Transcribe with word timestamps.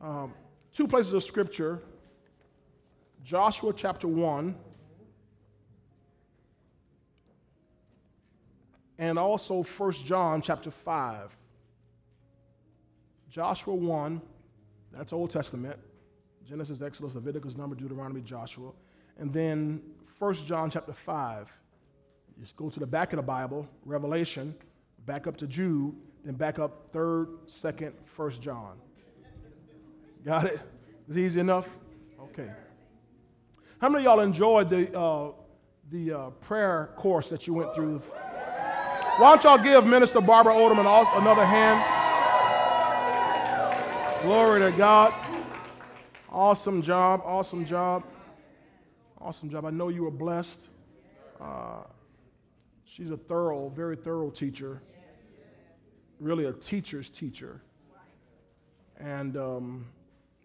um, 0.00 0.34
two 0.72 0.86
places 0.86 1.12
of 1.12 1.24
scripture 1.24 1.82
Joshua 3.24 3.72
chapter 3.74 4.08
1 4.08 4.54
and 8.98 9.18
also 9.18 9.62
1 9.62 9.92
John 9.92 10.42
chapter 10.42 10.70
5. 10.70 11.36
Joshua 13.30 13.74
1, 13.74 14.20
that's 14.92 15.12
Old 15.12 15.30
Testament. 15.30 15.78
Genesis, 16.48 16.80
Exodus, 16.80 17.14
Leviticus, 17.14 17.56
Number, 17.56 17.76
Deuteronomy, 17.76 18.22
Joshua. 18.22 18.72
And 19.18 19.32
then 19.32 19.82
1 20.18 20.34
John 20.46 20.70
chapter 20.70 20.92
5. 20.92 21.52
Just 22.40 22.56
go 22.56 22.70
to 22.70 22.80
the 22.80 22.86
back 22.86 23.12
of 23.12 23.18
the 23.18 23.22
Bible, 23.22 23.68
Revelation, 23.84 24.54
back 25.06 25.26
up 25.26 25.36
to 25.36 25.46
Jude, 25.46 25.94
then 26.24 26.34
back 26.34 26.58
up 26.58 26.92
3rd, 26.92 27.38
2nd, 27.48 27.92
1 28.16 28.30
John. 28.40 28.78
Got 30.24 30.46
it? 30.46 30.54
it? 30.54 30.60
Is 31.08 31.18
easy 31.18 31.40
enough? 31.40 31.68
Okay. 32.20 32.50
How 33.80 33.88
many 33.88 34.04
of 34.04 34.12
y'all 34.12 34.20
enjoyed 34.20 34.68
the, 34.70 34.98
uh, 34.98 35.32
the 35.90 36.12
uh, 36.12 36.30
prayer 36.30 36.90
course 36.96 37.28
that 37.30 37.46
you 37.46 37.54
went 37.54 37.74
through? 37.74 37.98
Why 39.18 39.30
don't 39.30 39.44
y'all 39.44 39.58
give 39.58 39.86
Minister 39.86 40.20
Barbara 40.20 40.54
Oderman 40.54 40.86
another 41.18 41.44
hand? 41.44 41.82
Glory 44.22 44.60
to 44.60 44.76
God. 44.76 45.12
Awesome 46.30 46.82
job, 46.82 47.22
awesome 47.24 47.64
job. 47.64 48.04
Awesome 49.20 49.48
job. 49.50 49.64
I 49.64 49.70
know 49.70 49.88
you 49.88 50.04
were 50.04 50.10
blessed. 50.10 50.68
Uh, 51.40 51.82
she's 52.84 53.10
a 53.10 53.16
thorough, 53.16 53.68
very 53.70 53.96
thorough 53.96 54.30
teacher. 54.30 54.82
Really 56.20 56.44
a 56.44 56.52
teacher's 56.52 57.10
teacher. 57.10 57.62
And 58.98 59.36
um, 59.36 59.86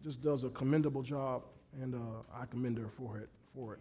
just 0.04 0.22
does 0.22 0.44
a 0.44 0.50
commendable 0.50 1.02
job, 1.02 1.44
and 1.82 1.96
uh, 1.96 2.00
I 2.34 2.46
commend 2.46 2.78
her 2.78 2.90
for 2.98 3.18
it. 3.18 3.30
For 3.56 3.74
it. 3.74 3.80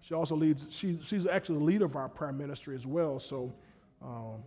She 0.00 0.14
also 0.14 0.34
leads. 0.34 0.66
She, 0.70 0.98
she's 1.02 1.26
actually 1.26 1.58
the 1.58 1.64
leader 1.64 1.84
of 1.84 1.96
our 1.96 2.08
prayer 2.08 2.32
ministry 2.32 2.74
as 2.74 2.86
well. 2.86 3.20
So, 3.20 3.52
um, 4.02 4.42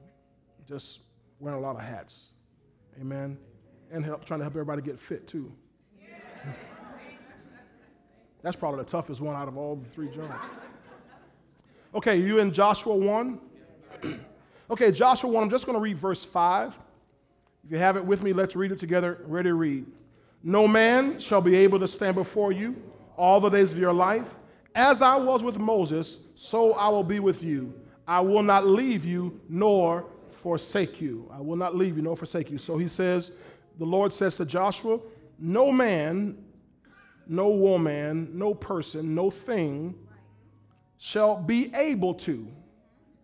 just 0.67 1.00
wearing 1.39 1.59
a 1.59 1.62
lot 1.62 1.75
of 1.75 1.81
hats. 1.81 2.30
Amen. 3.00 3.38
And 3.92 4.03
help, 4.03 4.25
trying 4.25 4.39
to 4.39 4.44
help 4.44 4.53
everybody 4.53 4.81
get 4.81 5.00
fit 5.00 5.28
too. 5.28 5.52
That's 8.42 8.56
probably 8.56 8.80
the 8.80 8.90
toughest 8.90 9.22
one 9.22 9.36
out 9.36 9.47
of 9.47 9.58
all 9.58 9.75
the 9.75 9.86
three 9.90 10.09
jobs. 10.09 10.34
Okay, 11.94 12.17
you 12.17 12.40
in 12.40 12.52
Joshua 12.52 12.94
1? 12.94 13.40
okay, 14.69 14.92
Joshua 14.92 15.30
1, 15.30 15.44
I'm 15.44 15.50
just 15.50 15.66
going 15.66 15.78
to 15.78 15.81
read 15.81 15.97
verse 15.97 16.25
5. 16.25 16.78
If 17.64 17.72
you 17.72 17.78
have 17.78 17.95
it 17.95 18.06
with 18.06 18.22
me, 18.22 18.34
let's 18.34 18.56
read 18.56 18.73
it 18.73 18.78
together. 18.78 19.23
Ready 19.25 19.50
to 19.50 19.56
read. 19.56 19.86
No 20.47 20.67
man 20.67 21.19
shall 21.19 21.41
be 21.41 21.55
able 21.55 21.79
to 21.79 21.88
stand 21.88 22.13
before 22.13 22.51
you 22.51 22.75
all 23.17 23.41
the 23.41 23.49
days 23.49 23.71
of 23.71 23.79
your 23.79 23.91
life. 23.91 24.35
As 24.75 25.01
I 25.01 25.15
was 25.15 25.43
with 25.43 25.57
Moses, 25.57 26.19
so 26.35 26.73
I 26.73 26.88
will 26.89 27.03
be 27.03 27.19
with 27.19 27.43
you. 27.43 27.73
I 28.07 28.19
will 28.19 28.43
not 28.43 28.67
leave 28.67 29.05
you 29.05 29.41
nor 29.49 30.05
forsake 30.29 31.01
you. 31.01 31.27
I 31.33 31.41
will 31.41 31.55
not 31.55 31.75
leave 31.75 31.97
you 31.97 32.03
nor 32.03 32.16
forsake 32.16 32.51
you. 32.51 32.59
So 32.59 32.77
he 32.77 32.88
says, 32.88 33.31
the 33.79 33.85
Lord 33.85 34.13
says 34.13 34.38
to 34.38 34.45
Joshua, 34.45 34.99
No 35.39 35.71
man, 35.71 36.38
no 37.27 37.49
woman, 37.49 38.29
no 38.38 38.53
person, 38.53 39.16
no 39.16 39.31
thing 39.31 39.95
shall 40.99 41.38
be 41.38 41.73
able 41.73 42.13
to. 42.13 42.47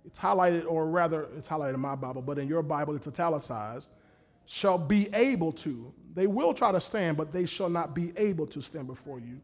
It's 0.05 0.17
highlighted, 0.17 0.65
or 0.67 0.87
rather, 0.87 1.27
it's 1.37 1.47
highlighted 1.47 1.75
in 1.75 1.81
my 1.81 1.93
Bible, 1.93 2.23
but 2.23 2.39
in 2.39 2.47
your 2.47 2.63
Bible, 2.63 2.95
it's 2.95 3.05
italicized. 3.05 3.91
Shall 4.47 4.79
be 4.79 5.07
able 5.13 5.51
to. 5.51 5.93
They 6.13 6.27
will 6.27 6.53
try 6.53 6.71
to 6.71 6.81
stand, 6.81 7.17
but 7.17 7.31
they 7.31 7.45
shall 7.45 7.69
not 7.69 7.95
be 7.95 8.11
able 8.17 8.47
to 8.47 8.61
stand 8.61 8.87
before 8.87 9.19
you 9.19 9.39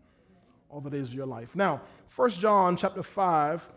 all 0.70 0.82
the 0.82 0.90
days 0.90 1.08
of 1.08 1.14
your 1.14 1.26
life. 1.26 1.56
Now, 1.56 1.82
1 2.16 2.30
John 2.32 2.76
chapter 2.76 3.04
5, 3.04 3.70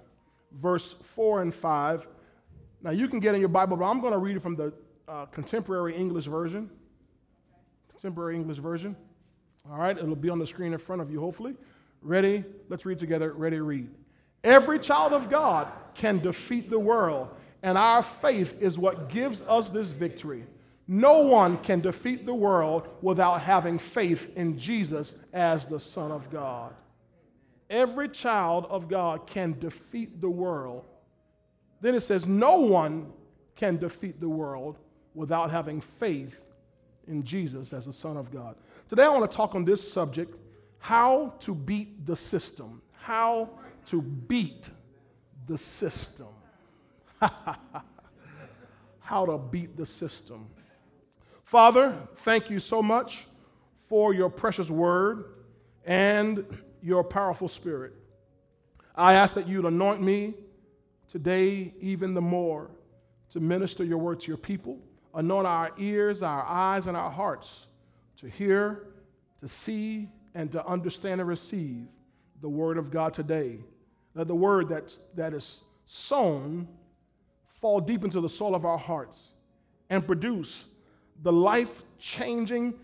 verse 0.60 0.96
4 1.02 1.42
and 1.42 1.54
5. 1.54 2.06
Now, 2.82 2.90
you 2.90 3.08
can 3.08 3.20
get 3.20 3.34
in 3.34 3.40
your 3.40 3.48
Bible, 3.48 3.76
but 3.76 3.84
I'm 3.84 4.00
going 4.00 4.12
to 4.12 4.18
read 4.18 4.36
it 4.36 4.40
from 4.40 4.56
the 4.56 4.72
uh, 5.06 5.26
contemporary 5.26 5.94
English 5.94 6.24
version. 6.26 6.70
Contemporary 7.90 8.36
English 8.36 8.58
version. 8.58 8.96
All 9.70 9.78
right, 9.78 9.96
it'll 9.96 10.16
be 10.16 10.30
on 10.30 10.38
the 10.38 10.46
screen 10.46 10.72
in 10.72 10.78
front 10.78 11.02
of 11.02 11.10
you, 11.10 11.20
hopefully. 11.20 11.54
Ready? 12.02 12.44
Let's 12.68 12.86
read 12.86 12.98
together. 12.98 13.32
Ready, 13.34 13.60
read. 13.60 13.90
Every 14.42 14.78
child 14.78 15.12
of 15.12 15.28
God 15.28 15.68
can 15.94 16.18
defeat 16.18 16.70
the 16.70 16.78
world, 16.78 17.28
and 17.62 17.76
our 17.76 18.02
faith 18.02 18.56
is 18.60 18.78
what 18.78 19.10
gives 19.10 19.42
us 19.42 19.68
this 19.68 19.92
victory. 19.92 20.44
No 20.92 21.20
one 21.20 21.56
can 21.58 21.78
defeat 21.78 22.26
the 22.26 22.34
world 22.34 22.88
without 23.00 23.42
having 23.42 23.78
faith 23.78 24.28
in 24.34 24.58
Jesus 24.58 25.14
as 25.32 25.68
the 25.68 25.78
Son 25.78 26.10
of 26.10 26.28
God. 26.30 26.74
Every 27.70 28.08
child 28.08 28.66
of 28.68 28.88
God 28.88 29.24
can 29.28 29.56
defeat 29.60 30.20
the 30.20 30.28
world. 30.28 30.84
Then 31.80 31.94
it 31.94 32.00
says, 32.00 32.26
No 32.26 32.58
one 32.58 33.12
can 33.54 33.76
defeat 33.76 34.20
the 34.20 34.28
world 34.28 34.78
without 35.14 35.52
having 35.52 35.80
faith 35.80 36.40
in 37.06 37.22
Jesus 37.22 37.72
as 37.72 37.86
the 37.86 37.92
Son 37.92 38.16
of 38.16 38.32
God. 38.32 38.56
Today 38.88 39.04
I 39.04 39.10
want 39.10 39.30
to 39.30 39.36
talk 39.36 39.54
on 39.54 39.64
this 39.64 39.92
subject 39.92 40.34
how 40.80 41.34
to 41.38 41.54
beat 41.54 42.04
the 42.04 42.16
system. 42.16 42.82
How 42.94 43.48
to 43.86 44.02
beat 44.02 44.68
the 45.46 45.56
system. 45.56 46.34
how 48.98 49.26
to 49.26 49.38
beat 49.38 49.76
the 49.76 49.86
system. 49.86 50.48
Father, 51.50 51.98
thank 52.18 52.48
you 52.48 52.60
so 52.60 52.80
much 52.80 53.26
for 53.88 54.14
your 54.14 54.30
precious 54.30 54.70
word 54.70 55.24
and 55.84 56.46
your 56.80 57.02
powerful 57.02 57.48
spirit. 57.48 57.92
I 58.94 59.14
ask 59.14 59.34
that 59.34 59.48
you'd 59.48 59.64
anoint 59.64 60.00
me 60.00 60.34
today 61.08 61.74
even 61.80 62.14
the 62.14 62.20
more 62.20 62.70
to 63.30 63.40
minister 63.40 63.82
your 63.82 63.98
word 63.98 64.20
to 64.20 64.28
your 64.28 64.36
people. 64.36 64.78
Anoint 65.12 65.44
our 65.44 65.72
ears, 65.76 66.22
our 66.22 66.44
eyes, 66.46 66.86
and 66.86 66.96
our 66.96 67.10
hearts 67.10 67.66
to 68.18 68.28
hear, 68.28 68.86
to 69.40 69.48
see, 69.48 70.08
and 70.36 70.52
to 70.52 70.64
understand 70.64 71.20
and 71.20 71.28
receive 71.28 71.88
the 72.42 72.48
word 72.48 72.78
of 72.78 72.92
God 72.92 73.12
today. 73.12 73.58
Let 74.14 74.28
the 74.28 74.36
word 74.36 74.68
that's, 74.68 75.00
that 75.16 75.34
is 75.34 75.64
sown 75.84 76.68
fall 77.48 77.80
deep 77.80 78.04
into 78.04 78.20
the 78.20 78.28
soul 78.28 78.54
of 78.54 78.64
our 78.64 78.78
hearts 78.78 79.32
and 79.88 80.06
produce 80.06 80.66
the 81.22 81.32
life 81.32 81.82
changing, 81.98 82.74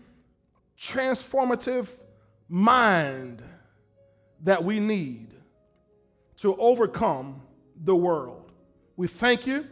transformative 0.79 1.87
mind 2.47 3.41
that 4.43 4.63
we 4.63 4.79
need 4.79 5.33
to 6.37 6.55
overcome 6.55 7.41
the 7.83 7.95
world. 7.95 8.51
We 8.95 9.07
thank 9.07 9.47
you 9.47 9.65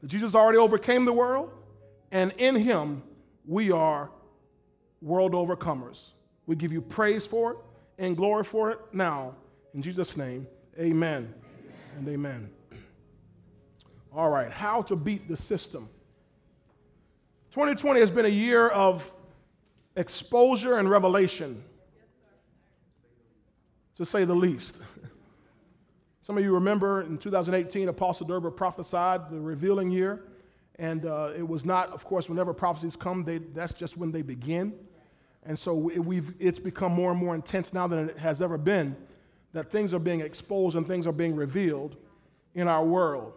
that 0.00 0.06
Jesus 0.06 0.34
already 0.34 0.58
overcame 0.58 1.04
the 1.04 1.12
world, 1.12 1.50
and 2.10 2.32
in 2.38 2.56
him 2.56 3.02
we 3.46 3.70
are 3.70 4.10
world 5.00 5.32
overcomers. 5.32 6.10
We 6.46 6.56
give 6.56 6.72
you 6.72 6.80
praise 6.80 7.26
for 7.26 7.52
it 7.52 7.58
and 7.98 8.16
glory 8.16 8.44
for 8.44 8.70
it 8.70 8.78
now. 8.92 9.34
In 9.74 9.82
Jesus' 9.82 10.16
name, 10.16 10.46
amen, 10.78 11.34
amen. 11.34 11.34
and 11.98 12.08
amen. 12.08 12.50
All 14.14 14.30
right, 14.30 14.50
how 14.50 14.82
to 14.82 14.96
beat 14.96 15.28
the 15.28 15.36
system. 15.36 15.90
2020 17.50 18.00
has 18.00 18.10
been 18.10 18.26
a 18.26 18.28
year 18.28 18.68
of 18.68 19.10
exposure 19.96 20.78
and 20.78 20.90
revelation, 20.90 21.64
to 23.96 24.04
say 24.04 24.24
the 24.24 24.34
least. 24.34 24.80
Some 26.22 26.36
of 26.36 26.44
you 26.44 26.52
remember 26.52 27.02
in 27.02 27.16
2018, 27.16 27.88
Apostle 27.88 28.26
Durber 28.26 28.54
prophesied 28.54 29.30
the 29.30 29.40
revealing 29.40 29.90
year. 29.90 30.24
And 30.78 31.06
uh, 31.06 31.32
it 31.36 31.46
was 31.46 31.64
not, 31.64 31.90
of 31.90 32.04
course, 32.04 32.28
whenever 32.28 32.52
prophecies 32.52 32.96
come, 32.96 33.24
they, 33.24 33.38
that's 33.38 33.72
just 33.72 33.96
when 33.96 34.12
they 34.12 34.22
begin. 34.22 34.74
And 35.42 35.58
so 35.58 35.74
we've, 35.74 36.34
it's 36.38 36.58
become 36.58 36.92
more 36.92 37.10
and 37.10 37.18
more 37.18 37.34
intense 37.34 37.72
now 37.72 37.86
than 37.86 38.10
it 38.10 38.18
has 38.18 38.42
ever 38.42 38.58
been 38.58 38.94
that 39.52 39.70
things 39.70 39.94
are 39.94 39.98
being 39.98 40.20
exposed 40.20 40.76
and 40.76 40.86
things 40.86 41.06
are 41.06 41.12
being 41.12 41.34
revealed 41.34 41.96
in 42.54 42.68
our 42.68 42.84
world. 42.84 43.32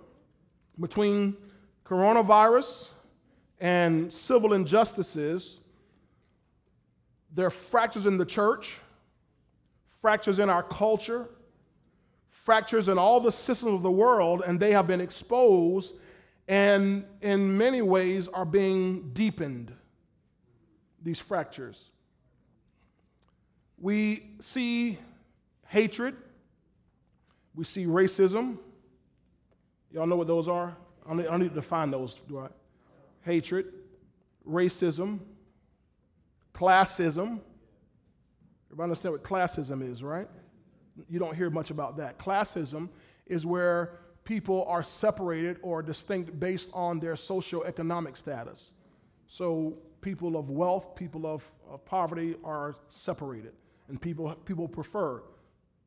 Between 0.79 1.37
coronavirus, 1.85 2.89
and 3.61 4.11
civil 4.11 4.53
injustices, 4.53 5.59
there 7.33 7.45
are 7.45 7.51
fractures 7.51 8.07
in 8.07 8.17
the 8.17 8.25
church, 8.25 8.77
fractures 10.01 10.39
in 10.39 10.49
our 10.49 10.63
culture, 10.63 11.29
fractures 12.29 12.89
in 12.89 12.97
all 12.97 13.21
the 13.21 13.31
systems 13.31 13.75
of 13.75 13.83
the 13.83 13.91
world, 13.91 14.41
and 14.45 14.59
they 14.59 14.73
have 14.73 14.87
been 14.87 14.99
exposed 14.99 15.95
and 16.47 17.05
in 17.21 17.57
many 17.57 17.81
ways 17.81 18.27
are 18.27 18.45
being 18.45 19.11
deepened, 19.13 19.71
these 21.01 21.19
fractures. 21.19 21.85
We 23.77 24.31
see 24.39 24.97
hatred, 25.67 26.15
we 27.55 27.63
see 27.63 27.85
racism. 27.85 28.57
Y'all 29.93 30.07
know 30.07 30.15
what 30.15 30.27
those 30.27 30.49
are? 30.49 30.75
I 31.07 31.15
don't 31.15 31.39
need 31.39 31.49
to 31.49 31.55
define 31.55 31.91
those, 31.91 32.15
do 32.27 32.39
I? 32.39 32.47
Hatred, 33.21 33.67
racism, 34.47 35.19
classism, 36.53 37.39
Everybody 38.71 38.85
understand 38.85 39.11
what 39.11 39.23
classism 39.25 39.91
is, 39.91 40.01
right? 40.01 40.29
You 41.09 41.19
don't 41.19 41.35
hear 41.35 41.49
much 41.49 41.71
about 41.71 41.97
that. 41.97 42.17
Classism 42.17 42.87
is 43.25 43.45
where 43.45 43.99
people 44.23 44.63
are 44.65 44.81
separated 44.81 45.57
or 45.61 45.83
distinct 45.83 46.39
based 46.39 46.69
on 46.73 46.97
their 46.97 47.15
socioeconomic 47.15 48.15
status. 48.15 48.73
So 49.27 49.77
people 49.99 50.37
of 50.37 50.49
wealth, 50.49 50.95
people 50.95 51.25
of, 51.25 51.43
of 51.69 51.83
poverty 51.83 52.35
are 52.45 52.75
separated, 52.87 53.51
and 53.89 54.01
people, 54.01 54.33
people 54.45 54.69
prefer 54.69 55.21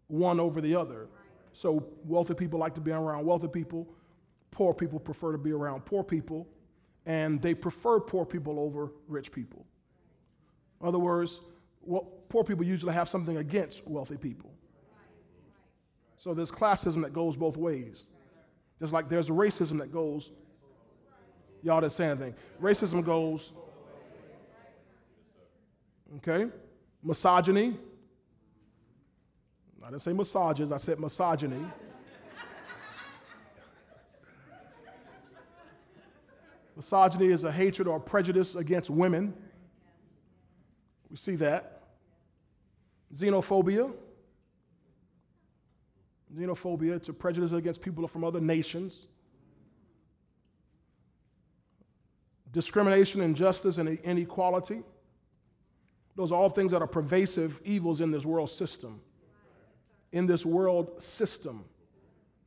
one 0.09 0.39
over 0.39 0.61
the 0.61 0.75
other. 0.75 1.07
So 1.55 1.87
wealthy 2.05 2.35
people 2.35 2.59
like 2.59 2.75
to 2.75 2.83
be 2.83 2.91
around 2.91 3.25
wealthy 3.25 3.49
people, 3.49 3.89
poor 4.51 4.75
people 4.75 4.99
prefer 4.99 5.33
to 5.33 5.39
be 5.39 5.53
around 5.53 5.87
poor 5.87 6.05
people, 6.05 6.47
and 7.07 7.41
they 7.41 7.55
prefer 7.55 8.01
poor 8.01 8.25
people 8.25 8.59
over 8.59 8.93
rich 9.09 9.31
people. 9.31 9.67
In 10.81 10.89
other 10.89 10.99
words, 10.99 11.41
well, 11.83 12.09
poor 12.29 12.45
people 12.45 12.65
usually 12.65 12.95
have 12.95 13.09
something 13.09 13.37
against 13.37 13.87
wealthy 13.87 14.17
people. 14.17 14.51
So 16.17 16.33
there's 16.33 16.51
classism 16.51 17.03
that 17.03 17.13
goes 17.13 17.37
both 17.37 17.57
ways. 17.57 18.11
Just 18.81 18.93
like 18.93 19.09
there's 19.09 19.29
racism 19.29 19.79
that 19.79 19.93
goes, 19.93 20.31
y'all 21.63 21.81
didn't 21.81 21.93
say 21.93 22.07
anything. 22.07 22.35
Racism 22.61 23.05
goes, 23.05 23.53
okay? 26.17 26.51
Misogyny. 27.03 27.77
I 29.83 29.91
didn't 29.91 30.01
say 30.01 30.15
massages, 30.15 30.73
I 30.73 30.79
said 30.79 30.99
misogyny. 30.99 31.63
Misogyny 36.77 37.27
is 37.27 37.45
a 37.45 37.53
hatred 37.53 37.87
or 37.87 38.01
prejudice 38.01 38.57
against 38.57 38.91
women. 38.91 39.35
We 41.11 41.17
see 41.17 41.37
that. 41.37 41.83
Xenophobia. 43.15 43.93
Xenophobia, 46.37 46.97
it's 46.97 47.09
a 47.09 47.13
prejudice 47.13 47.53
against 47.53 47.81
people 47.81 48.09
from 48.09 48.25
other 48.25 48.41
nations. 48.41 49.07
Discrimination, 52.51 53.21
injustice, 53.21 53.79
and 53.79 53.89
inequality. 54.01 54.83
Those 56.17 56.33
are 56.33 56.41
all 56.41 56.49
things 56.49 56.73
that 56.73 56.83
are 56.83 56.89
pervasive 56.89 57.61
evils 57.65 58.01
in 58.01 58.11
this 58.11 58.25
world 58.25 58.51
system. 58.51 59.01
In 60.13 60.27
this 60.27 60.45
world 60.45 61.01
system. 61.03 61.65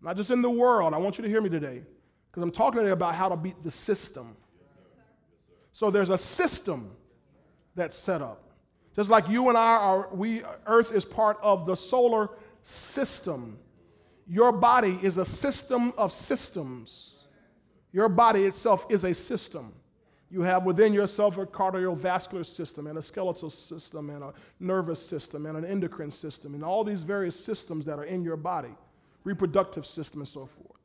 Not 0.01 0.15
just 0.17 0.31
in 0.31 0.41
the 0.41 0.49
world. 0.49 0.93
I 0.93 0.97
want 0.97 1.17
you 1.17 1.23
to 1.23 1.29
hear 1.29 1.41
me 1.41 1.49
today. 1.49 1.83
Because 2.37 2.43
I'm 2.43 2.51
talking 2.51 2.87
about 2.87 3.15
how 3.15 3.29
to 3.29 3.35
beat 3.35 3.63
the 3.63 3.71
system. 3.71 4.35
So 5.73 5.89
there's 5.89 6.11
a 6.11 6.17
system 6.19 6.91
that's 7.73 7.95
set 7.95 8.21
up. 8.21 8.51
Just 8.95 9.09
like 9.09 9.27
you 9.27 9.49
and 9.49 9.57
I 9.57 9.75
are, 9.75 10.09
we, 10.13 10.43
Earth 10.67 10.91
is 10.91 11.03
part 11.03 11.39
of 11.41 11.65
the 11.65 11.73
solar 11.73 12.29
system. 12.61 13.57
Your 14.27 14.51
body 14.51 14.99
is 15.01 15.17
a 15.17 15.25
system 15.25 15.95
of 15.97 16.11
systems. 16.11 17.23
Your 17.91 18.07
body 18.07 18.43
itself 18.43 18.85
is 18.91 19.03
a 19.03 19.15
system. 19.15 19.73
You 20.29 20.43
have 20.43 20.63
within 20.63 20.93
yourself 20.93 21.39
a 21.39 21.45
cardiovascular 21.47 22.45
system 22.45 22.85
and 22.85 22.99
a 22.99 23.01
skeletal 23.01 23.49
system 23.49 24.11
and 24.11 24.23
a 24.23 24.33
nervous 24.59 25.03
system 25.03 25.47
and 25.47 25.57
an 25.57 25.65
endocrine 25.65 26.11
system 26.11 26.53
and 26.53 26.63
all 26.63 26.83
these 26.83 27.01
various 27.01 27.43
systems 27.43 27.83
that 27.87 27.97
are 27.97 28.05
in 28.05 28.21
your 28.21 28.37
body, 28.37 28.75
reproductive 29.23 29.87
system 29.87 30.21
and 30.21 30.27
so 30.27 30.45
forth. 30.45 30.76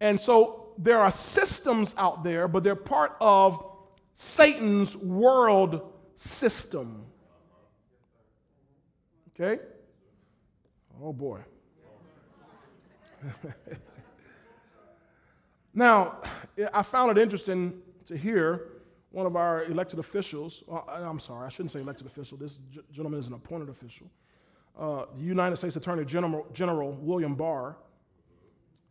And 0.00 0.18
so 0.18 0.72
there 0.78 0.98
are 0.98 1.10
systems 1.10 1.94
out 1.98 2.24
there, 2.24 2.48
but 2.48 2.62
they're 2.62 2.74
part 2.74 3.16
of 3.20 3.64
Satan's 4.14 4.96
world 4.96 5.92
system. 6.14 7.04
Okay? 9.34 9.62
Oh 11.02 11.12
boy. 11.12 11.40
now, 15.74 16.18
I 16.72 16.82
found 16.82 17.16
it 17.16 17.20
interesting 17.20 17.82
to 18.06 18.16
hear 18.16 18.80
one 19.10 19.26
of 19.26 19.36
our 19.36 19.64
elected 19.64 19.98
officials, 19.98 20.62
uh, 20.70 20.80
I'm 20.88 21.18
sorry, 21.18 21.46
I 21.46 21.48
shouldn't 21.48 21.72
say 21.72 21.80
elected 21.80 22.06
official, 22.06 22.38
this 22.38 22.60
gentleman 22.92 23.18
is 23.18 23.26
an 23.26 23.34
appointed 23.34 23.68
official, 23.68 24.06
uh, 24.78 25.06
the 25.14 25.22
United 25.22 25.56
States 25.56 25.76
Attorney 25.76 26.04
General, 26.04 26.46
General 26.52 26.92
William 26.92 27.34
Barr. 27.34 27.76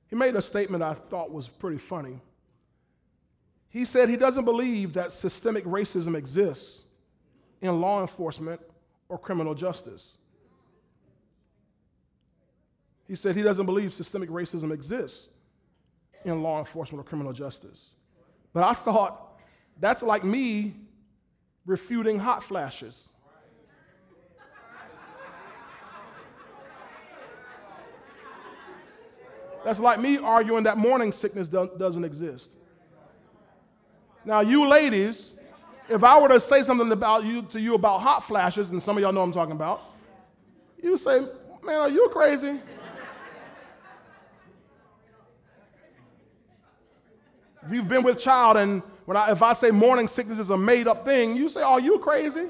He 0.09 0.15
made 0.15 0.35
a 0.35 0.41
statement 0.41 0.83
I 0.83 0.93
thought 0.93 1.31
was 1.31 1.47
pretty 1.47 1.77
funny. 1.77 2.19
He 3.69 3.85
said 3.85 4.09
he 4.09 4.17
doesn't 4.17 4.45
believe 4.45 4.93
that 4.93 5.11
systemic 5.11 5.63
racism 5.65 6.15
exists 6.15 6.83
in 7.61 7.79
law 7.79 8.01
enforcement 8.01 8.59
or 9.07 9.17
criminal 9.19 9.53
justice. 9.53 10.13
He 13.07 13.15
said 13.15 13.35
he 13.35 13.41
doesn't 13.41 13.65
believe 13.65 13.93
systemic 13.93 14.29
racism 14.29 14.71
exists 14.71 15.29
in 16.25 16.41
law 16.41 16.59
enforcement 16.59 17.05
or 17.05 17.07
criminal 17.07 17.33
justice. 17.33 17.91
But 18.53 18.63
I 18.63 18.73
thought 18.73 19.39
that's 19.79 20.03
like 20.03 20.23
me 20.23 20.75
refuting 21.65 22.19
hot 22.19 22.43
flashes. 22.43 23.08
That's 29.63 29.79
like 29.79 29.99
me 29.99 30.17
arguing 30.17 30.63
that 30.63 30.77
morning 30.77 31.11
sickness 31.11 31.49
doesn't 31.49 32.03
exist. 32.03 32.55
Now, 34.25 34.41
you 34.41 34.67
ladies, 34.67 35.35
if 35.87 36.03
I 36.03 36.19
were 36.19 36.29
to 36.29 36.39
say 36.39 36.61
something 36.63 36.91
about 36.91 37.23
you 37.23 37.41
to 37.43 37.59
you 37.59 37.75
about 37.75 37.99
hot 37.99 38.23
flashes, 38.23 38.71
and 38.71 38.81
some 38.81 38.97
of 38.97 39.03
y'all 39.03 39.11
know 39.11 39.21
I'm 39.21 39.31
talking 39.31 39.55
about, 39.55 39.81
you 40.81 40.97
say, 40.97 41.21
"Man, 41.63 41.75
are 41.75 41.89
you 41.89 42.09
crazy?" 42.13 42.59
If 47.65 47.73
you've 47.73 47.87
been 47.87 48.03
with 48.03 48.17
child 48.17 48.57
and 48.57 48.81
when 49.05 49.17
I, 49.17 49.31
if 49.31 49.41
I 49.41 49.53
say 49.53 49.71
morning 49.71 50.07
sickness 50.07 50.39
is 50.39 50.49
a 50.49 50.57
made 50.57 50.87
up 50.87 51.03
thing, 51.03 51.35
you 51.35 51.49
say, 51.49 51.61
Are 51.61 51.79
you 51.79 51.99
crazy? 51.99 52.47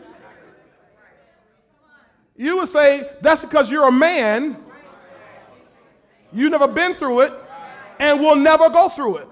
You 2.36 2.58
would 2.58 2.70
say, 2.70 3.10
That's 3.22 3.44
because 3.44 3.72
you're 3.72 3.88
a 3.88 3.92
man. 3.92 4.58
You've 6.32 6.52
never 6.52 6.68
been 6.68 6.94
through 6.94 7.22
it 7.22 7.34
and 8.00 8.20
will 8.20 8.36
never 8.36 8.70
go 8.70 8.90
through 8.90 9.18
it. 9.18 9.28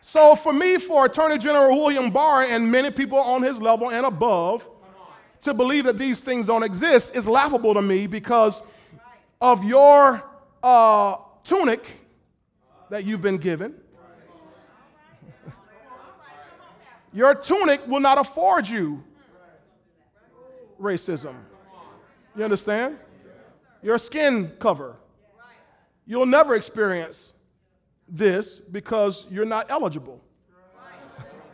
So, 0.00 0.34
for 0.34 0.52
me, 0.52 0.76
for 0.76 1.06
Attorney 1.06 1.38
General 1.38 1.74
William 1.74 2.10
Barr 2.10 2.42
and 2.42 2.70
many 2.70 2.90
people 2.90 3.16
on 3.18 3.42
his 3.42 3.62
level 3.62 3.90
and 3.90 4.04
above, 4.04 4.68
to 5.40 5.54
believe 5.54 5.84
that 5.84 5.98
these 5.98 6.20
things 6.20 6.46
don't 6.46 6.62
exist 6.62 7.16
is 7.16 7.26
laughable 7.26 7.74
to 7.74 7.82
me 7.82 8.06
because 8.06 8.62
of 9.40 9.64
your 9.64 10.22
uh, 10.62 11.16
tunic 11.44 11.84
that 12.90 13.04
you've 13.04 13.22
been 13.22 13.38
given. 13.38 13.74
Your 17.12 17.34
tunic 17.34 17.86
will 17.86 18.00
not 18.00 18.18
afford 18.18 18.68
you 18.68 19.02
racism. 20.80 21.34
You 22.36 22.44
understand? 22.44 22.98
Your 23.82 23.98
skin 23.98 24.52
cover. 24.58 24.96
You'll 26.06 26.26
never 26.26 26.54
experience 26.54 27.34
this 28.08 28.58
because 28.58 29.26
you're 29.30 29.44
not 29.44 29.70
eligible. 29.70 30.20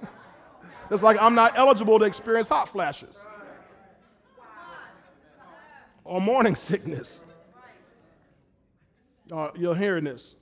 it's 0.90 1.02
like 1.02 1.18
I'm 1.20 1.34
not 1.34 1.56
eligible 1.56 1.98
to 1.98 2.04
experience 2.04 2.48
hot 2.48 2.68
flashes 2.68 3.26
or 6.04 6.20
morning 6.20 6.56
sickness. 6.56 7.22
Uh, 9.30 9.50
you're 9.56 9.76
hearing 9.76 10.04
this. 10.04 10.34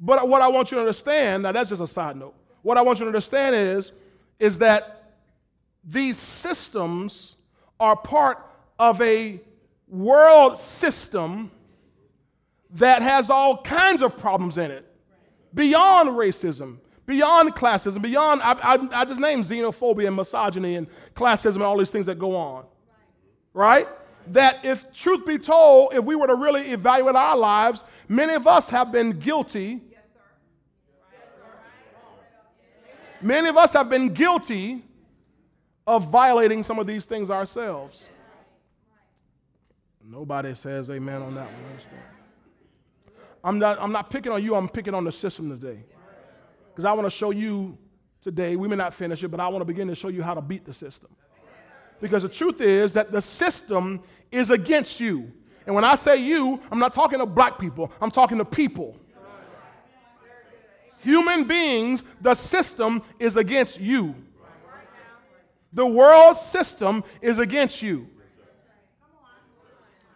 But 0.00 0.28
what 0.28 0.40
I 0.40 0.48
want 0.48 0.70
you 0.70 0.76
to 0.76 0.80
understand, 0.80 1.42
now 1.42 1.52
that's 1.52 1.68
just 1.68 1.82
a 1.82 1.86
side 1.86 2.16
note. 2.16 2.34
What 2.62 2.78
I 2.78 2.82
want 2.82 3.00
you 3.00 3.04
to 3.04 3.08
understand 3.08 3.54
is, 3.54 3.92
is 4.38 4.58
that 4.58 5.12
these 5.84 6.16
systems 6.16 7.36
are 7.80 7.96
part 7.96 8.47
of 8.78 9.00
a 9.02 9.40
world 9.88 10.58
system 10.58 11.50
that 12.70 13.02
has 13.02 13.30
all 13.30 13.62
kinds 13.62 14.02
of 14.02 14.16
problems 14.16 14.58
in 14.58 14.70
it 14.70 14.84
beyond 15.54 16.10
racism, 16.10 16.78
beyond 17.06 17.54
classism, 17.54 18.02
beyond, 18.02 18.42
I, 18.42 18.52
I, 18.52 19.00
I 19.00 19.04
just 19.04 19.20
named 19.20 19.44
xenophobia 19.44 20.08
and 20.08 20.16
misogyny 20.16 20.76
and 20.76 20.86
classism 21.14 21.56
and 21.56 21.64
all 21.64 21.78
these 21.78 21.90
things 21.90 22.06
that 22.06 22.18
go 22.18 22.36
on. 22.36 22.64
Right? 23.54 23.88
that 24.32 24.64
if 24.64 24.92
truth 24.92 25.26
be 25.26 25.38
told, 25.38 25.94
if 25.94 26.04
we 26.04 26.14
were 26.14 26.26
to 26.26 26.34
really 26.34 26.70
evaluate 26.70 27.16
our 27.16 27.36
lives, 27.36 27.84
many 28.08 28.34
of 28.34 28.46
us 28.46 28.70
have 28.70 28.92
been 28.92 29.18
guilty. 29.18 29.80
Many 33.20 33.48
of 33.48 33.56
us 33.56 33.72
have 33.72 33.90
been 33.90 34.14
guilty 34.14 34.84
of 35.86 36.08
violating 36.08 36.62
some 36.62 36.78
of 36.78 36.86
these 36.86 37.04
things 37.04 37.30
ourselves. 37.30 38.06
Nobody 40.10 40.54
says 40.54 40.90
amen 40.90 41.20
on 41.20 41.34
that 41.34 41.44
one. 41.44 42.00
I'm 43.44 43.58
not, 43.58 43.78
I'm 43.80 43.92
not 43.92 44.08
picking 44.08 44.32
on 44.32 44.42
you, 44.42 44.54
I'm 44.54 44.68
picking 44.68 44.94
on 44.94 45.04
the 45.04 45.12
system 45.12 45.50
today. 45.50 45.84
Because 46.70 46.86
I 46.86 46.92
want 46.92 47.04
to 47.04 47.10
show 47.10 47.30
you 47.30 47.76
today. 48.22 48.56
We 48.56 48.68
may 48.68 48.76
not 48.76 48.94
finish 48.94 49.22
it, 49.22 49.28
but 49.28 49.38
I 49.38 49.48
want 49.48 49.60
to 49.60 49.66
begin 49.66 49.86
to 49.88 49.94
show 49.94 50.08
you 50.08 50.22
how 50.22 50.32
to 50.32 50.40
beat 50.40 50.64
the 50.64 50.72
system. 50.72 51.10
Because 52.00 52.22
the 52.22 52.28
truth 52.28 52.60
is 52.60 52.94
that 52.94 53.12
the 53.12 53.20
system 53.20 54.00
is 54.30 54.50
against 54.50 54.98
you. 54.98 55.30
And 55.66 55.74
when 55.74 55.84
I 55.84 55.94
say 55.94 56.16
you, 56.16 56.58
I'm 56.70 56.78
not 56.78 56.94
talking 56.94 57.18
to 57.18 57.26
black 57.26 57.58
people, 57.58 57.92
I'm 58.00 58.10
talking 58.10 58.38
to 58.38 58.44
people. 58.44 58.96
Human 61.00 61.44
beings, 61.44 62.04
the 62.20 62.34
system 62.34 63.02
is 63.18 63.36
against 63.36 63.78
you. 63.78 64.14
The 65.72 65.86
world 65.86 66.36
system 66.36 67.04
is 67.20 67.38
against 67.38 67.82
you. 67.82 68.08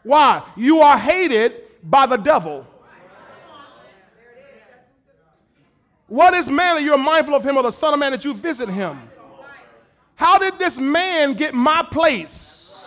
Why? 0.02 0.42
You 0.56 0.80
are 0.80 0.98
hated 0.98 1.62
by 1.82 2.06
the 2.06 2.16
devil. 2.16 2.66
What 6.06 6.34
is 6.34 6.50
man 6.50 6.76
that 6.76 6.82
you're 6.82 6.98
mindful 6.98 7.34
of 7.34 7.44
him, 7.44 7.56
or 7.56 7.62
the 7.62 7.70
Son 7.70 7.94
of 7.94 8.00
Man 8.00 8.12
that 8.12 8.24
you 8.24 8.34
visit 8.34 8.68
him? 8.68 9.00
How 10.14 10.38
did 10.38 10.58
this 10.58 10.78
man 10.78 11.34
get 11.34 11.54
my 11.54 11.82
place? 11.82 12.86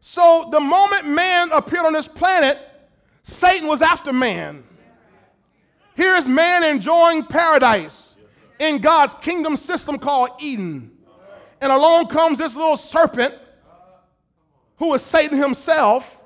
So, 0.00 0.48
the 0.50 0.58
moment 0.58 1.06
man 1.06 1.52
appeared 1.52 1.86
on 1.86 1.92
this 1.92 2.08
planet, 2.08 2.58
Satan 3.22 3.68
was 3.68 3.82
after 3.82 4.12
man. 4.12 4.64
Here 5.94 6.14
is 6.14 6.28
man 6.28 6.64
enjoying 6.64 7.24
paradise 7.24 8.16
in 8.58 8.78
God's 8.78 9.14
kingdom 9.16 9.56
system 9.56 9.98
called 9.98 10.30
Eden. 10.40 10.90
And 11.60 11.70
along 11.70 12.08
comes 12.08 12.38
this 12.38 12.56
little 12.56 12.76
serpent 12.76 13.34
who 14.78 14.94
is 14.94 15.02
Satan 15.02 15.38
himself 15.38 16.18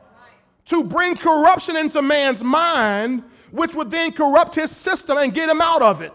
to 0.67 0.85
bring 0.85 1.17
corruption 1.17 1.77
into 1.77 2.03
man's 2.03 2.45
mind 2.45 3.25
which 3.53 3.75
would 3.75 3.91
then 3.91 4.13
corrupt 4.13 4.55
his 4.55 4.71
system 4.71 5.19
and 5.19 5.33
get 5.33 5.49
him 5.49 5.61
out 5.61 5.83
of 5.83 6.01
it, 6.01 6.13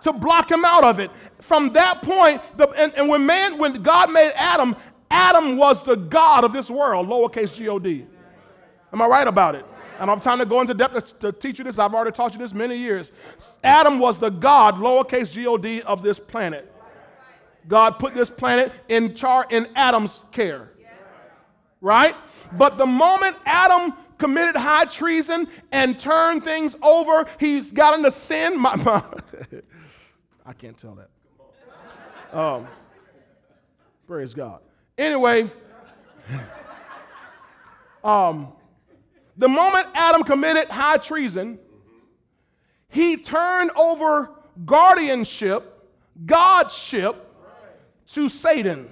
to 0.00 0.12
block 0.12 0.50
him 0.50 0.64
out 0.64 0.82
of 0.82 0.98
it. 0.98 1.10
From 1.40 1.72
that 1.74 2.02
point, 2.02 2.40
the, 2.56 2.68
and, 2.70 2.92
and 2.94 3.08
when 3.08 3.24
man, 3.26 3.58
when 3.58 3.74
God 3.74 4.10
made 4.10 4.32
Adam, 4.34 4.74
Adam 5.10 5.56
was 5.56 5.82
the 5.82 5.94
God 5.94 6.42
of 6.42 6.52
this 6.52 6.70
world, 6.70 7.06
lowercase 7.06 7.54
G 7.54 7.68
O 7.68 7.78
D. 7.78 8.06
Am 8.92 9.02
I 9.02 9.06
right 9.06 9.28
about 9.28 9.54
it? 9.54 9.64
I 9.98 10.06
don't 10.06 10.16
have 10.16 10.22
time 10.22 10.38
to 10.38 10.46
go 10.46 10.60
into 10.60 10.74
depth 10.74 11.18
to, 11.18 11.32
to 11.32 11.38
teach 11.38 11.58
you 11.58 11.64
this. 11.64 11.78
I've 11.78 11.94
already 11.94 12.12
taught 12.12 12.32
you 12.32 12.38
this 12.38 12.54
many 12.54 12.76
years. 12.76 13.12
Adam 13.62 13.98
was 13.98 14.18
the 14.18 14.30
God, 14.30 14.76
lowercase 14.76 15.32
G 15.32 15.46
O 15.46 15.56
D, 15.56 15.82
of 15.82 16.02
this 16.02 16.18
planet. 16.18 16.72
God 17.68 17.98
put 17.98 18.14
this 18.14 18.30
planet 18.30 18.72
in 18.88 19.14
char 19.14 19.46
in 19.50 19.68
Adam's 19.74 20.24
care. 20.32 20.70
Right? 21.80 22.14
But 22.52 22.78
the 22.78 22.86
moment 22.86 23.36
Adam 23.44 23.94
committed 24.18 24.56
high 24.56 24.86
treason 24.86 25.48
and 25.72 25.98
turned 25.98 26.44
things 26.44 26.76
over. 26.82 27.26
He's 27.38 27.72
got 27.72 27.96
into 27.96 28.10
sin. 28.10 28.58
My, 28.58 28.76
my 28.76 29.02
I 30.46 30.52
can't 30.52 30.76
tell 30.76 30.96
that. 30.96 32.38
Um, 32.38 32.66
praise 34.06 34.34
God. 34.34 34.60
Anyway, 34.96 35.50
um, 38.04 38.52
the 39.36 39.48
moment 39.48 39.86
Adam 39.94 40.22
committed 40.22 40.68
high 40.68 40.96
treason, 40.96 41.58
he 42.88 43.16
turned 43.16 43.70
over 43.76 44.30
guardianship, 44.64 45.72
Godship, 46.24 47.22
to 48.08 48.28
Satan. 48.28 48.88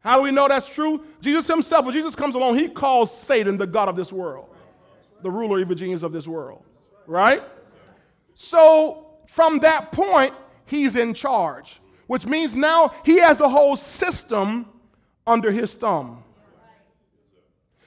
How 0.00 0.16
do 0.16 0.22
we 0.22 0.30
know 0.30 0.48
that's 0.48 0.68
true? 0.68 1.04
Jesus 1.20 1.46
himself, 1.46 1.84
when 1.84 1.94
Jesus 1.94 2.14
comes 2.14 2.34
along, 2.34 2.58
he 2.58 2.68
calls 2.68 3.16
Satan 3.16 3.56
the 3.56 3.66
God 3.66 3.88
of 3.88 3.96
this 3.96 4.12
world, 4.12 4.48
the 5.22 5.30
ruler 5.30 5.64
the 5.64 5.74
genius 5.74 6.02
of 6.02 6.12
this 6.12 6.28
world, 6.28 6.62
right? 7.06 7.42
So 8.34 9.06
from 9.26 9.58
that 9.60 9.92
point, 9.92 10.32
he's 10.66 10.96
in 10.96 11.14
charge, 11.14 11.80
which 12.06 12.26
means 12.26 12.54
now 12.54 12.94
he 13.04 13.18
has 13.18 13.38
the 13.38 13.48
whole 13.48 13.76
system 13.76 14.66
under 15.26 15.50
his 15.50 15.74
thumb. 15.74 16.22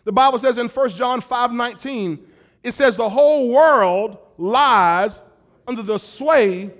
The 0.03 0.12
Bible 0.12 0.39
says 0.39 0.58
in 0.58 0.68
1 0.68 0.89
John 0.89 1.22
5 1.22 1.53
19, 1.53 2.27
it 2.63 2.72
says, 2.72 2.98
The 2.98 3.10
whole 3.10 3.50
world 3.50 4.18
lies 4.38 5.24
under 5.68 5.82
the 5.82 5.98
sway 5.98 6.72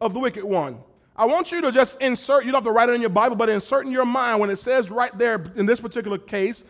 of 0.00 0.12
the 0.12 0.20
wicked 0.20 0.44
one. 0.44 0.78
I 1.18 1.24
want 1.24 1.50
you 1.50 1.62
to 1.62 1.72
just 1.72 2.00
insert, 2.02 2.44
you 2.44 2.52
don't 2.52 2.62
have 2.62 2.64
to 2.64 2.72
write 2.72 2.90
it 2.90 2.94
in 2.94 3.00
your 3.00 3.10
Bible, 3.10 3.36
but 3.36 3.48
insert 3.48 3.86
in 3.86 3.92
your 3.92 4.04
mind 4.04 4.38
when 4.38 4.50
it 4.50 4.56
says 4.56 4.90
right 4.90 5.16
there 5.16 5.50
in 5.56 5.64
this 5.64 5.80
particular 5.80 6.18
case, 6.18 6.64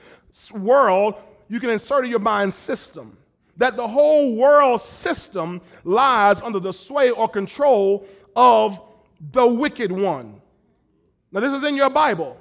world, 0.53 1.15
you 1.49 1.59
can 1.59 1.71
insert 1.71 2.05
in 2.05 2.11
your 2.11 2.21
mind 2.21 2.55
system. 2.55 3.17
That 3.57 3.77
the 3.77 3.89
whole 3.89 4.37
world 4.37 4.81
system 4.81 5.61
lies 5.83 6.43
under 6.43 6.61
the 6.61 6.73
sway 6.73 7.11
or 7.11 7.29
control 7.29 8.07
of 8.37 8.81
the 9.33 9.47
wicked 9.47 9.91
one. 9.91 10.41
Now, 11.33 11.41
this 11.41 11.53
is 11.53 11.65
in 11.65 11.75
your 11.75 11.91
Bible, 11.91 12.39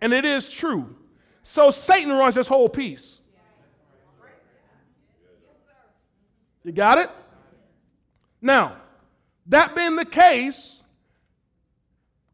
and 0.00 0.12
it 0.12 0.24
is 0.24 0.48
true. 0.48 0.96
So, 1.42 1.70
Satan 1.70 2.12
runs 2.12 2.34
this 2.34 2.48
whole 2.48 2.68
piece. 2.68 3.20
You 6.64 6.72
got 6.72 6.98
it? 6.98 7.10
Now, 8.42 8.76
that 9.46 9.74
being 9.76 9.96
the 9.96 10.04
case, 10.04 10.77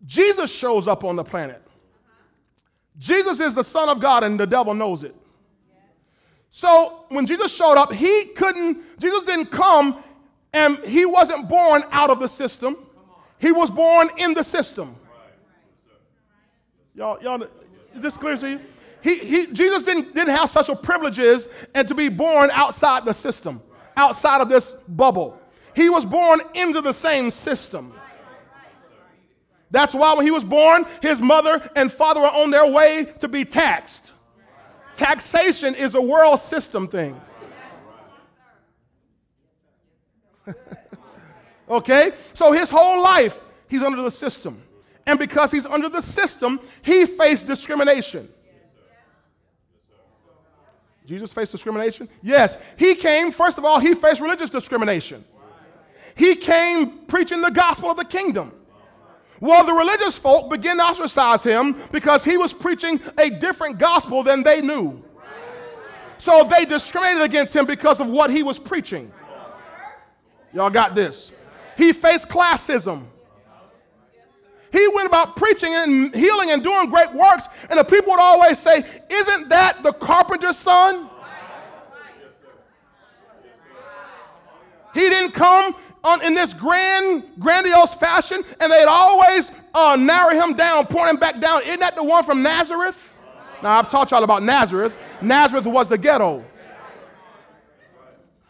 Jesus 0.07 0.51
shows 0.51 0.87
up 0.87 1.05
on 1.05 1.17
the 1.17 1.25
planet. 1.25 1.63
Jesus 2.99 3.41
is 3.41 3.55
the 3.55 3.65
Son 3.65 3.89
of 3.89 4.01
God, 4.01 4.23
and 4.23 4.39
the 4.39 4.47
devil 4.47 4.75
knows 4.75 5.03
it. 5.05 5.15
So 6.51 7.05
when 7.09 7.27
Jesus 7.27 7.53
showed 7.53 7.77
up, 7.77 7.93
he 7.93 8.27
couldn't, 8.27 9.01
Jesus 9.01 9.25
didn't 9.25 9.47
come 9.47 10.05
and 10.53 10.79
he 10.85 11.05
wasn't 11.05 11.49
born 11.49 11.83
out 11.91 12.11
of 12.11 12.21
the 12.21 12.29
system. 12.29 12.77
He 13.41 13.51
was 13.51 13.71
born 13.71 14.09
in 14.19 14.35
the 14.35 14.45
system. 14.45 14.95
Y'all, 16.95 17.21
y'all, 17.21 17.43
is 17.43 18.01
this 18.01 18.17
clear 18.17 18.37
to 18.37 18.51
you? 18.51 18.61
He, 19.03 19.19
he, 19.19 19.47
Jesus 19.49 19.83
didn't, 19.83 20.15
didn't 20.15 20.35
have 20.35 20.49
special 20.49 20.77
privileges 20.77 21.49
and 21.75 21.89
to 21.89 21.95
be 21.95 22.09
born 22.09 22.51
outside 22.53 23.05
the 23.05 23.13
system, 23.13 23.61
outside 23.97 24.41
of 24.41 24.49
this 24.49 24.75
bubble. 24.87 25.41
He 25.75 25.91
was 25.91 26.05
born 26.05 26.41
into 26.55 26.81
the 26.81 26.93
same 26.93 27.33
system. 27.33 27.93
That's 29.75 29.93
why 29.93 30.15
when 30.15 30.25
he 30.25 30.31
was 30.31 30.45
born, 30.45 30.87
his 31.03 31.21
mother 31.21 31.69
and 31.75 31.93
father 31.93 32.21
were 32.21 32.29
on 32.29 32.53
their 32.53 32.71
way 32.71 33.13
to 33.19 33.27
be 33.27 33.45
taxed. 33.45 34.13
Taxation 34.95 35.75
is 35.75 35.97
a 35.97 36.01
world 36.01 36.39
system 36.39 36.87
thing. 36.87 37.21
okay? 41.69 42.13
So 42.35 42.53
his 42.53 42.71
whole 42.71 43.03
life, 43.03 43.41
he's 43.67 43.83
under 43.83 44.01
the 44.01 44.13
system. 44.13 44.63
And 45.07 45.19
because 45.19 45.51
he's 45.51 45.67
under 45.67 45.89
the 45.89 46.03
system, 46.03 46.61
he 46.83 47.05
faced 47.05 47.49
discrimination. 47.49 48.29
Jesus 51.05 51.33
faced 51.33 51.51
discrimination? 51.51 52.09
Yes. 52.23 52.57
He 52.77 52.95
came, 52.95 53.33
first 53.33 53.59
of 53.59 53.65
all, 53.65 53.81
he 53.81 53.95
faced 53.95 54.21
religious 54.21 54.51
discrimination. 54.51 55.25
He 56.15 56.37
came 56.37 57.07
preaching 57.09 57.41
the 57.41 57.51
gospel 57.51 57.91
of 57.91 57.97
the 57.97 58.05
kingdom. 58.05 58.53
Well, 59.45 59.67
the 59.67 59.75
religious 59.75 60.17
folk 60.17 60.49
began 60.49 60.79
to 60.79 60.85
ostracize 60.85 61.43
him 61.43 61.77
because 61.93 62.25
he 62.25 62.39
was 62.39 62.55
preaching 62.55 62.99
a 63.19 63.29
different 63.29 63.77
gospel 63.77 64.23
than 64.23 64.43
they 64.43 64.63
knew. 64.63 65.05
So 66.17 66.49
they 66.51 66.65
discriminated 66.65 67.25
against 67.25 67.55
him 67.55 67.67
because 67.67 68.01
of 68.01 68.09
what 68.09 68.31
he 68.31 68.43
was 68.43 68.59
preaching. 68.59 69.13
Y'all 70.55 70.71
got 70.71 70.95
this. 70.95 71.31
He 71.77 71.93
faced 71.93 72.31
classism. 72.31 73.05
He 74.73 74.89
went 74.95 75.09
about 75.09 75.37
preaching 75.37 75.75
and 75.75 76.15
healing 76.15 76.51
and 76.51 76.65
doing 76.65 76.89
great 76.89 77.13
works, 77.13 77.47
and 77.69 77.79
the 77.79 77.85
people 77.85 78.13
would 78.13 78.21
always 78.21 78.59
say, 78.59 78.83
Isn't 79.11 79.51
that 79.51 79.83
the 79.83 79.93
carpenter's 79.93 80.57
son? 80.57 81.11
He 84.95 85.01
didn't 85.01 85.33
come 85.33 85.77
on, 86.05 86.23
in 86.23 86.35
this 86.35 86.55
grand, 86.55 87.25
grandiose 87.39 87.95
fashion, 87.95 88.45
and 88.61 88.71
they'd 88.71 88.85
always 88.85 89.51
uh, 89.73 89.97
narrow 89.99 90.35
him 90.35 90.55
down, 90.55 90.87
point 90.87 91.11
him 91.11 91.17
back 91.17 91.41
down. 91.41 91.63
Isn't 91.63 91.81
that 91.81 91.97
the 91.97 92.05
one 92.05 92.23
from 92.23 92.43
Nazareth? 92.43 93.15
Now, 93.63 93.79
I've 93.79 93.89
taught 93.91 94.11
y'all 94.11 94.23
about 94.23 94.43
Nazareth. 94.43 94.97
Nazareth 95.23 95.65
was 95.65 95.89
the 95.89 95.97
ghetto. 95.97 96.45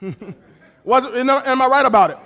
was, 0.85 1.05
am 1.05 1.63
I 1.63 1.67
right 1.67 1.87
about 1.87 2.11
it? 2.11 2.19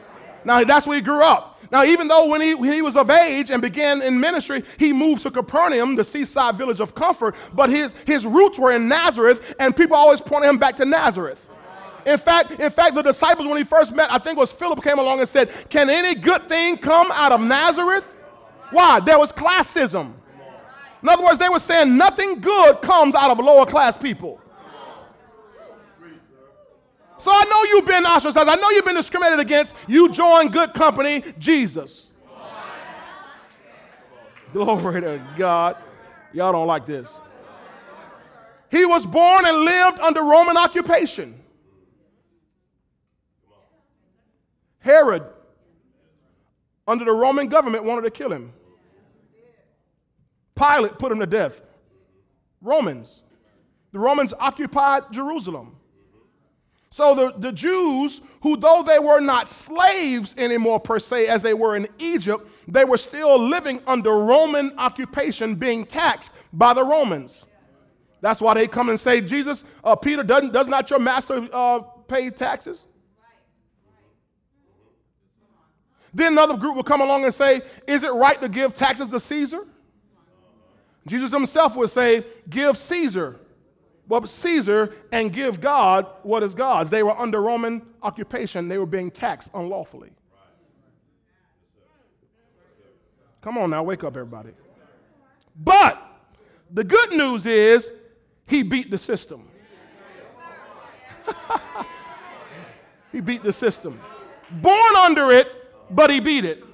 Now, 0.45 0.65
that's 0.65 0.87
where 0.87 0.97
he 0.97 1.03
grew 1.03 1.23
up. 1.23 1.61
Now, 1.71 1.85
even 1.85 2.09
though 2.09 2.29
when 2.29 2.41
he, 2.41 2.55
when 2.55 2.73
he 2.73 2.81
was 2.81 2.97
of 2.97 3.11
age 3.11 3.51
and 3.51 3.61
began 3.61 4.01
in 4.01 4.19
ministry, 4.19 4.65
he 4.79 4.95
moved 4.95 5.23
to 5.23 5.31
Capernaum, 5.31 5.97
the 5.97 6.05
seaside 6.05 6.57
village 6.57 6.81
of 6.81 6.95
comfort, 6.95 7.35
but 7.53 7.69
his, 7.69 7.95
his 8.07 8.25
roots 8.25 8.59
were 8.59 8.73
in 8.73 8.89
Nazareth, 8.89 9.55
and 9.61 9.77
people 9.77 9.95
always 9.95 10.23
pointed 10.23 10.49
him 10.49 10.57
back 10.57 10.77
to 10.77 10.87
Nazareth. 10.87 11.47
In 12.09 12.17
fact, 12.17 12.53
in 12.53 12.71
fact, 12.71 12.95
the 12.95 13.03
disciples, 13.03 13.47
when 13.47 13.59
he 13.59 13.65
first 13.65 13.95
met, 13.95 14.11
I 14.11 14.17
think 14.17 14.39
it 14.39 14.41
was 14.41 14.51
Philip 14.51 14.83
came 14.83 14.99
along 14.99 15.19
and 15.21 15.29
said, 15.29 15.51
Can 15.69 15.91
any 15.91 16.15
good 16.15 16.49
thing 16.49 16.79
come 16.79 17.13
out 17.13 17.33
of 17.33 17.41
Nazareth? 17.43 18.15
Why? 18.71 18.99
There 19.01 19.19
was 19.19 19.31
classism. 19.31 20.15
In 21.03 21.09
other 21.09 21.23
words, 21.23 21.39
they 21.39 21.51
were 21.51 21.59
saying 21.59 21.99
nothing 21.99 22.41
good 22.41 22.81
comes 22.81 23.15
out 23.15 23.31
of 23.31 23.39
lower 23.45 23.67
class 23.67 23.99
people. 23.99 24.41
So 27.19 27.31
I 27.31 27.45
know 27.45 27.75
you've 27.75 27.87
been 27.87 28.07
ostracized. 28.07 28.49
I 28.49 28.55
know 28.55 28.71
you've 28.71 28.87
been 28.87 28.97
discriminated 28.97 29.41
against. 29.41 29.77
You 29.87 30.09
join 30.09 30.49
good 30.49 30.73
company, 30.73 31.23
Jesus. 31.39 32.07
Glory 34.55 35.03
to 35.03 35.23
God. 35.37 35.77
Y'all 36.33 36.53
don't 36.53 36.67
like 36.67 36.87
this. 36.87 37.21
He 38.71 38.87
was 38.87 39.05
born 39.05 39.45
and 39.45 39.59
lived 39.59 40.01
under 40.01 40.23
Roman 40.23 40.57
occupation. 40.57 41.38
Herod, 44.81 45.25
under 46.87 47.05
the 47.05 47.13
Roman 47.13 47.49
government, 47.49 47.85
wanted 47.85 48.03
to 48.03 48.11
kill 48.11 48.33
him. 48.33 48.53
Pilate 50.55 50.99
put 50.99 51.13
him 51.13 51.21
to 51.21 51.27
death. 51.27 51.63
Romans. 52.61 53.23
The 53.93 53.99
Romans 53.99 54.35
occupied 54.39 55.05
Jerusalem. 55.13 55.77
So 56.91 57.15
the, 57.15 57.33
the 57.39 57.53
Jews, 57.53 58.21
who 58.43 58.57
though 58.57 58.83
they 58.83 58.99
were 58.99 59.21
not 59.21 59.47
slaves 59.47 60.35
anymore 60.39 60.81
per 60.81 60.99
se 60.99 61.27
as 61.27 61.43
they 61.43 61.55
were 61.55 61.77
in 61.77 61.87
Egypt, 61.99 62.49
they 62.67 62.85
were 62.85 62.97
still 62.97 63.39
living 63.39 63.83
under 63.87 64.19
Roman 64.19 64.73
occupation, 64.79 65.55
being 65.55 65.85
taxed 65.85 66.35
by 66.53 66.73
the 66.73 66.83
Romans. 66.83 67.45
That's 68.21 68.41
why 68.41 68.55
they 68.55 68.67
come 68.67 68.89
and 68.89 68.99
say, 68.99 69.21
Jesus, 69.21 69.65
uh, 69.85 69.95
Peter, 69.97 70.23
doesn't, 70.23 70.53
does 70.53 70.67
not 70.67 70.91
your 70.91 70.99
master 70.99 71.49
uh, 71.53 71.81
pay 72.09 72.31
taxes? 72.31 72.87
Then 76.15 76.33
another 76.33 76.57
group 76.57 76.77
will 76.77 76.83
come 76.83 77.01
along 77.01 77.25
and 77.25 77.35
say, 77.35 77.63
Is 77.87 78.03
it 78.03 78.13
right 78.13 78.41
to 78.41 78.49
give 78.49 78.75
taxes 78.75 79.09
to 79.11 79.21
Caesar? 79.21 79.67
Jesus 81.07 81.31
himself 81.31 81.77
would 81.77 81.91
say, 81.91 82.25
Give 82.49 82.77
Caesar 82.77 83.41
what 84.09 84.27
Caesar 84.29 84.95
and 85.13 85.33
give 85.33 85.61
God 85.61 86.07
what 86.23 86.43
is 86.43 86.55
God's. 86.55 86.91
They 86.91 87.03
were 87.03 87.17
under 87.17 87.41
Roman 87.41 87.83
occupation, 88.03 88.69
they 88.69 88.79
were 88.79 88.87
being 88.87 89.11
taxed 89.11 89.51
unlawfully. 89.55 90.11
Come 93.41 93.57
on 93.59 93.71
now, 93.71 93.83
wake 93.83 94.03
up, 94.03 94.17
everybody. 94.17 94.51
But 95.57 96.03
the 96.73 96.85
good 96.85 97.13
news 97.13 97.47
is 97.47 97.93
he 98.47 98.63
beat 98.63 98.91
the 98.91 98.99
system. 98.99 99.49
he 103.13 103.21
beat 103.21 103.43
the 103.43 103.53
system. 103.53 104.01
Born 104.51 104.97
under 104.97 105.31
it, 105.31 105.49
but 105.91 106.11
he 106.11 106.21
beat 106.21 106.45
it. 106.45 106.65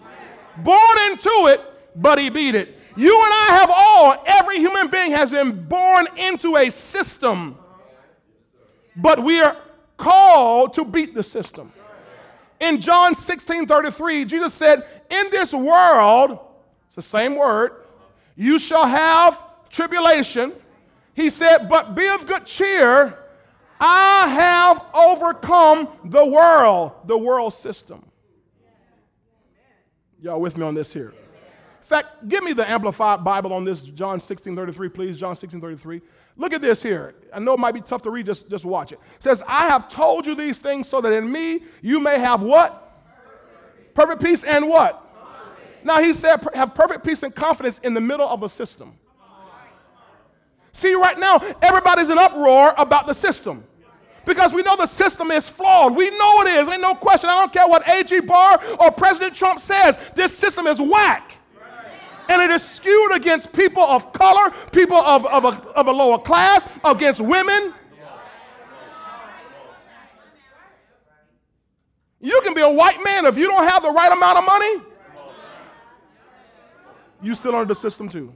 Born 0.59 0.99
into 1.11 1.49
it, 1.49 1.61
but 1.97 2.19
he 2.19 2.31
beat 2.31 2.55
it. 2.55 2.79
You 2.97 3.23
and 3.25 3.33
I 3.33 3.47
have 3.59 3.71
all, 3.71 4.23
every 4.25 4.59
human 4.59 4.89
being 4.89 5.11
has 5.13 5.31
been 5.31 5.65
born 5.67 6.07
into 6.17 6.57
a 6.57 6.71
system, 6.71 7.57
but 8.95 9.23
we 9.23 9.41
are 9.41 9.57
called 9.97 10.75
to 10.75 10.85
beat 10.85 11.15
the 11.15 11.23
system. 11.23 11.73
In 12.61 12.81
John 12.81 13.15
16 13.15 13.67
33, 13.67 14.25
Jesus 14.25 14.55
said, 14.55 14.87
In 15.11 15.29
this 15.31 15.53
world, 15.53 16.39
it's 16.87 16.97
the 16.97 17.03
same 17.03 17.35
word, 17.35 17.73
you 18.37 18.59
shall 18.59 18.87
have 18.87 19.43
tribulation. 19.71 20.53
He 21.15 21.31
said, 21.31 21.69
But 21.69 21.97
be 21.97 22.07
of 22.07 22.27
good 22.27 22.47
cheer. 22.47 23.19
I 23.81 24.29
have 24.29 24.85
overcome 24.95 25.89
the 26.05 26.25
world, 26.25 26.93
the 27.07 27.19
world 27.19 27.53
system. 27.53 28.05
Y'all 30.25 30.41
with 30.41 30.57
me 30.57 30.65
on 30.65 30.75
this 30.75 30.91
here? 30.91 31.11
In 31.11 31.87
fact, 31.87 32.27
give 32.31 32.43
me 32.43 32.55
the 32.55 32.67
Amplified 32.69 33.23
Bible 33.23 33.53
on 33.53 33.63
this, 33.63 33.83
John 33.85 34.19
16 34.19 34.57
33, 34.57 34.89
please. 34.89 35.19
John 35.19 35.37
16 35.37 35.61
33. 35.61 36.01
Look 36.39 36.55
at 36.55 36.63
this 36.63 36.83
here. 36.83 37.15
I 37.31 37.41
know 37.41 37.53
it 37.53 37.61
might 37.61 37.75
be 37.75 37.83
tough 37.83 38.01
to 38.03 38.11
read, 38.11 38.25
just, 38.25 38.49
just 38.49 38.65
watch 38.65 38.93
it. 38.93 39.01
It 39.17 39.23
says, 39.23 39.43
I 39.47 39.67
have 39.67 39.87
told 39.87 40.27
you 40.27 40.35
these 40.35 40.59
things 40.59 40.89
so 40.89 41.03
that 41.03 41.13
in 41.13 41.31
me 41.31 41.65
you 41.83 42.01
may 42.01 42.19
have 42.19 42.41
what? 42.41 42.81
Perfect 43.93 44.23
peace 44.23 44.45
and 44.45 44.67
what? 44.67 45.03
Now 45.85 46.01
he 46.01 46.15
said, 46.15 46.43
have 46.55 46.75
perfect 46.75 47.05
peace 47.05 47.23
and 47.23 47.35
confidence 47.35 47.81
in 47.81 47.93
the 47.93 48.01
middle 48.01 48.27
of 48.27 48.43
a 48.43 48.49
system. 48.49 48.95
See, 50.73 50.95
right 50.95 51.19
now, 51.19 51.37
everybody's 51.61 52.09
in 52.09 52.17
uproar 52.17 52.73
about 52.79 53.07
the 53.07 53.13
system 53.13 53.63
because 54.25 54.53
we 54.53 54.63
know 54.63 54.77
the 54.77 54.87
system 54.87 55.31
is 55.31 55.49
flawed. 55.49 55.95
We 55.95 56.11
know 56.11 56.43
it 56.43 56.49
is. 56.57 56.69
Ain't 56.69 56.81
no 56.81 56.95
question. 56.95 57.31
I 57.31 57.41
don't 57.41 57.53
care 57.53 57.67
what 57.67 57.87
A.G. 57.89 58.21
Barr 58.21 58.63
or 58.81 58.91
President 58.91 59.35
Trump 59.35 59.61
says. 59.61 59.99
This 60.15 60.37
system 60.37 60.67
is 60.67 60.81
whack 60.81 61.39
and 62.29 62.43
it 62.43 62.51
is 62.51 62.63
skewed 62.63 63.15
against 63.15 63.53
people 63.53 63.83
of 63.83 64.13
color, 64.13 64.53
people 64.73 64.97
of, 64.97 65.27
of, 65.27 65.45
a, 65.45 65.63
of 65.73 65.87
a 65.87 65.93
lower 65.93 66.19
class, 66.19 66.67
against 66.85 67.21
women. 67.21 67.75
You 72.21 72.41
can 72.43 72.55
be 72.55 72.63
a 72.63 72.71
white 72.71 73.03
man 73.05 73.27
if 73.27 73.37
you 73.37 73.47
don't 73.47 73.69
have 73.69 73.83
the 73.83 73.91
right 73.91 74.11
amount 74.11 74.39
of 74.39 74.45
money. 74.45 74.83
You 77.23 77.35
still 77.35 77.55
under 77.55 77.67
the 77.67 77.75
system 77.75 78.09
too. 78.09 78.33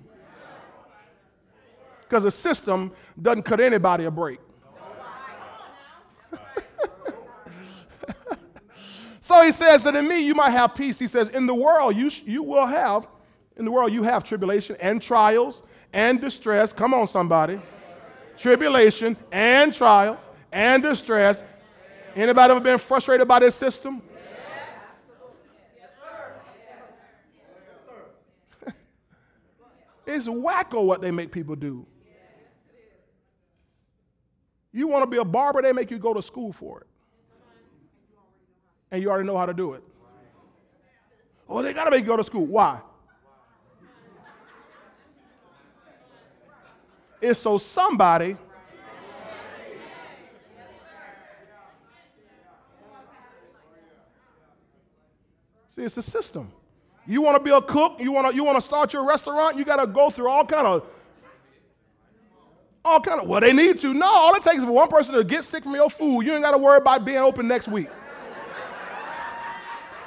Because 2.03 2.23
the 2.23 2.31
system 2.31 2.93
doesn't 3.21 3.43
cut 3.43 3.61
anybody 3.61 4.05
a 4.05 4.11
break. 4.11 4.41
So 9.29 9.43
he 9.43 9.53
says 9.53 9.85
that 9.85 9.95
in 9.95 10.09
me 10.09 10.21
you 10.21 10.35
might 10.35 10.51
have 10.51 10.75
peace. 10.75 10.99
He 10.99 11.07
says, 11.07 11.29
in 11.29 11.47
the 11.47 11.55
world 11.55 11.95
you, 11.95 12.11
you 12.25 12.43
will 12.43 12.67
have 12.67 13.07
in 13.59 13.67
the 13.67 13.71
world, 13.71 13.93
you 13.93 14.03
have 14.05 14.25
tribulation 14.25 14.77
and 14.81 15.03
trials 15.03 15.63
and 15.93 16.19
distress. 16.19 16.73
Come 16.73 16.95
on, 16.95 17.07
somebody. 17.07 17.61
Tribulation 18.39 19.19
and 19.31 19.71
trials 19.71 20.31
and 20.51 20.83
distress. 20.83 21.45
Anybody 22.17 22.53
ever 22.53 22.61
been 22.61 22.79
frustrated 22.79 23.29
by 23.29 23.41
this 23.41 23.55
system? 23.55 24.01
Yes, 25.77 25.91
sir. 28.65 28.75
It's 30.07 30.27
wacko 30.27 30.85
what 30.85 31.03
they 31.03 31.11
make 31.11 31.31
people 31.31 31.55
do. 31.55 31.85
You 34.73 34.89
want 34.89 35.03
to 35.03 35.07
be 35.07 35.19
a 35.19 35.25
barber, 35.25 35.61
they 35.61 35.73
make 35.73 35.91
you 35.91 35.99
go 35.99 36.15
to 36.15 36.23
school 36.23 36.55
for 36.55 36.81
it. 36.81 36.88
And 38.91 39.03
you 39.03 39.11
already 39.11 39.27
know 39.27 39.37
how 39.37 39.47
to 39.47 39.55
do 39.55 39.75
it. 39.75 39.83
Oh, 41.49 41.63
they 41.63 41.73
got 41.73 41.85
to 41.85 41.91
make 41.91 42.01
you 42.01 42.07
go 42.07 42.17
to 42.17 42.25
school. 42.25 42.47
Why? 42.47 42.81
is 47.21 47.39
so 47.39 47.59
somebody 47.59 48.37
See, 55.69 55.85
it's 55.85 55.97
a 55.97 56.03
system. 56.03 56.51
You 57.07 57.23
want 57.23 57.37
to 57.37 57.43
be 57.43 57.51
a 57.51 57.63
cook, 57.63 58.01
you 58.01 58.11
want 58.11 58.29
to 58.29 58.35
you 58.35 58.43
want 58.43 58.57
to 58.57 58.61
start 58.61 58.93
your 58.93 59.05
restaurant, 59.05 59.57
you 59.57 59.65
got 59.65 59.77
to 59.77 59.87
go 59.87 60.11
through 60.11 60.29
all 60.29 60.45
kind 60.45 60.67
of 60.67 60.85
all 62.85 63.01
kind 63.01 63.21
of 63.21 63.29
well, 63.29 63.41
they 63.41 63.53
need 63.53 63.79
to. 63.79 63.95
No, 63.95 64.07
all 64.07 64.35
it 64.35 64.43
takes 64.43 64.57
is 64.57 64.65
for 64.65 64.73
one 64.73 64.89
person 64.89 65.15
to 65.15 65.23
get 65.23 65.45
sick 65.45 65.63
from 65.63 65.77
your 65.77 65.89
food. 65.89 66.23
You 66.23 66.33
ain't 66.33 66.43
got 66.43 66.51
to 66.51 66.59
worry 66.59 66.79
about 66.79 67.05
being 67.05 67.19
open 67.19 67.47
next 67.47 67.69
week. 67.69 67.89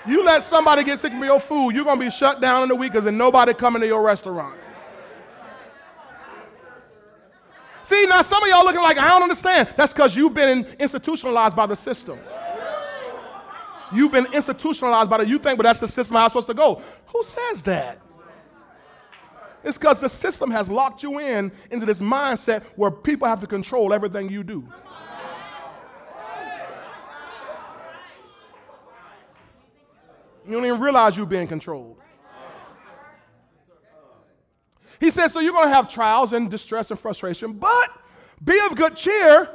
You 0.08 0.24
let 0.24 0.42
somebody 0.42 0.84
get 0.84 1.00
sick 1.00 1.12
from 1.12 1.24
your 1.24 1.40
food, 1.40 1.72
you're 1.72 1.86
gonna 1.86 2.00
be 2.00 2.10
shut 2.10 2.42
down 2.42 2.64
in 2.64 2.72
a 2.72 2.76
week 2.76 2.92
because 2.92 3.04
there's 3.04 3.16
nobody 3.16 3.54
coming 3.54 3.82
to 3.82 3.88
your 3.88 4.02
restaurant. 4.02 4.58
See, 7.84 8.06
now 8.08 8.22
some 8.22 8.42
of 8.42 8.50
y'all 8.50 8.64
looking 8.64 8.82
like, 8.82 8.98
I 8.98 9.10
don't 9.10 9.24
understand. 9.24 9.74
That's 9.76 9.94
because 9.94 10.16
you've 10.16 10.34
been 10.34 10.66
institutionalized 10.80 11.56
by 11.56 11.66
the 11.66 11.76
system. 11.76 12.20
You've 13.94 14.12
been 14.12 14.32
institutionalized 14.34 15.10
by 15.10 15.18
the, 15.18 15.28
you 15.28 15.38
think, 15.38 15.58
but 15.58 15.64
that's 15.64 15.80
the 15.80 15.88
system 15.88 16.18
I'm 16.18 16.30
supposed 16.30 16.48
to 16.48 16.54
go. 16.54 16.82
Who 17.08 17.24
says 17.24 17.62
that? 17.64 18.00
It's 19.64 19.78
because 19.78 20.00
the 20.00 20.10
system 20.10 20.50
has 20.52 20.72
locked 20.72 21.04
you 21.04 21.20
in 21.20 21.52
into 21.70 21.86
this 21.86 22.02
mindset 22.02 22.64
where 22.76 22.90
people 22.90 23.28
have 23.28 23.40
to 23.42 23.48
control 23.48 23.94
everything 23.94 24.30
you 24.30 24.44
do. 24.44 24.66
You 30.46 30.54
don't 30.54 30.66
even 30.66 30.80
realize 30.80 31.16
you're 31.16 31.26
being 31.26 31.48
controlled. 31.48 31.98
He 35.00 35.10
says, 35.10 35.34
So 35.34 35.40
you're 35.40 35.54
going 35.54 35.68
to 35.68 35.74
have 35.74 35.88
trials 35.88 36.34
and 36.34 36.50
distress 36.50 36.92
and 36.92 37.00
frustration, 37.00 37.54
but 37.54 37.90
be 38.44 38.60
of 38.70 38.76
good 38.76 38.96
cheer, 38.96 39.50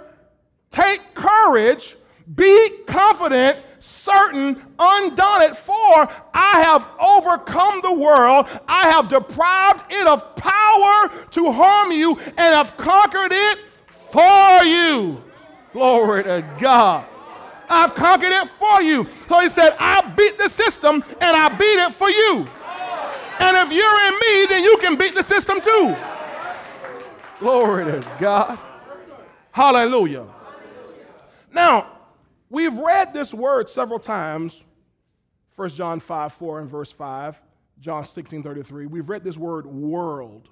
take 0.71 1.15
courage, 1.15 1.97
be 2.35 2.71
confident, 2.87 3.59
certain, 3.79 4.63
undaunted, 4.79 5.57
for 5.57 6.09
I 6.35 6.61
have 6.63 6.89
overcome 7.01 7.81
the 7.83 7.93
world. 7.93 8.49
I 8.67 8.91
have 8.91 9.09
deprived 9.09 9.93
it 9.93 10.07
of 10.07 10.35
power 10.37 11.11
to 11.31 11.53
harm 11.53 11.93
you 11.93 12.19
and 12.19 12.37
have 12.37 12.77
conquered 12.77 13.33
it 13.33 13.59
for 13.89 14.65
you. 14.65 15.23
Glory 15.73 16.25
to 16.25 16.45
God. 16.59 17.07
I've 17.69 17.95
conquered 17.95 18.33
it 18.33 18.49
for 18.49 18.83
you. 18.83 19.07
So 19.29 19.41
he 19.41 19.49
said, 19.49 19.75
I 19.79 20.03
beat 20.17 20.39
the 20.39 20.49
system 20.49 21.05
and 21.21 21.37
I 21.37 21.49
beat 21.49 21.65
it 21.65 21.93
for 21.93 22.11
you. 22.11 22.47
And 23.39 23.57
if 23.57 23.73
you're 23.73 24.09
in 24.09 24.15
me, 24.15 24.47
then 24.47 24.65
you 24.65 24.79
can 24.79 24.97
beat 24.97 25.15
the 25.15 25.23
system 25.23 25.61
too. 25.61 25.97
Glory 27.39 27.85
to 27.85 28.07
God. 28.19 28.59
Hallelujah. 29.53 30.27
Now, 31.53 31.97
We've 32.49 32.77
read 32.79 33.13
this 33.13 33.35
word 33.35 33.69
several 33.69 33.99
times 33.99 34.63
1 35.57 35.71
John 35.71 36.01
5 36.01 36.33
4 36.33 36.61
and 36.61 36.71
verse 36.71 36.93
5, 36.93 37.41
John 37.81 38.05
16 38.05 38.43
33. 38.43 38.87
We've 38.87 39.09
read 39.09 39.25
this 39.25 39.37
word 39.37 39.67
world. 39.67 40.49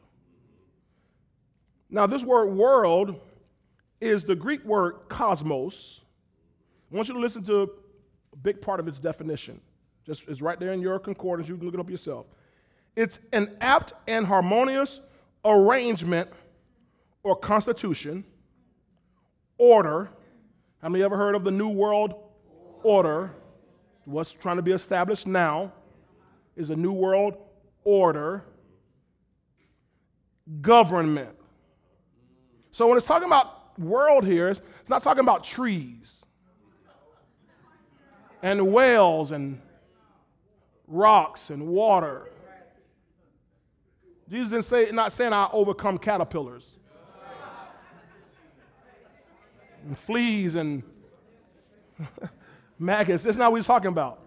Now, 1.91 2.07
this 2.07 2.25
word 2.25 2.47
world 2.47 3.21
is 4.01 4.25
the 4.25 4.35
Greek 4.35 4.65
word 4.65 4.97
cosmos. 5.09 6.01
I 6.95 6.97
want 6.97 7.09
you 7.09 7.15
to 7.15 7.21
listen 7.21 7.43
to 7.45 7.63
a 7.63 8.37
big 8.37 8.63
part 8.63 8.79
of 8.79 8.87
its 8.87 9.01
definition. 9.01 9.61
Just 10.07 10.29
it's 10.29 10.41
right 10.41 10.61
there 10.61 10.73
in 10.73 10.81
your 10.81 11.01
concordance. 11.01 11.49
You 11.49 11.57
can 11.57 11.65
look 11.67 11.75
it 11.75 11.81
up 11.81 11.91
yourself. 11.91 12.27
It's 12.95 13.19
an 13.33 13.57
apt 13.61 13.95
and 14.07 14.25
harmonious 14.25 15.01
arrangement 15.45 16.31
or 17.25 17.35
constitution, 17.35 18.23
order. 19.59 20.09
How 20.81 20.89
many 20.89 21.03
ever 21.03 21.17
heard 21.17 21.35
of 21.35 21.43
the 21.43 21.51
New 21.51 21.69
World 21.71 22.15
Order? 22.85 23.33
What's 24.05 24.31
trying 24.31 24.57
to 24.57 24.63
be 24.63 24.73
established 24.73 25.27
now 25.27 25.73
is 26.55 26.71
a 26.71 26.77
New 26.77 26.93
World 26.93 27.37
Order 27.83 28.45
government. 30.61 31.35
So 32.71 32.87
when 32.87 32.97
it's 32.97 33.07
talking 33.07 33.27
about 33.27 33.77
world 33.81 34.25
here, 34.25 34.49
it's 34.49 34.63
not 34.89 35.03
talking 35.03 35.23
about 35.23 35.43
trees 35.43 36.24
and 38.45 38.75
whales 38.75 39.33
and 39.33 39.59
rocks 40.87 41.49
and 41.49 41.67
water. 41.67 42.31
Jesus 44.29 44.51
didn't 44.51 44.65
say, 44.65 44.95
not 44.95 45.13
saying 45.13 45.33
I 45.33 45.49
overcome 45.51 45.97
caterpillars 45.97 46.71
and 49.87 49.99
fleas 49.99 50.57
and 50.57 50.83
maggots. 52.79 53.23
That's 53.23 53.39
not 53.39 53.51
what 53.51 53.57
he's 53.57 53.67
talking 53.67 53.89
about. 53.89 54.21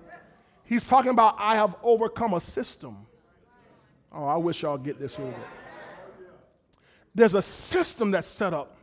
He's 0.63 0.87
talking 0.87 1.11
about 1.11 1.35
I 1.37 1.53
have 1.55 1.75
overcome 1.83 2.33
a 2.33 2.39
system. 2.39 3.05
Oh, 4.11 4.25
I 4.25 4.37
wish 4.37 4.63
y'all 4.63 4.79
get 4.79 4.97
this 4.97 5.15
here. 5.15 5.35
There's 7.13 7.35
a 7.35 7.41
system 7.43 8.09
that's 8.09 8.27
set 8.27 8.51
up. 8.51 8.77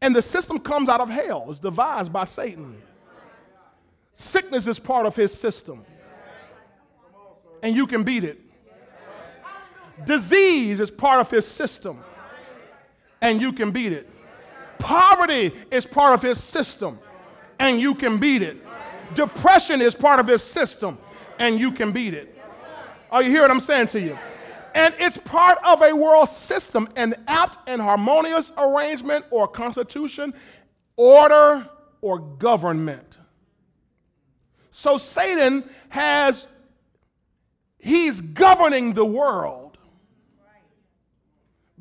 And 0.00 0.16
the 0.16 0.22
system 0.22 0.58
comes 0.58 0.88
out 0.88 1.02
of 1.02 1.10
hell. 1.10 1.48
It's 1.50 1.60
devised 1.60 2.10
by 2.10 2.24
Satan. 2.24 2.80
Sickness 4.20 4.66
is 4.66 4.78
part 4.78 5.06
of 5.06 5.16
his 5.16 5.32
system. 5.32 5.82
And 7.62 7.74
you 7.74 7.86
can 7.86 8.04
beat 8.04 8.22
it. 8.22 8.38
Disease 10.04 10.78
is 10.78 10.90
part 10.90 11.20
of 11.20 11.30
his 11.30 11.46
system. 11.46 12.04
And 13.22 13.40
you 13.40 13.50
can 13.50 13.70
beat 13.70 13.92
it. 13.92 14.10
Poverty 14.78 15.52
is 15.70 15.86
part 15.86 16.12
of 16.12 16.20
his 16.20 16.38
system. 16.38 16.98
And 17.58 17.80
you 17.80 17.94
can 17.94 18.18
beat 18.18 18.42
it. 18.42 18.58
Depression 19.14 19.80
is 19.80 19.94
part 19.94 20.20
of 20.20 20.26
his 20.26 20.42
system. 20.42 20.98
And 21.38 21.58
you 21.58 21.72
can 21.72 21.90
beat 21.90 22.12
it. 22.12 22.38
Are 23.10 23.22
you 23.22 23.30
hearing 23.30 23.44
what 23.44 23.52
I'm 23.52 23.60
saying 23.60 23.86
to 23.88 24.00
you? 24.02 24.18
And 24.74 24.94
it's 24.98 25.16
part 25.16 25.56
of 25.64 25.80
a 25.80 25.96
world 25.96 26.28
system, 26.28 26.90
an 26.94 27.14
apt 27.26 27.56
and 27.66 27.80
harmonious 27.80 28.52
arrangement 28.58 29.24
or 29.30 29.48
constitution, 29.48 30.34
order 30.98 31.66
or 32.02 32.18
government. 32.18 33.16
So 34.80 34.96
Satan 34.96 35.68
has, 35.90 36.46
he's 37.78 38.22
governing 38.22 38.94
the 38.94 39.04
world 39.04 39.76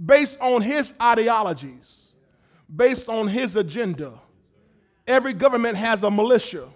based 0.06 0.38
on 0.42 0.62
his 0.62 0.94
ideologies, 1.02 2.12
based 2.76 3.08
on 3.08 3.30
his 3.30 3.56
agenda. 3.56 4.20
Every 5.08 5.32
government 5.32 5.78
has 5.78 6.04
a 6.04 6.12
militia, 6.12 6.68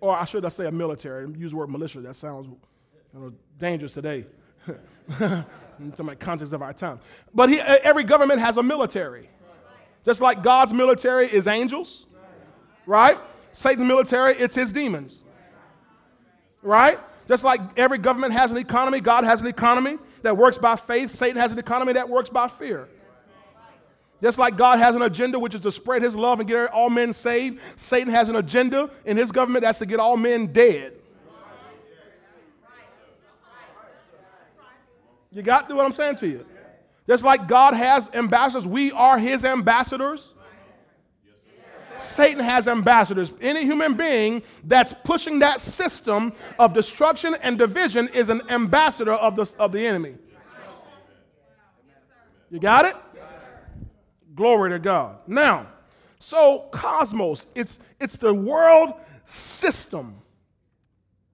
or 0.00 0.16
I 0.16 0.24
should 0.24 0.46
I 0.46 0.48
say 0.48 0.64
a 0.64 0.72
military. 0.72 1.30
Use 1.36 1.50
the 1.50 1.58
word 1.58 1.68
militia, 1.68 2.00
that 2.00 2.16
sounds 2.16 2.46
you 3.12 3.20
know, 3.20 3.30
dangerous 3.58 3.92
today. 3.92 4.24
in 5.20 5.44
the 5.94 6.16
context 6.18 6.54
of 6.54 6.62
our 6.62 6.72
time. 6.72 7.00
But 7.34 7.50
he, 7.50 7.60
every 7.60 8.04
government 8.04 8.40
has 8.40 8.56
a 8.56 8.62
military. 8.62 9.28
Just 10.06 10.22
like 10.22 10.42
God's 10.42 10.72
military 10.72 11.26
is 11.26 11.46
angels, 11.46 12.06
right? 12.86 13.18
Satan's 13.52 13.86
military, 13.86 14.36
it's 14.36 14.54
his 14.54 14.72
demons, 14.72 15.20
right? 16.62 16.98
Just 17.28 17.44
like 17.44 17.60
every 17.76 17.98
government 17.98 18.32
has 18.32 18.50
an 18.50 18.56
economy, 18.56 19.00
God 19.00 19.24
has 19.24 19.40
an 19.40 19.46
economy 19.46 19.98
that 20.22 20.36
works 20.36 20.58
by 20.58 20.76
faith, 20.76 21.10
Satan 21.10 21.36
has 21.36 21.52
an 21.52 21.58
economy 21.58 21.92
that 21.94 22.08
works 22.08 22.28
by 22.28 22.48
fear. 22.48 22.88
Just 24.22 24.38
like 24.38 24.56
God 24.56 24.78
has 24.78 24.94
an 24.94 25.02
agenda, 25.02 25.38
which 25.38 25.54
is 25.54 25.62
to 25.62 25.72
spread 25.72 26.02
his 26.02 26.14
love 26.14 26.40
and 26.40 26.48
get 26.48 26.70
all 26.70 26.90
men 26.90 27.12
saved, 27.12 27.60
Satan 27.76 28.12
has 28.12 28.28
an 28.28 28.36
agenda 28.36 28.90
in 29.06 29.16
his 29.16 29.32
government 29.32 29.62
that's 29.62 29.78
to 29.78 29.86
get 29.86 29.98
all 29.98 30.16
men 30.16 30.48
dead. 30.48 30.94
You 35.32 35.42
got 35.42 35.72
what 35.72 35.86
I'm 35.86 35.92
saying 35.92 36.16
to 36.16 36.28
you? 36.28 36.44
Just 37.06 37.24
like 37.24 37.48
God 37.48 37.74
has 37.74 38.10
ambassadors, 38.12 38.66
we 38.66 38.92
are 38.92 39.18
his 39.18 39.44
ambassadors. 39.44 40.34
Satan 42.02 42.42
has 42.42 42.68
ambassadors. 42.68 43.32
Any 43.40 43.64
human 43.64 43.94
being 43.94 44.42
that's 44.64 44.94
pushing 45.04 45.38
that 45.40 45.60
system 45.60 46.32
of 46.58 46.72
destruction 46.72 47.36
and 47.42 47.58
division 47.58 48.08
is 48.08 48.28
an 48.28 48.42
ambassador 48.50 49.12
of 49.12 49.36
the, 49.36 49.54
of 49.58 49.72
the 49.72 49.86
enemy. 49.86 50.16
You 52.50 52.58
got 52.58 52.84
it? 52.84 52.96
Glory 54.34 54.70
to 54.70 54.78
God. 54.78 55.18
Now, 55.26 55.66
so 56.18 56.68
cosmos, 56.70 57.46
it's, 57.54 57.78
it's 58.00 58.16
the 58.16 58.34
world 58.34 58.94
system. 59.24 60.16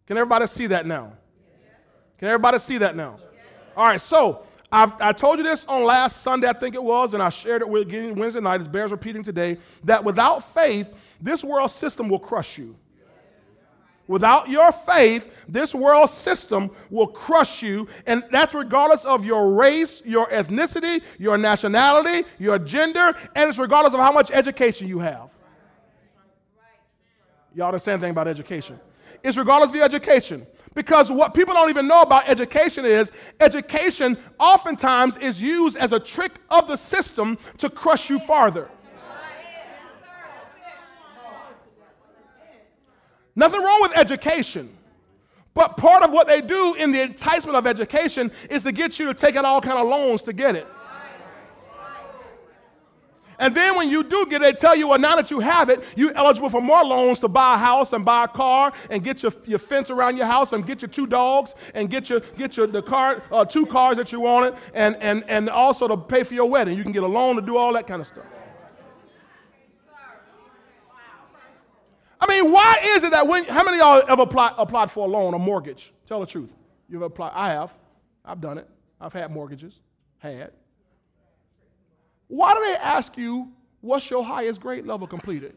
Can 0.06 0.16
everybody 0.16 0.46
see 0.46 0.66
that 0.68 0.86
now? 0.86 1.12
Can 2.18 2.28
everybody 2.28 2.58
see 2.58 2.78
that 2.78 2.96
now? 2.96 3.18
All 3.76 3.84
right, 3.84 4.00
so 4.00 4.45
I've, 4.70 5.00
i 5.00 5.12
told 5.12 5.38
you 5.38 5.44
this 5.44 5.64
on 5.66 5.84
last 5.84 6.22
Sunday, 6.22 6.48
I 6.48 6.52
think 6.52 6.74
it 6.74 6.82
was, 6.82 7.14
and 7.14 7.22
I 7.22 7.28
shared 7.28 7.62
it 7.62 7.68
with 7.68 7.90
you 7.92 8.14
Wednesday 8.14 8.40
night. 8.40 8.60
It 8.60 8.72
bears 8.72 8.90
repeating 8.90 9.22
today 9.22 9.58
that 9.84 10.02
without 10.02 10.52
faith, 10.54 10.92
this 11.20 11.44
world 11.44 11.70
system 11.70 12.08
will 12.08 12.18
crush 12.18 12.58
you. 12.58 12.76
Without 14.08 14.48
your 14.48 14.70
faith, 14.70 15.32
this 15.48 15.74
world 15.74 16.08
system 16.08 16.70
will 16.90 17.08
crush 17.08 17.62
you, 17.62 17.88
and 18.06 18.24
that's 18.30 18.54
regardless 18.54 19.04
of 19.04 19.24
your 19.24 19.52
race, 19.52 20.00
your 20.04 20.26
ethnicity, 20.28 21.02
your 21.18 21.36
nationality, 21.36 22.26
your 22.38 22.58
gender, 22.58 23.16
and 23.34 23.48
it's 23.48 23.58
regardless 23.58 23.94
of 23.94 24.00
how 24.00 24.12
much 24.12 24.30
education 24.30 24.86
you 24.86 25.00
have. 25.00 25.28
Y'all 27.54 27.66
understand 27.66 27.94
anything 27.94 28.10
about 28.12 28.28
education? 28.28 28.78
It's 29.24 29.36
regardless 29.36 29.70
of 29.70 29.76
your 29.76 29.84
education. 29.84 30.46
Because 30.76 31.10
what 31.10 31.32
people 31.32 31.54
don't 31.54 31.70
even 31.70 31.88
know 31.88 32.02
about 32.02 32.28
education 32.28 32.84
is 32.84 33.10
education 33.40 34.18
oftentimes 34.38 35.16
is 35.16 35.40
used 35.40 35.78
as 35.78 35.92
a 35.92 35.98
trick 35.98 36.32
of 36.50 36.68
the 36.68 36.76
system 36.76 37.38
to 37.56 37.70
crush 37.70 38.10
you 38.10 38.18
farther. 38.18 38.68
Nothing 43.34 43.62
wrong 43.62 43.80
with 43.80 43.96
education. 43.96 44.68
But 45.54 45.78
part 45.78 46.02
of 46.02 46.12
what 46.12 46.26
they 46.26 46.42
do 46.42 46.74
in 46.74 46.90
the 46.90 47.00
enticement 47.00 47.56
of 47.56 47.66
education 47.66 48.30
is 48.50 48.62
to 48.64 48.72
get 48.72 48.98
you 48.98 49.06
to 49.06 49.14
take 49.14 49.34
out 49.34 49.46
all 49.46 49.62
kind 49.62 49.78
of 49.78 49.88
loans 49.88 50.20
to 50.22 50.34
get 50.34 50.56
it. 50.56 50.66
And 53.38 53.54
then 53.54 53.76
when 53.76 53.90
you 53.90 54.02
do 54.02 54.26
get 54.26 54.40
it, 54.40 54.44
they 54.44 54.52
tell 54.52 54.74
you, 54.74 54.88
well, 54.88 54.98
now 54.98 55.16
that 55.16 55.30
you 55.30 55.40
have 55.40 55.68
it, 55.68 55.82
you're 55.94 56.14
eligible 56.14 56.48
for 56.48 56.60
more 56.60 56.84
loans 56.84 57.20
to 57.20 57.28
buy 57.28 57.54
a 57.54 57.58
house 57.58 57.92
and 57.92 58.04
buy 58.04 58.24
a 58.24 58.28
car 58.28 58.72
and 58.90 59.04
get 59.04 59.22
your, 59.22 59.32
your 59.44 59.58
fence 59.58 59.90
around 59.90 60.16
your 60.16 60.26
house 60.26 60.52
and 60.52 60.66
get 60.66 60.80
your 60.80 60.88
two 60.88 61.06
dogs 61.06 61.54
and 61.74 61.90
get 61.90 62.08
your, 62.08 62.20
get 62.20 62.56
your 62.56 62.66
the 62.66 62.82
car, 62.82 63.22
uh, 63.30 63.44
two 63.44 63.66
cars 63.66 63.96
that 63.98 64.12
you 64.12 64.20
wanted 64.20 64.54
and, 64.74 64.96
and, 64.96 65.24
and 65.28 65.50
also 65.50 65.86
to 65.86 65.96
pay 65.96 66.22
for 66.22 66.34
your 66.34 66.48
wedding. 66.48 66.76
You 66.76 66.82
can 66.82 66.92
get 66.92 67.02
a 67.02 67.06
loan 67.06 67.36
to 67.36 67.42
do 67.42 67.56
all 67.56 67.72
that 67.74 67.86
kind 67.86 68.00
of 68.00 68.06
stuff. 68.06 68.24
I 72.18 72.26
mean, 72.26 72.50
why 72.50 72.78
is 72.82 73.04
it 73.04 73.10
that 73.10 73.26
when, 73.26 73.44
how 73.44 73.62
many 73.62 73.78
of 73.78 73.84
y'all 73.84 74.02
ever 74.08 74.22
applied, 74.22 74.54
applied 74.56 74.90
for 74.90 75.06
a 75.06 75.10
loan, 75.10 75.34
a 75.34 75.38
mortgage? 75.38 75.92
Tell 76.06 76.20
the 76.20 76.26
truth. 76.26 76.54
You've 76.88 77.02
applied, 77.02 77.32
I 77.34 77.50
have. 77.50 77.72
I've 78.24 78.40
done 78.40 78.58
it. 78.58 78.68
I've 79.00 79.12
had 79.12 79.30
mortgages, 79.30 79.80
had. 80.18 80.52
Why 82.28 82.54
do 82.54 82.60
they 82.60 82.76
ask 82.76 83.16
you 83.16 83.52
what's 83.80 84.10
your 84.10 84.24
highest 84.24 84.60
grade 84.60 84.86
level 84.86 85.06
completed? 85.06 85.54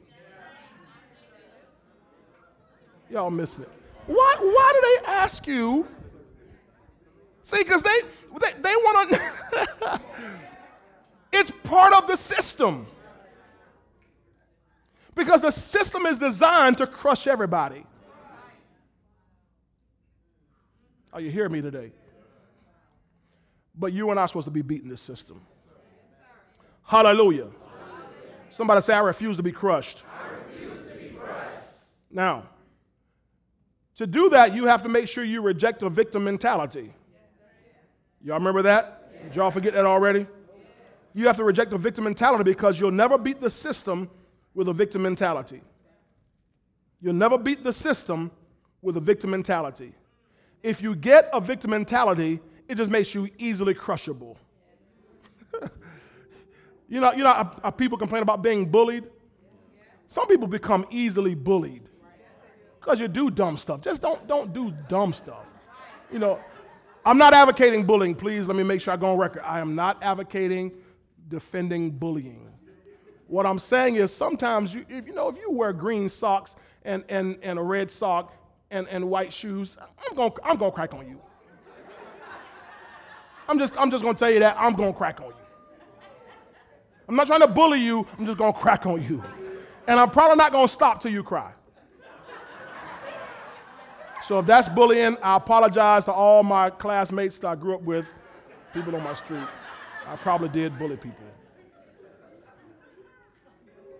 Y'all 3.10 3.32
missing 3.32 3.64
it. 3.64 3.72
Why, 4.06 4.36
why 4.40 4.74
do 4.74 5.06
they 5.06 5.12
ask 5.12 5.48
you? 5.48 5.88
See, 7.42 7.64
because 7.64 7.82
they, 7.82 8.02
they, 8.40 8.52
they 8.62 8.76
want 8.76 9.10
to, 9.10 10.02
it's 11.32 11.52
part 11.64 11.94
of 11.94 12.08
the 12.08 12.16
system. 12.16 12.86
Because 15.16 15.42
the 15.42 15.52
system 15.52 16.06
is 16.06 16.20
designed 16.20 16.78
to 16.78 16.88
crush 16.88 17.28
everybody. 17.28 17.84
Are 21.12 21.20
you 21.20 21.32
hearing 21.32 21.52
me 21.52 21.62
today? 21.62 21.92
But 23.76 23.94
you 23.94 24.12
and 24.12 24.20
I 24.20 24.24
are 24.24 24.28
supposed 24.28 24.46
to 24.46 24.52
be 24.52 24.62
beating 24.62 24.90
this 24.90 25.02
system. 25.02 25.42
Hallelujah. 26.90 27.50
Somebody 28.50 28.82
say, 28.82 28.96
I 28.96 29.00
refuse 29.02 29.38
to 29.38 29.44
be 29.44 29.52
crushed. 29.52 30.04
Now, 32.10 32.50
to 33.94 34.08
do 34.08 34.30
that, 34.30 34.56
you 34.56 34.66
have 34.66 34.82
to 34.82 34.90
make 34.90 35.08
sure 35.08 35.24
you 35.24 35.44
reject 35.44 35.84
a 35.84 35.90
victim 35.90 36.24
mentality. 36.24 36.92
Y'all 38.24 38.40
remember 38.40 38.64
that? 38.64 39.24
Did 39.24 39.36
y'all 39.36 39.52
forget 39.52 39.74
that 39.74 39.86
already? 39.86 40.26
You 41.14 41.28
have 41.28 41.38
to 41.38 41.44
reject 41.44 41.74
a 41.74 41.78
victim 41.78 42.06
mentality 42.06 42.44
because 42.44 42.80
you'll 42.80 42.90
never 42.90 43.20
beat 43.20 43.40
the 43.40 43.52
system 43.52 44.10
with 44.56 44.68
a 44.68 44.74
victim 44.74 45.04
mentality. 45.04 45.62
You'll 47.02 47.14
never 47.14 47.38
beat 47.38 47.64
the 47.64 47.72
system 47.72 48.32
with 48.82 48.98
a 48.98 49.00
victim 49.00 49.30
mentality. 49.30 49.94
If 50.64 50.82
you 50.82 50.96
get 50.96 51.30
a 51.34 51.40
victim 51.40 51.70
mentality, 51.70 52.40
it 52.68 52.76
just 52.76 52.90
makes 52.90 53.14
you 53.14 53.30
easily 53.38 53.76
crushable. 53.76 54.40
You 56.90 57.00
know, 57.00 57.12
you 57.14 57.24
know 57.24 57.34
how, 57.34 57.52
how 57.64 57.70
people 57.70 57.98
complain 57.98 58.24
about 58.24 58.42
being 58.42 58.66
bullied? 58.66 59.06
Some 60.08 60.28
people 60.28 60.48
become 60.48 60.88
easily 60.90 61.36
bullied 61.36 61.84
because 62.80 63.00
you 63.00 63.08
do 63.08 63.30
dumb 63.30 63.58
stuff. 63.58 63.82
Just 63.82 64.02
don't, 64.02 64.28
don't 64.28 64.52
do 64.52 64.74
dumb 64.88 65.14
stuff. 65.14 65.46
You 66.12 66.18
know, 66.18 66.40
I'm 67.06 67.20
not 67.20 67.34
advocating 67.36 67.86
bullying, 67.86 68.16
please. 68.16 68.48
Let 68.48 68.58
me 68.58 68.64
make 68.64 68.82
sure 68.82 68.94
I 68.94 68.98
go 68.98 69.12
on 69.12 69.18
record. 69.20 69.44
I 69.46 69.60
am 69.60 69.76
not 69.76 70.02
advocating 70.02 70.72
defending 71.28 71.92
bullying. 71.92 72.50
What 73.28 73.46
I'm 73.46 73.60
saying 73.60 73.96
is 73.96 74.12
sometimes 74.12 74.74
you, 74.74 74.84
if 74.90 75.06
you 75.06 75.14
know 75.14 75.30
if 75.30 75.38
you 75.38 75.52
wear 75.52 75.72
green 75.72 76.10
socks 76.10 76.56
and, 76.84 77.04
and, 77.10 77.38
and 77.44 77.60
a 77.60 77.62
red 77.62 77.92
sock 77.92 78.34
and, 78.72 78.88
and 78.88 79.08
white 79.08 79.32
shoes, 79.32 79.78
I'm 79.80 80.16
going 80.16 80.32
to 80.32 80.40
I'm 80.44 80.58
gonna 80.58 80.72
crack 80.72 80.96
on 80.96 81.08
you. 81.08 81.22
I'm 83.48 83.60
just, 83.60 83.80
I'm 83.80 83.92
just 83.92 84.04
gonna 84.04 84.18
tell 84.18 84.32
you 84.32 84.40
that 84.40 84.58
I'm 84.60 84.74
gonna 84.74 84.94
crack 84.94 85.22
on 85.22 85.28
you. 85.28 85.49
I'm 87.10 87.16
not 87.16 87.26
trying 87.26 87.40
to 87.40 87.48
bully 87.48 87.80
you, 87.80 88.06
I'm 88.20 88.28
just 88.28 88.38
gonna 88.38 88.54
crack 88.54 88.86
on 88.86 89.02
you. 89.02 89.24
And 89.88 90.00
I'm 90.00 90.12
probably 90.12 90.38
not 90.38 90.52
gonna 90.52 90.68
stop 90.68 91.02
till 91.02 91.12
you 91.12 91.24
cry. 91.24 91.52
So 94.22 94.38
if 94.38 94.46
that's 94.46 94.70
bullying, 94.70 95.18
I 95.24 95.38
apologize 95.38 96.06
to 96.06 96.12
all 96.12 96.44
my 96.44 96.70
classmates 96.70 97.40
that 97.40 97.48
I 97.48 97.56
grew 97.56 97.74
up 97.74 97.82
with, 97.82 98.14
people 98.76 98.96
on 98.96 99.04
my 99.04 99.16
street. 99.16 99.44
I 100.06 100.18
probably 100.18 100.50
did 100.50 100.78
bully 100.78 100.98
people. 100.98 101.26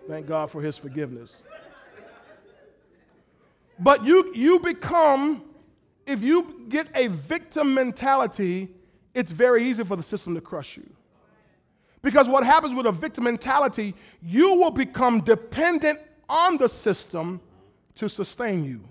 Thank 0.08 0.28
God 0.28 0.52
for 0.52 0.62
his 0.62 0.78
forgiveness. 0.78 1.34
But 3.80 4.06
you, 4.06 4.32
you 4.36 4.60
become, 4.60 5.46
if 6.06 6.22
you 6.22 6.66
get 6.70 6.90
a 6.94 7.08
victim 7.08 7.74
mentality, 7.74 8.70
it's 9.16 9.32
very 9.32 9.64
easy 9.64 9.84
for 9.84 9.96
the 9.96 10.04
system 10.04 10.36
to 10.36 10.42
crush 10.42 10.78
you. 10.78 10.88
Because 12.02 12.30
what 12.30 12.46
happens 12.46 12.74
with 12.74 12.86
a 12.86 12.92
victim 12.92 13.26
mentality, 13.26 13.94
you 14.22 14.56
will 14.56 14.72
become 14.72 15.22
dependent 15.22 16.00
on 16.30 16.58
the 16.58 16.70
system 16.70 17.42
to 17.96 18.08
sustain 18.08 18.64
you. 18.64 18.88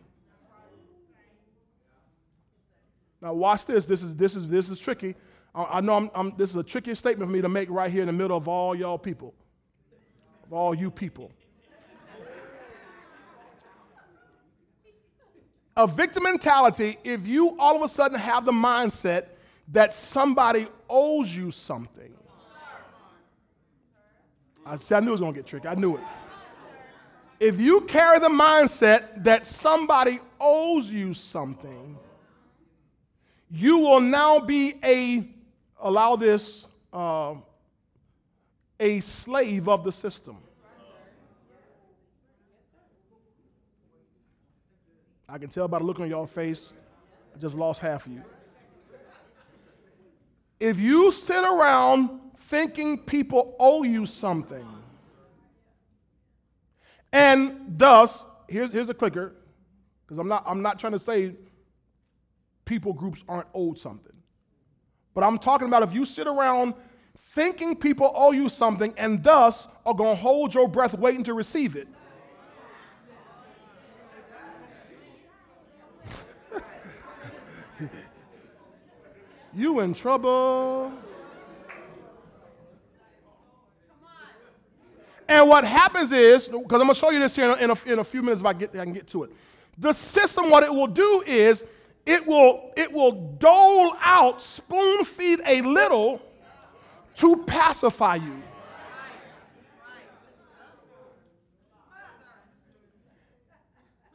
Now 3.20 3.32
watch 3.32 3.64
this. 3.64 3.86
This 3.86 4.02
is 4.02 4.14
this 4.14 4.36
is 4.36 4.46
this 4.46 4.68
is 4.68 4.78
tricky. 4.78 5.14
I, 5.54 5.80
know 5.80 5.94
I'm, 5.94 6.10
I'm, 6.14 6.34
this 6.36 6.50
is 6.50 6.56
a 6.56 6.62
tricky 6.62 6.94
statement 6.94 7.28
for 7.28 7.32
me 7.32 7.40
to 7.40 7.48
make 7.48 7.68
right 7.68 7.90
here 7.90 8.02
in 8.02 8.06
the 8.06 8.12
middle 8.12 8.36
of 8.36 8.46
all 8.46 8.76
y'all 8.76 8.98
people, 8.98 9.34
of 10.44 10.52
all 10.52 10.72
you 10.72 10.90
people. 10.90 11.32
a 15.76 15.86
victim 15.86 16.24
mentality, 16.24 16.98
if 17.02 17.26
you 17.26 17.56
all 17.58 17.74
of 17.74 17.82
a 17.82 17.88
sudden 17.88 18.18
have 18.18 18.44
the 18.44 18.52
mindset 18.52 19.28
that 19.68 19.92
somebody 19.92 20.68
owes 20.88 21.34
you 21.34 21.50
something. 21.50 22.14
I 24.68 24.76
see, 24.76 24.94
I 24.94 25.00
knew 25.00 25.08
it 25.08 25.12
was 25.12 25.20
going 25.22 25.32
to 25.32 25.38
get 25.38 25.46
tricky. 25.46 25.66
I 25.66 25.74
knew 25.74 25.96
it. 25.96 26.02
If 27.40 27.58
you 27.58 27.82
carry 27.82 28.18
the 28.18 28.28
mindset 28.28 29.24
that 29.24 29.46
somebody 29.46 30.20
owes 30.38 30.92
you 30.92 31.14
something, 31.14 31.96
you 33.50 33.78
will 33.78 34.00
now 34.00 34.40
be 34.40 34.74
a 34.84 35.26
allow 35.80 36.16
this 36.16 36.66
uh, 36.92 37.34
a 38.78 39.00
slave 39.00 39.68
of 39.68 39.84
the 39.84 39.92
system. 39.92 40.36
I 45.28 45.38
can 45.38 45.48
tell 45.48 45.68
by 45.68 45.78
the 45.78 45.84
look 45.84 46.00
on 46.00 46.08
your 46.08 46.26
face, 46.26 46.72
I 47.34 47.38
just 47.38 47.54
lost 47.54 47.80
half 47.80 48.06
of 48.06 48.12
you. 48.12 48.22
If 50.60 50.78
you 50.78 51.10
sit 51.10 51.44
around 51.44 52.27
thinking 52.40 52.98
people 52.98 53.56
owe 53.58 53.82
you 53.82 54.06
something, 54.06 54.66
and 57.12 57.74
thus, 57.76 58.26
here's, 58.48 58.72
here's 58.72 58.88
a 58.88 58.94
clicker, 58.94 59.34
because 60.04 60.18
I'm 60.18 60.28
not, 60.28 60.44
I'm 60.46 60.62
not 60.62 60.78
trying 60.78 60.92
to 60.92 60.98
say 60.98 61.34
people 62.64 62.92
groups 62.92 63.24
aren't 63.28 63.48
owed 63.54 63.78
something. 63.78 64.12
But 65.14 65.24
I'm 65.24 65.38
talking 65.38 65.66
about 65.68 65.82
if 65.82 65.92
you 65.92 66.04
sit 66.04 66.26
around 66.26 66.74
thinking 67.18 67.74
people 67.74 68.12
owe 68.14 68.32
you 68.32 68.48
something 68.48 68.94
and 68.96 69.22
thus 69.22 69.66
are 69.84 69.94
going 69.94 70.16
to 70.16 70.22
hold 70.22 70.54
your 70.54 70.68
breath 70.68 70.94
waiting 70.94 71.24
to 71.24 71.34
receive 71.34 71.74
it. 71.76 71.88
you 79.54 79.80
in 79.80 79.94
trouble. 79.94 80.92
And 85.28 85.46
what 85.46 85.62
happens 85.62 86.10
is, 86.10 86.48
because 86.48 86.56
I'm 86.56 86.68
going 86.68 86.88
to 86.88 86.94
show 86.94 87.10
you 87.10 87.18
this 87.18 87.36
here 87.36 87.52
in 87.52 87.70
a, 87.70 87.78
in 87.84 87.98
a, 87.98 88.04
few 88.04 88.22
minutes 88.22 88.40
if 88.40 88.46
I, 88.46 88.54
get, 88.54 88.74
I 88.74 88.84
can 88.84 88.94
get 88.94 89.06
to 89.08 89.24
it. 89.24 89.30
The 89.76 89.92
system, 89.92 90.48
what 90.48 90.64
it 90.64 90.74
will 90.74 90.86
do 90.86 91.22
is 91.26 91.66
it 92.06 92.26
will, 92.26 92.72
it 92.76 92.90
will 92.90 93.12
dole 93.38 93.94
out, 94.00 94.40
spoon 94.40 95.04
feed 95.04 95.40
a 95.44 95.60
little 95.60 96.22
to 97.16 97.36
pacify 97.36 98.14
you. 98.14 98.42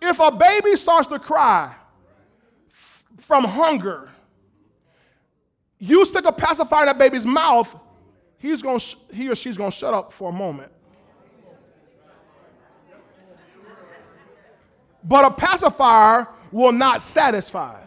If 0.02 0.20
a 0.20 0.32
baby 0.32 0.76
starts 0.76 1.08
to 1.10 1.20
cry 1.20 1.74
f- 2.70 3.06
from 3.20 3.46
hunger, 3.46 4.10
you 5.78 6.04
stick 6.06 6.26
a 6.26 6.32
pacifier 6.32 6.82
in 6.82 6.86
that 6.88 6.98
baby's 6.98 7.26
mouth, 7.26 7.74
he's 8.38 8.62
gonna 8.62 8.80
sh- 8.80 8.96
he 9.14 9.30
or 9.30 9.36
she's 9.36 9.56
going 9.56 9.72
to 9.72 9.78
shut 9.78 9.94
up 9.94 10.12
for 10.12 10.30
a 10.30 10.34
moment. 10.34 10.73
But 15.04 15.26
a 15.26 15.32
pacifier 15.32 16.28
will 16.52 16.72
not 16.72 17.02
satisfy 17.02 17.84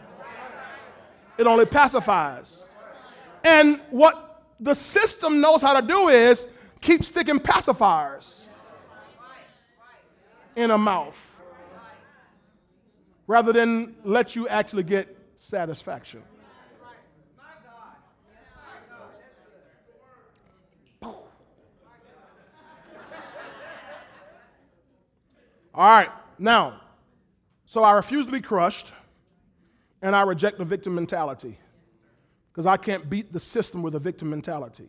it 1.39 1.47
only 1.47 1.67
pacifies. 1.67 2.65
And 3.45 3.81
what 3.91 4.43
the 4.59 4.75
system 4.75 5.41
knows 5.41 5.63
how 5.63 5.79
to 5.79 5.87
do 5.87 6.09
is 6.09 6.49
keep 6.81 7.05
sticking 7.05 7.39
pacifiers 7.39 8.43
in 10.55 10.71
a 10.71 10.79
mouth 10.79 11.19
rather 13.27 13.53
than 13.53 13.95
let 14.05 14.35
you 14.35 14.49
actually 14.49 14.85
get 14.85 15.15
satisfaction. 15.37 16.23
All 25.75 25.91
right, 25.91 26.09
now, 26.39 26.81
so 27.67 27.83
I 27.83 27.93
refuse 27.93 28.27
to 28.27 28.33
be 28.33 28.41
crushed 28.41 28.93
and 30.01 30.17
I 30.17 30.23
reject 30.23 30.59
the 30.59 30.65
victim 30.65 30.95
mentality 30.95 31.59
because 32.53 32.65
I 32.65 32.77
can't 32.77 33.11
beat 33.11 33.33
the 33.33 33.41
system 33.41 33.83
with 33.83 33.95
a 33.95 33.99
victim 33.99 34.31
mentality. 34.31 34.89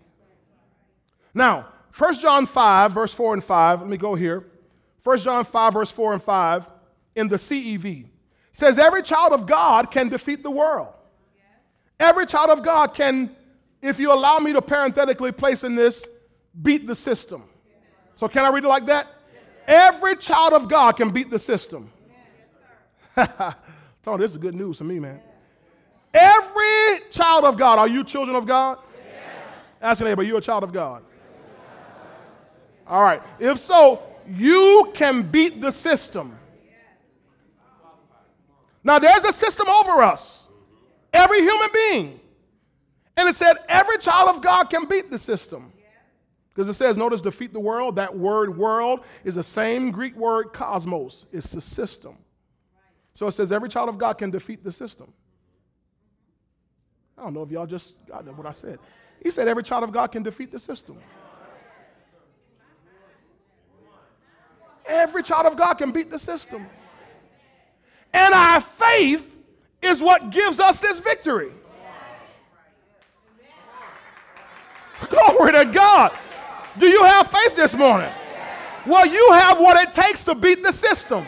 Now, 1.33 1.67
1 1.97 2.19
John 2.19 2.45
5, 2.45 2.91
verse 2.91 3.13
4 3.13 3.33
and 3.33 3.43
5, 3.43 3.81
let 3.81 3.89
me 3.89 3.97
go 3.97 4.15
here. 4.15 4.45
1 5.03 5.17
John 5.19 5.43
5, 5.43 5.73
verse 5.73 5.91
4 5.91 6.13
and 6.13 6.21
5 6.21 6.67
in 7.15 7.27
the 7.27 7.35
CEV 7.35 8.05
says, 8.53 8.77
Every 8.77 9.01
child 9.01 9.33
of 9.33 9.47
God 9.47 9.91
can 9.91 10.09
defeat 10.09 10.43
the 10.43 10.51
world. 10.51 10.93
Every 11.99 12.25
child 12.25 12.51
of 12.51 12.63
God 12.63 12.93
can, 12.93 13.35
if 13.81 13.99
you 13.99 14.13
allow 14.13 14.37
me 14.37 14.53
to 14.53 14.61
parenthetically 14.61 15.31
place 15.31 15.63
in 15.63 15.75
this, 15.75 16.07
beat 16.61 16.85
the 16.85 16.95
system. 16.95 17.43
So, 18.15 18.27
can 18.27 18.45
I 18.45 18.49
read 18.49 18.63
it 18.63 18.67
like 18.67 18.85
that? 18.87 19.07
Every 19.67 20.15
child 20.15 20.53
of 20.53 20.69
God 20.69 20.93
can 20.93 21.09
beat 21.09 21.29
the 21.29 21.39
system. 21.39 21.91
Oh, 24.10 24.15
this 24.15 24.32
is 24.32 24.38
good 24.38 24.56
news 24.56 24.77
for 24.77 24.86
me, 24.86 24.99
man. 24.99 25.19
Every 26.13 27.01
child 27.10 27.43
of 27.43 27.58
God, 27.58 27.77
are 27.77 27.89
you 27.89 28.06
children 28.06 28.38
of 28.38 28.45
God? 28.45 28.80
Yes. 28.95 29.34
Ask 29.82 29.99
your 29.99 30.08
neighbor, 30.08 30.23
you 30.23 30.38
a 30.38 30.41
child 30.41 30.63
of 30.63 30.71
God? 30.71 31.03
All 32.88 33.03
right. 33.03 33.21
If 33.38 33.60
so, 33.60 34.01
you 34.30 34.91
can 34.93 35.23
beat 35.23 35.60
the 35.60 35.73
system. 35.73 36.39
Now, 38.82 38.97
there's 38.97 39.25
a 39.25 39.34
system 39.34 39.67
over 39.67 40.01
us, 40.01 40.45
every 41.12 41.41
human 41.41 41.69
being. 41.73 42.19
And 43.17 43.27
it 43.27 43.36
said 43.36 43.58
every 43.67 43.97
child 43.97 44.34
of 44.34 44.41
God 44.41 44.69
can 44.69 44.86
beat 44.86 45.12
the 45.12 45.19
system. 45.19 45.73
Because 46.49 46.69
it 46.69 46.75
says, 46.75 46.97
notice, 46.97 47.21
defeat 47.21 47.51
the 47.51 47.60
world. 47.60 47.97
That 47.97 48.17
word 48.17 48.58
world 48.58 49.01
is 49.25 49.36
the 49.36 49.43
same 49.43 49.91
Greek 49.91 50.15
word 50.15 50.53
cosmos, 50.53 51.25
it's 51.34 51.51
the 51.51 51.60
system. 51.60 52.17
So 53.17 53.25
it 53.25 53.32
says 53.32 53.51
every 53.51 53.67
child 53.67 53.89
of 53.89 53.97
God 53.97 54.19
can 54.19 54.30
defeat 54.30 54.63
the 54.63 54.71
system. 54.71 55.12
I 57.17 57.23
don't 57.23 57.34
know 57.34 57.41
if 57.41 57.49
y'all 57.49 57.65
just 57.65 57.95
got 58.06 58.23
what 58.38 58.45
I 58.45 58.51
said. 58.51 58.77
He 59.23 59.32
said 59.32 59.47
every 59.47 59.63
child 59.63 59.84
of 59.84 59.91
God 59.91 60.12
can 60.12 60.21
defeat 60.21 60.51
the 60.51 60.60
system. 60.60 60.99
Every 64.86 65.23
child 65.23 65.47
of 65.47 65.58
God 65.58 65.73
can 65.80 65.91
beat 65.91 66.12
the 66.12 66.19
system. 66.19 66.67
And 68.13 68.36
our 68.36 68.62
faith 68.62 69.36
is 69.82 69.99
what 69.99 70.30
gives 70.30 70.60
us 70.60 70.77
this 70.77 70.99
victory. 70.99 71.53
Glory 75.10 75.53
to 75.53 75.65
God. 75.73 76.15
Do 76.77 76.86
you 76.86 77.03
have 77.03 77.32
faith 77.32 77.56
this 77.56 77.73
morning? 77.73 78.12
Well, 78.86 79.08
you 79.08 79.32
have 79.32 79.60
what 79.60 79.75
it 79.88 79.91
takes 79.91 80.23
to 80.25 80.36
beat 80.36 80.62
the 80.62 80.71
system. 80.71 81.25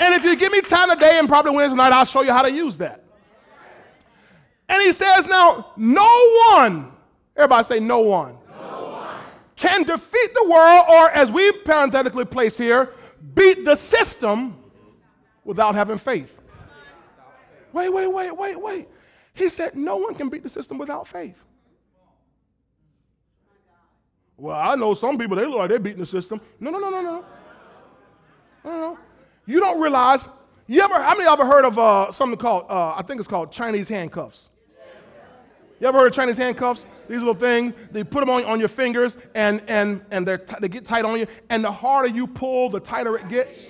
And 0.00 0.14
if 0.14 0.24
you 0.24 0.36
give 0.36 0.52
me 0.52 0.60
time 0.60 0.90
today 0.90 1.18
and 1.18 1.28
probably 1.28 1.52
Wednesday 1.52 1.76
night, 1.76 1.92
I'll 1.92 2.04
show 2.04 2.22
you 2.22 2.32
how 2.32 2.42
to 2.42 2.52
use 2.52 2.78
that. 2.78 3.04
And 4.68 4.82
he 4.82 4.92
says, 4.92 5.28
now, 5.28 5.72
no 5.76 6.08
one, 6.52 6.92
everybody 7.36 7.64
say, 7.64 7.80
no 7.80 8.00
one, 8.00 8.36
no 8.48 8.84
one. 8.92 9.16
can 9.56 9.82
defeat 9.82 10.34
the 10.34 10.48
world, 10.50 10.86
or 10.88 11.10
as 11.10 11.30
we 11.30 11.52
parenthetically 11.52 12.24
place 12.24 12.56
here, 12.56 12.92
beat 13.34 13.64
the 13.64 13.74
system 13.74 14.56
without 15.44 15.74
having 15.74 15.98
faith. 15.98 16.40
Wait, 17.72 17.92
wait, 17.92 18.06
wait, 18.06 18.36
wait, 18.36 18.60
wait. 18.60 18.88
He 19.34 19.48
said, 19.48 19.74
no 19.74 19.96
one 19.96 20.14
can 20.14 20.28
beat 20.28 20.42
the 20.42 20.48
system 20.48 20.78
without 20.78 21.06
faith. 21.06 21.42
Well, 24.36 24.56
I 24.56 24.74
know 24.74 24.94
some 24.94 25.18
people, 25.18 25.36
they 25.36 25.46
look 25.46 25.58
like 25.58 25.70
they're 25.70 25.78
beating 25.78 26.00
the 26.00 26.06
system. 26.06 26.40
No, 26.58 26.70
no, 26.70 26.78
no, 26.78 26.90
no, 26.90 27.02
no. 27.02 27.24
No, 28.64 28.70
no. 28.80 28.98
You 29.46 29.60
don't 29.60 29.80
realize, 29.80 30.26
you 30.66 30.80
ever, 30.80 30.94
how 30.94 31.10
many 31.10 31.26
of 31.26 31.38
you 31.38 31.44
ever 31.44 31.46
heard 31.46 31.64
of 31.64 31.78
uh, 31.78 32.10
something 32.10 32.38
called, 32.38 32.66
uh, 32.68 32.94
I 32.96 33.02
think 33.02 33.18
it's 33.18 33.28
called 33.28 33.52
Chinese 33.52 33.88
handcuffs? 33.88 34.48
You 35.80 35.88
ever 35.88 35.98
heard 35.98 36.06
of 36.06 36.12
Chinese 36.14 36.38
handcuffs? 36.38 36.86
These 37.08 37.18
little 37.18 37.34
things, 37.34 37.74
they 37.90 38.04
put 38.04 38.20
them 38.20 38.30
on, 38.30 38.44
on 38.46 38.58
your 38.58 38.68
fingers 38.68 39.18
and, 39.34 39.62
and, 39.68 40.02
and 40.10 40.26
they're 40.26 40.38
t- 40.38 40.54
they 40.60 40.68
get 40.68 40.86
tight 40.86 41.04
on 41.04 41.18
you. 41.18 41.26
And 41.50 41.62
the 41.62 41.70
harder 41.70 42.08
you 42.08 42.26
pull, 42.26 42.70
the 42.70 42.80
tighter 42.80 43.16
it 43.16 43.28
gets. 43.28 43.68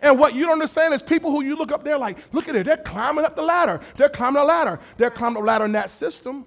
And 0.00 0.18
what 0.18 0.34
you 0.34 0.44
don't 0.44 0.52
understand 0.52 0.94
is 0.94 1.02
people 1.02 1.30
who 1.30 1.44
you 1.44 1.56
look 1.56 1.72
up 1.72 1.84
there 1.84 1.98
like, 1.98 2.18
look 2.32 2.48
at 2.48 2.56
it, 2.56 2.64
they're 2.64 2.78
climbing 2.78 3.24
up 3.24 3.36
the 3.36 3.42
ladder. 3.42 3.80
They're 3.96 4.08
climbing 4.08 4.40
the 4.40 4.46
ladder. 4.46 4.80
They're 4.96 5.10
climbing 5.10 5.42
the 5.42 5.46
ladder 5.46 5.66
in 5.66 5.72
that 5.72 5.90
system 5.90 6.46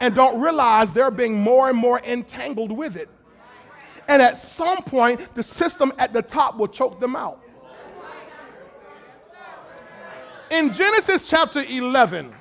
and 0.00 0.14
don't 0.14 0.40
realize 0.40 0.92
they're 0.92 1.10
being 1.10 1.40
more 1.40 1.68
and 1.68 1.76
more 1.76 2.00
entangled 2.00 2.72
with 2.72 2.96
it. 2.96 3.08
And 4.10 4.20
at 4.20 4.36
some 4.36 4.82
point, 4.82 5.36
the 5.36 5.42
system 5.42 5.92
at 5.96 6.12
the 6.12 6.20
top 6.20 6.58
will 6.58 6.66
choke 6.66 6.98
them 6.98 7.14
out. 7.14 7.40
In 10.50 10.72
Genesis 10.72 11.28
chapter 11.28 11.60
11, 11.60 12.34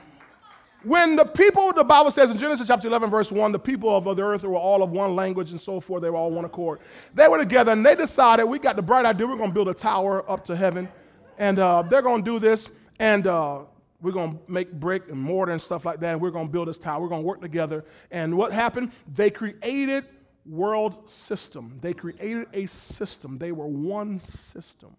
when 0.82 1.16
the 1.16 1.26
people, 1.26 1.72
the 1.72 1.84
Bible 1.84 2.10
says 2.10 2.32
in 2.32 2.40
Genesis 2.40 2.68
chapter 2.68 2.88
11, 2.88 3.12
verse 3.12 3.32
1, 3.32 3.52
the 3.52 3.60
people 3.60 3.96
of 3.96 4.04
the 4.16 4.24
earth 4.24 4.42
were 4.42 4.56
all 4.56 4.82
of 4.82 4.90
one 4.90 5.16
language 5.16 5.52
and 5.52 5.62
so 5.62 5.80
forth, 5.80 6.02
they 6.02 6.10
were 6.10 6.16
all 6.16 6.32
one 6.32 6.44
accord. 6.44 6.80
They 7.14 7.28
were 7.28 7.38
together 7.38 7.72
and 7.72 7.86
they 7.86 7.94
decided, 7.94 8.46
we 8.46 8.58
got 8.58 8.76
the 8.76 8.82
bright 8.82 9.06
idea, 9.06 9.28
we're 9.28 9.38
going 9.38 9.52
to 9.52 9.54
build 9.54 9.70
a 9.70 9.74
tower 9.76 10.28
up 10.28 10.44
to 10.46 10.56
heaven. 10.56 10.90
And 11.38 11.60
uh, 11.60 11.84
they're 11.84 12.02
going 12.02 12.24
to 12.24 12.32
do 12.32 12.40
this. 12.40 12.68
And 12.98 13.28
uh, 13.28 13.60
we're 14.02 14.12
going 14.12 14.32
to 14.32 14.40
make 14.48 14.72
brick 14.72 15.08
and 15.10 15.20
mortar 15.20 15.52
and 15.52 15.62
stuff 15.62 15.86
like 15.86 16.00
that, 16.00 16.14
and 16.14 16.22
we're 16.22 16.32
going 16.32 16.48
to 16.48 16.52
build 16.52 16.68
this 16.68 16.80
tower. 16.80 17.00
We're 17.00 17.10
going 17.10 17.22
to 17.22 17.28
work 17.28 17.42
together. 17.42 17.86
And 18.10 18.36
what 18.36 18.52
happened? 18.52 18.92
They 19.14 19.30
created 19.30 20.06
world 20.50 21.10
system. 21.10 21.78
They 21.82 21.94
created 21.94 22.48
a 22.54 22.66
system. 22.66 23.38
They 23.38 23.52
were 23.52 23.68
one 23.68 24.20
system. 24.20 24.96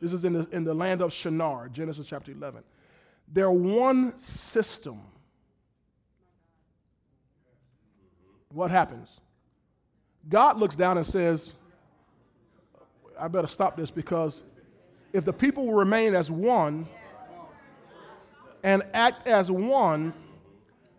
This 0.00 0.12
is 0.12 0.24
in 0.24 0.32
the, 0.32 0.48
in 0.50 0.64
the 0.64 0.72
land 0.72 1.02
of 1.02 1.12
Shinar, 1.12 1.68
Genesis 1.68 2.06
chapter 2.06 2.32
11. 2.32 2.62
They're 3.28 3.50
one 3.50 4.16
system. 4.18 5.00
What 8.52 8.70
happens? 8.70 9.20
God 10.28 10.58
looks 10.58 10.76
down 10.76 10.96
and 10.96 11.06
says, 11.06 11.52
I 13.18 13.28
better 13.28 13.48
stop 13.48 13.76
this 13.76 13.90
because 13.90 14.42
if 15.12 15.24
the 15.24 15.32
people 15.32 15.72
remain 15.72 16.14
as 16.14 16.30
one, 16.30 16.88
and 18.62 18.82
act 18.92 19.26
as 19.26 19.50
one, 19.50 20.12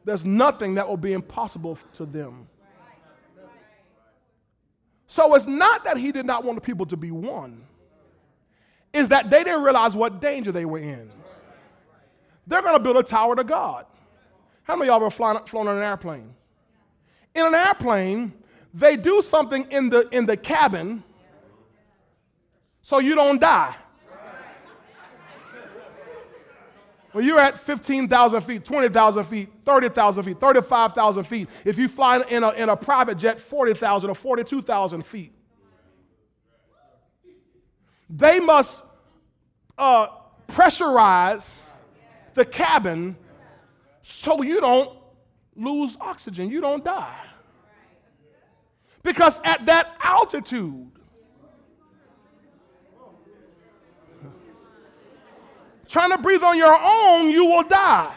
there's 0.04 0.26
nothing 0.26 0.76
that 0.76 0.88
will 0.88 0.98
be 0.98 1.14
impossible 1.14 1.78
to 1.94 2.06
them. 2.06 2.48
So 5.12 5.36
it's 5.36 5.46
not 5.46 5.84
that 5.84 5.98
he 5.98 6.14
did 6.14 6.26
not 6.26 6.46
want 6.46 6.56
the 6.56 6.62
people 6.62 6.86
to 6.86 6.96
be 6.96 7.12
one, 7.12 7.66
is 8.94 9.10
that 9.10 9.30
they 9.30 9.44
didn't 9.44 9.62
realize 9.62 9.94
what 9.94 10.22
danger 10.22 10.54
they 10.54 10.64
were 10.64 10.80
in. 10.80 11.12
They're 12.48 12.62
going 12.62 12.76
to 12.76 12.80
build 12.80 12.96
a 12.96 13.04
tower 13.04 13.36
to 13.36 13.44
God. 13.44 13.86
How 14.64 14.78
many 14.78 14.88
of 14.88 14.94
y'all 14.94 15.06
ever 15.06 15.10
flown, 15.10 15.44
flown 15.48 15.68
on 15.68 15.76
an 15.76 15.84
airplane? 15.84 16.34
In 17.36 17.46
an 17.46 17.54
airplane, 17.54 18.32
they 18.74 18.96
do 18.96 19.22
something 19.22 19.70
in 19.70 19.90
the, 19.90 20.08
in 20.16 20.26
the 20.26 20.38
cabin 20.38 21.04
so 22.82 23.00
you 23.00 23.14
don't 23.14 23.42
die. 23.42 23.76
When 27.12 27.26
you're 27.26 27.40
at 27.40 27.60
15,000 27.60 28.42
feet, 28.42 28.64
20,000 28.64 29.24
feet, 29.26 29.50
30,000 29.66 30.24
feet, 30.24 30.40
35,000 30.40 31.24
feet, 31.26 31.50
if 31.66 31.78
you 31.78 31.88
fly 31.88 32.24
in 32.30 32.44
a, 32.44 32.52
in 32.52 32.70
a 32.70 32.78
private 32.78 33.18
jet 33.18 33.40
40,000 33.40 34.10
or 34.10 34.16
42,000 34.16 35.06
feet, 35.06 35.34
they 38.10 38.40
must 38.40 38.84
uh, 39.78 40.08
pressurize 40.48 41.70
the 42.34 42.46
cabin 42.46 43.18
so 44.02 44.42
you 44.42 44.62
don't 44.62 44.98
lose 45.56 45.98
oxygen, 46.00 46.50
you 46.50 46.62
don't 46.62 46.84
die. 46.84 47.20
Because 49.04 49.40
at 49.44 49.66
that 49.66 49.96
altitude, 50.02 50.91
Trying 55.92 56.12
to 56.12 56.18
breathe 56.18 56.42
on 56.42 56.58
your 56.58 56.74
own, 56.82 57.30
you 57.32 57.44
will 57.48 57.64
die. 57.64 58.16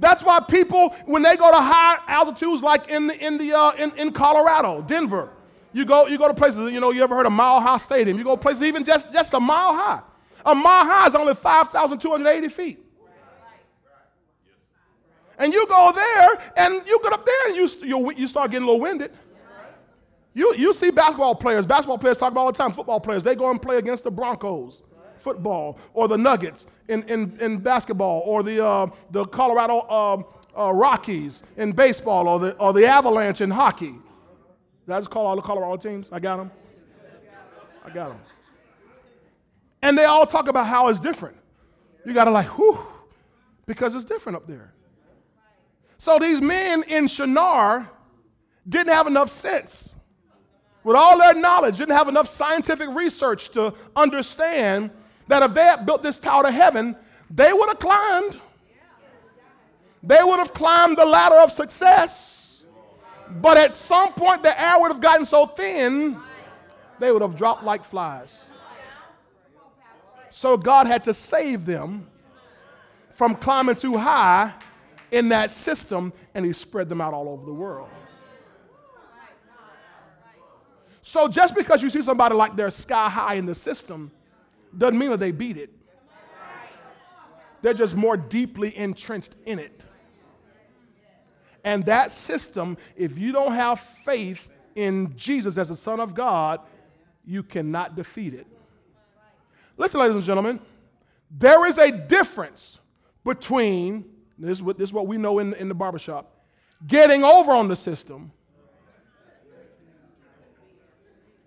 That's 0.00 0.20
why 0.24 0.40
people, 0.40 0.96
when 1.04 1.22
they 1.22 1.36
go 1.36 1.48
to 1.48 1.58
high 1.58 2.00
altitudes, 2.08 2.60
like 2.60 2.88
in 2.90 3.06
the, 3.06 3.24
in 3.24 3.38
the 3.38 3.52
uh, 3.52 3.70
in, 3.78 3.92
in 3.96 4.10
Colorado, 4.10 4.82
Denver, 4.82 5.30
you 5.72 5.84
go 5.84 6.08
you 6.08 6.18
go 6.18 6.26
to 6.26 6.34
places. 6.34 6.72
You 6.72 6.80
know, 6.80 6.90
you 6.90 7.04
ever 7.04 7.14
heard 7.14 7.26
of 7.26 7.32
Mile 7.32 7.60
High 7.60 7.76
Stadium? 7.76 8.18
You 8.18 8.24
go 8.24 8.36
places 8.36 8.64
even 8.64 8.84
just 8.84 9.12
just 9.12 9.32
a 9.34 9.38
mile 9.38 9.74
high. 9.74 10.02
A 10.44 10.52
mile 10.56 10.84
high 10.84 11.06
is 11.06 11.14
only 11.14 11.34
five 11.34 11.68
thousand 11.68 12.00
two 12.00 12.10
hundred 12.10 12.30
eighty 12.30 12.48
feet. 12.48 12.84
And 15.38 15.52
you 15.52 15.68
go 15.68 15.92
there, 15.94 16.52
and 16.56 16.82
you 16.84 16.98
get 17.00 17.12
up 17.12 17.24
there, 17.24 17.46
and 17.46 17.56
you 17.56 17.68
you, 17.86 18.12
you 18.16 18.26
start 18.26 18.50
getting 18.50 18.66
a 18.66 18.66
little 18.66 18.82
winded. 18.82 19.12
You, 20.34 20.52
you 20.56 20.72
see 20.72 20.90
basketball 20.90 21.36
players, 21.36 21.64
basketball 21.64 21.98
players 21.98 22.18
talk 22.18 22.32
about 22.32 22.40
all 22.40 22.52
the 22.52 22.58
time, 22.58 22.72
football 22.72 23.00
players, 23.00 23.22
they 23.22 23.36
go 23.36 23.50
and 23.50 23.62
play 23.62 23.78
against 23.78 24.02
the 24.02 24.10
Broncos 24.10 24.82
football, 25.26 25.76
or 25.92 26.06
the 26.06 26.16
Nuggets 26.16 26.68
in, 26.86 27.02
in, 27.08 27.36
in 27.40 27.58
basketball, 27.58 28.22
or 28.24 28.44
the, 28.44 28.64
uh, 28.64 28.86
the 29.10 29.24
Colorado 29.26 29.78
uh, 29.80 30.22
uh, 30.56 30.72
Rockies 30.72 31.42
in 31.56 31.72
baseball, 31.72 32.28
or 32.28 32.38
the, 32.38 32.56
or 32.58 32.72
the 32.72 32.86
Avalanche 32.86 33.40
in 33.40 33.50
hockey. 33.50 33.96
Did 34.86 34.94
I 34.94 35.00
just 35.00 35.10
call 35.10 35.26
all 35.26 35.34
the 35.34 35.42
Colorado 35.42 35.76
teams? 35.78 36.12
I 36.12 36.20
got 36.20 36.36
them. 36.36 36.52
I 37.84 37.90
got 37.90 38.10
them. 38.10 38.20
And 39.82 39.98
they 39.98 40.04
all 40.04 40.26
talk 40.26 40.46
about 40.46 40.68
how 40.68 40.86
it's 40.86 41.00
different. 41.00 41.36
You 42.04 42.14
got 42.14 42.26
to 42.26 42.30
like, 42.30 42.46
whew, 42.56 42.78
because 43.66 43.96
it's 43.96 44.04
different 44.04 44.36
up 44.36 44.46
there. 44.46 44.72
So 45.98 46.20
these 46.20 46.40
men 46.40 46.84
in 46.84 47.08
Shinar 47.08 47.90
didn't 48.68 48.92
have 48.92 49.08
enough 49.08 49.28
sense. 49.28 49.96
With 50.84 50.94
all 50.94 51.18
their 51.18 51.34
knowledge, 51.34 51.78
didn't 51.78 51.96
have 51.96 52.06
enough 52.06 52.28
scientific 52.28 52.88
research 52.90 53.48
to 53.50 53.74
understand 53.96 54.92
that 55.28 55.42
if 55.42 55.54
they 55.54 55.64
had 55.64 55.86
built 55.86 56.02
this 56.02 56.18
tower 56.18 56.42
to 56.44 56.50
heaven, 56.50 56.96
they 57.30 57.52
would 57.52 57.68
have 57.68 57.78
climbed. 57.78 58.40
They 60.02 60.22
would 60.22 60.38
have 60.38 60.54
climbed 60.54 60.98
the 60.98 61.04
ladder 61.04 61.36
of 61.36 61.50
success. 61.50 62.64
But 63.40 63.56
at 63.56 63.74
some 63.74 64.12
point, 64.12 64.42
the 64.42 64.60
air 64.60 64.78
would 64.78 64.92
have 64.92 65.00
gotten 65.00 65.26
so 65.26 65.46
thin, 65.46 66.16
they 67.00 67.10
would 67.10 67.22
have 67.22 67.36
dropped 67.36 67.64
like 67.64 67.84
flies. 67.84 68.50
So 70.30 70.56
God 70.56 70.86
had 70.86 71.02
to 71.04 71.14
save 71.14 71.64
them 71.64 72.06
from 73.10 73.34
climbing 73.34 73.76
too 73.76 73.96
high 73.96 74.52
in 75.10 75.28
that 75.30 75.50
system, 75.50 76.12
and 76.34 76.44
He 76.44 76.52
spread 76.52 76.88
them 76.88 77.00
out 77.00 77.14
all 77.14 77.28
over 77.28 77.44
the 77.44 77.52
world. 77.52 77.88
So 81.02 81.28
just 81.28 81.54
because 81.54 81.82
you 81.82 81.90
see 81.90 82.02
somebody 82.02 82.34
like 82.34 82.56
they're 82.56 82.70
sky 82.70 83.08
high 83.08 83.34
in 83.34 83.46
the 83.46 83.54
system 83.54 84.10
doesn't 84.78 84.98
mean 84.98 85.10
that 85.10 85.20
they 85.20 85.32
beat 85.32 85.56
it. 85.56 85.70
they're 87.62 87.74
just 87.74 87.94
more 87.94 88.16
deeply 88.16 88.76
entrenched 88.76 89.36
in 89.44 89.58
it. 89.58 89.86
And 91.64 91.84
that 91.86 92.12
system, 92.12 92.76
if 92.94 93.18
you 93.18 93.32
don't 93.32 93.52
have 93.52 93.80
faith 93.80 94.48
in 94.76 95.16
Jesus 95.16 95.58
as 95.58 95.68
the 95.70 95.76
Son 95.76 95.98
of 95.98 96.14
God, 96.14 96.60
you 97.24 97.42
cannot 97.42 97.96
defeat 97.96 98.34
it. 98.34 98.46
Listen, 99.76 100.00
ladies 100.00 100.16
and 100.16 100.24
gentlemen, 100.24 100.60
there 101.30 101.66
is 101.66 101.78
a 101.78 101.90
difference 101.90 102.78
between, 103.24 104.04
this 104.38 104.52
is 104.52 104.62
what, 104.62 104.78
this 104.78 104.90
is 104.90 104.92
what 104.92 105.08
we 105.08 105.16
know 105.16 105.40
in, 105.40 105.54
in 105.54 105.68
the 105.68 105.74
barbershop, 105.74 106.32
getting 106.86 107.24
over 107.24 107.50
on 107.50 107.68
the 107.68 107.76
system. 107.76 108.30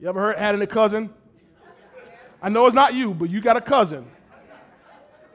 You 0.01 0.09
ever 0.09 0.19
heard, 0.19 0.37
had 0.37 0.61
a 0.61 0.67
cousin? 0.67 1.13
I 2.41 2.49
know 2.49 2.65
it's 2.65 2.75
not 2.75 2.93
you, 2.93 3.13
but 3.13 3.29
you 3.29 3.41
got 3.41 3.57
a 3.57 3.61
cousin 3.61 4.05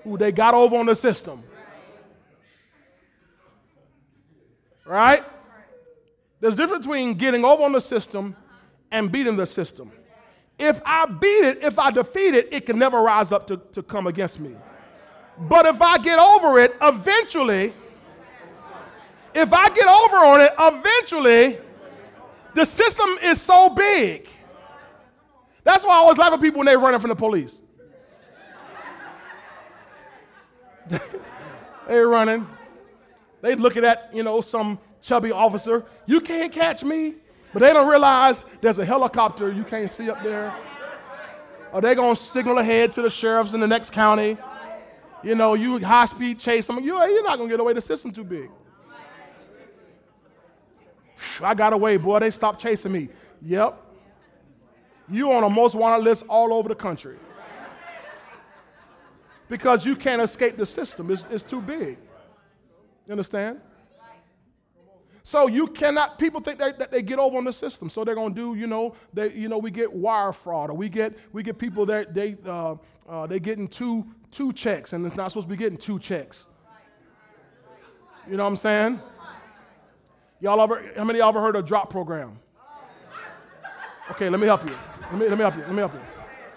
who 0.03 0.17
they 0.17 0.33
got 0.33 0.55
over 0.55 0.77
on 0.77 0.87
the 0.87 0.95
system. 0.95 1.43
Right? 4.85 5.23
There's 6.41 6.55
a 6.55 6.63
difference 6.63 6.87
between 6.87 7.15
getting 7.15 7.45
over 7.45 7.63
on 7.63 7.73
the 7.73 7.81
system 7.81 8.37
and 8.91 9.11
beating 9.11 9.37
the 9.37 9.47
system. 9.47 9.91
If 10.59 10.81
I 10.85 11.07
beat 11.07 11.45
it, 11.45 11.63
if 11.63 11.79
I 11.79 11.91
defeat 11.91 12.35
it, 12.35 12.49
it 12.53 12.67
can 12.67 12.79
never 12.79 13.01
rise 13.01 13.33
up 13.33 13.47
to, 13.49 13.57
to 13.73 13.83
come 13.83 14.07
against 14.07 14.39
me. 14.39 14.55
But 15.39 15.67
if 15.67 15.83
I 15.83 15.99
get 15.99 16.19
over 16.19 16.61
it, 16.61 16.77
eventually, 16.81 17.75
if 19.35 19.53
I 19.53 19.69
get 19.71 19.89
over 19.89 20.17
on 20.19 20.41
it, 20.41 20.53
eventually, 20.59 21.59
the 22.55 22.65
system 22.65 23.09
is 23.23 23.41
so 23.41 23.69
big. 23.71 24.29
That's 25.65 25.85
why 25.85 25.95
I 25.95 25.97
always 25.97 26.19
laugh 26.19 26.33
at 26.33 26.41
people 26.41 26.59
when 26.59 26.67
they're 26.67 26.79
running 26.79 27.01
from 27.01 27.09
the 27.09 27.17
police. 27.17 27.61
they're 31.89 32.09
running. 32.09 32.47
They 33.41 33.55
looking 33.55 33.85
at, 33.85 34.11
you 34.15 34.23
know, 34.23 34.41
some 34.41 34.79
chubby 35.01 35.33
officer. 35.33 35.85
You 36.07 36.21
can't 36.21 36.53
catch 36.53 36.85
me. 36.85 37.15
But 37.55 37.61
they 37.61 37.73
don't 37.73 37.89
realize 37.89 38.45
there's 38.61 38.81
a 38.81 38.85
helicopter 38.85 39.53
you 39.53 39.63
can't 39.63 39.89
see 39.89 40.11
up 40.11 40.23
there. 40.25 40.53
Or 41.73 41.81
they 41.81 41.95
gonna 41.95 42.17
signal 42.17 42.59
ahead 42.59 42.91
to 42.93 43.03
the 43.03 43.11
sheriffs 43.11 43.53
in 43.53 43.61
the 43.61 43.67
next 43.67 43.93
county. 43.93 44.37
You 45.23 45.37
know, 45.37 45.55
you 45.55 45.79
high 45.79 46.05
speed 46.07 46.41
chase 46.41 46.67
them. 46.67 46.81
You, 46.81 46.99
you're 46.99 47.23
not 47.23 47.39
gonna 47.39 47.49
get 47.49 47.61
away. 47.61 47.73
The 47.73 47.81
system 47.81 48.13
too 48.13 48.25
big. 48.25 48.51
I 51.41 51.55
got 51.55 51.73
away, 51.73 51.97
boy. 51.97 52.19
They 52.19 52.31
stopped 52.31 52.61
chasing 52.61 52.93
me. 52.93 53.09
Yep. 53.41 53.81
You 55.11 55.33
on 55.33 55.45
a 55.45 55.51
most 55.51 55.75
wanted 55.75 56.03
list 56.05 56.25
all 56.29 56.53
over 56.53 56.69
the 56.69 56.75
country. 56.75 57.17
Because 59.49 59.85
you 59.85 59.95
can't 59.95 60.23
escape 60.23 60.57
the 60.57 60.67
system. 60.67 61.11
It's, 61.11 61.25
it's 61.31 61.43
too 61.43 61.61
big. 61.61 61.99
You 63.07 63.13
understand? 63.13 63.61
So 65.23 65.49
you 65.49 65.69
cannot. 65.69 66.19
People 66.19 66.41
think 66.41 66.59
they, 66.59 66.73
that 66.73 66.91
they 66.91 67.01
get 67.01 67.19
over 67.19 67.39
on 67.39 67.45
the 67.45 67.53
system, 67.53 67.89
so 67.89 68.05
they're 68.05 68.15
gonna 68.15 68.35
do. 68.35 68.55
You 68.55 68.67
know, 68.67 68.95
they 69.15 69.33
you 69.33 69.49
know 69.49 69.57
we 69.57 69.71
get 69.71 69.91
wire 69.91 70.33
fraud, 70.33 70.69
or 70.69 70.75
we 70.75 70.91
get 70.91 71.17
we 71.33 71.43
get 71.43 71.59
people 71.59 71.87
that 71.87 72.13
they 72.13 72.37
uh, 72.47 72.77
uh, 73.09 73.27
they 73.27 73.41
getting 73.41 73.67
two 73.67 74.07
two 74.31 74.53
checks, 74.53 74.93
and 74.93 75.07
it's 75.07 75.17
not 75.17 75.29
supposed 75.31 75.49
to 75.49 75.51
be 75.51 75.57
getting 75.57 75.79
two 75.79 75.99
checks. 75.99 76.47
You 78.29 78.37
know 78.37 78.45
what 78.45 78.51
I'm 78.51 78.57
saying? 78.57 79.01
Y'all 80.41 80.61
ever? 80.61 80.83
How 80.95 81.05
many 81.05 81.21
of 81.21 81.23
y'all 81.23 81.29
ever 81.31 81.41
heard 81.41 81.57
of 81.57 81.65
drop 81.65 81.89
program? 81.89 82.39
Okay, 84.11 84.29
let 84.29 84.39
me 84.39 84.47
help 84.47 84.69
you. 84.69 84.77
Let 85.11 85.21
me 85.21 85.29
let 85.29 85.39
me 85.39 85.43
help 85.43 85.57
you. 85.57 85.63
Let 85.63 85.73
me 85.73 85.79
help 85.79 85.95
you. 85.95 86.01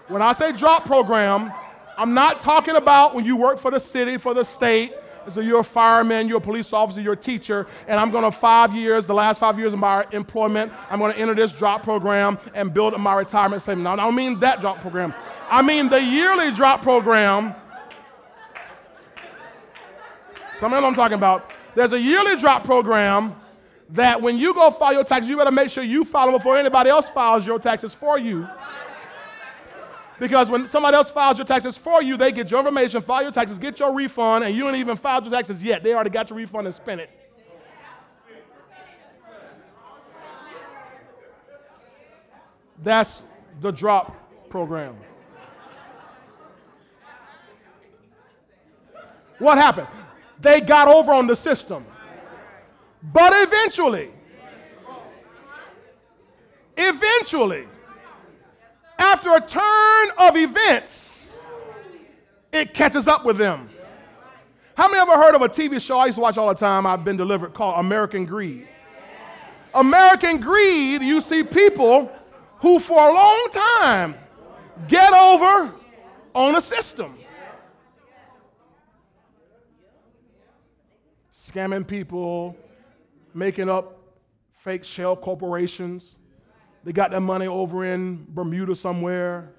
When 0.08 0.22
I 0.22 0.32
say 0.32 0.52
drop 0.52 0.84
program, 0.84 1.52
I'm 1.96 2.14
not 2.14 2.40
talking 2.40 2.76
about 2.76 3.14
when 3.14 3.24
you 3.24 3.36
work 3.36 3.58
for 3.58 3.70
the 3.70 3.80
city, 3.80 4.16
for 4.16 4.34
the 4.34 4.44
state 4.44 4.92
so 5.30 5.40
you're 5.40 5.60
a 5.60 5.64
fireman, 5.64 6.28
you're 6.28 6.38
a 6.38 6.40
police 6.40 6.72
officer, 6.72 7.00
you're 7.00 7.12
a 7.14 7.16
teacher, 7.16 7.66
and 7.86 8.00
I'm 8.00 8.10
going 8.10 8.24
to 8.24 8.32
five 8.32 8.74
years, 8.74 9.06
the 9.06 9.14
last 9.14 9.38
five 9.38 9.58
years 9.58 9.72
of 9.72 9.78
my 9.78 10.06
employment, 10.12 10.72
I'm 10.90 10.98
going 10.98 11.12
to 11.12 11.18
enter 11.18 11.34
this 11.34 11.52
drop 11.52 11.82
program 11.82 12.38
and 12.54 12.72
build 12.72 12.98
my 12.98 13.14
retirement 13.14 13.62
savings. 13.62 13.84
Now, 13.84 13.92
I 13.92 13.96
don't 13.96 14.14
mean 14.14 14.38
that 14.40 14.60
drop 14.60 14.80
program. 14.80 15.14
I 15.50 15.62
mean 15.62 15.88
the 15.88 16.02
yearly 16.02 16.50
drop 16.52 16.82
program. 16.82 17.54
Some 20.54 20.72
of 20.72 20.78
them 20.78 20.84
I'm 20.84 20.94
talking 20.94 21.16
about. 21.16 21.52
There's 21.74 21.92
a 21.92 22.00
yearly 22.00 22.36
drop 22.36 22.64
program 22.64 23.36
that 23.90 24.20
when 24.20 24.38
you 24.38 24.52
go 24.52 24.70
file 24.70 24.92
your 24.92 25.04
taxes, 25.04 25.28
you 25.28 25.36
better 25.36 25.50
make 25.50 25.70
sure 25.70 25.82
you 25.82 26.04
file 26.04 26.26
them 26.26 26.34
before 26.34 26.56
anybody 26.56 26.90
else 26.90 27.08
files 27.08 27.46
your 27.46 27.58
taxes 27.58 27.94
for 27.94 28.18
you. 28.18 28.46
Because 30.18 30.50
when 30.50 30.66
somebody 30.66 30.96
else 30.96 31.10
files 31.10 31.38
your 31.38 31.46
taxes 31.46 31.78
for 31.78 32.02
you, 32.02 32.16
they 32.16 32.32
get 32.32 32.50
your 32.50 32.60
information, 32.60 33.00
file 33.00 33.22
your 33.22 33.30
taxes, 33.30 33.56
get 33.58 33.78
your 33.78 33.94
refund, 33.94 34.44
and 34.44 34.54
you 34.54 34.66
ain't 34.66 34.76
even 34.76 34.96
filed 34.96 35.24
your 35.24 35.32
taxes 35.32 35.62
yet. 35.62 35.82
They 35.84 35.94
already 35.94 36.10
got 36.10 36.28
your 36.28 36.36
refund 36.36 36.66
and 36.66 36.74
spent 36.74 37.00
it. 37.00 37.10
That's 42.82 43.22
the 43.60 43.70
drop 43.70 44.50
program. 44.50 44.96
What 49.38 49.56
happened? 49.56 49.88
They 50.40 50.60
got 50.60 50.88
over 50.88 51.12
on 51.12 51.26
the 51.26 51.36
system. 51.36 51.86
But 53.12 53.32
eventually, 53.34 54.10
eventually, 56.76 57.66
after 58.98 59.34
a 59.34 59.40
turn 59.40 60.08
of 60.18 60.36
events, 60.36 61.46
it 62.52 62.74
catches 62.74 63.08
up 63.08 63.24
with 63.24 63.38
them. 63.38 63.68
How 64.74 64.88
many 64.88 65.00
ever 65.00 65.14
heard 65.20 65.34
of 65.34 65.42
a 65.42 65.48
TV 65.48 65.80
show 65.80 65.98
I 65.98 66.06
used 66.06 66.16
to 66.16 66.20
watch 66.20 66.38
all 66.38 66.48
the 66.48 66.54
time? 66.54 66.86
I've 66.86 67.04
been 67.04 67.16
delivered 67.16 67.54
called 67.54 67.78
American 67.78 68.24
Greed. 68.24 68.68
American 69.74 70.40
Greed, 70.40 71.02
you 71.02 71.20
see 71.20 71.42
people 71.42 72.12
who 72.58 72.78
for 72.78 73.08
a 73.08 73.12
long 73.12 73.48
time 73.50 74.14
get 74.86 75.12
over 75.12 75.72
on 76.34 76.56
a 76.56 76.60
system. 76.60 77.16
Scamming 81.32 81.86
people, 81.86 82.56
making 83.38 83.68
up 83.68 83.98
fake 84.52 84.84
shell 84.84 85.16
corporations, 85.16 86.16
they 86.84 86.92
got 86.92 87.10
their 87.10 87.20
money 87.20 87.46
over 87.46 87.84
in 87.84 88.26
Bermuda 88.28 88.74
somewhere. 88.74 89.52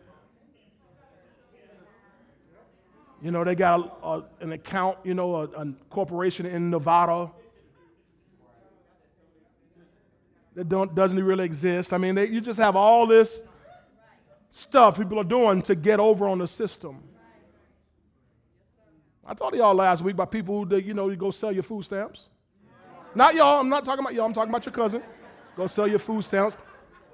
You 3.21 3.31
know, 3.31 3.43
they 3.43 3.55
got 3.55 3.99
a, 4.01 4.07
a, 4.07 4.25
an 4.41 4.53
account, 4.53 4.97
you 5.03 5.13
know, 5.13 5.35
a, 5.35 5.43
a 5.43 5.73
corporation 5.89 6.45
in 6.45 6.69
Nevada 6.69 7.31
that 10.55 10.69
don't, 10.69 10.95
doesn't 10.95 11.21
really 11.21 11.45
exist. 11.45 11.91
I 11.91 11.97
mean, 11.97 12.15
they, 12.15 12.27
you 12.27 12.41
just 12.41 12.59
have 12.59 12.75
all 12.75 13.05
this 13.05 13.43
stuff 14.49 14.97
people 14.97 15.19
are 15.19 15.23
doing 15.23 15.61
to 15.63 15.75
get 15.75 15.99
over 15.99 16.27
on 16.27 16.39
the 16.39 16.47
system. 16.47 17.03
I 19.25 19.33
told 19.33 19.53
y'all 19.53 19.75
last 19.75 20.01
week 20.01 20.15
about 20.15 20.31
people 20.31 20.65
who, 20.65 20.77
you 20.77 20.93
know, 20.93 21.09
you 21.09 21.15
go 21.15 21.29
sell 21.29 21.51
your 21.51 21.63
food 21.63 21.85
stamps. 21.85 22.29
Not 23.15 23.35
y'all, 23.35 23.59
I'm 23.59 23.69
not 23.69 23.85
talking 23.85 24.03
about 24.03 24.13
y'all, 24.13 24.25
I'm 24.25 24.33
talking 24.33 24.49
about 24.49 24.65
your 24.65 24.73
cousin. 24.73 25.01
Go 25.55 25.67
sell 25.67 25.87
your 25.87 25.99
food 25.99 26.23
stamps. 26.23 26.55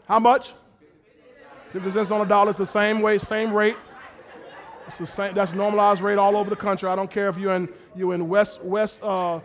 How 0.07 0.19
much? 0.19 0.53
50 1.71 1.91
cents 1.91 2.11
on 2.11 2.21
a 2.21 2.25
dollar. 2.25 2.49
It's 2.49 2.59
the 2.59 2.65
same 2.65 3.01
way, 3.01 3.17
same 3.17 3.51
rate. 3.51 3.77
It's 4.87 4.97
the 4.97 5.07
same, 5.07 5.33
that's 5.33 5.53
normalized 5.53 6.01
rate 6.01 6.17
all 6.17 6.37
over 6.37 6.49
the 6.49 6.55
country. 6.55 6.87
I 6.89 6.95
don't 6.95 7.09
care 7.09 7.27
if 7.27 7.37
you're 7.37 7.55
in, 7.55 7.69
you're 7.95 8.13
in 8.13 8.27
West, 8.27 8.63
West, 8.63 9.03
uh, 9.03 9.39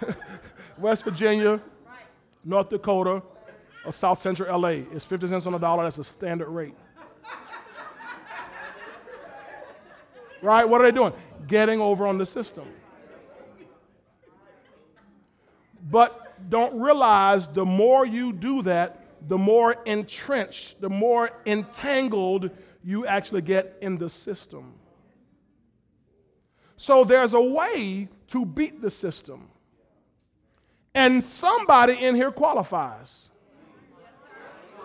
West 0.78 1.04
Virginia, 1.04 1.60
North 2.44 2.68
Dakota, 2.68 3.22
or 3.84 3.92
South 3.92 4.18
Central 4.18 4.58
LA. 4.60 4.68
It's 4.92 5.04
50 5.04 5.28
cents 5.28 5.46
on 5.46 5.54
a 5.54 5.58
dollar. 5.58 5.84
That's 5.84 5.98
a 5.98 6.04
standard 6.04 6.48
rate. 6.48 6.74
right? 10.42 10.68
What 10.68 10.80
are 10.80 10.84
they 10.84 10.94
doing? 10.94 11.12
Getting 11.46 11.80
over 11.80 12.06
on 12.06 12.18
the 12.18 12.26
system. 12.26 12.68
But 15.90 16.50
don't 16.50 16.80
realize 16.80 17.48
the 17.48 17.64
more 17.64 18.06
you 18.06 18.32
do 18.32 18.62
that, 18.62 19.28
the 19.28 19.38
more 19.38 19.76
entrenched, 19.84 20.80
the 20.80 20.90
more 20.90 21.30
entangled 21.46 22.50
you 22.82 23.06
actually 23.06 23.42
get 23.42 23.78
in 23.80 23.96
the 23.96 24.08
system. 24.08 24.74
So 26.76 27.04
there's 27.04 27.34
a 27.34 27.40
way 27.40 28.08
to 28.28 28.44
beat 28.44 28.82
the 28.82 28.90
system. 28.90 29.48
And 30.94 31.22
somebody 31.22 31.94
in 31.94 32.14
here 32.14 32.30
qualifies. 32.30 33.28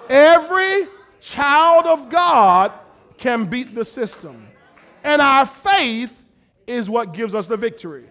Every 0.10 0.88
child 1.20 1.86
of 1.86 2.10
God 2.10 2.72
can 3.18 3.46
beat 3.46 3.76
the 3.76 3.86
system. 3.86 4.48
And 5.04 5.22
our 5.22 5.46
faith 5.46 6.24
is 6.66 6.90
what 6.90 7.14
gives 7.14 7.36
us 7.36 7.48
the 7.48 7.58
victory. 7.58 8.06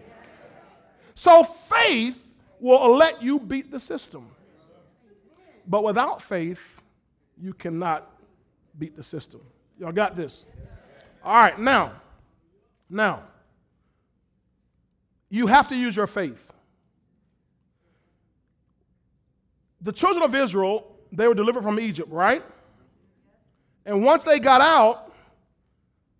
So 1.15 1.43
faith 1.43 2.28
will 2.59 2.95
let 2.95 3.21
you 3.21 3.39
beat 3.39 3.71
the 3.71 3.79
system. 3.79 4.27
But 5.67 5.83
without 5.83 6.21
faith, 6.21 6.81
you 7.41 7.53
cannot 7.53 8.09
beat 8.77 8.95
the 8.95 9.03
system. 9.03 9.41
Y'all 9.79 9.91
got 9.91 10.15
this? 10.15 10.45
All 11.23 11.35
right, 11.35 11.59
now, 11.59 11.93
now, 12.89 13.23
you 15.29 15.47
have 15.47 15.67
to 15.69 15.75
use 15.75 15.95
your 15.95 16.07
faith. 16.07 16.51
The 19.81 19.91
children 19.91 20.23
of 20.23 20.35
Israel, 20.35 20.95
they 21.11 21.27
were 21.27 21.35
delivered 21.35 21.63
from 21.63 21.79
Egypt, 21.79 22.11
right? 22.11 22.43
And 23.85 24.03
once 24.03 24.23
they 24.23 24.39
got 24.39 24.61
out, 24.61 25.13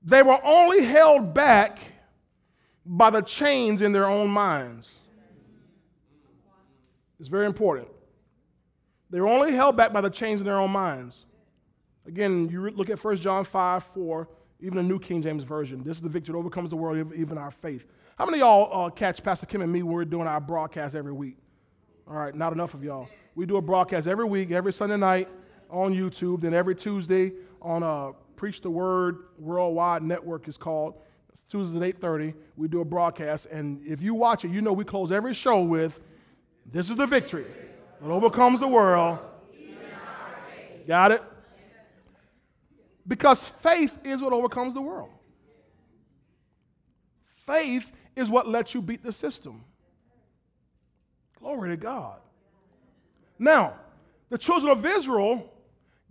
they 0.04 0.24
were 0.24 0.40
only 0.44 0.84
held 0.84 1.34
back 1.34 1.80
by 2.86 3.10
the 3.10 3.22
chains 3.22 3.82
in 3.82 3.92
their 3.92 4.06
own 4.06 4.30
minds. 4.30 4.99
It's 7.20 7.30
very 7.30 7.45
important. 7.45 7.88
They 9.09 9.20
were 9.20 9.28
only 9.28 9.53
held 9.53 9.76
back 9.76 9.91
by 9.91 10.01
the 10.01 10.09
chains 10.09 10.39
in 10.39 10.45
their 10.45 10.59
own 10.59 10.72
minds. 10.72 11.26
Again, 12.07 12.49
you 12.49 12.70
look 12.70 12.89
at 12.89 13.03
1 13.03 13.15
John 13.17 13.43
5 13.43 13.84
4, 13.84 14.30
even 14.61 14.78
the 14.78 14.84
New 14.84 14.99
King 14.99 15.22
James 15.22 15.43
Version. 15.43 15.84
This 15.84 15.97
is 15.97 16.03
the 16.03 16.09
victory 16.09 16.34
that 16.34 16.39
overcomes 16.39 16.70
the 16.70 16.76
world, 16.76 17.13
even 17.15 17.38
our 17.38 17.51
faith. 17.51 17.86
How 18.17 18.26
many 18.26 18.38
of 18.38 18.41
y'all 18.41 18.86
uh, 18.86 18.89
catch 18.89 19.24
Pastor 19.24 19.45
Kim 19.45 19.61
and 19.61 19.72
me 19.72 19.84
when 19.84 19.93
we're 19.93 20.05
doing 20.05 20.28
our 20.28 20.41
broadcast 20.41 20.95
every 20.95 21.13
week? 21.13 21.38
All 22.07 22.15
right, 22.15 22.34
not 22.34 22.53
enough 22.53 22.74
of 22.74 22.84
y'all. 22.84 23.07
We 23.36 23.45
do 23.45 23.57
a 23.57 23.61
broadcast 23.61 24.07
every 24.07 24.26
week, 24.26 24.51
every 24.51 24.74
Sunday 24.74 24.97
night 24.97 25.30
on 25.70 25.93
YouTube, 25.93 26.41
then 26.41 26.53
every 26.53 26.76
Tuesday 26.76 27.34
on 27.61 27.84
uh, 27.84 28.11
Preach 28.36 28.61
the 28.61 28.70
Word 28.70 29.26
Worldwide 29.38 30.01
Network 30.01 30.47
is 30.47 30.57
called. 30.57 30.95
It's 31.32 31.41
Tuesdays 31.49 31.76
at 31.76 31.99
8.30. 31.99 32.34
We 32.57 32.67
do 32.67 32.82
a 32.82 32.86
broadcast, 32.86 33.47
and 33.47 33.86
if 33.86 34.01
you 34.01 34.15
watch 34.15 34.45
it, 34.45 34.51
you 34.51 34.61
know 34.61 34.74
we 34.74 34.84
close 34.84 35.11
every 35.11 35.34
show 35.34 35.61
with, 35.61 35.99
this 36.72 36.89
is 36.89 36.95
the 36.95 37.07
victory 37.07 37.45
that 38.01 38.09
overcomes 38.09 38.59
the 38.59 38.67
world. 38.67 39.20
Got 40.88 41.11
it? 41.11 41.24
Because 43.07 43.47
faith 43.47 43.97
is 44.03 44.22
what 44.22 44.34
overcomes 44.34 44.74
the 44.74 44.82
world. 44.82 45.09
Faith 47.26 47.91
is 48.15 48.30
what 48.30 48.47
lets 48.47 48.74
you 48.74 48.82
beat 48.82 49.03
the 49.03 49.11
system. 49.11 49.63
Glory 51.39 51.70
to 51.70 51.78
God. 51.78 52.20
Now, 53.39 53.76
the 54.30 54.38
children 54.38 54.72
of 54.72 54.86
Israel, 54.86 55.51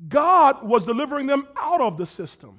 God 0.09 0.67
was 0.67 0.87
delivering 0.87 1.27
them 1.27 1.47
out 1.57 1.81
of 1.81 1.97
the 1.97 2.07
system. 2.07 2.59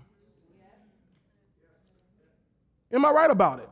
Am 2.92 3.06
I 3.06 3.12
right 3.12 3.30
about 3.30 3.60
it? 3.60 3.70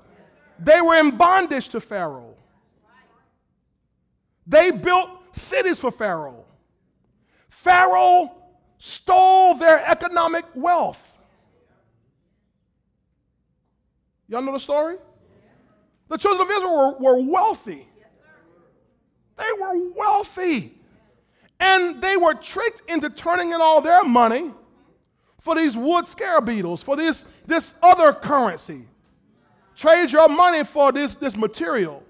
They 0.59 0.82
were 0.82 0.95
in 0.95 1.17
bondage 1.17 1.69
to 1.69 1.80
Pharaoh. 1.80 2.36
They 4.48 4.72
built 4.72 5.10
cities 5.34 5.78
for 5.78 5.91
Pharaoh. 5.91 6.45
Pharaoh 7.50 8.32
stole 8.78 9.56
their 9.56 9.86
economic 9.86 10.45
wealth. 10.56 11.04
Y'all 14.30 14.41
know 14.41 14.54
the 14.54 14.60
story? 14.60 14.98
The 16.08 16.18
children 16.18 16.48
of 16.48 16.56
Israel 16.56 16.98
were, 17.00 17.16
were 17.18 17.24
wealthy. 17.24 17.88
They 19.36 19.50
were 19.60 19.91
wealthy. 19.93 20.74
And 21.60 22.02
they 22.02 22.18
were 22.18 22.34
tricked 22.34 22.84
into 22.88 23.10
turning 23.10 23.52
in 23.52 23.62
all 23.62 23.82
their 23.82 24.04
money 24.04 24.52
for 25.39 25.56
these 25.56 25.76
wood 25.76 26.06
scarab 26.08 26.45
beetles, 26.45 26.84
for 26.84 26.95
this, 26.95 27.26
this 27.45 27.76
other 27.82 28.14
currency. 28.14 28.86
Trade 29.76 30.12
your 30.12 30.30
money 30.30 30.64
for 30.64 30.91
this, 30.91 31.16
this 31.16 31.36
material. 31.36 32.04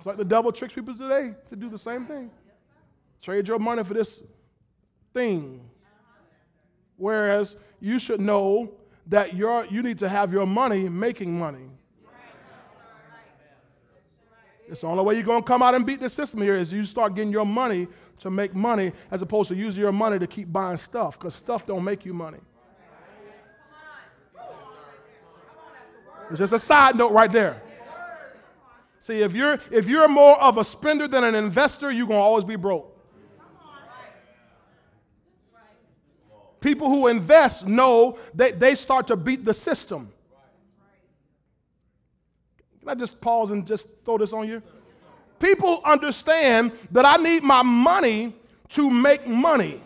It's 0.00 0.06
like 0.06 0.16
the 0.16 0.24
devil 0.24 0.50
tricks 0.50 0.72
people 0.72 0.94
today 0.94 1.34
to 1.50 1.56
do 1.56 1.68
the 1.68 1.76
same 1.76 2.06
thing. 2.06 2.30
Trade 3.20 3.46
your 3.46 3.58
money 3.58 3.84
for 3.84 3.92
this 3.92 4.22
thing. 5.12 5.60
Whereas 6.96 7.54
you 7.80 7.98
should 7.98 8.18
know 8.18 8.72
that 9.08 9.34
you 9.34 9.62
you 9.70 9.82
need 9.82 9.98
to 9.98 10.08
have 10.08 10.32
your 10.32 10.46
money 10.46 10.88
making 10.88 11.38
money. 11.38 11.68
It's 14.70 14.80
the 14.80 14.86
only 14.86 15.04
way 15.04 15.16
you're 15.16 15.22
going 15.22 15.42
to 15.42 15.46
come 15.46 15.62
out 15.62 15.74
and 15.74 15.84
beat 15.84 16.00
the 16.00 16.08
system 16.08 16.40
here 16.40 16.56
is 16.56 16.72
you 16.72 16.86
start 16.86 17.14
getting 17.14 17.30
your 17.30 17.44
money 17.44 17.86
to 18.20 18.30
make 18.30 18.54
money 18.54 18.92
as 19.10 19.20
opposed 19.20 19.50
to 19.50 19.54
using 19.54 19.82
your 19.82 19.92
money 19.92 20.18
to 20.18 20.26
keep 20.26 20.50
buying 20.50 20.78
stuff 20.78 21.18
because 21.18 21.34
stuff 21.34 21.66
don't 21.66 21.84
make 21.84 22.06
you 22.06 22.14
money. 22.14 22.38
It's 26.30 26.38
just 26.38 26.54
a 26.54 26.58
side 26.58 26.96
note 26.96 27.12
right 27.12 27.30
there. 27.30 27.60
See, 29.00 29.22
if 29.22 29.34
you're 29.34 29.58
if 29.70 29.88
you're 29.88 30.08
more 30.08 30.40
of 30.40 30.58
a 30.58 30.64
spender 30.64 31.08
than 31.08 31.24
an 31.24 31.34
investor, 31.34 31.90
you're 31.90 32.06
gonna 32.06 32.20
always 32.20 32.44
be 32.44 32.56
broke. 32.56 32.98
People 36.60 36.90
who 36.90 37.06
invest 37.06 37.66
know 37.66 38.18
that 38.34 38.60
they 38.60 38.74
start 38.74 39.06
to 39.06 39.16
beat 39.16 39.46
the 39.46 39.54
system. 39.54 40.12
Can 42.80 42.90
I 42.90 42.94
just 42.94 43.18
pause 43.22 43.50
and 43.50 43.66
just 43.66 43.88
throw 44.04 44.18
this 44.18 44.34
on 44.34 44.46
you? 44.46 44.62
People 45.38 45.80
understand 45.86 46.72
that 46.90 47.06
I 47.06 47.16
need 47.16 47.42
my 47.42 47.62
money 47.62 48.34
to 48.70 48.90
make 48.90 49.26
money. 49.26 49.82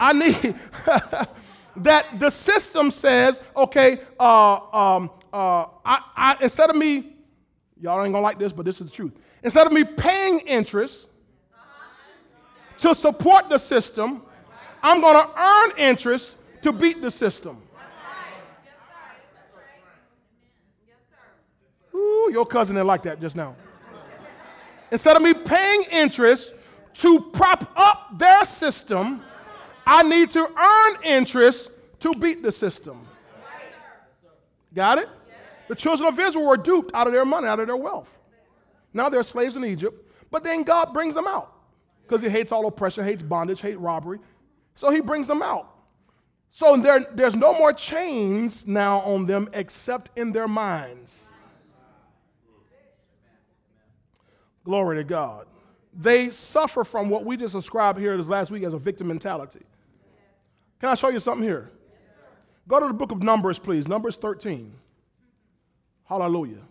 I 0.00 0.12
need 0.12 0.56
that 1.76 2.18
the 2.18 2.30
system 2.30 2.90
says, 2.90 3.40
okay, 3.56 4.00
uh, 4.18 4.58
um, 4.72 5.10
uh, 5.32 5.66
I, 5.84 6.00
I, 6.16 6.36
instead 6.40 6.70
of 6.70 6.74
me, 6.74 7.15
y'all 7.80 8.02
ain't 8.02 8.12
gonna 8.12 8.22
like 8.22 8.38
this, 8.38 8.52
but 8.52 8.64
this 8.64 8.80
is 8.80 8.90
the 8.90 8.94
truth. 8.96 9.12
Instead 9.42 9.66
of 9.66 9.72
me 9.72 9.84
paying 9.84 10.40
interest 10.40 11.08
to 12.78 12.94
support 12.94 13.48
the 13.48 13.58
system, 13.58 14.22
I'm 14.82 15.00
gonna 15.00 15.30
earn 15.36 15.72
interest 15.78 16.38
to 16.62 16.72
beat 16.72 17.02
the 17.02 17.10
system. 17.10 17.62
Ooh, 21.94 22.28
your 22.30 22.44
cousin 22.44 22.76
didn't 22.76 22.86
like 22.86 23.02
that 23.04 23.20
just 23.20 23.36
now. 23.36 23.56
Instead 24.90 25.16
of 25.16 25.22
me 25.22 25.34
paying 25.34 25.84
interest 25.90 26.54
to 26.94 27.20
prop 27.20 27.72
up 27.76 28.18
their 28.18 28.44
system, 28.44 29.22
I 29.86 30.02
need 30.02 30.30
to 30.32 30.40
earn 30.40 31.02
interest 31.02 31.70
to 32.00 32.12
beat 32.12 32.42
the 32.42 32.52
system. 32.52 33.06
Got 34.74 34.98
it? 34.98 35.08
The 35.68 35.74
children 35.74 36.08
of 36.08 36.18
Israel 36.18 36.46
were 36.46 36.56
duped 36.56 36.94
out 36.94 37.06
of 37.06 37.12
their 37.12 37.24
money, 37.24 37.46
out 37.46 37.60
of 37.60 37.66
their 37.66 37.76
wealth. 37.76 38.10
Now 38.92 39.08
they're 39.08 39.22
slaves 39.22 39.56
in 39.56 39.64
Egypt, 39.64 40.10
but 40.30 40.44
then 40.44 40.62
God 40.62 40.92
brings 40.92 41.14
them 41.14 41.26
out 41.26 41.52
because 42.02 42.22
he 42.22 42.28
hates 42.28 42.52
all 42.52 42.66
oppression, 42.66 43.04
hates 43.04 43.22
bondage, 43.22 43.60
hates 43.60 43.76
robbery. 43.76 44.20
So 44.74 44.90
he 44.90 45.00
brings 45.00 45.26
them 45.26 45.42
out. 45.42 45.72
So 46.50 46.76
there, 46.76 47.06
there's 47.12 47.36
no 47.36 47.52
more 47.52 47.72
chains 47.72 48.66
now 48.66 49.00
on 49.00 49.26
them 49.26 49.48
except 49.52 50.10
in 50.16 50.32
their 50.32 50.48
minds. 50.48 51.34
Glory 54.64 54.96
to 54.96 55.04
God. 55.04 55.46
They 55.92 56.30
suffer 56.30 56.84
from 56.84 57.08
what 57.08 57.24
we 57.24 57.36
just 57.36 57.54
described 57.54 57.98
here 57.98 58.16
this 58.16 58.28
last 58.28 58.50
week 58.50 58.62
as 58.64 58.74
a 58.74 58.78
victim 58.78 59.08
mentality. 59.08 59.62
Can 60.80 60.90
I 60.90 60.94
show 60.94 61.08
you 61.08 61.20
something 61.20 61.46
here? 61.46 61.70
Go 62.68 62.80
to 62.80 62.88
the 62.88 62.94
book 62.94 63.12
of 63.12 63.22
Numbers, 63.22 63.58
please. 63.58 63.88
Numbers 63.88 64.16
13. 64.16 64.72
Hallelujah. 66.08 66.62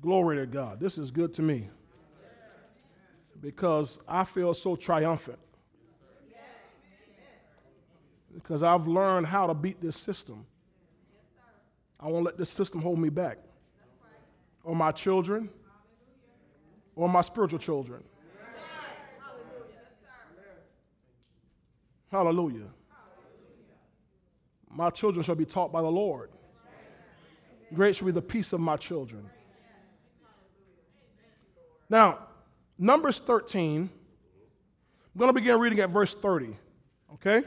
Glory 0.00 0.38
to 0.38 0.46
God. 0.46 0.80
This 0.80 0.98
is 0.98 1.10
good 1.10 1.32
to 1.34 1.42
me 1.42 1.68
because 3.40 4.00
I 4.08 4.24
feel 4.24 4.54
so 4.54 4.76
triumphant. 4.76 5.38
Because 8.32 8.62
I've 8.62 8.88
learned 8.88 9.26
how 9.26 9.46
to 9.46 9.54
beat 9.54 9.80
this 9.80 9.96
system. 9.96 10.46
I 12.00 12.08
won't 12.08 12.24
let 12.24 12.38
this 12.38 12.50
system 12.50 12.80
hold 12.80 12.98
me 12.98 13.10
back. 13.10 13.38
Or 14.64 14.74
my 14.74 14.90
children, 14.90 15.50
or 16.96 17.08
my 17.08 17.20
spiritual 17.20 17.58
children. 17.58 18.02
Hallelujah. 22.10 22.68
My 24.70 24.90
children 24.90 25.22
shall 25.24 25.34
be 25.34 25.44
taught 25.44 25.72
by 25.72 25.82
the 25.82 25.90
Lord. 25.90 26.31
Great 27.74 27.96
shall 27.96 28.06
be 28.06 28.12
the 28.12 28.22
peace 28.22 28.52
of 28.52 28.60
my 28.60 28.76
children. 28.76 29.28
Now, 31.88 32.18
Numbers 32.78 33.20
13, 33.20 33.82
I'm 33.82 35.18
going 35.18 35.28
to 35.28 35.32
begin 35.32 35.58
reading 35.58 35.80
at 35.80 35.90
verse 35.90 36.14
30. 36.14 36.56
Okay? 37.14 37.44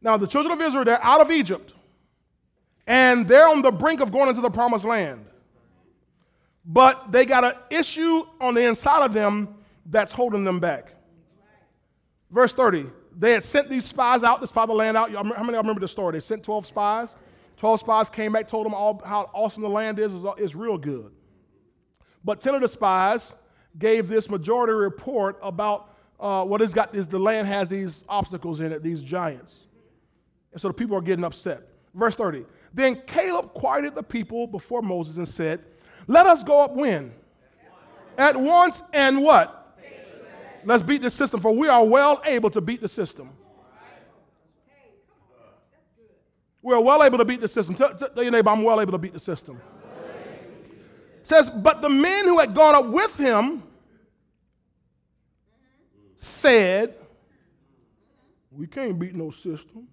Now, 0.00 0.16
the 0.16 0.26
children 0.26 0.52
of 0.52 0.60
Israel, 0.60 0.84
they're 0.84 1.02
out 1.02 1.20
of 1.20 1.30
Egypt, 1.30 1.74
and 2.86 3.26
they're 3.26 3.48
on 3.48 3.62
the 3.62 3.72
brink 3.72 4.00
of 4.00 4.12
going 4.12 4.28
into 4.28 4.40
the 4.40 4.50
promised 4.50 4.84
land 4.84 5.26
but 6.64 7.12
they 7.12 7.24
got 7.24 7.44
an 7.44 7.54
issue 7.70 8.24
on 8.40 8.54
the 8.54 8.66
inside 8.66 9.04
of 9.04 9.12
them 9.12 9.54
that's 9.86 10.12
holding 10.12 10.44
them 10.44 10.60
back. 10.60 10.92
Verse 12.30 12.54
30, 12.54 12.86
they 13.16 13.32
had 13.32 13.44
sent 13.44 13.68
these 13.68 13.84
spies 13.84 14.24
out 14.24 14.40
to 14.40 14.46
spy 14.46 14.64
the 14.66 14.72
land 14.72 14.96
out. 14.96 15.10
How 15.10 15.22
many 15.22 15.34
of 15.34 15.48
you 15.48 15.56
remember 15.58 15.80
the 15.80 15.88
story? 15.88 16.14
They 16.14 16.20
sent 16.20 16.42
12 16.42 16.66
spies. 16.66 17.16
12 17.56 17.80
spies 17.80 18.10
came 18.10 18.32
back, 18.32 18.48
told 18.48 18.66
them 18.66 18.74
all 18.74 19.00
how 19.04 19.30
awesome 19.32 19.62
the 19.62 19.68
land 19.68 19.98
is. 19.98 20.14
It's 20.38 20.54
real 20.54 20.78
good. 20.78 21.12
But 22.24 22.40
10 22.40 22.56
of 22.56 22.62
the 22.62 22.68
spies 22.68 23.34
gave 23.78 24.08
this 24.08 24.30
majority 24.30 24.72
report 24.72 25.38
about 25.42 25.94
uh, 26.18 26.44
what 26.44 26.62
it's 26.62 26.72
got 26.72 26.94
is 26.94 27.08
the 27.08 27.18
land 27.18 27.46
has 27.46 27.68
these 27.68 28.04
obstacles 28.08 28.60
in 28.60 28.72
it, 28.72 28.82
these 28.82 29.02
giants. 29.02 29.58
And 30.52 30.60
so 30.60 30.68
the 30.68 30.74
people 30.74 30.96
are 30.96 31.02
getting 31.02 31.24
upset. 31.24 31.68
Verse 31.94 32.16
30. 32.16 32.44
Then 32.72 33.02
Caleb 33.06 33.52
quieted 33.54 33.94
the 33.94 34.02
people 34.02 34.46
before 34.46 34.82
Moses 34.82 35.16
and 35.16 35.28
said, 35.28 35.60
Let 36.06 36.26
us 36.26 36.42
go 36.42 36.60
up 36.60 36.74
when? 36.74 37.12
At 38.16 38.36
once 38.36 38.82
and 38.92 39.22
what? 39.22 39.78
Let's 40.64 40.82
beat 40.82 41.02
the 41.02 41.10
system, 41.10 41.40
for 41.40 41.54
we 41.54 41.68
are 41.68 41.84
well 41.84 42.22
able 42.24 42.50
to 42.50 42.60
beat 42.60 42.80
the 42.80 42.88
system. 42.88 43.30
We're 46.64 46.80
well 46.80 47.02
able 47.02 47.18
to 47.18 47.26
beat 47.26 47.42
the 47.42 47.48
system. 47.48 47.74
Tell, 47.74 47.94
tell 47.94 48.22
your 48.22 48.32
neighbor, 48.32 48.48
I'm 48.48 48.62
well 48.62 48.80
able 48.80 48.92
to 48.92 48.98
beat 48.98 49.12
the 49.12 49.20
system. 49.20 49.60
Says, 51.22 51.50
but 51.50 51.82
the 51.82 51.90
men 51.90 52.24
who 52.24 52.38
had 52.38 52.54
gone 52.54 52.74
up 52.74 52.86
with 52.86 53.18
him 53.18 53.62
said, 56.16 56.94
We 58.50 58.66
can't 58.66 58.98
beat 58.98 59.14
no 59.14 59.30
system. 59.30 59.88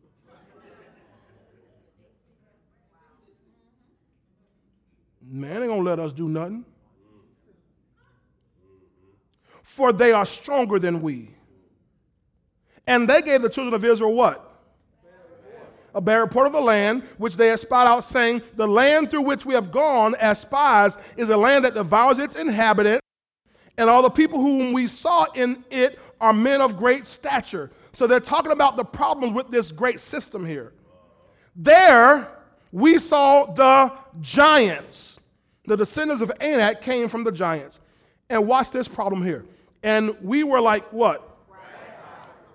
Man 5.21 5.63
ain't 5.63 5.67
gonna 5.67 5.81
let 5.81 5.99
us 5.99 6.13
do 6.13 6.29
nothing. 6.29 6.63
For 9.61 9.91
they 9.91 10.13
are 10.13 10.25
stronger 10.25 10.79
than 10.79 11.01
we. 11.01 11.35
And 12.87 13.09
they 13.09 13.21
gave 13.21 13.41
the 13.41 13.49
children 13.49 13.73
of 13.73 13.83
Israel 13.83 14.13
what? 14.13 14.50
A 15.93 16.01
bare 16.01 16.21
report 16.21 16.47
of 16.47 16.53
the 16.53 16.61
land 16.61 17.03
which 17.17 17.35
they 17.35 17.47
had 17.47 17.59
spied 17.59 17.87
out, 17.87 18.03
saying, 18.03 18.41
The 18.55 18.67
land 18.67 19.09
through 19.11 19.23
which 19.23 19.45
we 19.45 19.53
have 19.53 19.71
gone 19.71 20.15
as 20.15 20.39
spies 20.39 20.97
is 21.17 21.29
a 21.29 21.37
land 21.37 21.65
that 21.65 21.73
devours 21.73 22.17
its 22.17 22.35
inhabitants, 22.35 23.01
and 23.77 23.89
all 23.89 24.01
the 24.01 24.09
people 24.09 24.39
whom 24.39 24.73
we 24.73 24.87
saw 24.87 25.25
in 25.33 25.63
it 25.69 25.99
are 26.19 26.33
men 26.33 26.61
of 26.61 26.77
great 26.77 27.05
stature. 27.05 27.71
So 27.93 28.07
they're 28.07 28.19
talking 28.19 28.51
about 28.51 28.77
the 28.77 28.85
problems 28.85 29.33
with 29.33 29.49
this 29.49 29.71
great 29.71 29.99
system 29.99 30.45
here. 30.45 30.71
There, 31.55 32.29
we 32.71 32.97
saw 32.97 33.45
the 33.45 33.91
giants. 34.21 35.19
The 35.65 35.75
descendants 35.75 36.21
of 36.21 36.31
Anak 36.39 36.81
came 36.81 37.09
from 37.09 37.23
the 37.23 37.31
giants. 37.31 37.79
And 38.29 38.47
watch 38.47 38.71
this 38.71 38.87
problem 38.87 39.23
here. 39.23 39.45
And 39.83 40.15
we 40.21 40.43
were 40.43 40.61
like, 40.61 40.91
what? 40.93 41.27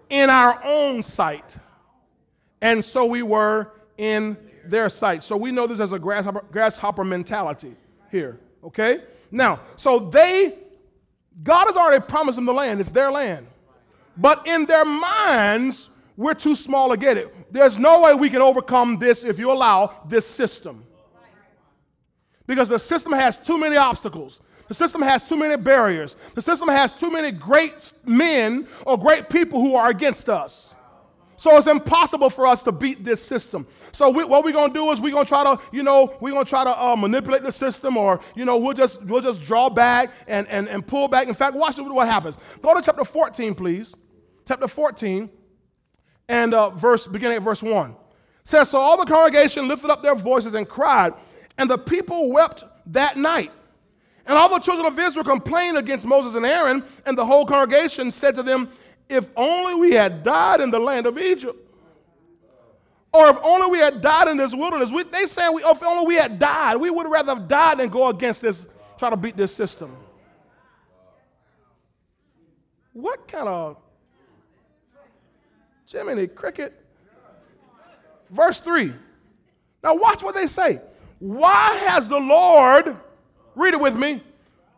In 0.08 0.30
our 0.30 0.64
own 0.64 1.02
sight. 1.02 1.56
And 2.60 2.84
so 2.84 3.04
we 3.04 3.22
were 3.22 3.72
in 3.98 4.36
their 4.64 4.88
sight. 4.88 5.22
So 5.22 5.36
we 5.36 5.50
know 5.50 5.66
this 5.66 5.80
as 5.80 5.92
a 5.92 5.98
grasshopper, 5.98 6.44
grasshopper 6.50 7.04
mentality 7.04 7.76
here, 8.10 8.40
okay? 8.64 9.02
Now, 9.30 9.60
so 9.76 9.98
they, 9.98 10.58
God 11.42 11.66
has 11.66 11.76
already 11.76 12.04
promised 12.04 12.36
them 12.36 12.44
the 12.44 12.52
land, 12.52 12.80
it's 12.80 12.90
their 12.90 13.10
land. 13.10 13.46
But 14.16 14.46
in 14.46 14.66
their 14.66 14.84
minds, 14.84 15.90
we're 16.16 16.34
too 16.34 16.56
small 16.56 16.90
to 16.90 16.96
get 16.96 17.16
it. 17.16 17.52
There's 17.52 17.78
no 17.78 18.02
way 18.02 18.14
we 18.14 18.30
can 18.30 18.40
overcome 18.40 18.98
this 18.98 19.24
if 19.24 19.38
you 19.38 19.52
allow 19.52 20.02
this 20.08 20.26
system. 20.26 20.84
Because 22.46 22.68
the 22.68 22.78
system 22.78 23.12
has 23.12 23.36
too 23.36 23.58
many 23.58 23.76
obstacles. 23.76 24.40
The 24.68 24.74
system 24.74 25.02
has 25.02 25.22
too 25.22 25.36
many 25.36 25.56
barriers. 25.56 26.16
The 26.34 26.42
system 26.42 26.68
has 26.68 26.92
too 26.92 27.10
many 27.10 27.30
great 27.30 27.92
men 28.04 28.66
or 28.84 28.98
great 28.98 29.28
people 29.28 29.60
who 29.60 29.76
are 29.76 29.90
against 29.90 30.28
us. 30.28 30.75
So 31.36 31.56
it's 31.56 31.66
impossible 31.66 32.30
for 32.30 32.46
us 32.46 32.62
to 32.62 32.72
beat 32.72 33.04
this 33.04 33.22
system. 33.22 33.66
So 33.92 34.10
we, 34.10 34.24
what 34.24 34.44
we're 34.44 34.52
gonna 34.52 34.72
do 34.72 34.90
is 34.90 35.00
we're 35.00 35.12
gonna 35.12 35.26
try 35.26 35.44
to, 35.44 35.62
you 35.70 35.82
know, 35.82 36.16
we're 36.20 36.32
gonna 36.32 36.44
try 36.44 36.64
to 36.64 36.82
uh, 36.82 36.96
manipulate 36.96 37.42
the 37.42 37.52
system, 37.52 37.96
or 37.96 38.20
you 38.34 38.44
know, 38.44 38.56
we'll 38.56 38.74
just 38.74 39.02
we'll 39.04 39.20
just 39.20 39.42
draw 39.42 39.68
back 39.68 40.12
and, 40.26 40.48
and 40.48 40.68
and 40.68 40.86
pull 40.86 41.08
back. 41.08 41.28
In 41.28 41.34
fact, 41.34 41.54
watch 41.54 41.76
what 41.78 42.08
happens. 42.08 42.38
Go 42.62 42.74
to 42.74 42.82
chapter 42.82 43.04
14, 43.04 43.54
please 43.54 43.94
chapter 44.46 44.68
14, 44.68 45.28
and 46.28 46.54
uh, 46.54 46.70
verse 46.70 47.06
beginning 47.06 47.36
at 47.36 47.42
verse 47.42 47.62
1. 47.62 47.96
says, 48.44 48.70
So 48.70 48.78
all 48.78 48.96
the 48.96 49.04
congregation 49.04 49.68
lifted 49.68 49.90
up 49.90 50.02
their 50.02 50.14
voices 50.14 50.54
and 50.54 50.68
cried, 50.68 51.12
and 51.58 51.68
the 51.68 51.78
people 51.78 52.30
wept 52.30 52.64
that 52.86 53.16
night. 53.16 53.52
And 54.26 54.36
all 54.36 54.48
the 54.48 54.58
children 54.58 54.86
of 54.86 54.98
Israel 54.98 55.24
complained 55.24 55.76
against 55.76 56.06
Moses 56.06 56.34
and 56.34 56.44
Aaron, 56.44 56.84
and 57.04 57.16
the 57.16 57.24
whole 57.24 57.46
congregation 57.46 58.10
said 58.10 58.34
to 58.36 58.42
them, 58.42 58.68
If 59.08 59.28
only 59.36 59.74
we 59.74 59.92
had 59.92 60.22
died 60.22 60.60
in 60.60 60.70
the 60.70 60.78
land 60.78 61.06
of 61.06 61.18
Egypt. 61.18 61.56
Or 63.12 63.28
if 63.28 63.38
only 63.42 63.68
we 63.70 63.78
had 63.78 64.02
died 64.02 64.28
in 64.28 64.36
this 64.36 64.54
wilderness. 64.54 64.90
We, 64.90 65.04
they 65.04 65.26
say, 65.26 65.48
we, 65.48 65.62
if 65.62 65.82
only 65.82 66.06
we 66.06 66.16
had 66.16 66.38
died. 66.38 66.76
We 66.76 66.90
would 66.90 67.08
rather 67.08 67.34
have 67.34 67.48
died 67.48 67.78
than 67.78 67.88
go 67.88 68.08
against 68.08 68.42
this, 68.42 68.66
try 68.98 69.10
to 69.10 69.16
beat 69.16 69.36
this 69.36 69.54
system. 69.54 69.96
What 72.92 73.28
kind 73.28 73.48
of 73.48 73.76
Jiminy 75.90 76.26
Cricket. 76.26 76.74
Verse 78.30 78.60
3. 78.60 78.92
Now, 79.82 79.96
watch 79.96 80.22
what 80.22 80.34
they 80.34 80.46
say. 80.46 80.80
Why 81.18 81.74
has 81.86 82.08
the 82.08 82.18
Lord, 82.18 82.96
read 83.54 83.74
it 83.74 83.80
with 83.80 83.94
me, 83.94 84.22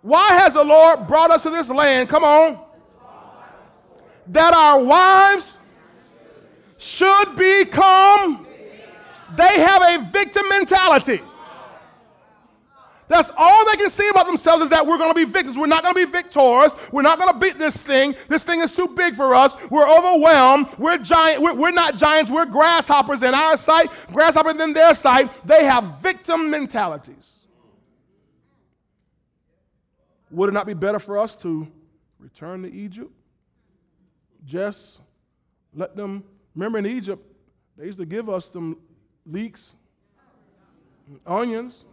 why 0.03 0.35
has 0.35 0.55
the 0.55 0.65
Lord 0.65 1.07
brought 1.07 1.31
us 1.31 1.43
to 1.43 1.51
this 1.51 1.71
land? 1.71 2.09
Come 2.09 2.25
on. 2.25 2.61
That 4.29 4.55
our 4.55 4.83
wives 4.83 5.59
should 6.77 7.37
become, 7.37 8.47
they 9.37 9.61
have 9.61 9.83
a 9.83 10.05
victim 10.11 10.49
mentality. 10.49 11.21
That's 13.09 13.33
all 13.39 13.65
they 13.65 13.77
can 13.77 13.89
see 13.89 14.07
about 14.11 14.27
themselves 14.27 14.63
is 14.63 14.71
that 14.71 14.87
we're 14.87 14.99
going 14.99 15.11
to 15.11 15.15
be 15.15 15.25
victims. 15.25 15.57
We're 15.57 15.67
not 15.67 15.83
going 15.83 15.95
to 15.95 16.07
be 16.07 16.11
victors. 16.11 16.77
We're 16.93 17.03
not 17.03 17.19
going 17.19 17.33
to 17.33 17.39
beat 17.39 17.59
this 17.59 17.83
thing. 17.83 18.15
This 18.29 18.45
thing 18.45 18.61
is 18.61 18.71
too 18.71 18.87
big 18.89 19.15
for 19.15 19.35
us. 19.35 19.57
We're 19.71 19.89
overwhelmed. 19.89 20.69
We're 20.79 20.99
giant. 20.99 21.41
We're, 21.41 21.55
we're 21.55 21.71
not 21.71 21.97
giants. 21.97 22.31
We're 22.31 22.45
grasshoppers 22.45 23.23
in 23.23 23.35
our 23.35 23.57
sight, 23.57 23.91
grasshoppers 24.13 24.61
in 24.61 24.75
their 24.75 24.95
sight. 24.95 25.33
They 25.47 25.65
have 25.65 26.01
victim 26.03 26.51
mentalities. 26.51 27.39
Would 30.31 30.51
it 30.51 30.53
not 30.53 30.67
be 30.67 30.75
better 30.75 30.99
for 30.99 31.19
us 31.19 31.35
to 31.37 31.67
return 32.19 32.63
to 32.63 32.71
Egypt? 32.71 33.11
Just 34.45 35.01
let 35.75 35.97
them. 35.97 36.25
Remember 36.55 36.79
in 36.79 36.87
Egypt, 36.87 37.25
they 37.77 37.87
used 37.87 37.99
to 37.99 38.07
give 38.07 38.29
us 38.29 38.51
some 38.51 38.79
leeks, 39.27 39.75
onions, 41.27 41.85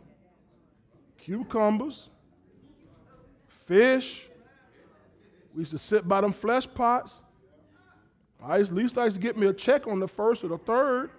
cucumbers, 1.18 2.10
fish. 3.48 4.28
We 5.54 5.62
used 5.62 5.72
to 5.72 5.78
sit 5.78 6.08
by 6.08 6.22
them 6.22 6.34
flesh 6.34 6.68
pots. 6.74 7.22
I 8.44 8.60
at 8.60 8.72
least 8.72 8.98
I 8.98 9.06
used 9.06 9.18
to 9.18 9.22
get 9.22 9.38
me 9.38 9.48
a 9.48 9.54
check 9.54 9.88
on 9.88 10.00
the 10.00 10.08
first 10.08 10.44
or 10.44 10.50
the 10.50 10.58
third. 10.58 11.12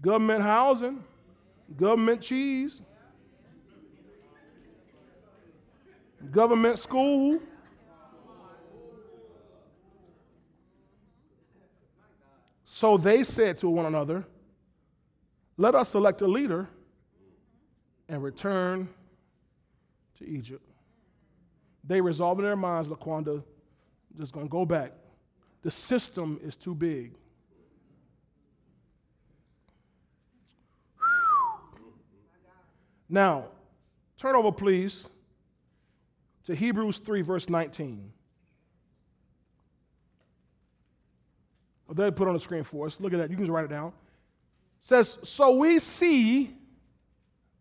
Government 0.00 0.42
housing, 0.42 1.04
government 1.76 2.22
cheese, 2.22 2.80
government 6.30 6.78
school. 6.78 7.40
So 12.64 12.96
they 12.96 13.24
said 13.24 13.58
to 13.58 13.68
one 13.68 13.86
another, 13.86 14.24
let 15.56 15.74
us 15.74 15.90
select 15.90 16.22
a 16.22 16.26
leader 16.26 16.68
and 18.08 18.22
return 18.22 18.88
to 20.18 20.26
Egypt. 20.26 20.64
They 21.84 22.00
resolved 22.00 22.40
in 22.40 22.46
their 22.46 22.56
minds, 22.56 22.88
Laquanda, 22.88 23.42
just 24.18 24.32
going 24.32 24.46
to 24.46 24.50
go 24.50 24.64
back. 24.64 24.92
The 25.62 25.70
system 25.70 26.40
is 26.42 26.56
too 26.56 26.74
big. 26.74 27.12
Now, 33.08 33.46
turn 34.16 34.36
over, 34.36 34.52
please, 34.52 35.08
to 36.50 36.56
Hebrews 36.56 36.98
3, 36.98 37.22
verse 37.22 37.48
19. 37.48 38.12
Well, 41.86 41.94
they 41.94 42.10
put 42.10 42.28
on 42.28 42.34
the 42.34 42.40
screen 42.40 42.64
for 42.64 42.86
us. 42.86 43.00
Look 43.00 43.12
at 43.12 43.18
that. 43.18 43.30
You 43.30 43.36
can 43.36 43.44
just 43.44 43.52
write 43.52 43.64
it 43.64 43.70
down 43.70 43.92
says, 44.80 45.18
So 45.22 45.56
we 45.56 45.78
see 45.78 46.50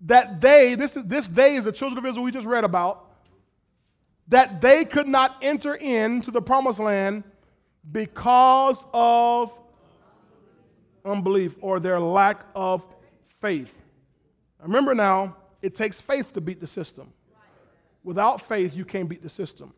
that 0.01 0.41
they, 0.41 0.73
this 0.73 0.97
is 0.97 1.05
this 1.05 1.27
they 1.27 1.55
is 1.55 1.65
the 1.65 1.71
children 1.71 1.99
of 1.99 2.05
Israel 2.05 2.23
we 2.23 2.31
just 2.31 2.47
read 2.47 2.63
about, 2.63 3.05
that 4.29 4.61
they 4.61 4.85
could 4.85 5.07
not 5.07 5.35
enter 5.41 5.75
into 5.75 6.31
the 6.31 6.41
promised 6.41 6.79
land 6.79 7.23
because 7.91 8.87
of 8.93 9.51
unbelief 11.05 11.55
or 11.61 11.79
their 11.79 11.99
lack 11.99 12.45
of 12.55 12.87
faith. 13.41 13.77
Remember 14.61 14.95
now, 14.95 15.35
it 15.61 15.75
takes 15.75 16.01
faith 16.01 16.33
to 16.33 16.41
beat 16.41 16.59
the 16.59 16.67
system. 16.67 17.11
Without 18.03 18.41
faith, 18.41 18.75
you 18.75 18.85
can't 18.85 19.09
beat 19.09 19.21
the 19.21 19.29
system. 19.29 19.73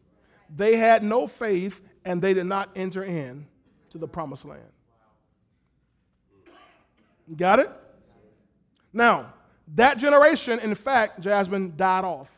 They 0.56 0.76
had 0.76 1.04
no 1.04 1.28
faith 1.28 1.82
and 2.06 2.22
they 2.22 2.34
did 2.34 2.46
not 2.46 2.70
enter 2.76 3.04
in 3.04 3.48
to 3.92 3.98
the 3.98 4.08
promised 4.08 4.46
land. 4.46 4.62
Got 7.36 7.60
it? 7.60 7.72
Now, 8.92 9.34
that 9.76 9.98
generation, 9.98 10.60
in 10.60 10.76
fact, 10.76 11.22
Jasmine, 11.22 11.74
died 11.78 12.04
off. 12.04 12.30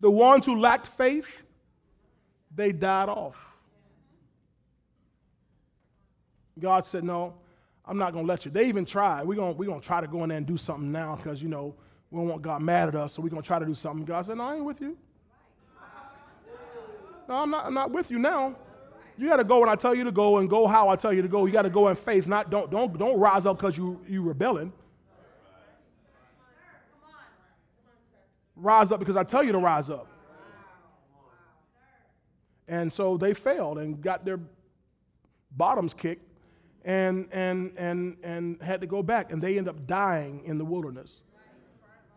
The 0.00 0.10
ones 0.10 0.46
who 0.46 0.58
lacked 0.58 0.86
faith, 0.86 1.42
they 2.54 2.72
died 2.72 3.08
off. 3.08 3.36
God 6.58 6.86
said, 6.86 7.04
No, 7.04 7.34
I'm 7.84 7.98
not 7.98 8.12
going 8.12 8.24
to 8.24 8.28
let 8.28 8.44
you. 8.44 8.50
They 8.50 8.66
even 8.66 8.84
tried. 8.84 9.24
We're 9.24 9.34
going 9.34 9.56
we're 9.56 9.68
gonna 9.68 9.80
try 9.80 10.00
to 10.00 10.06
go 10.06 10.22
in 10.22 10.28
there 10.28 10.38
and 10.38 10.46
do 10.46 10.56
something 10.56 10.90
now 10.90 11.16
because, 11.16 11.42
you 11.42 11.48
know, 11.48 11.74
we 12.10 12.18
don't 12.18 12.28
want 12.28 12.42
God 12.42 12.62
mad 12.62 12.88
at 12.88 12.94
us, 12.94 13.14
so 13.14 13.22
we're 13.22 13.28
going 13.28 13.42
to 13.42 13.46
try 13.46 13.58
to 13.58 13.66
do 13.66 13.74
something. 13.74 14.04
God 14.04 14.24
said, 14.24 14.36
No, 14.36 14.44
I 14.44 14.56
ain't 14.56 14.64
with 14.64 14.80
you. 14.80 14.96
No, 17.28 17.36
I'm 17.36 17.50
not, 17.50 17.66
I'm 17.66 17.74
not 17.74 17.90
with 17.90 18.10
you 18.10 18.18
now. 18.18 18.54
You 19.16 19.28
got 19.28 19.36
to 19.36 19.44
go 19.44 19.60
when 19.60 19.68
I 19.68 19.76
tell 19.76 19.94
you 19.94 20.04
to 20.04 20.12
go 20.12 20.38
and 20.38 20.50
go 20.50 20.66
how 20.66 20.88
I 20.88 20.96
tell 20.96 21.12
you 21.12 21.22
to 21.22 21.28
go. 21.28 21.46
You 21.46 21.52
got 21.52 21.62
to 21.62 21.70
go 21.70 21.88
in 21.88 21.96
faith, 21.96 22.26
not 22.26 22.50
don't, 22.50 22.70
don't, 22.70 22.96
don't 22.98 23.18
rise 23.18 23.46
up 23.46 23.56
because 23.56 23.76
you, 23.76 24.00
you 24.08 24.22
rebelling. 24.22 24.72
Rise 28.56 28.92
up 28.92 28.98
because 28.98 29.16
I 29.16 29.24
tell 29.24 29.42
you 29.44 29.52
to 29.52 29.58
rise 29.58 29.90
up. 29.90 30.08
And 32.66 32.92
so 32.92 33.16
they 33.16 33.34
failed 33.34 33.78
and 33.78 34.00
got 34.00 34.24
their 34.24 34.40
bottoms 35.56 35.92
kicked 35.94 36.26
and, 36.84 37.28
and, 37.32 37.72
and, 37.76 38.16
and 38.22 38.60
had 38.62 38.80
to 38.80 38.86
go 38.86 39.02
back. 39.02 39.32
And 39.32 39.42
they 39.42 39.58
end 39.58 39.68
up 39.68 39.86
dying 39.86 40.42
in 40.44 40.58
the 40.58 40.64
wilderness. 40.64 41.20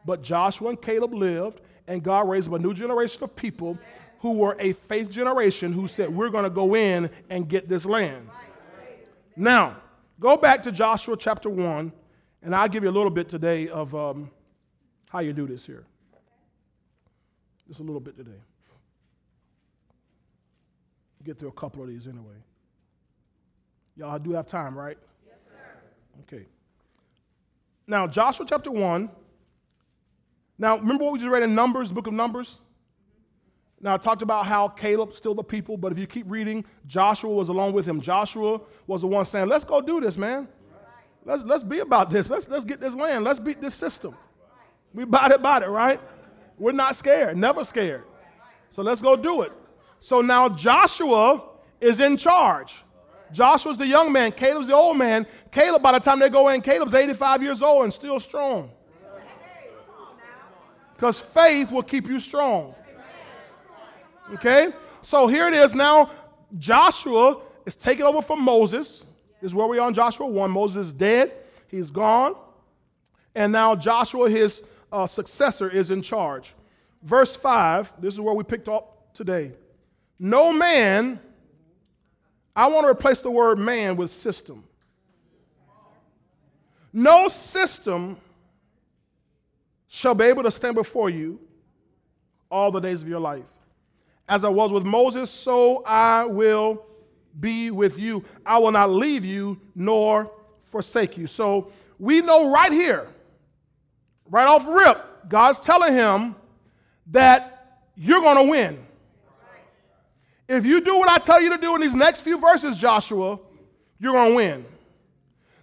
But 0.07 0.21
Joshua 0.21 0.69
and 0.69 0.81
Caleb 0.81 1.13
lived, 1.13 1.59
and 1.85 2.01
God 2.01 2.29
raised 2.29 2.47
up 2.47 2.53
a 2.53 2.59
new 2.59 2.73
generation 2.73 3.25
of 3.25 3.35
people 3.35 3.77
who 4.19 4.37
were 4.37 4.55
a 4.57 4.71
faith 4.71 5.11
generation 5.11 5.73
who 5.73 5.85
said, 5.85 6.09
We're 6.09 6.29
going 6.29 6.45
to 6.45 6.49
go 6.49 6.77
in 6.77 7.09
and 7.29 7.47
get 7.49 7.67
this 7.67 7.85
land. 7.85 8.29
Now, 9.35 9.75
go 10.17 10.37
back 10.37 10.63
to 10.63 10.71
Joshua 10.71 11.17
chapter 11.17 11.49
1, 11.49 11.91
and 12.41 12.55
I'll 12.55 12.69
give 12.69 12.83
you 12.83 12.89
a 12.89 12.91
little 12.91 13.11
bit 13.11 13.27
today 13.27 13.67
of 13.67 13.93
um, 13.93 14.31
how 15.09 15.19
you 15.19 15.33
do 15.33 15.45
this 15.45 15.65
here. 15.65 15.83
Just 17.67 17.81
a 17.81 17.83
little 17.83 17.99
bit 17.99 18.15
today. 18.15 18.31
Get 21.25 21.37
through 21.37 21.49
a 21.49 21.51
couple 21.51 21.83
of 21.83 21.89
these 21.89 22.07
anyway. 22.07 22.37
Y'all 23.97 24.17
do 24.17 24.31
have 24.31 24.47
time, 24.47 24.77
right? 24.77 24.97
Yes, 25.25 25.35
sir. 25.45 26.33
Okay. 26.33 26.45
Now, 27.87 28.07
Joshua 28.07 28.45
chapter 28.47 28.71
1. 28.71 29.09
Now, 30.57 30.77
remember 30.77 31.03
what 31.03 31.13
we 31.13 31.19
just 31.19 31.29
read 31.29 31.43
in 31.43 31.53
Numbers, 31.53 31.91
book 31.91 32.07
of 32.07 32.13
Numbers? 32.13 32.59
Now, 33.79 33.93
I 33.93 33.97
talked 33.97 34.23
about 34.23 34.47
how 34.47 34.67
Caleb 34.67 35.13
still 35.13 35.35
the 35.35 35.43
people, 35.43 35.77
but 35.77 35.91
if 35.91 35.99
you 35.99 36.07
keep 36.07 36.25
reading, 36.27 36.65
Joshua 36.87 37.31
was 37.31 37.49
along 37.49 37.73
with 37.73 37.85
him. 37.85 38.01
Joshua 38.01 38.59
was 38.87 39.01
the 39.01 39.07
one 39.07 39.23
saying, 39.23 39.47
Let's 39.47 39.63
go 39.63 39.81
do 39.81 40.01
this, 40.01 40.17
man. 40.17 40.47
Let's, 41.23 41.43
let's 41.43 41.63
be 41.63 41.79
about 41.79 42.09
this. 42.09 42.29
Let's, 42.29 42.47
let's 42.47 42.65
get 42.65 42.79
this 42.79 42.95
land. 42.95 43.25
Let's 43.25 43.37
beat 43.37 43.61
this 43.61 43.75
system. 43.75 44.15
We 44.93 45.05
bought 45.05 45.31
it, 45.31 45.41
bought 45.41 45.61
it, 45.61 45.67
right? 45.67 45.99
We're 46.57 46.71
not 46.71 46.95
scared, 46.95 47.37
never 47.37 47.63
scared. 47.63 48.03
So 48.69 48.81
let's 48.81 49.01
go 49.01 49.15
do 49.15 49.41
it. 49.41 49.51
So 49.99 50.21
now 50.21 50.49
Joshua 50.49 51.43
is 51.79 51.99
in 51.99 52.17
charge. 52.17 52.75
Joshua's 53.31 53.77
the 53.77 53.85
young 53.85 54.11
man, 54.11 54.31
Caleb's 54.31 54.67
the 54.67 54.73
old 54.73 54.97
man. 54.97 55.27
Caleb, 55.51 55.83
by 55.83 55.91
the 55.91 55.99
time 55.99 56.19
they 56.19 56.29
go 56.29 56.47
in, 56.47 56.61
Caleb's 56.61 56.93
85 56.93 57.43
years 57.43 57.61
old 57.61 57.83
and 57.83 57.93
still 57.93 58.19
strong. 58.19 58.71
Because 60.97 61.19
faith 61.19 61.71
will 61.71 61.83
keep 61.83 62.07
you 62.07 62.19
strong. 62.19 62.73
Okay? 64.33 64.69
So 65.01 65.27
here 65.27 65.47
it 65.47 65.53
is 65.53 65.75
now. 65.75 66.09
Joshua 66.57 67.39
is 67.67 67.75
taking 67.75 68.03
over 68.03 68.19
from 68.19 68.41
Moses. 68.41 69.05
This 69.39 69.51
is 69.51 69.55
where 69.55 69.67
we 69.67 69.77
are 69.77 69.87
in 69.87 69.93
Joshua 69.93 70.25
1. 70.25 70.49
Moses 70.49 70.87
is 70.87 70.93
dead, 70.95 71.33
he's 71.67 71.91
gone. 71.91 72.35
And 73.35 73.53
now 73.53 73.75
Joshua, 73.75 74.27
his 74.27 74.63
uh, 74.91 75.05
successor, 75.05 75.69
is 75.69 75.91
in 75.91 76.01
charge. 76.01 76.55
Verse 77.03 77.35
5, 77.35 78.01
this 78.01 78.15
is 78.15 78.19
where 78.19 78.33
we 78.33 78.43
picked 78.43 78.67
up 78.67 79.13
today. 79.13 79.51
No 80.17 80.51
man, 80.51 81.19
I 82.55 82.65
want 82.67 82.85
to 82.85 82.89
replace 82.89 83.21
the 83.21 83.29
word 83.29 83.59
man 83.59 83.97
with 83.97 84.09
system. 84.09 84.63
No 86.91 87.27
system 87.27 88.17
shall 89.87 90.15
be 90.15 90.25
able 90.25 90.43
to 90.43 90.51
stand 90.51 90.75
before 90.75 91.09
you 91.09 91.39
all 92.49 92.71
the 92.71 92.79
days 92.79 93.01
of 93.01 93.07
your 93.07 93.19
life. 93.19 93.43
As 94.27 94.43
I 94.43 94.49
was 94.49 94.71
with 94.71 94.83
Moses, 94.83 95.31
so 95.31 95.83
I 95.85 96.25
will 96.25 96.85
be 97.39 97.71
with 97.71 97.97
you. 97.97 98.25
I 98.45 98.57
will 98.57 98.71
not 98.71 98.89
leave 98.89 99.23
you 99.23 99.59
nor 99.75 100.31
forsake 100.63 101.17
you. 101.17 101.27
So 101.27 101.71
we 101.99 102.21
know 102.21 102.51
right 102.51 102.71
here, 102.71 103.07
right 104.29 104.47
off 104.47 104.67
rip, 104.67 105.29
God's 105.29 105.59
telling 105.59 105.93
him 105.93 106.35
that 107.07 107.79
you're 107.95 108.21
going 108.21 108.45
to 108.45 108.51
win. 108.51 108.83
If 110.47 110.65
you 110.65 110.81
do 110.81 110.97
what 110.97 111.09
I 111.09 111.17
tell 111.17 111.41
you 111.41 111.49
to 111.49 111.57
do 111.57 111.75
in 111.75 111.81
these 111.81 111.95
next 111.95 112.21
few 112.21 112.39
verses, 112.39 112.77
Joshua, 112.77 113.39
you're 113.99 114.13
going 114.13 114.31
to 114.31 114.35
win. 114.35 114.65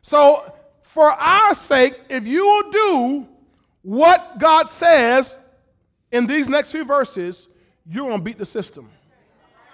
So, 0.02 0.52
for 0.82 1.10
our 1.10 1.54
sake, 1.54 1.98
if 2.10 2.26
you 2.26 2.46
will 2.46 2.70
do 2.70 3.28
what 3.85 4.39
God 4.39 4.70
says 4.70 5.39
in 6.11 6.26
these 6.26 6.49
next 6.49 6.72
few 6.72 6.85
verses, 6.85 7.49
you're 7.87 8.07
going 8.07 8.18
to 8.18 8.24
beat 8.24 8.39
the 8.39 8.47
system. 8.47 8.91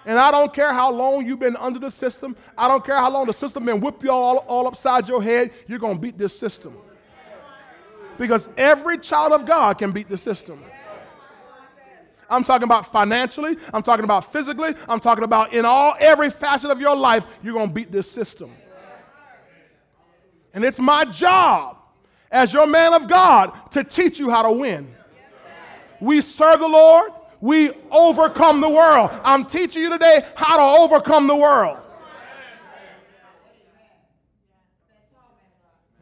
And 0.04 0.18
I 0.18 0.32
don't 0.32 0.52
care 0.52 0.72
how 0.72 0.90
long 0.90 1.24
you've 1.26 1.38
been 1.38 1.56
under 1.56 1.78
the 1.78 1.90
system. 1.90 2.34
I 2.58 2.66
don't 2.66 2.84
care 2.84 2.96
how 2.96 3.10
long 3.10 3.26
the 3.26 3.32
system 3.32 3.66
been 3.66 3.80
whip 3.80 4.02
you 4.02 4.10
all, 4.10 4.38
all 4.38 4.66
upside 4.66 5.06
your 5.06 5.22
head. 5.22 5.52
You're 5.68 5.78
going 5.78 5.94
to 5.94 6.00
beat 6.00 6.18
this 6.18 6.36
system. 6.36 6.76
Because 8.18 8.48
every 8.56 8.98
child 8.98 9.32
of 9.32 9.46
God 9.46 9.78
can 9.78 9.92
beat 9.92 10.08
the 10.08 10.18
system. 10.18 10.62
I'm 12.28 12.42
talking 12.42 12.64
about 12.64 12.90
financially. 12.90 13.56
I'm 13.72 13.82
talking 13.82 14.04
about 14.04 14.32
physically. 14.32 14.74
I'm 14.88 15.00
talking 15.00 15.24
about 15.24 15.52
in 15.52 15.64
all 15.64 15.94
every 16.00 16.30
facet 16.30 16.70
of 16.70 16.80
your 16.80 16.96
life, 16.96 17.26
you're 17.42 17.54
going 17.54 17.68
to 17.68 17.74
beat 17.74 17.92
this 17.92 18.10
system. 18.10 18.52
And 20.52 20.64
it's 20.64 20.80
my 20.80 21.04
job 21.04 21.79
as 22.30 22.52
your 22.52 22.66
man 22.66 22.94
of 22.94 23.08
God 23.08 23.70
to 23.72 23.84
teach 23.84 24.18
you 24.18 24.30
how 24.30 24.42
to 24.42 24.52
win. 24.52 24.94
We 26.00 26.20
serve 26.20 26.60
the 26.60 26.68
Lord 26.68 27.12
we 27.40 27.70
overcome 27.90 28.60
the 28.60 28.68
world. 28.68 29.10
I'm 29.24 29.44
teaching 29.44 29.82
you 29.82 29.90
today 29.90 30.24
how 30.34 30.56
to 30.56 30.82
overcome 30.82 31.26
the 31.26 31.36
world. 31.36 31.78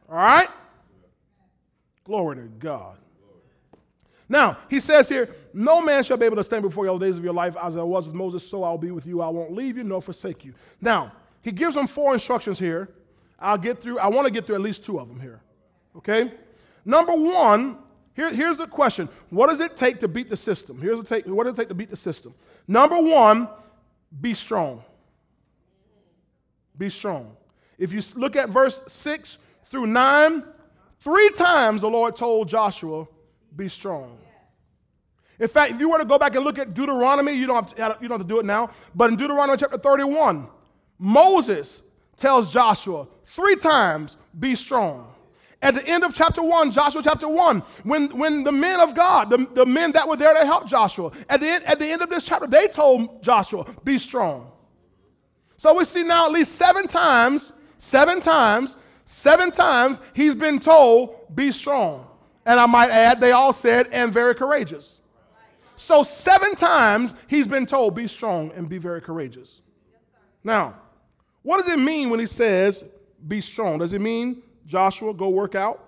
All 0.08 0.16
right? 0.16 0.48
Glory 2.04 2.36
to 2.36 2.42
God. 2.42 2.96
Now, 4.28 4.58
he 4.68 4.80
says 4.80 5.08
here, 5.08 5.34
no 5.54 5.80
man 5.80 6.02
shall 6.02 6.16
be 6.16 6.26
able 6.26 6.36
to 6.36 6.44
stand 6.44 6.62
before 6.62 6.84
you 6.84 6.90
all 6.90 6.98
the 6.98 7.06
days 7.06 7.16
of 7.16 7.24
your 7.24 7.32
life. 7.32 7.56
As 7.62 7.76
I 7.76 7.82
was 7.82 8.06
with 8.06 8.14
Moses, 8.14 8.46
so 8.46 8.62
I'll 8.62 8.76
be 8.76 8.90
with 8.90 9.06
you. 9.06 9.22
I 9.22 9.28
won't 9.28 9.52
leave 9.52 9.76
you 9.76 9.84
nor 9.84 10.02
forsake 10.02 10.44
you. 10.44 10.54
Now, 10.80 11.12
he 11.40 11.52
gives 11.52 11.74
them 11.74 11.86
four 11.86 12.14
instructions 12.14 12.58
here. 12.58 12.90
I'll 13.38 13.58
get 13.58 13.80
through, 13.80 13.98
I 13.98 14.08
want 14.08 14.26
to 14.26 14.32
get 14.32 14.46
through 14.46 14.56
at 14.56 14.60
least 14.60 14.84
two 14.84 14.98
of 14.98 15.08
them 15.08 15.20
here. 15.20 15.40
Okay? 15.96 16.32
Number 16.84 17.12
one, 17.12 17.78
here, 18.14 18.32
here's 18.32 18.58
the 18.58 18.66
question 18.66 19.08
What 19.30 19.48
does 19.48 19.60
it 19.60 19.76
take 19.76 20.00
to 20.00 20.08
beat 20.08 20.28
the 20.28 20.36
system? 20.36 20.80
Here's 20.80 20.98
the 20.98 21.06
take, 21.06 21.26
what 21.26 21.44
does 21.44 21.54
it 21.54 21.56
take 21.56 21.68
to 21.68 21.74
beat 21.74 21.90
the 21.90 21.96
system? 21.96 22.34
Number 22.66 23.00
one, 23.00 23.48
be 24.20 24.34
strong. 24.34 24.82
Be 26.76 26.88
strong. 26.88 27.36
If 27.78 27.92
you 27.92 28.00
look 28.16 28.36
at 28.36 28.48
verse 28.48 28.82
6 28.86 29.38
through 29.66 29.86
9, 29.86 30.42
three 31.00 31.30
times 31.30 31.82
the 31.82 31.88
Lord 31.88 32.16
told 32.16 32.48
Joshua, 32.48 33.06
be 33.54 33.68
strong. 33.68 34.18
In 35.38 35.46
fact, 35.46 35.72
if 35.72 35.80
you 35.80 35.88
were 35.88 35.98
to 35.98 36.04
go 36.04 36.18
back 36.18 36.34
and 36.34 36.44
look 36.44 36.58
at 36.58 36.74
Deuteronomy, 36.74 37.32
you 37.32 37.46
don't 37.46 37.68
to, 37.68 37.98
you 38.00 38.08
don't 38.08 38.18
have 38.18 38.26
to 38.26 38.34
do 38.34 38.40
it 38.40 38.44
now, 38.44 38.70
but 38.94 39.10
in 39.10 39.16
Deuteronomy 39.16 39.56
chapter 39.56 39.78
31, 39.78 40.48
Moses 40.98 41.84
tells 42.16 42.50
Joshua 42.50 43.06
three 43.24 43.54
times, 43.54 44.16
be 44.38 44.56
strong. 44.56 45.14
At 45.60 45.74
the 45.74 45.86
end 45.88 46.04
of 46.04 46.14
chapter 46.14 46.40
1, 46.40 46.70
Joshua 46.70 47.02
chapter 47.02 47.28
1, 47.28 47.62
when, 47.82 48.16
when 48.16 48.44
the 48.44 48.52
men 48.52 48.78
of 48.78 48.94
God, 48.94 49.28
the, 49.28 49.48
the 49.54 49.66
men 49.66 49.90
that 49.92 50.06
were 50.06 50.16
there 50.16 50.32
to 50.32 50.46
help 50.46 50.68
Joshua, 50.68 51.10
at 51.28 51.40
the, 51.40 51.48
end, 51.48 51.64
at 51.64 51.80
the 51.80 51.86
end 51.86 52.00
of 52.00 52.08
this 52.08 52.24
chapter, 52.24 52.46
they 52.46 52.68
told 52.68 53.22
Joshua, 53.24 53.66
be 53.82 53.98
strong. 53.98 54.52
So 55.56 55.74
we 55.74 55.84
see 55.84 56.04
now 56.04 56.26
at 56.26 56.32
least 56.32 56.52
seven 56.54 56.86
times, 56.86 57.52
seven 57.76 58.20
times, 58.20 58.78
seven 59.04 59.50
times 59.50 60.00
he's 60.14 60.36
been 60.36 60.60
told, 60.60 61.34
be 61.34 61.50
strong. 61.50 62.06
And 62.46 62.60
I 62.60 62.66
might 62.66 62.90
add, 62.90 63.20
they 63.20 63.32
all 63.32 63.52
said, 63.52 63.88
and 63.90 64.12
very 64.12 64.36
courageous. 64.36 65.00
So 65.74 66.04
seven 66.04 66.54
times 66.54 67.16
he's 67.26 67.48
been 67.48 67.66
told, 67.66 67.96
be 67.96 68.06
strong 68.06 68.52
and 68.52 68.68
be 68.68 68.78
very 68.78 69.00
courageous. 69.00 69.60
Now, 70.44 70.76
what 71.42 71.58
does 71.58 71.68
it 71.68 71.80
mean 71.80 72.10
when 72.10 72.20
he 72.20 72.26
says, 72.26 72.84
be 73.26 73.40
strong? 73.40 73.78
Does 73.78 73.92
it 73.92 74.00
mean 74.00 74.42
Joshua, 74.68 75.14
go 75.14 75.30
work 75.30 75.54
out. 75.54 75.84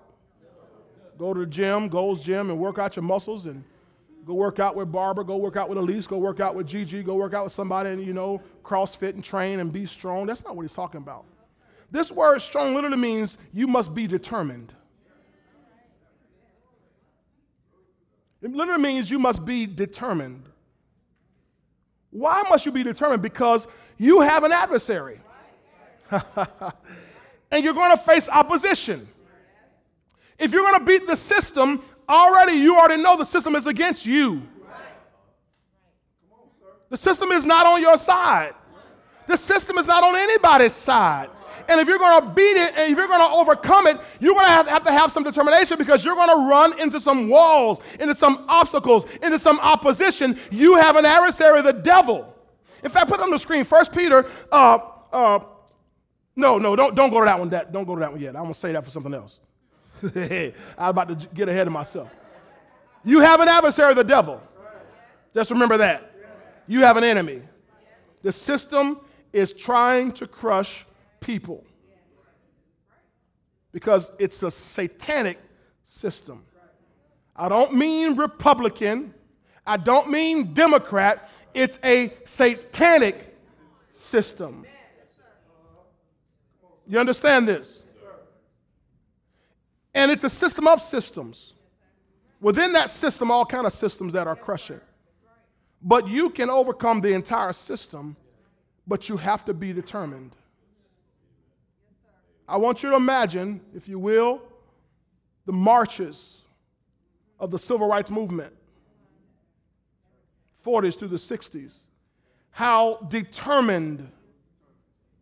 Go 1.17 1.35
to 1.35 1.41
the 1.41 1.45
gym, 1.45 1.87
Gold's 1.87 2.23
Gym, 2.23 2.49
and 2.49 2.59
work 2.59 2.79
out 2.79 2.95
your 2.95 3.03
muscles 3.03 3.45
and 3.45 3.63
go 4.25 4.33
work 4.33 4.59
out 4.59 4.75
with 4.75 4.91
Barbara, 4.91 5.23
go 5.23 5.37
work 5.37 5.55
out 5.55 5.69
with 5.69 5.77
Elise, 5.77 6.07
go 6.07 6.17
work 6.17 6.39
out 6.39 6.55
with 6.55 6.65
Gigi, 6.67 7.03
go 7.03 7.15
work 7.15 7.35
out 7.35 7.43
with 7.43 7.53
somebody 7.53 7.91
and, 7.91 8.03
you 8.03 8.11
know, 8.11 8.41
CrossFit 8.63 9.13
and 9.13 9.23
train 9.23 9.59
and 9.59 9.71
be 9.71 9.85
strong. 9.85 10.25
That's 10.25 10.43
not 10.43 10.55
what 10.55 10.63
he's 10.63 10.73
talking 10.73 10.97
about. 10.97 11.25
This 11.91 12.11
word 12.11 12.41
strong 12.41 12.73
literally 12.73 12.97
means 12.97 13.37
you 13.53 13.67
must 13.67 13.93
be 13.93 14.07
determined. 14.07 14.73
It 18.41 18.51
literally 18.51 18.81
means 18.81 19.11
you 19.11 19.19
must 19.19 19.45
be 19.45 19.67
determined. 19.67 20.49
Why 22.09 22.41
must 22.49 22.65
you 22.65 22.71
be 22.71 22.81
determined? 22.81 23.21
Because 23.21 23.67
you 23.97 24.21
have 24.21 24.43
an 24.43 24.51
adversary. 24.51 25.21
and 27.51 27.63
you're 27.63 27.73
going 27.73 27.91
to 27.91 28.01
face 28.01 28.29
opposition. 28.29 29.07
If 30.39 30.51
you're 30.51 30.63
going 30.63 30.79
to 30.79 30.85
beat 30.85 31.05
the 31.05 31.15
system, 31.15 31.83
already 32.09 32.53
you 32.53 32.77
already 32.77 33.01
know 33.01 33.17
the 33.17 33.25
system 33.25 33.55
is 33.55 33.67
against 33.67 34.05
you. 34.05 34.41
The 36.89 36.97
system 36.97 37.31
is 37.31 37.45
not 37.45 37.65
on 37.65 37.81
your 37.81 37.97
side. 37.97 38.53
The 39.27 39.37
system 39.37 39.77
is 39.77 39.87
not 39.87 40.03
on 40.03 40.15
anybody's 40.15 40.73
side. 40.73 41.29
And 41.69 41.79
if 41.79 41.87
you're 41.87 41.99
going 41.99 42.21
to 42.21 42.29
beat 42.31 42.57
it 42.57 42.73
and 42.75 42.91
if 42.91 42.97
you're 42.97 43.07
going 43.07 43.25
to 43.25 43.33
overcome 43.33 43.87
it, 43.87 43.97
you're 44.19 44.33
going 44.33 44.45
to 44.45 44.51
have, 44.51 44.67
have 44.67 44.83
to 44.83 44.91
have 44.91 45.11
some 45.11 45.23
determination 45.23 45.77
because 45.77 46.03
you're 46.03 46.15
going 46.15 46.29
to 46.29 46.49
run 46.49 46.77
into 46.79 46.99
some 46.99 47.29
walls, 47.29 47.79
into 47.99 48.15
some 48.15 48.45
obstacles, 48.49 49.05
into 49.21 49.39
some 49.39 49.59
opposition. 49.59 50.37
You 50.49 50.75
have 50.75 50.97
an 50.97 51.05
adversary, 51.05 51.61
the 51.61 51.71
devil. 51.71 52.35
In 52.83 52.89
fact, 52.89 53.07
put 53.07 53.21
on 53.21 53.29
the 53.29 53.37
screen. 53.37 53.63
First 53.63 53.93
Peter, 53.93 54.29
uh, 54.51 54.79
uh, 55.13 55.39
no, 56.35 56.57
no, 56.57 56.75
don't, 56.75 56.95
don't 56.95 57.09
go 57.09 57.19
to 57.19 57.25
that 57.25 57.39
one. 57.39 57.49
That, 57.49 57.71
don't 57.71 57.85
go 57.85 57.95
to 57.95 57.99
that 57.99 58.11
one 58.11 58.21
yet. 58.21 58.35
I'm 58.35 58.43
going 58.43 58.53
to 58.53 58.59
say 58.59 58.71
that 58.71 58.83
for 58.83 58.89
something 58.89 59.13
else. 59.13 59.39
I'm 60.03 60.53
about 60.77 61.19
to 61.19 61.27
get 61.27 61.49
ahead 61.49 61.67
of 61.67 61.73
myself. 61.73 62.09
You 63.03 63.19
have 63.19 63.39
an 63.39 63.47
adversary, 63.47 63.93
the 63.93 64.03
devil. 64.03 64.41
Just 65.33 65.51
remember 65.51 65.77
that. 65.77 66.11
You 66.67 66.81
have 66.81 66.97
an 66.97 67.03
enemy. 67.03 67.41
The 68.21 68.31
system 68.31 68.99
is 69.33 69.51
trying 69.53 70.11
to 70.13 70.27
crush 70.27 70.85
people 71.19 71.63
because 73.71 74.11
it's 74.19 74.43
a 74.43 74.51
satanic 74.51 75.39
system. 75.85 76.43
I 77.35 77.49
don't 77.49 77.73
mean 77.73 78.15
Republican, 78.15 79.13
I 79.65 79.77
don't 79.77 80.09
mean 80.09 80.53
Democrat, 80.53 81.29
it's 81.53 81.79
a 81.83 82.13
satanic 82.25 83.37
system. 83.91 84.65
You 86.91 86.99
understand 86.99 87.47
this? 87.47 87.83
And 89.93 90.11
it's 90.11 90.25
a 90.25 90.29
system 90.29 90.67
of 90.67 90.81
systems. 90.81 91.53
Within 92.41 92.73
that 92.73 92.89
system, 92.89 93.31
all 93.31 93.45
kind 93.45 93.65
of 93.65 93.71
systems 93.71 94.11
that 94.11 94.27
are 94.27 94.35
crushing. 94.35 94.81
But 95.81 96.09
you 96.09 96.29
can 96.29 96.49
overcome 96.49 96.99
the 96.99 97.13
entire 97.13 97.53
system, 97.53 98.17
but 98.85 99.07
you 99.07 99.15
have 99.15 99.45
to 99.45 99.53
be 99.53 99.71
determined. 99.71 100.35
I 102.45 102.57
want 102.57 102.83
you 102.83 102.89
to 102.89 102.97
imagine, 102.97 103.61
if 103.73 103.87
you 103.87 103.97
will, 103.97 104.41
the 105.45 105.53
marches 105.53 106.41
of 107.39 107.51
the 107.51 107.59
civil 107.59 107.87
rights 107.87 108.11
movement, 108.11 108.51
40s 110.65 110.99
through 110.99 111.07
the 111.07 111.15
60s, 111.15 111.73
how 112.49 112.97
determined 113.09 114.11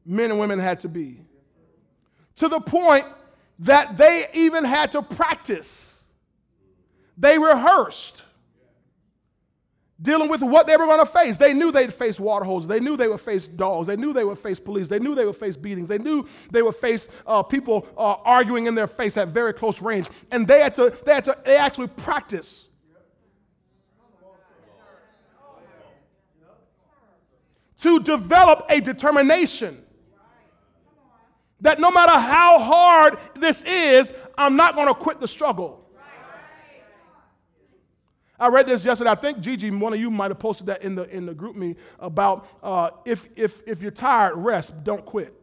men 0.04 0.32
and 0.32 0.40
women 0.40 0.58
had 0.58 0.80
to 0.80 0.90
be. 0.90 1.22
To 2.40 2.48
the 2.48 2.60
point 2.60 3.06
that 3.60 3.98
they 3.98 4.30
even 4.34 4.64
had 4.64 4.94
to 4.94 5.02
practice, 5.02 6.06
they 7.18 7.38
rehearsed 7.38 8.24
dealing 10.02 10.30
with 10.30 10.42
what 10.42 10.66
they 10.66 10.78
were 10.78 10.86
going 10.86 11.06
to 11.06 11.06
face. 11.06 11.38
They 11.38 11.54
knew 11.54 11.70
they'd 11.70 11.94
face 11.94 12.18
water 12.18 12.46
holes. 12.46 12.66
They 12.66 12.80
knew 12.80 12.96
they 12.96 13.10
would 13.10 13.20
face 13.20 13.50
dogs. 13.50 13.88
They 13.88 13.98
knew 13.98 14.14
they 14.14 14.24
would 14.24 14.38
face 14.38 14.58
police. 14.58 14.88
They 14.88 15.00
knew 15.00 15.16
they 15.16 15.26
would 15.26 15.36
face 15.36 15.58
beatings. 15.58 15.90
They 15.90 15.98
knew 15.98 16.26
they 16.50 16.62
would 16.62 16.76
face 16.76 17.10
uh, 17.28 17.44
people 17.44 17.86
uh, 17.98 18.16
arguing 18.24 18.68
in 18.68 18.76
their 18.76 18.88
face 18.88 19.18
at 19.18 19.28
very 19.28 19.54
close 19.54 19.82
range. 19.82 20.08
And 20.32 20.48
they 20.48 20.62
had 20.62 20.74
to, 20.76 20.96
they 21.06 21.16
had 21.16 21.26
to, 21.26 21.38
they 21.44 21.58
actually 21.58 21.88
practice. 21.88 22.70
To 27.80 28.00
develop 28.00 28.66
a 28.70 28.80
determination 28.80 29.84
that 31.62 31.80
no 31.80 31.92
matter 31.92 32.14
how 32.14 32.60
hard 32.60 33.18
this 33.36 33.64
is, 33.64 34.14
I'm 34.38 34.56
not 34.56 34.76
going 34.76 34.88
to 34.88 34.94
quit 34.94 35.20
the 35.20 35.28
struggle. 35.28 35.86
I 38.40 38.48
read 38.48 38.68
this 38.68 38.86
yesterday. 38.86 39.10
I 39.10 39.16
think 39.16 39.42
Gigi, 39.42 39.70
one 39.70 39.92
of 39.92 40.00
you 40.00 40.10
might 40.10 40.32
have 40.32 40.40
posted 40.40 40.68
that 40.68 40.82
in 40.82 40.96
the 40.96 41.04
in 41.10 41.26
the 41.26 41.34
GroupMe 41.34 41.76
about 42.00 42.48
uh, 42.64 42.92
if 43.04 43.28
if 43.36 43.62
if 43.68 43.82
you're 43.82 43.92
tired, 43.92 44.36
rest. 44.38 44.84
Don't 44.86 45.06
quit. 45.06 45.34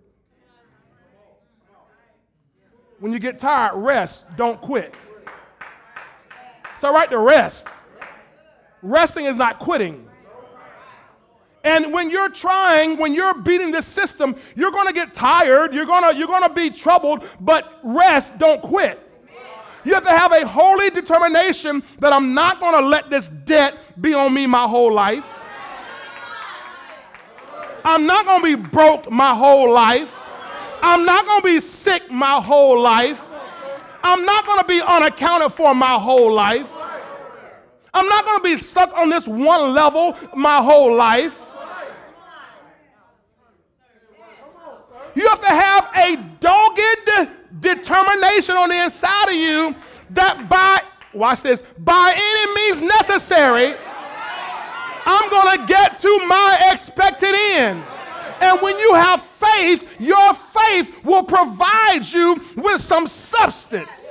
When 2.99 3.12
you 3.12 3.19
get 3.19 3.39
tired, 3.39 3.77
rest. 3.77 4.25
Don't 4.39 4.59
quit. 4.62 4.95
It's 6.75 6.85
all 6.85 6.95
right 6.95 7.11
to 7.11 7.19
rest. 7.19 7.69
Resting 8.81 9.27
is 9.27 9.37
not 9.37 9.59
quitting. 9.59 10.06
And 11.67 11.93
when 11.93 12.11
you're 12.11 12.29
trying, 12.29 12.97
when 12.97 13.12
you're 13.12 13.35
beating 13.35 13.73
this 13.73 13.87
system, 13.87 14.37
you're 14.55 14.71
going 14.71 14.87
to 14.87 14.93
get 14.93 15.14
tired. 15.14 15.75
You're 15.75 15.85
going 15.85 16.09
to 16.09 16.17
you're 16.17 16.29
going 16.29 16.45
to 16.45 16.55
be 16.55 16.71
troubled. 16.71 17.25
But 17.41 17.81
rest. 17.83 18.39
Don't 18.39 18.62
quit. 18.62 19.01
You 19.85 19.93
have 19.95 20.05
to 20.05 20.11
have 20.11 20.31
a 20.31 20.47
holy 20.47 20.91
determination 20.91 21.83
that 21.99 22.12
I'm 22.12 22.35
not 22.35 22.61
going 22.61 22.81
to 22.81 22.87
let 22.87 23.11
this 23.11 23.29
debt 23.29 23.77
be 24.01 24.14
on 24.14 24.33
me 24.33 24.47
my 24.47 24.69
whole 24.69 24.93
life. 24.93 25.27
I'm 27.85 28.07
not 28.07 28.27
going 28.27 28.43
to 28.43 28.57
be 28.57 28.69
broke 28.69 29.11
my 29.11 29.35
whole 29.35 29.73
life. 29.73 30.14
I'm 30.83 31.05
not 31.05 31.27
going 31.27 31.41
to 31.41 31.47
be 31.47 31.59
sick 31.59 32.11
my 32.12 32.41
whole 32.41 32.79
life. 32.81 33.27
I'm 34.05 34.25
not 34.25 34.47
going 34.47 34.61
to 34.61 34.67
be 34.67 34.81
unaccounted 34.83 35.53
for 35.53 35.75
my 35.75 35.95
whole 35.95 36.33
life. 36.33 36.73
I'm 37.93 38.09
not 38.09 38.25
going 38.25 38.39
to 38.39 38.45
be 38.45 38.57
stuck 38.57 38.97
on 38.97 39.09
this 39.09 39.27
one 39.27 39.75
level 39.75 40.17
my 40.33 40.59
whole 40.59 40.95
life. 40.95 41.45
You 45.17 45.27
have 45.29 45.41
to 45.41 45.49
have 45.49 45.91
a 45.95 46.17
dogged 46.41 47.31
determination 47.61 48.55
on 48.55 48.69
the 48.69 48.85
inside 48.85 49.31
of 49.31 49.35
you 49.35 49.75
that 50.11 50.47
by, 50.47 50.83
watch 51.14 51.41
this, 51.41 51.62
by 51.79 52.12
any 52.14 52.55
means 52.55 52.83
necessary, 52.83 53.75
I'm 55.07 55.31
going 55.31 55.59
to 55.59 55.67
get 55.67 55.97
to 55.99 56.27
my 56.27 56.69
expected 56.71 57.35
end. 57.35 57.83
And 58.43 58.61
when 58.61 58.79
you 58.79 58.93
have 58.93 59.23
faith, 59.23 59.89
your 59.99 60.35
faith 60.35 60.95
will 61.03 61.23
provide 61.23 62.03
you 62.05 62.39
with 62.55 62.83
some 62.83 63.07
substance. 63.07 64.07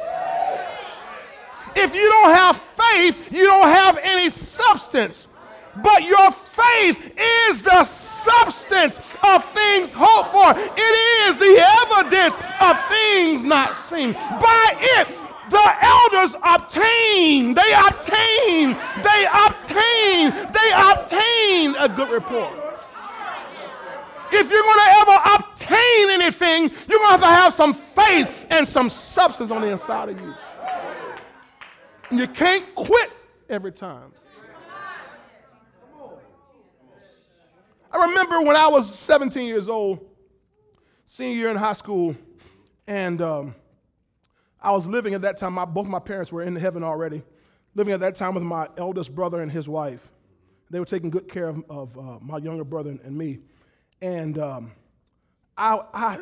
If 1.76 1.94
you 1.94 2.10
don't 2.10 2.34
have 2.34 2.58
faith, 2.58 3.32
you 3.32 3.44
don't 3.44 3.68
have 3.68 4.00
any 4.02 4.32
substance 4.32 5.28
but 5.84 6.04
your 6.04 6.32
faith 6.32 7.14
is 7.18 7.62
the 7.62 7.84
substance 7.84 9.00
of 9.24 9.46
things 9.54 9.94
hoped 9.94 10.32
for. 10.32 10.54
It 10.58 11.28
is 11.28 11.38
the 11.38 11.58
evidence 11.84 12.38
of 12.60 12.90
things 12.90 13.44
not 13.44 13.76
seen. 13.76 14.14
By 14.14 14.76
it, 14.78 15.08
the 15.50 15.76
elders 15.82 16.36
obtain, 16.44 17.54
they 17.54 17.74
obtain, 17.74 18.76
they 19.04 19.28
obtain, 19.32 20.32
they 20.52 20.72
obtain 20.74 21.76
a 21.76 21.92
good 21.96 22.10
report. 22.10 22.66
If 24.32 24.50
you're 24.50 24.64
going 24.64 24.80
to 24.80 24.92
ever 24.98 25.36
obtain 25.36 26.10
anything, 26.10 26.72
you're 26.90 27.00
going 27.00 27.08
to 27.08 27.12
have 27.12 27.22
to 27.22 27.28
have 27.28 27.54
some 27.54 27.74
faith 27.74 28.46
and 28.50 28.68
some 28.68 28.90
substance 28.90 29.52
on 29.52 29.62
the 29.62 29.70
inside 29.70 30.10
of 30.10 30.20
you. 30.20 30.34
And 32.10 32.20
you 32.20 32.28
can't 32.28 32.74
quit 32.76 33.12
every 33.50 33.72
time. 33.72 34.12
I 37.96 38.08
remember 38.08 38.42
when 38.42 38.58
I 38.58 38.68
was 38.68 38.94
17 38.94 39.48
years 39.48 39.70
old, 39.70 40.06
senior 41.06 41.34
year 41.34 41.50
in 41.50 41.56
high 41.56 41.72
school, 41.72 42.14
and 42.88 43.22
um, 43.22 43.56
I 44.62 44.72
was 44.72 44.86
living 44.86 45.14
at 45.14 45.22
that 45.22 45.38
time. 45.38 45.54
My, 45.54 45.64
both 45.64 45.88
my 45.88 46.00
parents 46.00 46.30
were 46.30 46.42
in 46.42 46.58
heaven 46.58 46.84
already, 46.84 47.24
living 47.74 47.94
at 47.94 48.02
that 48.02 48.16
time 48.16 48.36
with 48.36 48.44
my 48.44 48.68
eldest 48.78 49.16
brother 49.16 49.42
and 49.42 49.50
his 49.50 49.70
wife. 49.70 50.06
They 50.70 50.78
were 50.78 50.86
taking 50.86 51.10
good 51.10 51.30
care 51.30 51.48
of, 51.48 51.64
of 51.70 51.98
uh, 51.98 52.20
my 52.20 52.38
younger 52.40 52.66
brother 52.66 52.98
and 53.02 53.18
me. 53.18 53.40
And 54.02 54.40
um, 54.40 54.74
I, 55.58 55.80
I, 55.94 56.20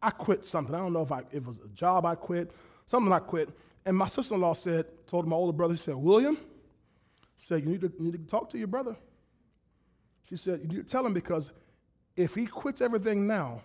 I 0.00 0.10
quit 0.10 0.46
something. 0.46 0.76
I 0.76 0.78
don't 0.78 0.92
know 0.92 1.02
if, 1.02 1.10
I, 1.10 1.22
if 1.32 1.34
it 1.34 1.46
was 1.46 1.58
a 1.58 1.68
job 1.74 2.06
I 2.06 2.14
quit, 2.14 2.52
something 2.86 3.12
I 3.12 3.18
quit. 3.18 3.48
And 3.84 3.96
my 3.96 4.06
sister 4.06 4.36
in 4.36 4.42
law 4.42 4.52
said, 4.52 4.86
told 5.08 5.26
my 5.26 5.34
older 5.34 5.52
brother, 5.52 5.74
said, 5.74 5.96
William, 5.96 6.38
said, 7.36 7.64
you 7.64 7.70
need, 7.70 7.80
to, 7.80 7.92
you 7.98 8.12
need 8.12 8.12
to 8.12 8.30
talk 8.30 8.48
to 8.50 8.58
your 8.58 8.68
brother. 8.68 8.94
She 10.28 10.36
said, 10.36 10.72
You 10.72 10.82
tell 10.82 11.06
him 11.06 11.14
because 11.14 11.52
if 12.16 12.34
he 12.34 12.46
quits 12.46 12.80
everything 12.80 13.26
now, 13.26 13.62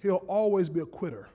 he'll 0.00 0.24
always 0.28 0.68
be 0.68 0.80
a 0.80 0.86
quitter. 0.86 1.28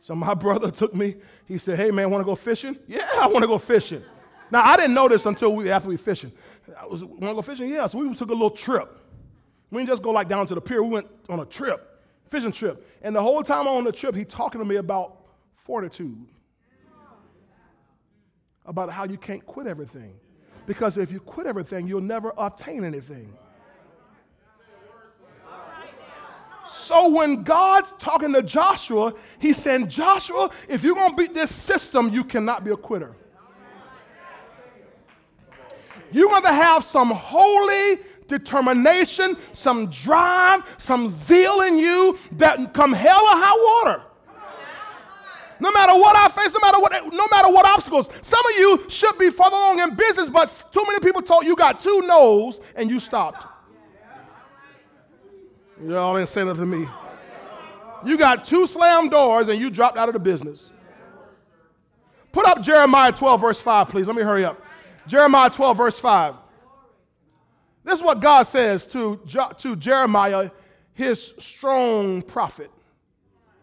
So 0.00 0.14
my 0.14 0.34
brother 0.46 0.70
took 0.70 0.94
me. 0.94 1.16
He 1.46 1.58
said, 1.58 1.78
"Hey 1.78 1.90
man, 1.90 2.10
want 2.10 2.20
to 2.20 2.26
go 2.26 2.34
fishing? 2.34 2.78
Yeah, 2.86 3.08
I 3.14 3.26
want 3.26 3.42
to 3.42 3.46
go 3.46 3.58
fishing." 3.58 4.02
Now 4.50 4.62
I 4.62 4.76
didn't 4.76 4.94
know 4.94 5.08
this 5.08 5.24
until 5.26 5.54
we 5.54 5.70
after 5.70 5.88
we 5.88 5.96
fishing. 5.96 6.32
I 6.78 6.86
was 6.86 7.02
want 7.02 7.20
to 7.20 7.34
go 7.34 7.42
fishing? 7.42 7.70
Yeah. 7.70 7.86
So 7.86 7.98
we 7.98 8.14
took 8.14 8.28
a 8.28 8.32
little 8.32 8.50
trip. 8.50 9.00
We 9.70 9.78
didn't 9.78 9.88
just 9.88 10.02
go 10.02 10.10
like 10.10 10.28
down 10.28 10.46
to 10.46 10.54
the 10.54 10.60
pier. 10.60 10.82
We 10.82 10.90
went 10.90 11.08
on 11.28 11.40
a 11.40 11.46
trip, 11.46 12.02
fishing 12.26 12.52
trip. 12.52 12.86
And 13.02 13.16
the 13.16 13.22
whole 13.22 13.42
time 13.42 13.66
on 13.66 13.84
the 13.84 13.92
trip, 13.92 14.14
he 14.14 14.24
talking 14.24 14.60
to 14.60 14.64
me 14.64 14.76
about 14.76 15.24
fortitude 15.54 16.26
about 18.66 18.90
how 18.90 19.04
you 19.04 19.18
can't 19.18 19.44
quit 19.46 19.66
everything. 19.66 20.14
Because 20.66 20.96
if 20.96 21.12
you 21.12 21.20
quit 21.20 21.46
everything, 21.46 21.86
you'll 21.86 22.00
never 22.00 22.32
obtain 22.36 22.84
anything. 22.84 23.32
So 26.66 27.08
when 27.08 27.42
God's 27.42 27.92
talking 27.98 28.32
to 28.32 28.42
Joshua, 28.42 29.12
he's 29.38 29.58
saying, 29.58 29.88
Joshua, 29.88 30.50
if 30.68 30.82
you're 30.82 30.94
going 30.94 31.10
to 31.10 31.16
beat 31.16 31.34
this 31.34 31.50
system, 31.50 32.08
you 32.08 32.24
cannot 32.24 32.64
be 32.64 32.70
a 32.70 32.76
quitter. 32.76 33.14
You're 36.10 36.30
going 36.30 36.42
to 36.44 36.52
have 36.52 36.84
some 36.84 37.10
holy 37.10 38.00
determination, 38.28 39.36
some 39.52 39.90
drive, 39.90 40.62
some 40.78 41.08
zeal 41.08 41.60
in 41.62 41.76
you 41.78 42.18
that 42.32 42.72
come 42.72 42.92
hell 42.92 43.20
or 43.20 43.36
high 43.36 43.84
water. 43.84 44.02
No 45.60 45.72
matter 45.72 45.92
what 45.92 46.16
I 46.16 46.28
face, 46.28 46.52
no 46.52 46.60
matter 46.60 46.80
what, 46.80 47.12
no 47.12 47.28
matter 47.30 47.52
what 47.52 47.64
obstacles. 47.66 48.10
Some 48.22 48.44
of 48.44 48.52
you 48.58 48.84
should 48.88 49.16
be 49.18 49.30
further 49.30 49.56
along 49.56 49.80
in 49.80 49.94
business, 49.94 50.28
but 50.28 50.64
too 50.72 50.82
many 50.86 51.00
people 51.00 51.22
told 51.22 51.44
you 51.44 51.56
got 51.56 51.80
two 51.80 52.02
no's 52.02 52.60
and 52.74 52.90
you 52.90 52.98
stopped. 53.00 53.46
Y'all 55.86 56.16
ain't 56.16 56.28
saying 56.28 56.46
nothing 56.46 56.70
to 56.70 56.78
me. 56.78 56.88
You 58.04 58.18
got 58.18 58.44
two 58.44 58.66
slam 58.66 59.08
doors 59.08 59.48
and 59.48 59.60
you 59.60 59.70
dropped 59.70 59.96
out 59.96 60.08
of 60.08 60.12
the 60.12 60.18
business. 60.18 60.70
Put 62.32 62.46
up 62.46 62.62
Jeremiah 62.62 63.12
12, 63.12 63.40
verse 63.40 63.60
5, 63.60 63.88
please. 63.88 64.06
Let 64.06 64.16
me 64.16 64.22
hurry 64.22 64.44
up. 64.44 64.60
Jeremiah 65.06 65.50
12, 65.50 65.76
verse 65.76 66.00
5. 66.00 66.34
This 67.84 67.98
is 67.98 68.04
what 68.04 68.20
God 68.20 68.42
says 68.42 68.86
to, 68.88 69.20
to 69.58 69.76
Jeremiah, 69.76 70.50
his 70.94 71.34
strong 71.38 72.22
prophet. 72.22 72.70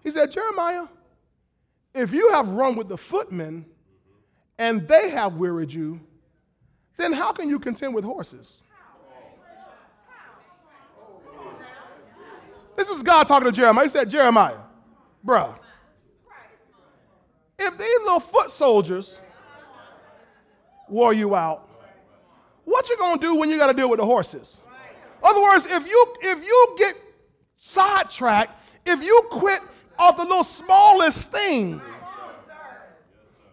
He 0.04 0.12
said, 0.12 0.32
Jeremiah, 0.32 0.86
if 1.94 2.14
you 2.14 2.32
have 2.32 2.50
run 2.50 2.76
with 2.76 2.88
the 2.88 2.98
footmen 2.98 3.66
and 4.58 4.88
they 4.88 5.10
have 5.10 5.36
wearied 5.36 5.72
you, 5.72 6.00
then 6.98 7.14
how 7.14 7.32
can 7.32 7.50
you 7.50 7.60
contend 7.60 7.94
with 7.94 8.04
horses? 8.04 8.58
This 12.76 12.90
is 12.90 13.04
God 13.04 13.28
talking 13.28 13.46
to 13.46 13.52
Jeremiah. 13.52 13.86
He 13.86 13.90
said, 13.90 14.10
Jeremiah, 14.10 14.58
bruh, 15.26 15.56
if 17.60 17.78
these 17.78 18.00
little 18.00 18.20
foot 18.20 18.50
soldiers 18.50 19.20
wore 20.88 21.14
you 21.14 21.36
out, 21.36 21.70
what 22.66 22.90
you 22.90 22.98
gonna 22.98 23.22
do 23.22 23.36
when 23.36 23.50
you 23.50 23.58
gotta 23.58 23.74
deal 23.74 23.90
with 23.90 24.00
the 24.00 24.06
horses? 24.06 24.58
Other 25.22 25.42
words, 25.42 25.66
if 25.66 25.88
you 25.88 26.16
if 26.22 26.44
you 26.44 26.76
get 26.78 26.96
sidetracked, 27.58 28.60
if 28.86 29.04
you 29.04 29.28
quit 29.30 29.62
off 30.02 30.18
the 30.18 30.24
little 30.24 30.44
smallest 30.44 31.30
thing, 31.30 31.80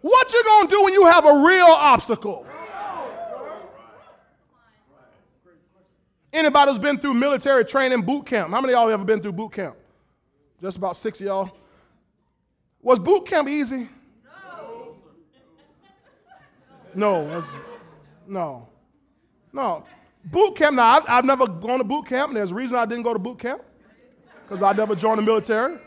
what 0.01 0.33
you 0.33 0.43
gonna 0.43 0.67
do 0.67 0.83
when 0.83 0.93
you 0.93 1.05
have 1.05 1.25
a 1.25 1.43
real 1.45 1.67
obstacle? 1.67 2.45
Anybody 6.31 6.71
who's 6.71 6.79
been 6.79 6.97
through 6.99 7.15
military 7.15 7.65
training 7.65 8.01
boot 8.01 8.25
camp? 8.25 8.51
How 8.51 8.61
many 8.61 8.73
of 8.73 8.79
y'all 8.79 8.89
ever 8.89 9.03
been 9.03 9.21
through 9.21 9.33
boot 9.33 9.51
camp? 9.51 9.75
Just 10.61 10.77
about 10.77 10.95
six 10.95 11.19
of 11.21 11.27
y'all. 11.27 11.51
Was 12.81 12.99
boot 12.99 13.25
camp 13.25 13.47
easy? 13.47 13.89
No. 16.95 17.25
No. 17.27 17.43
No. 18.27 18.67
No. 19.51 19.83
Boot 20.25 20.55
camp, 20.55 20.75
now, 20.75 20.97
I've, 20.97 21.03
I've 21.07 21.25
never 21.25 21.47
gone 21.47 21.79
to 21.79 21.83
boot 21.83 22.05
camp, 22.05 22.29
and 22.29 22.37
there's 22.37 22.51
a 22.51 22.55
reason 22.55 22.77
I 22.77 22.85
didn't 22.85 23.03
go 23.03 23.13
to 23.13 23.19
boot 23.19 23.39
camp 23.39 23.61
because 24.43 24.61
I 24.61 24.73
never 24.73 24.95
joined 24.95 25.19
the 25.19 25.23
military, 25.23 25.77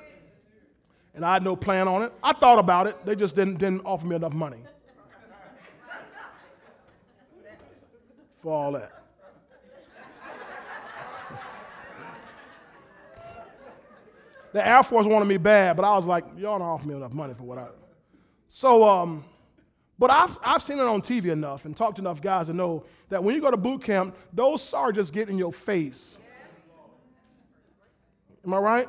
and 1.14 1.24
I 1.24 1.34
had 1.34 1.42
no 1.42 1.56
plan 1.56 1.88
on 1.88 2.02
it. 2.02 2.12
I 2.22 2.32
thought 2.32 2.58
about 2.58 2.86
it, 2.86 3.04
they 3.04 3.14
just 3.14 3.36
didn't, 3.36 3.58
didn't 3.58 3.82
offer 3.84 4.06
me 4.06 4.16
enough 4.16 4.32
money 4.32 4.58
for 8.42 8.52
all 8.52 8.72
that. 8.72 8.90
The 14.52 14.66
Air 14.66 14.82
Force 14.82 15.06
wanted 15.06 15.24
me 15.24 15.38
bad, 15.38 15.76
but 15.76 15.84
I 15.84 15.94
was 15.94 16.04
like, 16.04 16.24
y'all 16.36 16.58
don't 16.58 16.68
offer 16.68 16.86
me 16.86 16.94
enough 16.94 17.14
money 17.14 17.32
for 17.32 17.44
what 17.44 17.56
I. 17.56 17.68
So, 18.48 18.86
um, 18.86 19.24
but 19.98 20.10
I've, 20.10 20.38
I've 20.42 20.62
seen 20.62 20.78
it 20.78 20.82
on 20.82 21.00
TV 21.00 21.26
enough 21.26 21.64
and 21.64 21.74
talked 21.74 21.96
to 21.96 22.02
enough 22.02 22.20
guys 22.20 22.48
to 22.48 22.52
know 22.52 22.84
that 23.08 23.24
when 23.24 23.34
you 23.34 23.40
go 23.40 23.50
to 23.50 23.56
boot 23.56 23.82
camp, 23.82 24.14
those 24.32 24.62
sergeants 24.62 25.10
get 25.10 25.30
in 25.30 25.38
your 25.38 25.52
face. 25.52 26.18
Am 28.44 28.52
I 28.52 28.58
right? 28.58 28.88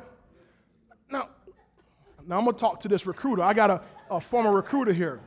Now, 2.28 2.38
I'm 2.38 2.46
gonna 2.46 2.58
talk 2.58 2.80
to 2.82 2.88
this 2.88 3.06
recruiter. 3.06 3.44
I 3.44 3.54
got 3.54 3.70
a, 3.70 3.82
a 4.10 4.20
former 4.20 4.52
recruiter 4.52 4.94
here. 4.94 5.20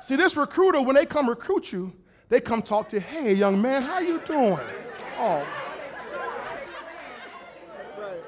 See, 0.00 0.16
this 0.16 0.36
recruiter, 0.36 0.80
when 0.82 0.94
they 0.94 1.06
come 1.06 1.28
recruit 1.28 1.72
you, 1.72 1.92
they 2.28 2.40
come 2.40 2.62
talk 2.62 2.88
to 2.90 3.00
hey, 3.00 3.34
young 3.34 3.60
man, 3.60 3.82
how 3.82 3.98
you 4.00 4.20
doing? 4.20 4.58
Oh. 5.18 5.46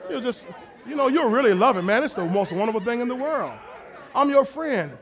You 0.09 0.21
just, 0.21 0.47
you 0.87 0.95
know, 0.95 1.09
you're 1.09 1.29
really 1.29 1.55
loving, 1.55 1.85
man. 1.85 2.05
It's 2.05 2.15
the 2.15 2.25
most 2.25 2.53
wonderful 2.53 2.81
thing 2.81 3.01
in 3.01 3.09
the 3.09 3.15
world. 3.15 3.53
I'm 4.15 4.31
your 4.31 4.45
friend. 4.45 4.97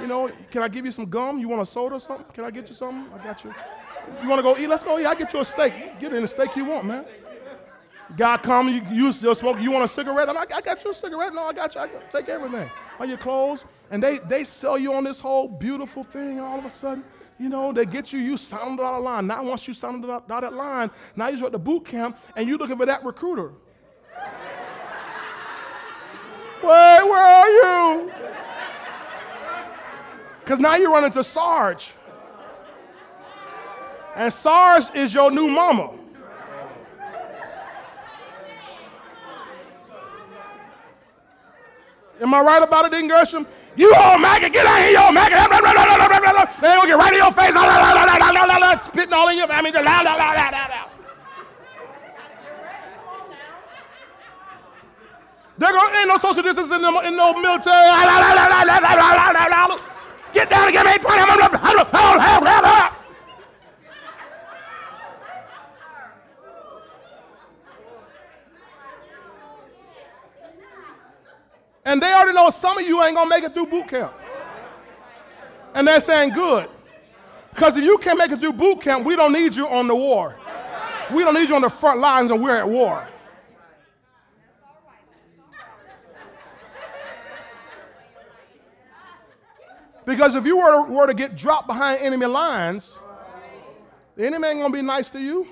You 0.00 0.06
know, 0.06 0.30
can 0.50 0.62
I 0.62 0.68
give 0.68 0.84
you 0.84 0.90
some 0.90 1.06
gum? 1.06 1.38
You 1.38 1.48
want 1.48 1.62
a 1.62 1.66
soda 1.66 1.96
or 1.96 2.00
something? 2.00 2.26
Can 2.32 2.44
I 2.44 2.50
get 2.50 2.68
you 2.68 2.74
something? 2.74 3.12
I 3.12 3.22
got 3.24 3.44
you. 3.44 3.54
You 4.22 4.28
want 4.28 4.38
to 4.38 4.42
go 4.42 4.56
eat? 4.56 4.68
Let's 4.68 4.82
go 4.82 4.98
eat. 4.98 5.06
I 5.06 5.14
get 5.14 5.32
you 5.32 5.40
a 5.40 5.44
steak. 5.44 6.00
Get 6.00 6.12
any 6.12 6.26
steak 6.26 6.56
you 6.56 6.64
want, 6.64 6.84
man. 6.84 7.04
Guy 8.16 8.36
come, 8.38 8.68
you, 8.68 8.82
you 8.90 9.12
still 9.12 9.34
smoke. 9.34 9.60
You 9.60 9.70
want 9.70 9.84
a 9.84 9.88
cigarette? 9.88 10.28
I'm 10.28 10.34
like, 10.34 10.52
I 10.52 10.60
got 10.60 10.84
you 10.84 10.90
a 10.90 10.94
cigarette. 10.94 11.34
No, 11.34 11.44
I 11.44 11.52
got 11.52 11.74
you. 11.74 11.80
I 11.80 11.88
got, 11.88 12.10
take 12.10 12.28
everything. 12.28 12.70
All 12.98 13.06
your 13.06 13.18
clothes. 13.18 13.64
And 13.90 14.02
they, 14.02 14.18
they 14.18 14.44
sell 14.44 14.76
you 14.76 14.92
on 14.92 15.04
this 15.04 15.20
whole 15.20 15.48
beautiful 15.48 16.04
thing. 16.04 16.40
All 16.40 16.58
of 16.58 16.64
a 16.64 16.70
sudden, 16.70 17.04
you 17.38 17.48
know, 17.48 17.72
they 17.72 17.86
get 17.86 18.12
you, 18.12 18.18
you 18.18 18.36
sounded 18.36 18.82
out 18.82 18.94
of 18.94 19.02
line. 19.02 19.26
Now, 19.26 19.42
once 19.42 19.66
you 19.66 19.74
sounded 19.74 20.10
out, 20.10 20.30
of 20.30 20.52
line, 20.52 20.90
now 21.16 21.28
you're 21.28 21.46
at 21.46 21.52
the 21.52 21.58
boot 21.58 21.86
camp 21.86 22.18
and 22.36 22.48
you're 22.48 22.58
looking 22.58 22.76
for 22.76 22.86
that 22.86 23.04
recruiter. 23.04 23.52
Where, 26.60 27.06
where 27.06 27.26
are 27.26 27.48
you? 27.48 28.12
Because 30.40 30.60
now 30.60 30.76
you're 30.76 30.92
running 30.92 31.10
to 31.12 31.24
Sarge. 31.24 31.94
And 34.14 34.32
Sarge 34.32 34.94
is 34.94 35.12
your 35.12 35.30
new 35.30 35.48
mama. 35.48 36.01
Am 42.22 42.32
I 42.32 42.40
right 42.40 42.62
about 42.62 42.86
it, 42.86 42.92
Dean 42.92 43.08
Gershom? 43.08 43.44
You 43.74 43.92
old 43.94 44.20
maggot, 44.20 44.52
get 44.52 44.64
out 44.64 44.78
of 44.78 44.84
here, 44.84 44.92
you 44.92 44.98
old 45.02 45.12
maggot. 45.14 45.38
They 46.60 46.74
gonna 46.76 46.86
get 46.86 46.96
right 46.96 47.12
in 47.12 47.18
your 47.18 47.32
face, 47.32 47.54
spitting 48.84 49.12
all 49.12 49.28
in 49.28 49.38
your, 49.38 49.50
I 49.50 49.60
mean, 49.62 49.74
la, 49.74 50.00
la, 50.00 50.14
la. 50.14 50.34
There 55.58 55.70
ain't 55.98 56.08
no 56.08 56.16
social 56.16 56.42
distance 56.42 56.70
in, 56.70 56.80
the, 56.82 56.88
in 57.06 57.16
no 57.16 57.34
military. 57.34 57.90
Get 60.32 60.48
down 60.48 60.64
and 60.64 60.72
get 60.72 60.86
me 60.86 60.98
20. 60.98 61.22
And 71.84 72.00
they 72.00 72.12
already 72.12 72.34
know 72.34 72.50
some 72.50 72.78
of 72.78 72.86
you 72.86 73.02
ain't 73.02 73.16
gonna 73.16 73.28
make 73.28 73.44
it 73.44 73.54
through 73.54 73.66
boot 73.66 73.88
camp. 73.88 74.12
And 75.74 75.86
they're 75.88 76.00
saying, 76.00 76.30
good. 76.30 76.68
Because 77.50 77.76
if 77.76 77.84
you 77.84 77.98
can't 77.98 78.18
make 78.18 78.30
it 78.30 78.40
through 78.40 78.52
boot 78.52 78.80
camp, 78.80 79.04
we 79.04 79.16
don't 79.16 79.32
need 79.32 79.54
you 79.54 79.68
on 79.68 79.88
the 79.88 79.94
war. 79.94 80.36
We 81.12 81.24
don't 81.24 81.34
need 81.34 81.48
you 81.48 81.54
on 81.54 81.62
the 81.62 81.70
front 81.70 82.00
lines 82.00 82.30
and 82.30 82.42
we're 82.42 82.56
at 82.56 82.68
war. 82.68 83.08
Because 90.04 90.34
if 90.34 90.44
you 90.44 90.56
were 90.56 90.84
to, 90.84 90.92
were 90.92 91.06
to 91.06 91.14
get 91.14 91.36
dropped 91.36 91.68
behind 91.68 92.00
enemy 92.00 92.26
lines, 92.26 92.98
the 94.16 94.26
enemy 94.26 94.48
ain't 94.48 94.60
gonna 94.60 94.72
be 94.72 94.82
nice 94.82 95.10
to 95.10 95.20
you. 95.20 95.46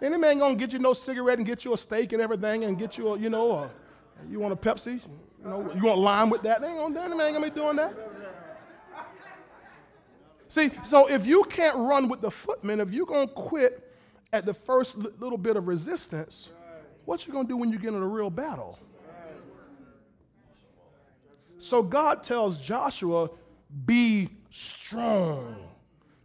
The 0.00 0.06
enemy 0.06 0.28
ain't 0.28 0.40
gonna 0.40 0.56
get 0.56 0.72
you 0.72 0.78
no 0.78 0.92
cigarette 0.92 1.38
and 1.38 1.46
get 1.46 1.64
you 1.64 1.72
a 1.72 1.76
steak 1.76 2.12
and 2.12 2.20
everything 2.20 2.64
and 2.64 2.78
get 2.78 2.98
you 2.98 3.14
a, 3.14 3.18
you 3.18 3.30
know, 3.30 3.52
a, 3.52 3.70
you 4.30 4.40
want 4.40 4.52
a 4.52 4.56
Pepsi? 4.56 5.00
You 5.42 5.50
know, 5.50 5.72
you 5.74 5.82
want 5.82 5.98
lime 5.98 6.30
with 6.30 6.42
that? 6.42 6.60
They 6.60 6.68
ain't 6.68 6.78
gonna, 6.78 6.94
the 6.94 7.02
enemy 7.02 7.24
ain't 7.24 7.34
gonna 7.34 7.50
be 7.50 7.54
doing 7.54 7.76
that. 7.76 7.94
See, 10.48 10.70
so 10.84 11.08
if 11.08 11.26
you 11.26 11.44
can't 11.44 11.76
run 11.76 12.08
with 12.08 12.20
the 12.20 12.30
footmen, 12.30 12.80
if 12.80 12.90
you're 12.90 13.06
gonna 13.06 13.26
quit 13.26 13.92
at 14.32 14.46
the 14.46 14.54
first 14.54 14.96
little 14.96 15.38
bit 15.38 15.56
of 15.56 15.68
resistance, 15.68 16.50
what 17.04 17.26
you 17.26 17.32
gonna 17.32 17.48
do 17.48 17.56
when 17.56 17.70
you 17.70 17.78
get 17.78 17.88
in 17.88 18.02
a 18.02 18.06
real 18.06 18.30
battle? 18.30 18.78
So 21.58 21.82
God 21.82 22.22
tells 22.22 22.58
Joshua, 22.58 23.30
be 23.84 24.28
strong. 24.50 25.65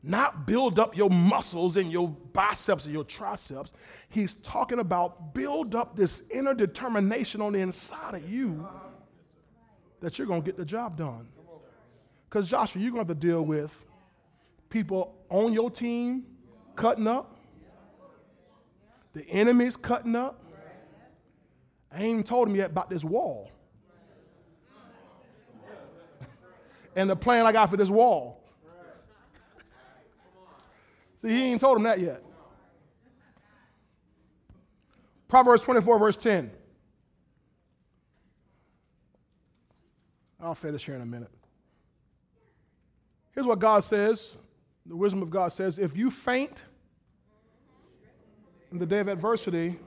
Not 0.03 0.47
build 0.47 0.79
up 0.79 0.97
your 0.97 1.09
muscles 1.09 1.77
and 1.77 1.91
your 1.91 2.09
biceps 2.09 2.85
and 2.85 2.93
your 2.93 3.03
triceps. 3.03 3.73
He's 4.09 4.33
talking 4.35 4.79
about 4.79 5.33
build 5.33 5.75
up 5.75 5.95
this 5.95 6.23
inner 6.31 6.55
determination 6.55 7.39
on 7.41 7.53
the 7.53 7.59
inside 7.59 8.15
of 8.15 8.29
you 8.29 8.67
that 9.99 10.17
you're 10.17 10.27
going 10.27 10.41
to 10.41 10.45
get 10.45 10.57
the 10.57 10.65
job 10.65 10.97
done. 10.97 11.27
Because, 12.27 12.47
Joshua, 12.47 12.81
you're 12.81 12.91
going 12.91 13.05
to 13.05 13.11
have 13.11 13.19
to 13.19 13.27
deal 13.27 13.43
with 13.43 13.85
people 14.69 15.15
on 15.29 15.53
your 15.53 15.69
team 15.69 16.23
cutting 16.75 17.07
up, 17.07 17.37
the 19.13 19.27
enemies 19.29 19.77
cutting 19.77 20.15
up, 20.15 20.41
I 21.91 22.03
ain't 22.03 22.11
even 22.11 22.23
told 22.23 22.47
him 22.47 22.55
yet 22.55 22.71
about 22.71 22.89
this 22.89 23.03
wall. 23.03 23.51
and 26.95 27.09
the 27.09 27.15
plan 27.15 27.45
I 27.45 27.51
got 27.51 27.69
for 27.69 27.77
this 27.77 27.89
wall. 27.89 28.40
See, 31.21 31.29
he 31.29 31.43
ain't 31.43 31.61
told 31.61 31.77
him 31.77 31.83
that 31.83 31.99
yet. 31.99 32.23
Proverbs 35.27 35.63
24, 35.63 35.99
verse 35.99 36.17
10. 36.17 36.49
I'll 40.39 40.55
finish 40.55 40.83
here 40.83 40.95
in 40.95 41.01
a 41.01 41.05
minute. 41.05 41.29
Here's 43.35 43.45
what 43.45 43.59
God 43.59 43.83
says 43.83 44.35
the 44.87 44.95
wisdom 44.95 45.21
of 45.21 45.29
God 45.29 45.49
says 45.49 45.77
if 45.77 45.95
you 45.95 46.09
faint 46.09 46.65
in 48.71 48.79
the 48.79 48.85
day 48.87 48.97
of 48.97 49.07
adversity, 49.07 49.79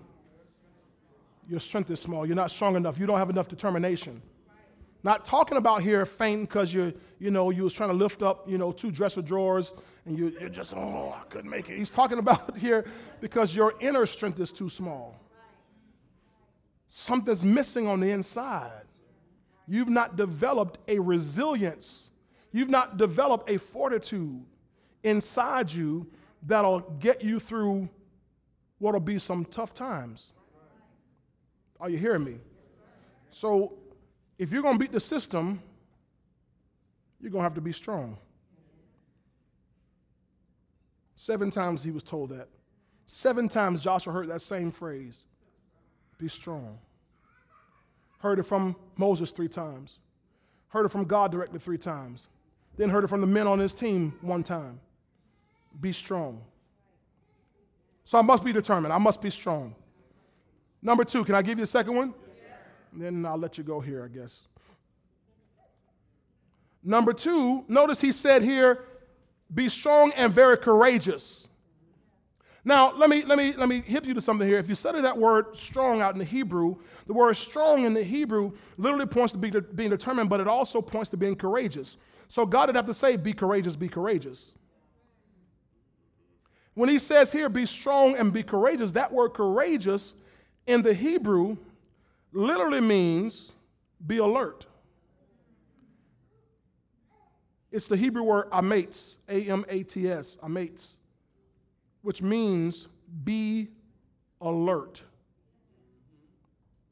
your 1.49 1.59
strength 1.59 1.91
is 1.91 1.99
small. 1.99 2.25
You're 2.25 2.37
not 2.37 2.53
strong 2.53 2.77
enough. 2.77 2.97
You 2.97 3.07
don't 3.07 3.19
have 3.19 3.29
enough 3.29 3.49
determination. 3.49 4.23
Not 5.05 5.25
talking 5.27 5.59
about 5.59 5.83
here 5.83 6.07
fainting 6.07 6.47
because 6.47 6.73
you 6.73 6.95
you 7.19 7.31
know 7.31 7.51
you 7.51 7.63
was 7.63 7.75
trying 7.75 7.91
to 7.91 7.95
lift 7.95 8.23
up 8.23 8.49
you 8.49 8.57
know 8.57 8.73
two 8.73 8.91
dresser 8.91 9.23
drawers 9.23 9.75
and 10.07 10.19
you, 10.19 10.35
you're 10.41 10.49
just 10.49 10.73
oh 10.75 11.15
I 11.15 11.23
couldn't 11.29 11.51
make 11.51 11.69
it. 11.69 11.77
He's 11.77 11.91
talking 11.91 12.19
about 12.25 12.57
here 12.57 12.87
because 13.21 13.55
your 13.55 13.75
inner 13.81 14.07
strength 14.07 14.41
is 14.41 14.51
too 14.51 14.71
small. 14.71 15.21
Something's 16.89 17.45
missing 17.45 17.87
on 17.87 18.01
the 18.01 18.11
inside. 18.11 18.83
You've 19.69 19.89
not 19.89 20.17
developed 20.17 20.79
a 20.89 20.99
resilience. 20.99 22.11
You've 22.53 22.71
not 22.71 22.97
developed 22.97 23.51
a 23.51 23.59
fortitude 23.59 24.43
inside 25.03 25.71
you 25.71 26.07
that'll 26.47 26.81
get 26.81 27.23
you 27.23 27.41
through 27.41 27.89
what'll 28.79 29.01
be 29.01 29.19
some 29.19 29.45
tough 29.47 29.75
times. 29.75 30.33
Are 31.81 31.91
you 31.91 31.99
hearing 31.99 32.25
me? 32.25 32.37
So, 33.31 33.75
if 34.39 34.53
you're 34.53 34.63
going 34.63 34.75
to 34.75 34.79
beat 34.79 34.93
the 34.93 35.01
system, 35.01 35.63
you're 37.21 37.31
going 37.31 37.41
to 37.41 37.45
have 37.45 37.55
to 37.55 37.61
be 37.61 37.73
strong. 37.73 38.17
Seven 41.17 41.51
times 41.51 41.83
he 41.83 41.91
was 41.91 42.03
told 42.03 42.31
that. 42.31 42.49
Seven 43.07 43.49
times 43.49 43.81
Joshua 43.81 44.13
heard 44.13 44.29
that 44.29 44.43
same 44.43 44.71
phrase 44.71 45.23
be 46.19 46.29
strong. 46.29 46.79
Heard 48.19 48.39
it 48.39 48.45
from 48.45 48.77
Moses 48.97 49.31
three 49.31 49.49
times. 49.49 49.99
Heard 50.69 50.87
it 50.87 50.91
from 50.91 51.05
God 51.05 51.31
directly 51.31 51.59
three 51.59 51.79
times. 51.79 52.29
Then 52.77 52.91
heard 52.91 53.05
it 53.05 53.09
from 53.09 53.21
the 53.21 53.27
men 53.27 53.47
on 53.47 53.59
his 53.59 53.75
team 53.75 54.15
one 54.21 54.43
time. 54.43 54.81
Be 55.81 55.93
strong. 55.93 56.41
So 58.05 58.19
I 58.19 58.23
must 58.23 58.45
be 58.45 58.53
determined. 58.53 58.93
I 58.93 58.99
must 58.99 59.21
be 59.21 59.31
strong. 59.31 59.75
Number 60.83 61.05
two, 61.05 61.25
can 61.25 61.35
I 61.35 61.43
give 61.43 61.59
you 61.59 61.65
a 61.65 61.67
second 61.67 61.95
one? 61.95 62.15
Then 62.97 63.27
I'll 63.27 63.39
let 63.39 63.59
you 63.59 63.65
go 63.65 63.81
here, 63.81 64.05
I 64.05 64.09
guess. 64.09 64.43
Number 66.83 67.13
two, 67.13 67.65
notice 67.67 68.01
he 68.01 68.13
said 68.13 68.43
here, 68.43 68.85
be 69.53 69.69
strong 69.69 70.13
and 70.17 70.33
very 70.33 70.57
courageous. 70.57 71.49
Now, 72.65 72.95
let 72.95 73.11
me, 73.11 73.25
let, 73.25 73.37
me, 73.37 73.53
let 73.53 73.69
me 73.69 73.81
hip 73.81 74.07
you 74.07 74.15
to 74.15 74.21
something 74.23 74.49
here. 74.49 74.59
If 74.59 74.69
you 74.69 74.75
study 74.75 75.01
that 75.03 75.17
word 75.17 75.57
strong 75.57 76.01
out 76.01 76.13
in 76.13 76.19
the 76.19 76.25
Hebrew, 76.25 76.77
the 77.07 77.13
word 77.13 77.35
strong 77.37 77.85
in 77.85 77.93
the 77.93 78.03
Hebrew 78.03 78.53
literally 78.79 79.07
points 79.07 79.35
to 79.35 79.39
being 79.39 79.91
determined, 79.91 80.31
but 80.31 80.41
it 80.41 80.49
also 80.49 80.81
points 80.81 81.11
to 81.11 81.17
being 81.17 81.37
courageous. 81.37 81.99
So 82.29 82.47
God 82.47 82.69
would 82.69 82.77
have 82.77 82.87
to 82.87 82.95
say, 82.95 83.17
be 83.17 83.35
courageous, 83.35 83.77
be 83.77 83.89
courageous. 83.89 84.53
When 86.73 86.89
he 86.89 86.99
says 86.99 87.33
here, 87.33 87.49
be 87.49 87.67
strong 87.67 88.17
and 88.17 88.33
be 88.33 88.43
courageous, 88.43 88.93
that 88.93 89.13
word 89.13 89.35
courageous 89.35 90.15
in 90.67 90.83
the 90.83 90.95
Hebrew 90.95 91.57
literally 92.35 92.81
means 92.81 93.55
be 94.07 94.19
alert. 94.19 94.67
It's 97.73 97.89
the 97.89 97.97
Hebrew 97.97 98.23
word 98.23 98.49
amats, 98.53 99.19
A 99.29 99.49
M 99.49 99.65
A 99.69 99.83
T 99.83 100.09
S, 100.09 100.39
amats 100.43 100.99
which 102.05 102.21
means 102.21 102.87
be 103.25 103.69
alert. 104.43 105.03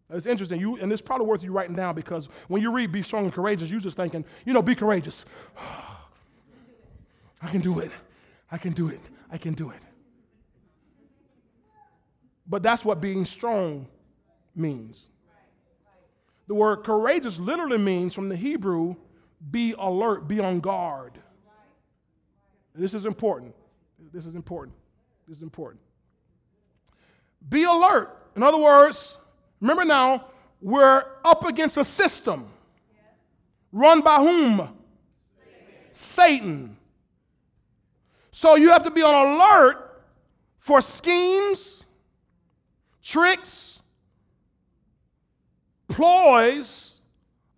It's 0.09 0.25
interesting. 0.25 0.59
You, 0.59 0.77
and 0.79 0.91
it's 0.91 1.03
probably 1.03 1.27
worth 1.27 1.45
you 1.45 1.53
writing 1.53 1.77
down 1.77 1.95
because 1.95 2.31
when 2.49 2.63
you 2.63 2.73
read 2.73 2.93
Be 2.93 3.03
Strong 3.03 3.25
and 3.25 3.33
Courageous, 3.33 3.71
you're 3.71 3.81
just 3.81 3.97
thinking, 3.97 4.25
you 4.47 4.55
know, 4.55 4.63
be 4.63 4.75
courageous. 4.75 5.27
I 7.43 7.49
can 7.49 7.61
do 7.61 7.79
it. 7.81 7.91
I 8.51 8.57
can 8.57 8.73
do 8.73 8.89
it. 8.89 9.01
I 9.31 9.37
can 9.37 9.53
do 9.53 9.69
it. 9.69 9.83
But 12.47 12.63
that's 12.63 12.83
what 12.85 13.01
being 13.03 13.27
strong 13.27 13.87
means. 14.57 15.11
The 16.47 16.55
word 16.55 16.79
courageous 16.85 17.39
literally 17.39 17.79
means 17.79 18.15
from 18.15 18.29
the 18.29 18.37
Hebrew, 18.37 18.97
be 19.51 19.75
alert, 19.79 20.29
be 20.29 20.41
on 20.41 20.61
guard. 20.61 21.19
This 22.75 22.95
is 22.95 23.07
important. 23.07 23.55
This 24.13 24.27
is 24.27 24.35
important. 24.35 24.77
This 25.29 25.39
is 25.39 25.43
important. 25.43 25.81
Be 27.49 27.65
alert. 27.65 28.17
In 28.37 28.43
other 28.43 28.59
words, 28.59 29.19
remember 29.61 29.85
now, 29.85 30.27
we're 30.61 31.05
up 31.25 31.45
against 31.45 31.77
a 31.77 31.85
system 31.85 32.49
run 33.73 34.03
by 34.03 34.19
whom? 34.19 34.69
Satan. 35.91 36.77
So 38.31 38.55
you 38.57 38.71
have 38.71 38.85
to 38.85 38.91
be 38.91 39.03
on 39.03 39.35
alert 39.35 40.05
for 40.59 40.81
schemes, 40.81 41.85
tricks, 43.03 43.81
ploys 45.93 47.01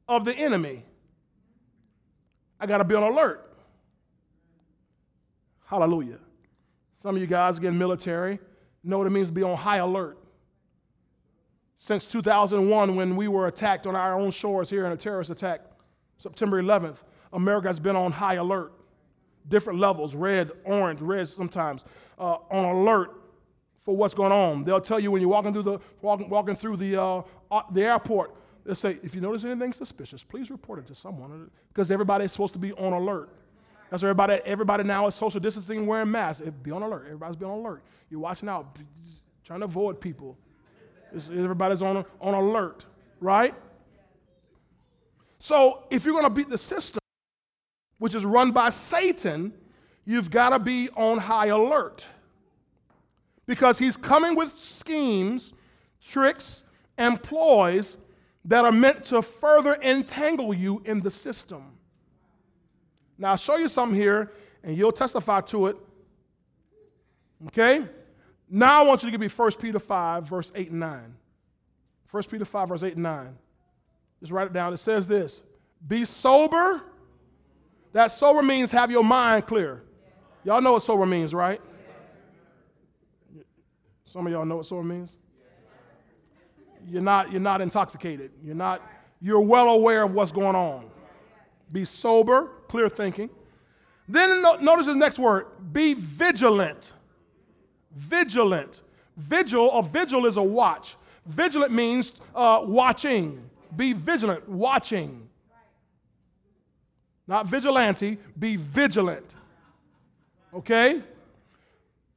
of 0.08 0.24
the 0.24 0.34
enemy. 0.34 0.84
I 2.60 2.66
got 2.66 2.78
to 2.78 2.84
be 2.84 2.94
on 2.94 3.02
alert. 3.02 3.52
Hallelujah. 5.66 6.18
Some 6.94 7.16
of 7.16 7.20
you 7.20 7.26
guys, 7.26 7.58
again, 7.58 7.76
military, 7.76 8.38
know 8.82 8.98
what 8.98 9.06
it 9.06 9.10
means 9.10 9.28
to 9.28 9.34
be 9.34 9.42
on 9.42 9.56
high 9.56 9.78
alert. 9.78 10.18
Since 11.76 12.06
2001, 12.06 12.96
when 12.96 13.16
we 13.16 13.28
were 13.28 13.46
attacked 13.46 13.86
on 13.86 13.96
our 13.96 14.18
own 14.18 14.30
shores 14.30 14.70
here 14.70 14.86
in 14.86 14.92
a 14.92 14.96
terrorist 14.96 15.30
attack, 15.30 15.60
September 16.18 16.62
11th, 16.62 17.02
America 17.32 17.68
has 17.68 17.80
been 17.80 17.96
on 17.96 18.12
high 18.12 18.34
alert. 18.34 18.72
Different 19.48 19.78
levels, 19.78 20.14
red, 20.14 20.52
orange, 20.64 21.02
red 21.02 21.28
sometimes, 21.28 21.84
uh, 22.18 22.36
on 22.50 22.64
alert 22.64 23.10
for 23.80 23.94
what's 23.94 24.14
going 24.14 24.32
on. 24.32 24.64
They'll 24.64 24.80
tell 24.80 24.98
you 24.98 25.10
when 25.10 25.20
you're 25.20 25.28
walking 25.28 25.52
through 25.52 25.64
the, 25.64 25.78
walking, 26.00 26.30
walking 26.30 26.56
through 26.56 26.78
the, 26.78 27.00
uh, 27.02 27.22
Uh, 27.54 27.62
the 27.70 27.84
airport, 27.84 28.34
they'll 28.64 28.74
say, 28.74 28.98
if 29.04 29.14
you 29.14 29.20
notice 29.20 29.44
anything 29.44 29.72
suspicious, 29.72 30.24
please 30.24 30.50
report 30.50 30.80
it 30.80 30.86
to 30.86 30.94
someone 30.94 31.48
because 31.68 31.92
everybody's 31.92 32.32
supposed 32.32 32.52
to 32.52 32.58
be 32.58 32.72
on 32.72 32.92
alert. 32.92 33.28
That's 33.90 34.02
everybody, 34.02 34.40
everybody 34.44 34.82
now 34.82 35.06
is 35.06 35.14
social 35.14 35.38
distancing, 35.38 35.86
wearing 35.86 36.10
masks. 36.10 36.44
Be 36.64 36.72
on 36.72 36.82
alert. 36.82 37.04
Everybody's 37.06 37.36
be 37.36 37.44
on 37.44 37.58
alert. 37.60 37.84
You're 38.10 38.18
watching 38.18 38.48
out, 38.48 38.76
trying 39.44 39.60
to 39.60 39.66
avoid 39.66 40.00
people. 40.00 40.36
It's, 41.12 41.30
everybody's 41.30 41.80
on, 41.80 42.04
on 42.20 42.34
alert, 42.34 42.86
right? 43.20 43.54
So 45.38 45.84
if 45.90 46.04
you're 46.04 46.14
going 46.14 46.24
to 46.24 46.30
beat 46.30 46.48
the 46.48 46.58
system, 46.58 46.98
which 47.98 48.16
is 48.16 48.24
run 48.24 48.50
by 48.50 48.70
Satan, 48.70 49.52
you've 50.04 50.28
got 50.28 50.50
to 50.50 50.58
be 50.58 50.88
on 50.96 51.18
high 51.18 51.46
alert. 51.46 52.04
Because 53.46 53.78
he's 53.78 53.96
coming 53.96 54.34
with 54.34 54.52
schemes, 54.52 55.52
tricks, 56.04 56.63
and 56.96 57.22
ploys 57.22 57.96
that 58.44 58.64
are 58.64 58.72
meant 58.72 59.04
to 59.04 59.22
further 59.22 59.74
entangle 59.82 60.52
you 60.52 60.82
in 60.84 61.00
the 61.00 61.10
system. 61.10 61.72
Now, 63.16 63.30
I'll 63.30 63.36
show 63.36 63.56
you 63.56 63.68
some 63.68 63.94
here, 63.94 64.32
and 64.62 64.76
you'll 64.76 64.92
testify 64.92 65.40
to 65.42 65.68
it. 65.68 65.76
Okay? 67.46 67.84
Now 68.48 68.82
I 68.82 68.86
want 68.86 69.02
you 69.02 69.08
to 69.08 69.10
give 69.10 69.20
me 69.20 69.28
1 69.28 69.52
Peter 69.52 69.78
5, 69.78 70.28
verse 70.28 70.52
8 70.54 70.70
and 70.70 70.80
9. 70.80 71.16
1 72.10 72.22
Peter 72.24 72.44
5, 72.44 72.68
verse 72.68 72.82
8 72.82 72.94
and 72.94 73.02
9. 73.02 73.38
Just 74.20 74.32
write 74.32 74.46
it 74.46 74.52
down. 74.52 74.72
It 74.72 74.78
says 74.78 75.06
this 75.06 75.42
Be 75.86 76.04
sober. 76.04 76.82
That 77.92 78.08
sober 78.08 78.42
means 78.42 78.70
have 78.72 78.90
your 78.90 79.04
mind 79.04 79.46
clear. 79.46 79.82
Y'all 80.44 80.60
know 80.60 80.72
what 80.72 80.82
sober 80.82 81.06
means, 81.06 81.32
right? 81.32 81.60
Some 84.04 84.26
of 84.26 84.32
y'all 84.32 84.44
know 84.44 84.56
what 84.56 84.66
sober 84.66 84.82
means. 84.82 85.16
You're 86.88 87.02
not, 87.02 87.32
you're 87.32 87.40
not 87.40 87.60
intoxicated. 87.60 88.30
You're 88.42 88.54
not, 88.54 88.82
you're 89.20 89.40
well 89.40 89.70
aware 89.70 90.04
of 90.04 90.12
what's 90.12 90.32
going 90.32 90.56
on. 90.56 90.86
Be 91.72 91.84
sober, 91.84 92.50
clear 92.68 92.88
thinking. 92.88 93.30
Then 94.08 94.42
notice 94.60 94.86
the 94.86 94.94
next 94.94 95.18
word 95.18 95.46
be 95.72 95.94
vigilant. 95.94 96.92
Vigilant. 97.96 98.82
Vigil, 99.16 99.70
a 99.70 99.82
vigil 99.82 100.26
is 100.26 100.36
a 100.36 100.42
watch. 100.42 100.96
Vigilant 101.26 101.72
means 101.72 102.12
uh, 102.34 102.60
watching. 102.64 103.48
Be 103.76 103.92
vigilant, 103.92 104.48
watching. 104.48 105.28
Not 107.26 107.46
vigilante, 107.46 108.18
be 108.38 108.56
vigilant. 108.56 109.36
Okay? 110.52 111.02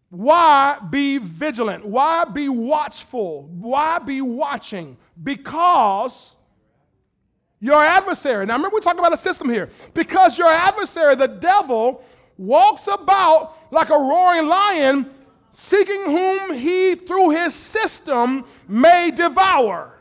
Why 0.09 0.77
be 0.89 1.17
vigilant? 1.17 1.85
Why 1.85 2.23
be 2.25 2.47
watchful? 2.49 3.43
Why 3.43 3.99
be 3.99 4.21
watching? 4.21 4.97
Because 5.21 6.35
your 7.59 7.83
adversary, 7.83 8.45
now 8.45 8.53
remember 8.53 8.75
we're 8.75 8.81
talking 8.81 8.99
about 8.99 9.13
a 9.13 9.17
system 9.17 9.49
here, 9.49 9.69
because 9.93 10.37
your 10.37 10.49
adversary, 10.49 11.15
the 11.15 11.27
devil, 11.27 12.03
walks 12.37 12.87
about 12.87 13.57
like 13.71 13.89
a 13.89 13.97
roaring 13.97 14.47
lion, 14.47 15.09
seeking 15.51 16.05
whom 16.05 16.53
he 16.53 16.95
through 16.95 17.31
his 17.31 17.53
system 17.53 18.45
may 18.67 19.11
devour. 19.11 19.93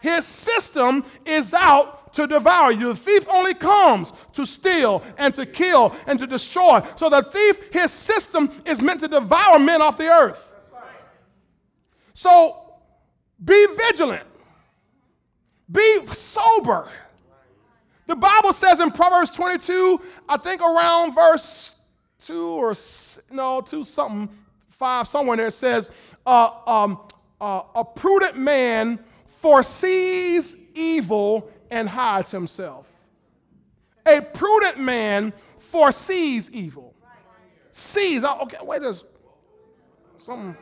His 0.00 0.24
system 0.24 1.04
is 1.26 1.52
out 1.52 1.99
to 2.12 2.26
devour 2.26 2.72
you. 2.72 2.88
The 2.88 2.96
thief 2.96 3.28
only 3.28 3.54
comes 3.54 4.12
to 4.32 4.44
steal 4.44 5.02
and 5.18 5.34
to 5.34 5.46
kill 5.46 5.94
and 6.06 6.18
to 6.18 6.26
destroy. 6.26 6.82
So 6.96 7.08
the 7.08 7.22
thief, 7.22 7.72
his 7.72 7.90
system 7.90 8.50
is 8.64 8.80
meant 8.80 9.00
to 9.00 9.08
devour 9.08 9.58
men 9.58 9.82
off 9.82 9.96
the 9.96 10.08
earth. 10.08 10.52
So 12.14 12.74
be 13.42 13.66
vigilant, 13.76 14.26
be 15.70 16.00
sober. 16.12 16.90
The 18.06 18.16
Bible 18.16 18.52
says 18.52 18.80
in 18.80 18.90
Proverbs 18.90 19.30
22, 19.30 20.00
I 20.28 20.36
think 20.36 20.60
around 20.60 21.14
verse 21.14 21.76
2 22.18 22.44
or 22.44 22.74
no, 23.30 23.60
2 23.60 23.84
something, 23.84 24.28
5, 24.68 25.08
somewhere 25.08 25.36
there, 25.36 25.46
it 25.46 25.52
says, 25.52 25.90
uh, 26.26 26.50
um, 26.66 27.00
uh, 27.40 27.62
A 27.74 27.84
prudent 27.84 28.36
man 28.36 28.98
foresees 29.26 30.56
evil 30.74 31.50
and 31.70 31.88
hides 31.88 32.30
himself. 32.30 32.86
A 34.06 34.20
prudent 34.20 34.78
man 34.78 35.32
foresees 35.58 36.50
evil. 36.50 36.94
Sees, 37.70 38.24
oh, 38.24 38.40
okay, 38.42 38.58
wait, 38.62 38.82
there's 38.82 39.04
something. 40.18 40.56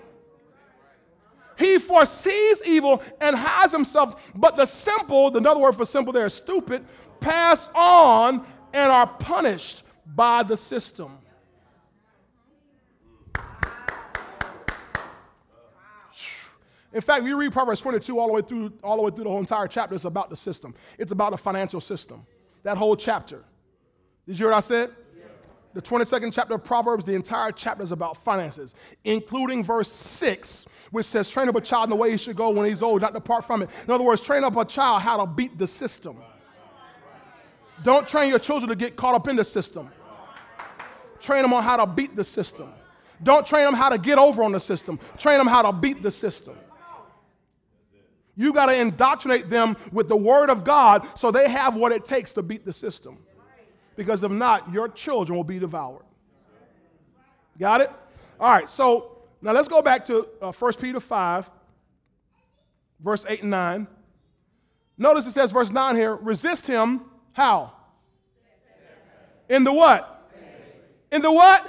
He 1.59 1.79
foresees 1.79 2.63
evil 2.65 3.03
and 3.21 3.35
hides 3.35 3.73
himself, 3.73 4.31
but 4.35 4.57
the 4.57 4.67
simple, 4.67 5.37
another 5.37 5.61
word 5.61 5.75
for 5.75 5.85
simple 5.85 6.13
there 6.13 6.27
is 6.27 6.35
stupid, 6.35 6.85
pass 7.21 7.69
on 7.75 8.47
and 8.73 8.93
are 8.93 9.07
punished 9.07 9.83
by 10.15 10.43
the 10.43 10.57
system. 10.57 11.19
In 16.99 17.03
fact, 17.03 17.23
if 17.23 17.29
you 17.29 17.37
read 17.37 17.53
Proverbs 17.53 17.81
22 17.81 18.19
all 18.19 18.27
the 18.27 18.33
way 18.33 18.43
through, 18.43 18.73
all 18.83 18.97
the 18.97 19.03
way 19.03 19.13
through 19.13 19.23
the 19.23 19.31
whole 19.31 19.39
entire 19.39 19.69
chapter, 19.69 19.95
it's 19.95 20.05
about 20.05 20.31
the 20.31 20.37
system. 20.37 20.75
It's 20.99 21.13
about 21.13 21.31
the 21.31 21.39
financial 21.39 21.81
system. 21.81 22.27
That 22.65 22.77
whole 22.77 22.97
chapter. 22.97 23.45
Did 24.27 24.33
you 24.33 24.39
hear 24.39 24.49
what 24.49 24.57
I 24.57 24.61
said? 24.61 24.91
The 25.75 25.81
22nd 25.81 26.33
chapter 26.33 26.55
of 26.55 26.65
Proverbs, 26.65 27.05
the 27.05 27.15
entire 27.15 27.53
chapter 27.53 27.85
is 27.85 27.93
about 27.93 28.17
finances, 28.25 28.75
including 29.05 29.63
verse 29.63 29.93
6, 29.93 30.67
which 30.91 31.07
says, 31.07 31.31
Train 31.31 31.49
up 31.49 31.55
a 31.55 31.61
child 31.61 31.85
in 31.85 31.91
the 31.91 31.95
way 31.95 32.11
he 32.11 32.17
should 32.17 32.35
go 32.35 32.51
when 32.51 32.69
he's 32.69 32.83
old, 32.83 33.01
not 33.01 33.15
depart 33.15 33.45
from 33.45 33.63
it. 33.63 33.71
In 33.87 33.95
other 33.95 34.03
words, 34.03 34.21
train 34.21 34.43
up 34.43 34.57
a 34.57 34.65
child 34.65 35.03
how 35.03 35.19
to 35.19 35.27
beat 35.27 35.57
the 35.57 35.69
system. 35.69 36.17
Don't 37.85 38.09
train 38.09 38.29
your 38.29 38.41
children 38.41 38.69
to 38.71 38.75
get 38.75 38.97
caught 38.97 39.15
up 39.15 39.29
in 39.29 39.37
the 39.37 39.45
system. 39.45 39.89
Train 41.21 41.43
them 41.43 41.53
on 41.53 41.63
how 41.63 41.77
to 41.77 41.87
beat 41.87 42.17
the 42.17 42.25
system. 42.25 42.73
Don't 43.23 43.47
train 43.47 43.67
them 43.67 43.75
how 43.75 43.89
to 43.89 43.99
get 43.99 44.19
over 44.19 44.43
on 44.43 44.51
the 44.51 44.59
system. 44.59 44.99
Train 45.17 45.39
them 45.39 45.47
how 45.47 45.63
to 45.63 45.71
beat 45.71 46.03
the 46.03 46.11
system. 46.11 46.57
You 48.39 48.53
got 48.53 48.67
to 48.67 48.81
indoctrinate 48.81 49.51
them 49.51 49.77
with 49.91 50.09
the 50.09 50.17
Word 50.17 50.49
of 50.49 50.63
God 50.63 51.07
so 51.19 51.33
they 51.33 51.49
have 51.51 51.75
what 51.75 51.91
it 51.91 52.05
takes 52.05 52.33
to 52.35 52.43
beat 52.43 52.65
the 52.65 52.73
system. 52.73 53.19
Because 53.97 54.23
if 54.23 54.31
not, 54.31 54.73
your 54.73 54.89
children 54.89 55.37
will 55.37 55.45
be 55.45 55.59
devoured. 55.59 56.05
Got 57.59 57.81
it? 57.81 57.91
All 58.39 58.49
right, 58.49 58.69
so 58.69 59.19
now 59.43 59.51
let's 59.51 59.67
go 59.67 59.83
back 59.83 60.05
to 60.05 60.29
uh, 60.41 60.53
1 60.53 60.73
Peter 60.75 61.01
5, 61.01 61.51
verse 63.01 63.27
8 63.29 63.43
and 63.43 63.51
9. 63.51 63.87
Notice 64.97 65.27
it 65.27 65.33
says, 65.33 65.51
verse 65.51 65.71
9 65.73 65.97
here 65.97 66.15
resist 66.15 66.65
him. 66.65 67.01
How? 67.33 67.73
In 69.49 69.65
the 69.65 69.73
what? 69.73 70.31
In 71.11 71.23
the 71.23 71.33
what? 71.33 71.69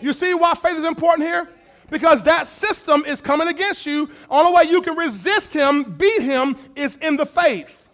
You 0.00 0.14
see 0.14 0.32
why 0.32 0.54
faith 0.54 0.78
is 0.78 0.84
important 0.84 1.28
here? 1.28 1.50
Because 1.90 2.22
that 2.24 2.46
system 2.46 3.04
is 3.06 3.20
coming 3.20 3.48
against 3.48 3.86
you. 3.86 4.10
Only 4.30 4.52
way 4.52 4.70
you 4.70 4.80
can 4.82 4.96
resist 4.96 5.52
him, 5.52 5.84
beat 5.84 6.22
him, 6.22 6.56
is 6.76 6.96
in 6.98 7.16
the 7.16 7.26
faith. 7.26 7.88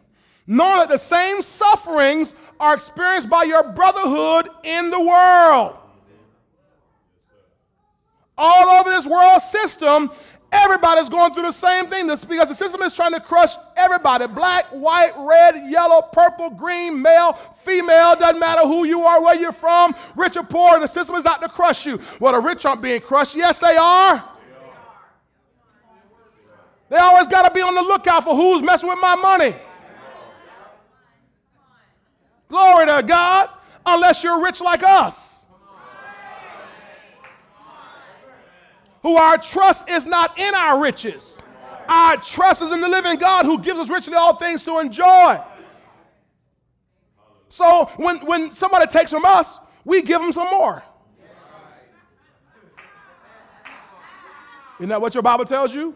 Knowing 0.46 0.80
that 0.80 0.88
the 0.88 0.98
same 0.98 1.42
sufferings 1.42 2.34
are 2.60 2.74
experienced 2.74 3.28
by 3.28 3.44
your 3.44 3.62
brotherhood 3.62 4.48
in 4.62 4.90
the 4.90 5.00
world. 5.00 5.76
All 8.36 8.68
over 8.68 8.90
this 8.90 9.06
world 9.06 9.40
system, 9.40 10.10
Everybody's 10.56 11.08
going 11.08 11.34
through 11.34 11.42
the 11.42 11.52
same 11.52 11.88
thing 11.88 12.06
this, 12.06 12.24
because 12.24 12.48
the 12.48 12.54
system 12.54 12.80
is 12.82 12.94
trying 12.94 13.10
to 13.12 13.18
crush 13.18 13.56
everybody 13.76 14.28
black, 14.28 14.66
white, 14.66 15.10
red, 15.18 15.68
yellow, 15.68 16.00
purple, 16.00 16.48
green, 16.48 17.02
male, 17.02 17.32
female, 17.56 18.14
doesn't 18.14 18.38
matter 18.38 18.60
who 18.60 18.84
you 18.84 19.02
are, 19.02 19.20
where 19.20 19.34
you're 19.34 19.50
from, 19.50 19.96
rich 20.14 20.36
or 20.36 20.44
poor, 20.44 20.78
the 20.78 20.86
system 20.86 21.16
is 21.16 21.26
out 21.26 21.42
to 21.42 21.48
crush 21.48 21.84
you. 21.84 21.98
Well, 22.20 22.34
the 22.34 22.40
rich 22.40 22.64
aren't 22.64 22.82
being 22.82 23.00
crushed. 23.00 23.34
Yes, 23.34 23.58
they 23.58 23.76
are. 23.76 24.24
They 26.88 26.98
always 26.98 27.26
got 27.26 27.48
to 27.48 27.52
be 27.52 27.60
on 27.60 27.74
the 27.74 27.82
lookout 27.82 28.22
for 28.22 28.36
who's 28.36 28.62
messing 28.62 28.88
with 28.88 29.00
my 29.00 29.16
money. 29.16 29.56
Glory 32.48 32.86
to 32.86 33.02
God, 33.04 33.50
unless 33.84 34.22
you're 34.22 34.40
rich 34.40 34.60
like 34.60 34.84
us. 34.84 35.43
Who 39.04 39.16
our 39.16 39.36
trust 39.36 39.88
is 39.88 40.06
not 40.06 40.36
in 40.38 40.54
our 40.54 40.82
riches. 40.82 41.40
Our 41.88 42.16
trust 42.16 42.62
is 42.62 42.72
in 42.72 42.80
the 42.80 42.88
living 42.88 43.18
God 43.18 43.44
who 43.44 43.58
gives 43.58 43.78
us 43.78 43.90
richly 43.90 44.14
all 44.14 44.34
things 44.36 44.64
to 44.64 44.78
enjoy. 44.78 45.40
So 47.50 47.84
when, 47.96 48.24
when 48.24 48.50
somebody 48.52 48.86
takes 48.86 49.10
from 49.10 49.26
us, 49.26 49.60
we 49.84 50.02
give 50.02 50.22
them 50.22 50.32
some 50.32 50.48
more. 50.48 50.82
Isn't 54.78 54.88
that 54.88 55.00
what 55.00 55.14
your 55.14 55.22
Bible 55.22 55.44
tells 55.44 55.74
you? 55.74 55.94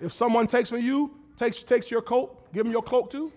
If 0.00 0.12
someone 0.12 0.48
takes 0.48 0.68
from 0.68 0.80
you, 0.80 1.16
takes, 1.36 1.62
takes 1.62 1.88
your 1.88 2.02
coat, 2.02 2.52
give 2.52 2.64
them 2.64 2.72
your 2.72 2.82
cloak 2.82 3.10
too. 3.10 3.32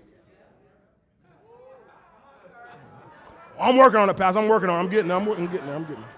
I'm 3.59 3.77
working 3.77 3.99
on 3.99 4.09
it, 4.09 4.17
Pastor. 4.17 4.39
I'm 4.39 4.47
working 4.47 4.69
on 4.69 4.79
it. 4.79 4.83
I'm 4.83 4.89
getting 4.89 5.07
there. 5.07 5.17
I'm 5.17 5.25
getting 5.25 5.47
there. 5.47 5.75
I'm 5.75 5.83
getting 5.83 6.01
there. 6.01 6.11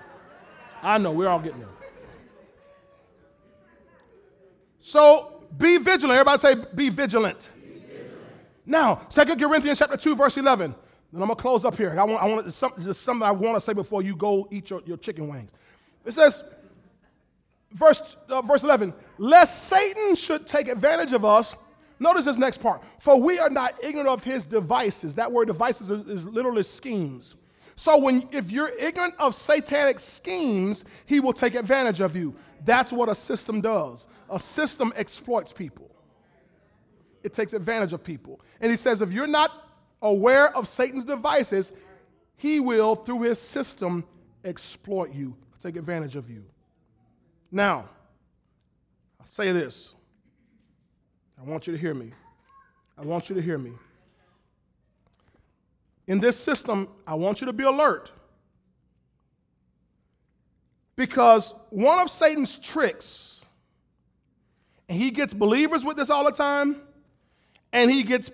I 0.82 0.98
know. 0.98 1.12
We're 1.12 1.28
all 1.28 1.40
getting 1.40 1.60
there. 1.60 1.70
So 4.90 5.44
be 5.56 5.78
vigilant. 5.78 6.18
Everybody 6.18 6.40
say, 6.40 6.56
be 6.74 6.90
vigilant. 6.90 7.52
Be 7.62 7.74
vigilant. 7.74 8.12
Now, 8.66 8.96
2 8.96 9.36
Corinthians 9.36 9.78
chapter 9.78 9.96
2, 9.96 10.16
verse 10.16 10.36
11. 10.36 10.72
Then 10.72 11.22
I'm 11.22 11.28
going 11.28 11.30
to 11.30 11.40
close 11.40 11.64
up 11.64 11.78
here. 11.78 11.92
I 11.92 12.04
want, 12.04 12.24
I 12.24 12.26
want 12.26 12.46
this 12.46 12.88
is 12.88 12.98
something 12.98 13.22
I 13.22 13.30
want 13.30 13.56
to 13.56 13.62
say 13.62 13.74
before 13.74 14.02
you 14.02 14.16
go 14.16 14.48
eat 14.50 14.72
your, 14.72 14.82
your 14.88 14.98
chicken 14.98 15.28
wings. 15.28 15.52
It 16.06 16.16
says, 16.16 16.44
verse, 17.72 18.18
uh, 18.30 18.42
verse 18.42 18.64
11, 18.64 18.92
lest 19.20 19.66
Satan 19.66 20.16
should 20.16 20.48
take 20.48 20.68
advantage 20.68 21.14
of 21.14 21.24
us. 21.24 21.54
Notice 22.00 22.26
this 22.26 22.38
next 22.38 22.58
part. 22.58 22.82
For 22.98 23.22
we 23.22 23.38
are 23.38 23.52
not 23.52 23.76
ignorant 23.84 24.10
of 24.10 24.24
his 24.24 24.44
devices. 24.44 25.14
That 25.14 25.32
word 25.32 25.50
devices 25.50 25.92
is, 25.92 26.08
is 26.08 26.26
literally 26.26 26.64
schemes. 26.64 27.36
So 27.76 27.96
when 27.96 28.28
if 28.32 28.50
you're 28.50 28.70
ignorant 28.70 29.14
of 29.20 29.36
satanic 29.36 30.00
schemes, 30.00 30.84
he 31.06 31.20
will 31.20 31.34
take 31.34 31.54
advantage 31.54 32.02
of 32.02 32.16
you. 32.16 32.34
That's 32.66 32.92
what 32.92 33.08
a 33.08 33.14
system 33.14 33.62
does 33.62 34.08
a 34.32 34.40
system 34.40 34.94
exploits 34.96 35.52
people, 35.52 35.90
it 37.24 37.34
takes 37.34 37.54
advantage 37.54 37.94
of 37.94 38.04
people. 38.04 38.40
And 38.62 38.72
he 38.72 38.78
says, 38.78 39.02
if 39.02 39.12
you're 39.12 39.28
not 39.28 39.68
aware 40.02 40.56
of 40.56 40.68
Satan's 40.68 41.06
devices, 41.06 41.74
he 42.38 42.60
will, 42.60 42.96
through 42.96 43.22
his 43.24 43.40
system, 43.40 44.06
exploit 44.46 45.14
you, 45.14 45.36
take 45.60 45.76
advantage 45.76 46.16
of 46.16 46.30
you. 46.30 46.46
Now, 47.52 47.90
I'll 49.20 49.28
say 49.28 49.52
this. 49.52 49.94
I 51.40 51.44
want 51.44 51.68
you 51.68 51.74
to 51.74 51.80
hear 51.80 51.94
me. 51.94 52.12
I 52.98 53.02
want 53.02 53.30
you 53.30 53.36
to 53.36 53.42
hear 53.42 53.58
me. 53.58 53.72
In 56.08 56.20
this 56.20 56.38
system, 56.38 56.88
I 57.06 57.14
want 57.16 57.42
you 57.42 57.48
to 57.48 57.54
be 57.54 57.64
alert. 57.64 58.12
Because 60.96 61.54
one 61.70 62.00
of 62.00 62.10
Satan's 62.10 62.58
tricks 62.58 63.39
and 64.90 64.98
he 64.98 65.12
gets 65.12 65.34
believers 65.34 65.86
with 65.86 65.96
this 65.96 66.10
all 66.10 66.26
the 66.26 66.32
time, 66.32 66.82
and 67.72 67.92
he 67.92 68.02
gets 68.02 68.32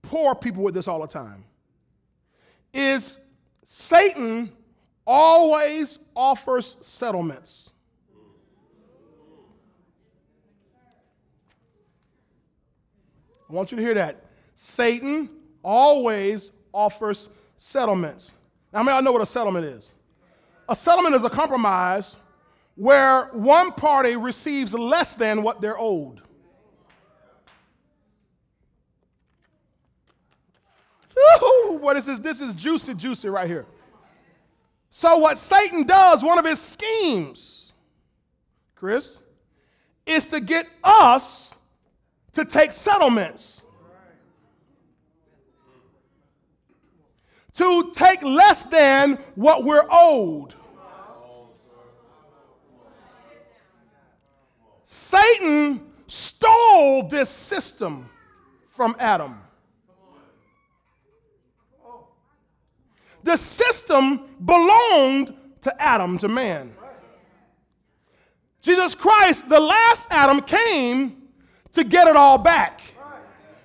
poor 0.00 0.34
people 0.34 0.62
with 0.62 0.74
this 0.74 0.88
all 0.88 1.00
the 1.00 1.06
time. 1.06 1.44
Is 2.72 3.20
Satan 3.62 4.50
always 5.06 5.98
offers 6.14 6.78
settlements. 6.80 7.72
I 13.48 13.52
want 13.52 13.70
you 13.70 13.76
to 13.76 13.82
hear 13.82 13.94
that. 13.94 14.24
Satan 14.54 15.28
always 15.62 16.50
offers 16.72 17.28
settlements. 17.56 18.32
Now, 18.72 18.80
I 18.80 18.82
mean, 18.82 18.96
I 18.96 19.00
know 19.00 19.12
what 19.12 19.22
a 19.22 19.26
settlement 19.26 19.66
is. 19.66 19.92
A 20.68 20.74
settlement 20.74 21.14
is 21.14 21.22
a 21.22 21.30
compromise 21.30 22.16
where 22.76 23.30
one 23.32 23.72
party 23.72 24.16
receives 24.16 24.72
less 24.74 25.14
than 25.14 25.42
what 25.42 25.60
they're 25.60 25.78
owed. 25.78 26.20
Ooh, 31.18 31.78
what 31.80 31.96
is 31.96 32.06
this? 32.06 32.18
This 32.18 32.40
is 32.40 32.54
juicy, 32.54 32.94
juicy 32.94 33.28
right 33.28 33.48
here. 33.48 33.66
So, 34.90 35.16
what 35.18 35.38
Satan 35.38 35.84
does, 35.84 36.22
one 36.22 36.38
of 36.38 36.44
his 36.44 36.60
schemes, 36.60 37.72
Chris, 38.74 39.20
is 40.04 40.26
to 40.26 40.40
get 40.40 40.66
us 40.84 41.54
to 42.32 42.44
take 42.44 42.72
settlements, 42.72 43.62
to 47.54 47.90
take 47.94 48.22
less 48.22 48.64
than 48.66 49.18
what 49.34 49.64
we're 49.64 49.86
owed. 49.90 50.54
Satan 54.88 55.80
stole 56.06 57.08
this 57.08 57.28
system 57.28 58.08
from 58.68 58.94
Adam. 59.00 59.36
The 63.24 63.36
system 63.36 64.28
belonged 64.44 65.34
to 65.62 65.82
Adam, 65.82 66.18
to 66.18 66.28
man. 66.28 66.72
Jesus 68.60 68.94
Christ, 68.94 69.48
the 69.48 69.58
last 69.58 70.06
Adam, 70.12 70.40
came 70.40 71.30
to 71.72 71.82
get 71.82 72.06
it 72.06 72.14
all 72.14 72.38
back. 72.38 72.80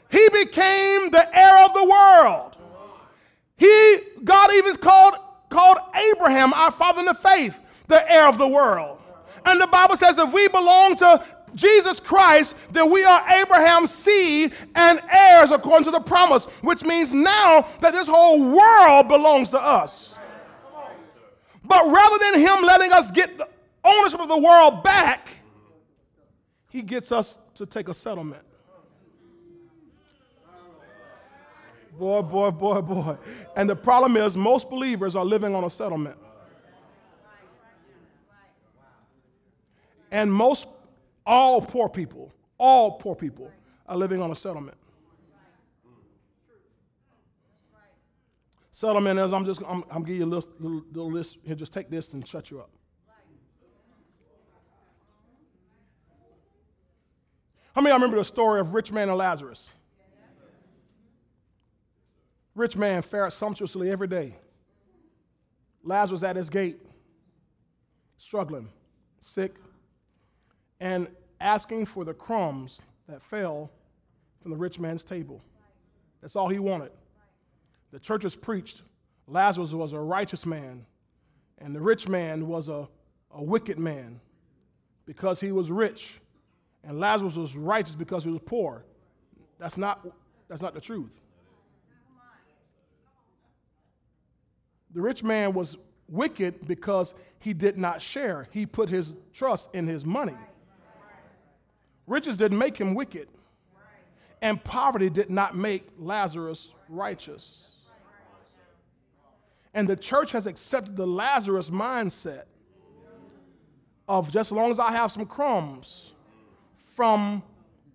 He 0.10 0.28
became 0.30 1.12
the 1.12 1.30
heir 1.38 1.64
of 1.66 1.76
the 1.76 1.86
world. 1.86 2.58
He, 3.58 3.98
God 4.24 4.52
even 4.56 4.76
called, 4.78 5.14
called 5.50 5.78
Abraham, 5.94 6.52
our 6.54 6.72
father 6.72 7.02
in 7.02 7.06
the 7.06 7.14
faith, 7.14 7.60
the 7.88 8.12
heir 8.12 8.28
of 8.28 8.40
the 8.40 8.48
world. 8.48 8.98
And 9.46 9.60
the 9.60 9.68
Bible 9.68 9.98
says 9.98 10.18
if 10.18 10.32
we 10.32 10.48
belong 10.48 10.96
to 10.98 11.26
Jesus 11.56 12.00
Christ, 12.00 12.56
that 12.72 12.90
we 12.90 13.04
are 13.04 13.28
Abraham's 13.30 13.92
seed 13.92 14.54
and 14.76 15.02
heirs 15.12 15.52
according 15.52 15.86
to 15.86 15.92
the 15.92 16.00
promise, 16.00 16.46
which 16.62 16.84
means 16.84 17.14
now 17.14 17.68
that 17.82 17.92
this 17.92 18.08
whole 18.08 18.40
world 18.56 19.08
belongs 19.08 19.50
to 19.50 19.62
us. 19.62 20.18
But 21.64 21.92
rather 21.92 22.18
than 22.20 22.40
him 22.40 22.64
letting 22.64 22.92
us 22.92 23.12
get 23.12 23.38
the 23.38 23.48
ownership 23.84 24.20
of 24.20 24.28
the 24.28 24.38
world 24.38 24.84
back, 24.84 25.30
he 26.70 26.82
gets 26.82 27.12
us 27.12 27.38
to 27.56 27.66
take 27.66 27.90
a 27.90 27.94
settlement. 27.94 28.44
Boy, 32.00 32.22
boy, 32.22 32.50
boy, 32.52 32.82
boy. 32.82 33.18
And 33.56 33.70
the 33.70 33.76
problem 33.76 34.18
is, 34.18 34.38
most 34.38 34.70
believers 34.70 35.16
are 35.16 35.26
living 35.26 35.54
on 35.54 35.66
a 35.66 35.70
settlement. 35.70 36.18
And 40.12 40.32
most 40.32 40.68
all 41.26 41.62
poor 41.62 41.90
people, 41.90 42.32
all 42.58 43.00
poor 43.00 43.16
people 43.16 43.50
are 43.88 43.98
living 43.98 44.22
on 44.22 44.30
a 44.32 44.36
settlement. 44.36 44.78
Settlement 48.72 49.20
is 49.20 49.32
I'm 49.34 49.46
just 49.46 49.62
I'm, 49.68 49.84
I'm 49.90 50.04
giving 50.04 50.22
you 50.22 50.26
a 50.26 50.34
list, 50.34 50.50
little, 50.60 50.84
little 50.92 51.12
list 51.12 51.38
here. 51.44 51.56
Just 51.56 51.74
take 51.74 51.90
this 51.90 52.14
and 52.14 52.28
shut 52.28 52.52
you 52.52 52.60
up. 52.60 52.70
How 57.74 57.82
many 57.82 57.92
of 57.92 58.00
you 58.00 58.04
remember 58.04 58.18
the 58.18 58.26
story 58.26 58.60
of 58.60 58.74
rich 58.74 58.92
man 58.92 59.08
and 59.08 59.18
Lazarus? 59.18 59.70
Rich 62.54 62.76
man 62.76 63.02
fared 63.02 63.32
sumptuously 63.32 63.90
every 63.90 64.08
day. 64.08 64.36
Lazarus 65.84 66.22
at 66.24 66.36
his 66.36 66.50
gate, 66.50 66.80
struggling, 68.18 68.70
sick, 69.22 69.56
and 70.82 71.08
asking 71.40 71.86
for 71.86 72.04
the 72.04 72.14
crumbs 72.14 72.82
that 73.08 73.24
fell 73.24 73.72
from 74.42 74.52
the 74.52 74.58
rich 74.58 74.80
man's 74.80 75.04
table. 75.06 75.40
That's 76.22 76.36
all 76.36 76.50
he 76.50 76.60
wanted. 76.60 76.92
The 77.92 78.00
churches 78.00 78.36
preached 78.36 78.84
Lazarus 79.28 79.72
was 79.72 79.94
a 79.94 80.00
righteous 80.00 80.46
man, 80.46 80.86
and 81.60 81.74
the 81.74 81.80
rich 81.80 82.10
man 82.10 82.48
was 82.48 82.68
a, 82.68 82.90
a 83.34 83.42
wicked 83.42 83.80
man 83.80 84.20
because 85.06 85.40
he 85.40 85.54
was 85.54 85.72
rich, 85.72 86.20
and 86.84 87.00
Lazarus 87.00 87.36
was 87.36 87.56
righteous 87.56 87.96
because 87.96 88.26
he 88.26 88.30
was 88.30 88.42
poor. 88.46 88.84
That's 89.58 89.78
not, 89.78 90.06
that's 90.50 90.62
not 90.62 90.74
the 90.74 90.82
truth. 90.82 91.22
The 94.94 95.02
rich 95.02 95.24
man 95.24 95.54
was 95.54 95.78
wicked 96.10 96.68
because 96.68 97.14
he 97.40 97.54
did 97.54 97.78
not 97.78 98.02
share, 98.02 98.48
he 98.52 98.66
put 98.66 98.90
his 98.90 99.16
trust 99.32 99.70
in 99.74 99.88
his 99.88 100.04
money. 100.04 100.36
Riches 102.12 102.36
didn't 102.36 102.58
make 102.58 102.78
him 102.78 102.94
wicked, 102.94 103.30
and 104.42 104.62
poverty 104.66 105.10
did 105.10 105.30
not 105.30 105.56
make 105.56 105.88
Lazarus 105.98 106.74
righteous. 106.90 107.70
And 109.74 109.88
the 109.88 109.96
church 109.96 110.34
has 110.34 110.46
accepted 110.46 110.98
the 110.98 111.08
Lazarus 111.08 111.70
mindset 111.70 112.44
of 114.10 114.30
just 114.30 114.52
as 114.52 114.58
long 114.58 114.72
as 114.72 114.78
I 114.78 114.92
have 114.92 115.10
some 115.10 115.26
crumbs 115.26 116.12
from 116.76 117.42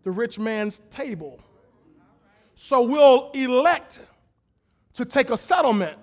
the 0.02 0.10
rich 0.10 0.38
man's 0.38 0.80
table. 0.88 1.38
So 2.54 2.86
we'll 2.86 3.30
elect 3.32 4.00
to 4.94 5.04
take 5.04 5.28
a 5.28 5.36
settlement. 5.36 5.98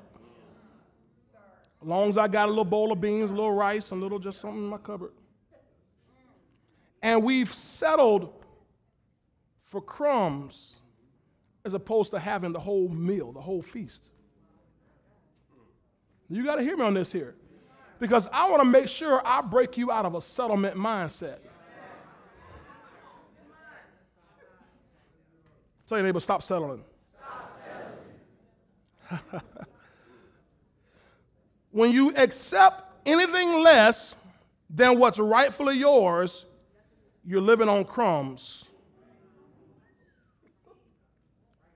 As 1.81 1.87
long 1.87 2.09
as 2.09 2.19
I 2.19 2.27
got 2.27 2.45
a 2.45 2.51
little 2.51 2.63
bowl 2.63 2.91
of 2.91 3.01
beans, 3.01 3.31
a 3.31 3.33
little 3.33 3.53
rice, 3.53 3.91
and 3.91 3.99
a 3.99 4.03
little 4.03 4.19
just 4.19 4.39
something 4.39 4.61
in 4.61 4.69
my 4.69 4.77
cupboard 4.77 5.13
and 7.03 7.21
we've 7.21 7.53
settled 7.53 8.33
for 9.61 9.81
crumbs 9.81 10.79
as 11.65 11.73
opposed 11.73 12.11
to 12.11 12.19
having 12.19 12.53
the 12.53 12.59
whole 12.59 12.87
meal, 12.87 13.33
the 13.33 13.41
whole 13.41 13.61
feast. 13.61 14.09
You 16.29 16.43
got 16.45 16.55
to 16.55 16.63
hear 16.63 16.77
me 16.77 16.83
on 16.83 16.93
this 16.93 17.11
here. 17.11 17.35
Because 17.99 18.27
I 18.31 18.49
want 18.49 18.61
to 18.61 18.67
make 18.67 18.87
sure 18.87 19.21
I 19.25 19.41
break 19.41 19.77
you 19.77 19.91
out 19.91 20.05
of 20.05 20.15
a 20.15 20.21
settlement 20.21 20.75
mindset. 20.75 21.39
Tell 25.85 25.97
your 25.97 26.05
neighbor, 26.05 26.19
stop 26.21 26.41
settling. 26.41 26.83
Stop 27.15 27.59
settling. 29.19 29.43
when 31.71 31.91
you 31.91 32.15
accept 32.15 32.83
anything 33.05 33.61
less 33.61 34.15
than 34.69 34.97
what's 34.97 35.19
rightfully 35.19 35.77
yours, 35.77 36.45
you're 37.25 37.41
living 37.41 37.69
on 37.69 37.85
crumbs. 37.85 38.67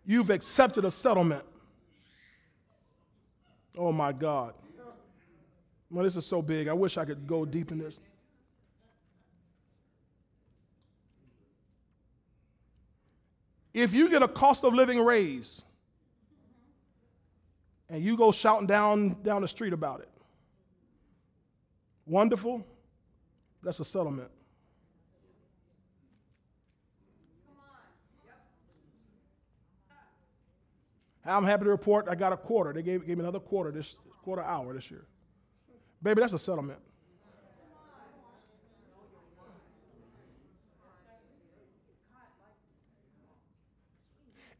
You've 0.06 0.30
accepted 0.30 0.86
a 0.86 0.92
settlement. 0.92 1.44
Oh 3.78 3.92
my 3.92 4.12
God. 4.12 4.54
Well, 5.90 6.04
this 6.04 6.16
is 6.16 6.26
so 6.26 6.42
big. 6.42 6.68
I 6.68 6.74
wish 6.74 6.98
I 6.98 7.06
could 7.06 7.28
go 7.28 7.46
deep 7.46 7.72
in 7.72 7.78
this. 7.78 8.00
If 13.74 13.94
you 13.94 14.10
get 14.10 14.24
a 14.24 14.28
cost 14.28 14.64
of 14.64 14.74
living 14.74 15.00
raise 15.00 15.62
and 17.90 18.04
you 18.04 18.18
go 18.18 18.32
shouting 18.32 18.66
down, 18.66 19.18
down 19.24 19.44
the 19.44 19.48
street 19.48 19.72
about 19.72 20.02
it, 20.02 20.10
wonderful, 22.06 22.66
that's 23.62 23.80
a 23.80 23.86
settlement. 23.86 24.32
I'm 31.28 31.44
happy 31.44 31.66
to 31.66 31.70
report 31.70 32.08
I 32.10 32.16
got 32.16 32.32
a 32.32 32.38
quarter. 32.38 32.74
They 32.74 32.82
gave, 32.82 33.06
gave 33.06 33.18
me 33.18 33.24
another 33.24 33.40
quarter 33.40 33.72
this 33.72 33.98
quarter 34.24 34.42
hour 34.42 34.74
this 34.74 34.90
year. 34.90 35.06
Baby, 36.02 36.22
that's 36.22 36.34
a 36.34 36.40
settlement. 36.40 36.80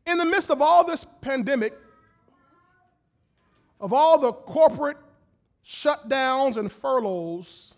In 0.06 0.18
the 0.18 0.26
midst 0.26 0.50
of 0.50 0.62
all 0.62 0.86
this 0.86 1.06
pandemic, 1.22 1.74
of 3.80 3.92
all 3.92 4.18
the 4.18 4.32
corporate 4.32 4.98
shutdowns 5.66 6.56
and 6.56 6.72
furloughs, 6.72 7.76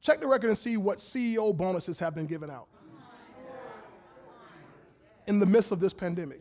check 0.00 0.18
the 0.18 0.26
record 0.26 0.48
and 0.48 0.58
see 0.58 0.76
what 0.76 0.98
CEO 0.98 1.56
bonuses 1.56 1.98
have 2.00 2.14
been 2.14 2.26
given 2.26 2.50
out 2.50 2.66
in 5.28 5.38
the 5.38 5.46
midst 5.46 5.70
of 5.70 5.78
this 5.78 5.94
pandemic. 5.94 6.40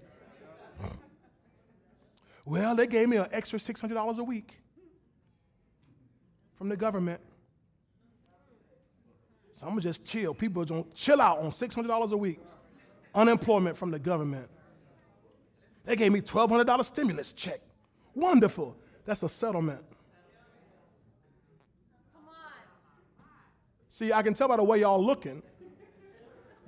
Well, 2.45 2.75
they 2.75 2.87
gave 2.87 3.07
me 3.07 3.17
an 3.17 3.27
extra 3.31 3.59
$600 3.59 4.17
a 4.17 4.23
week 4.23 4.53
from 6.55 6.69
the 6.69 6.77
government. 6.77 7.21
So 9.53 9.65
I'm 9.65 9.73
gonna 9.73 9.81
just 9.81 10.05
chill. 10.05 10.33
People 10.33 10.65
don't 10.65 10.93
chill 10.95 11.21
out 11.21 11.39
on 11.39 11.51
$600 11.51 12.11
a 12.11 12.17
week. 12.17 12.39
Unemployment 13.13 13.77
from 13.77 13.91
the 13.91 13.99
government. 13.99 14.47
They 15.83 15.95
gave 15.95 16.11
me 16.11 16.21
$1,200 16.21 16.85
stimulus 16.85 17.33
check. 17.33 17.61
Wonderful. 18.15 18.75
That's 19.05 19.23
a 19.23 19.29
settlement. 19.29 19.81
See, 23.89 24.13
I 24.13 24.23
can 24.23 24.33
tell 24.33 24.47
by 24.47 24.57
the 24.57 24.63
way 24.63 24.79
y'all 24.79 25.03
looking 25.03 25.43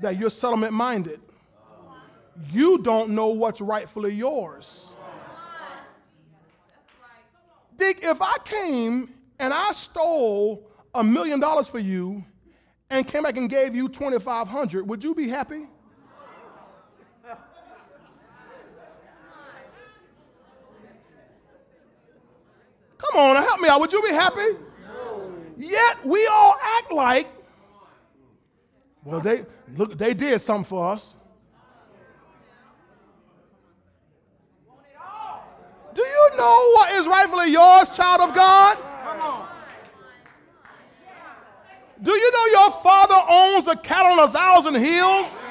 that 0.02 0.20
you're 0.20 0.30
settlement 0.30 0.74
minded. 0.74 1.22
You 2.52 2.80
don't 2.80 3.12
know 3.12 3.28
what's 3.28 3.62
rightfully 3.62 4.14
yours. 4.14 4.93
Dick, 7.76 8.00
if 8.02 8.22
I 8.22 8.38
came 8.44 9.14
and 9.40 9.54
I 9.54 9.72
stole 9.72 10.70
a 10.94 11.04
million 11.04 11.40
dollars 11.40 11.68
for 11.68 11.80
you 11.80 12.24
and 12.90 13.08
came 13.08 13.24
back 13.24 13.38
and 13.38 13.50
gave 13.50 13.76
you 13.76 13.90
2500 13.90 14.88
would 14.88 15.04
you 15.04 15.16
be 15.16 15.28
happy? 15.28 15.68
Come 22.98 23.20
on, 23.20 23.36
help 23.44 23.60
me 23.60 23.68
out. 23.68 23.80
Would 23.80 23.92
you 23.92 24.02
be 24.02 24.14
happy? 24.14 24.58
Yet 25.58 26.06
we 26.06 26.26
all 26.28 26.56
act 26.62 26.92
like, 26.92 27.28
well, 29.04 29.20
they 29.20 29.46
look, 29.76 29.98
they 29.98 30.14
did 30.14 30.40
something 30.40 30.64
for 30.64 30.90
us. 30.90 31.16
Do 36.04 36.10
you 36.10 36.38
know 36.38 36.72
what 36.74 36.92
is 36.94 37.08
rightfully 37.08 37.50
yours, 37.50 37.90
child 37.92 38.30
of 38.30 38.36
God? 38.36 38.78
Do 42.02 42.12
you 42.12 42.32
know 42.32 42.46
your 42.60 42.72
father 42.72 43.16
owns 43.30 43.68
a 43.68 43.76
cattle 43.78 44.20
on 44.20 44.28
a 44.28 44.32
thousand 44.32 44.76
hills? 44.76 45.46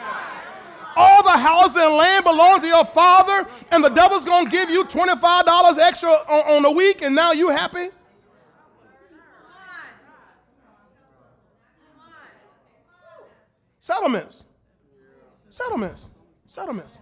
All 0.94 1.22
the 1.22 1.30
houses 1.30 1.76
and 1.76 1.94
land 1.94 2.24
belong 2.24 2.60
to 2.60 2.66
your 2.66 2.84
father, 2.84 3.48
and 3.70 3.82
the 3.82 3.88
devil's 3.88 4.26
gonna 4.26 4.50
give 4.50 4.68
you 4.68 4.84
$25 4.84 5.78
extra 5.78 6.10
on, 6.10 6.56
on 6.56 6.64
a 6.66 6.70
week, 6.70 7.00
and 7.00 7.14
now 7.14 7.32
you 7.32 7.48
happy? 7.48 7.88
Settlements. 13.80 14.44
Settlements. 15.48 16.10
Settlements. 16.46 16.98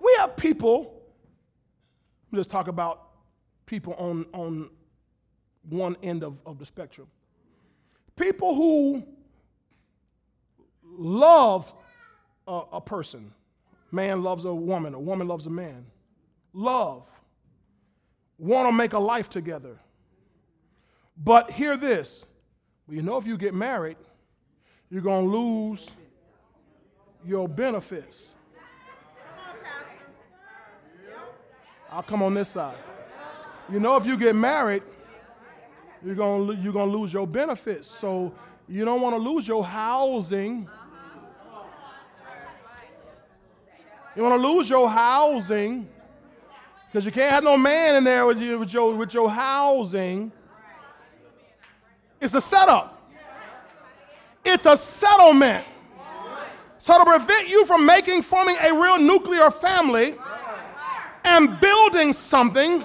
We 0.00 0.16
have 0.18 0.34
people, 0.38 0.99
let's 2.32 2.48
talk 2.48 2.68
about 2.68 3.08
people 3.66 3.94
on, 3.94 4.26
on 4.32 4.70
one 5.68 5.96
end 6.02 6.22
of, 6.22 6.38
of 6.46 6.58
the 6.58 6.66
spectrum. 6.66 7.06
People 8.16 8.54
who 8.54 9.02
love 10.84 11.72
a, 12.46 12.62
a 12.72 12.80
person. 12.80 13.32
Man 13.92 14.22
loves 14.22 14.44
a 14.44 14.54
woman, 14.54 14.94
a 14.94 15.00
woman 15.00 15.26
loves 15.26 15.46
a 15.46 15.50
man. 15.50 15.86
Love. 16.52 17.04
Want 18.38 18.68
to 18.68 18.72
make 18.72 18.92
a 18.92 18.98
life 18.98 19.28
together. 19.28 19.78
But 21.22 21.50
hear 21.50 21.76
this. 21.76 22.24
You 22.88 23.02
know, 23.02 23.16
if 23.18 23.26
you 23.26 23.36
get 23.36 23.54
married, 23.54 23.96
you're 24.90 25.02
going 25.02 25.26
to 25.26 25.36
lose 25.36 25.90
your 27.24 27.48
benefits. 27.48 28.36
I'll 31.90 32.04
come 32.04 32.22
on 32.22 32.34
this 32.34 32.50
side. 32.50 32.76
You 33.70 33.80
know, 33.80 33.96
if 33.96 34.06
you 34.06 34.16
get 34.16 34.36
married, 34.36 34.82
you're 36.04 36.14
going 36.14 36.60
you're 36.62 36.72
to 36.72 36.84
lose 36.84 37.12
your 37.12 37.26
benefits. 37.26 37.90
So 37.90 38.32
you 38.68 38.84
don't 38.84 39.00
want 39.00 39.16
to 39.16 39.20
lose 39.20 39.46
your 39.46 39.64
housing. 39.64 40.68
You 44.14 44.22
want 44.22 44.40
to 44.40 44.48
lose 44.48 44.68
your 44.70 44.88
housing 44.88 45.88
because 46.86 47.04
you 47.06 47.12
can't 47.12 47.32
have 47.32 47.44
no 47.44 47.56
man 47.56 47.96
in 47.96 48.04
there 48.04 48.26
with, 48.26 48.40
you, 48.40 48.58
with, 48.58 48.72
your, 48.72 48.94
with 48.94 49.14
your 49.14 49.30
housing. 49.30 50.32
It's 52.20 52.34
a 52.34 52.40
setup. 52.40 53.00
It's 54.44 54.66
a 54.66 54.76
settlement. 54.76 55.66
So, 56.78 56.98
to 56.98 57.04
prevent 57.04 57.48
you 57.48 57.66
from 57.66 57.84
making, 57.84 58.22
forming 58.22 58.56
a 58.58 58.72
real 58.72 58.98
nuclear 58.98 59.50
family 59.50 60.14
and 61.24 61.60
building 61.60 62.12
something 62.12 62.84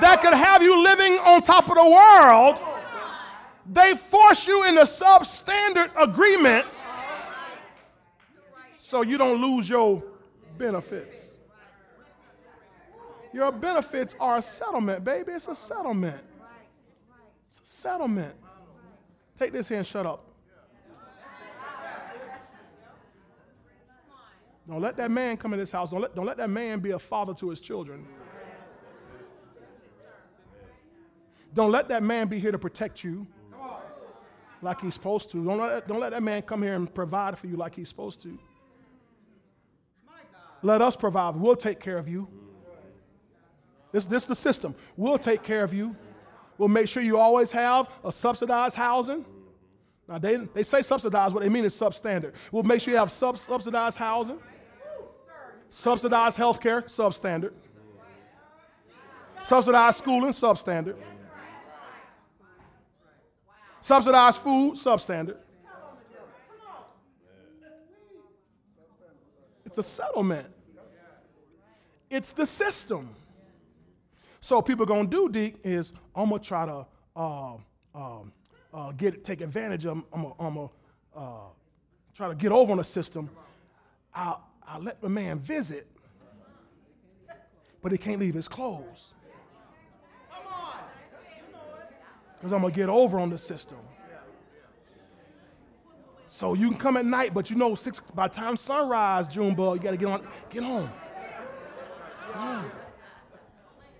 that 0.00 0.20
could 0.22 0.34
have 0.34 0.62
you 0.62 0.82
living 0.82 1.14
on 1.18 1.42
top 1.42 1.68
of 1.68 1.74
the 1.74 1.90
world, 1.90 2.60
they 3.70 3.94
force 3.94 4.46
you 4.46 4.64
into 4.64 4.82
substandard 4.82 5.90
agreements 5.96 6.98
so 8.78 9.02
you 9.02 9.18
don't 9.18 9.40
lose 9.40 9.68
your 9.68 10.02
benefits. 10.58 11.30
Your 13.32 13.52
benefits 13.52 14.16
are 14.18 14.38
a 14.38 14.42
settlement, 14.42 15.04
baby. 15.04 15.32
It's 15.32 15.46
a 15.46 15.54
settlement. 15.54 16.20
It's 17.48 17.60
a 17.60 17.66
settlement. 17.66 18.34
Take 19.36 19.52
this 19.52 19.68
here 19.68 19.78
and 19.78 19.86
shut 19.86 20.06
up. 20.06 20.29
Don't 24.70 24.80
let 24.80 24.96
that 24.98 25.10
man 25.10 25.36
come 25.36 25.52
in 25.52 25.58
this 25.58 25.72
house. 25.72 25.90
Don't 25.90 26.00
let, 26.00 26.14
don't 26.14 26.26
let 26.26 26.36
that 26.36 26.48
man 26.48 26.78
be 26.78 26.92
a 26.92 26.98
father 26.98 27.34
to 27.34 27.50
his 27.50 27.60
children. 27.60 28.06
Don't 31.52 31.72
let 31.72 31.88
that 31.88 32.04
man 32.04 32.28
be 32.28 32.38
here 32.38 32.52
to 32.52 32.58
protect 32.58 33.02
you 33.02 33.26
like 34.62 34.80
he's 34.80 34.94
supposed 34.94 35.28
to. 35.32 35.44
Don't 35.44 35.58
let, 35.58 35.88
don't 35.88 35.98
let 35.98 36.10
that 36.10 36.22
man 36.22 36.42
come 36.42 36.62
here 36.62 36.74
and 36.74 36.92
provide 36.94 37.36
for 37.36 37.48
you 37.48 37.56
like 37.56 37.74
he's 37.74 37.88
supposed 37.88 38.22
to. 38.22 38.38
Let 40.62 40.80
us 40.80 40.94
provide. 40.94 41.34
We'll 41.34 41.56
take 41.56 41.80
care 41.80 41.98
of 41.98 42.06
you. 42.06 42.28
This, 43.90 44.04
this 44.04 44.22
is 44.22 44.28
the 44.28 44.36
system. 44.36 44.76
We'll 44.96 45.18
take 45.18 45.42
care 45.42 45.64
of 45.64 45.74
you. 45.74 45.96
We'll 46.58 46.68
make 46.68 46.86
sure 46.86 47.02
you 47.02 47.18
always 47.18 47.50
have 47.50 47.88
a 48.04 48.12
subsidized 48.12 48.76
housing. 48.76 49.24
Now, 50.06 50.18
they, 50.18 50.36
they 50.36 50.62
say 50.62 50.82
subsidized, 50.82 51.34
what 51.34 51.42
they 51.42 51.48
mean 51.48 51.64
is 51.64 51.74
substandard. 51.74 52.34
We'll 52.52 52.62
make 52.62 52.80
sure 52.80 52.92
you 52.92 52.98
have 52.98 53.10
sub, 53.10 53.36
subsidized 53.36 53.96
housing, 53.96 54.38
subsidized 55.70 56.36
health 56.36 56.60
care, 56.60 56.82
substandard, 56.82 57.52
subsidized 59.44 59.98
schooling, 59.98 60.30
substandard, 60.32 60.96
subsidized 63.80 64.40
food, 64.40 64.74
substandard. 64.74 65.36
It's 69.64 69.78
a 69.78 69.82
settlement. 69.84 70.48
It's 72.10 72.32
the 72.32 72.44
system. 72.44 73.14
So 74.40 74.60
people 74.60 74.84
gonna 74.84 75.06
do, 75.06 75.28
Deke, 75.28 75.60
is 75.62 75.92
I'm 76.14 76.30
gonna 76.30 76.42
try 76.42 76.66
to 76.66 76.86
uh, 77.14 77.54
uh, 77.94 78.18
uh, 78.74 78.92
get 78.92 79.22
take 79.22 79.42
advantage 79.42 79.86
of. 79.86 80.02
I'm 80.12 80.22
gonna, 80.22 80.34
I'm 80.40 80.54
gonna 80.54 80.70
uh, 81.14 81.48
try 82.14 82.28
to 82.28 82.34
get 82.34 82.50
over 82.50 82.72
on 82.72 82.78
the 82.78 82.84
system. 82.84 83.30
I'll, 84.12 84.49
I'll 84.72 84.80
let 84.80 85.00
the 85.00 85.08
man 85.08 85.40
visit, 85.40 85.88
but 87.82 87.90
he 87.90 87.98
can't 87.98 88.20
leave 88.20 88.34
his 88.34 88.46
clothes. 88.46 89.14
Because 92.38 92.52
I'm 92.52 92.62
gonna 92.62 92.72
get 92.72 92.88
over 92.88 93.18
on 93.18 93.30
the 93.30 93.38
system. 93.38 93.78
So 96.26 96.54
you 96.54 96.68
can 96.68 96.78
come 96.78 96.96
at 96.96 97.04
night, 97.04 97.34
but 97.34 97.50
you 97.50 97.56
know, 97.56 97.74
six 97.74 98.00
by 98.14 98.28
time 98.28 98.56
sunrise, 98.56 99.26
Junebug, 99.26 99.78
you 99.78 99.82
gotta 99.82 99.96
get 99.96 100.08
on, 100.08 100.26
get 100.50 100.62
home. 100.62 100.90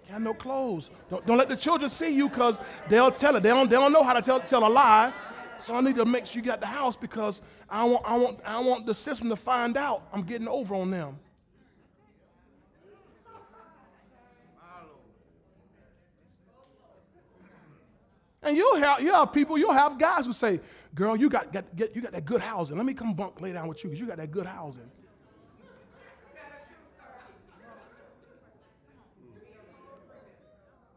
Got 0.08 0.22
no 0.22 0.34
clothes. 0.34 0.90
Don't, 1.08 1.26
don't 1.26 1.36
let 1.36 1.48
the 1.48 1.56
children 1.56 1.88
see 1.90 2.10
you 2.10 2.28
because 2.28 2.60
they'll 2.88 3.12
tell 3.12 3.36
it. 3.36 3.42
They 3.42 3.50
don't, 3.50 3.68
they 3.68 3.76
don't 3.76 3.92
know 3.92 4.02
how 4.02 4.12
to 4.12 4.22
tell, 4.22 4.40
tell 4.40 4.66
a 4.66 4.68
lie. 4.68 5.12
So 5.60 5.74
I 5.74 5.80
need 5.82 5.96
to 5.96 6.04
make 6.04 6.26
sure 6.26 6.40
you 6.40 6.46
got 6.46 6.60
the 6.60 6.66
house 6.66 6.96
because 6.96 7.42
I 7.68 7.84
want, 7.84 8.04
I 8.06 8.16
want, 8.16 8.40
I 8.44 8.60
want 8.60 8.86
the 8.86 8.94
system 8.94 9.28
to 9.28 9.36
find 9.36 9.76
out 9.76 10.08
I'm 10.12 10.22
getting 10.22 10.48
over 10.48 10.74
on 10.74 10.90
them. 10.90 11.18
And 18.42 18.56
you'll 18.56 18.76
have, 18.76 19.02
you 19.02 19.12
have 19.12 19.32
people, 19.32 19.58
you'll 19.58 19.72
have 19.72 19.98
guys 19.98 20.24
who 20.24 20.32
say, 20.32 20.60
girl, 20.94 21.14
you 21.14 21.28
got, 21.28 21.52
got, 21.52 21.76
get, 21.76 21.94
you 21.94 22.00
got 22.00 22.12
that 22.12 22.24
good 22.24 22.40
housing. 22.40 22.76
Let 22.78 22.86
me 22.86 22.94
come 22.94 23.12
bunk 23.12 23.40
lay 23.40 23.52
down 23.52 23.68
with 23.68 23.84
you 23.84 23.90
because 23.90 24.00
you 24.00 24.06
got 24.06 24.16
that 24.16 24.30
good 24.30 24.46
housing. 24.46 24.90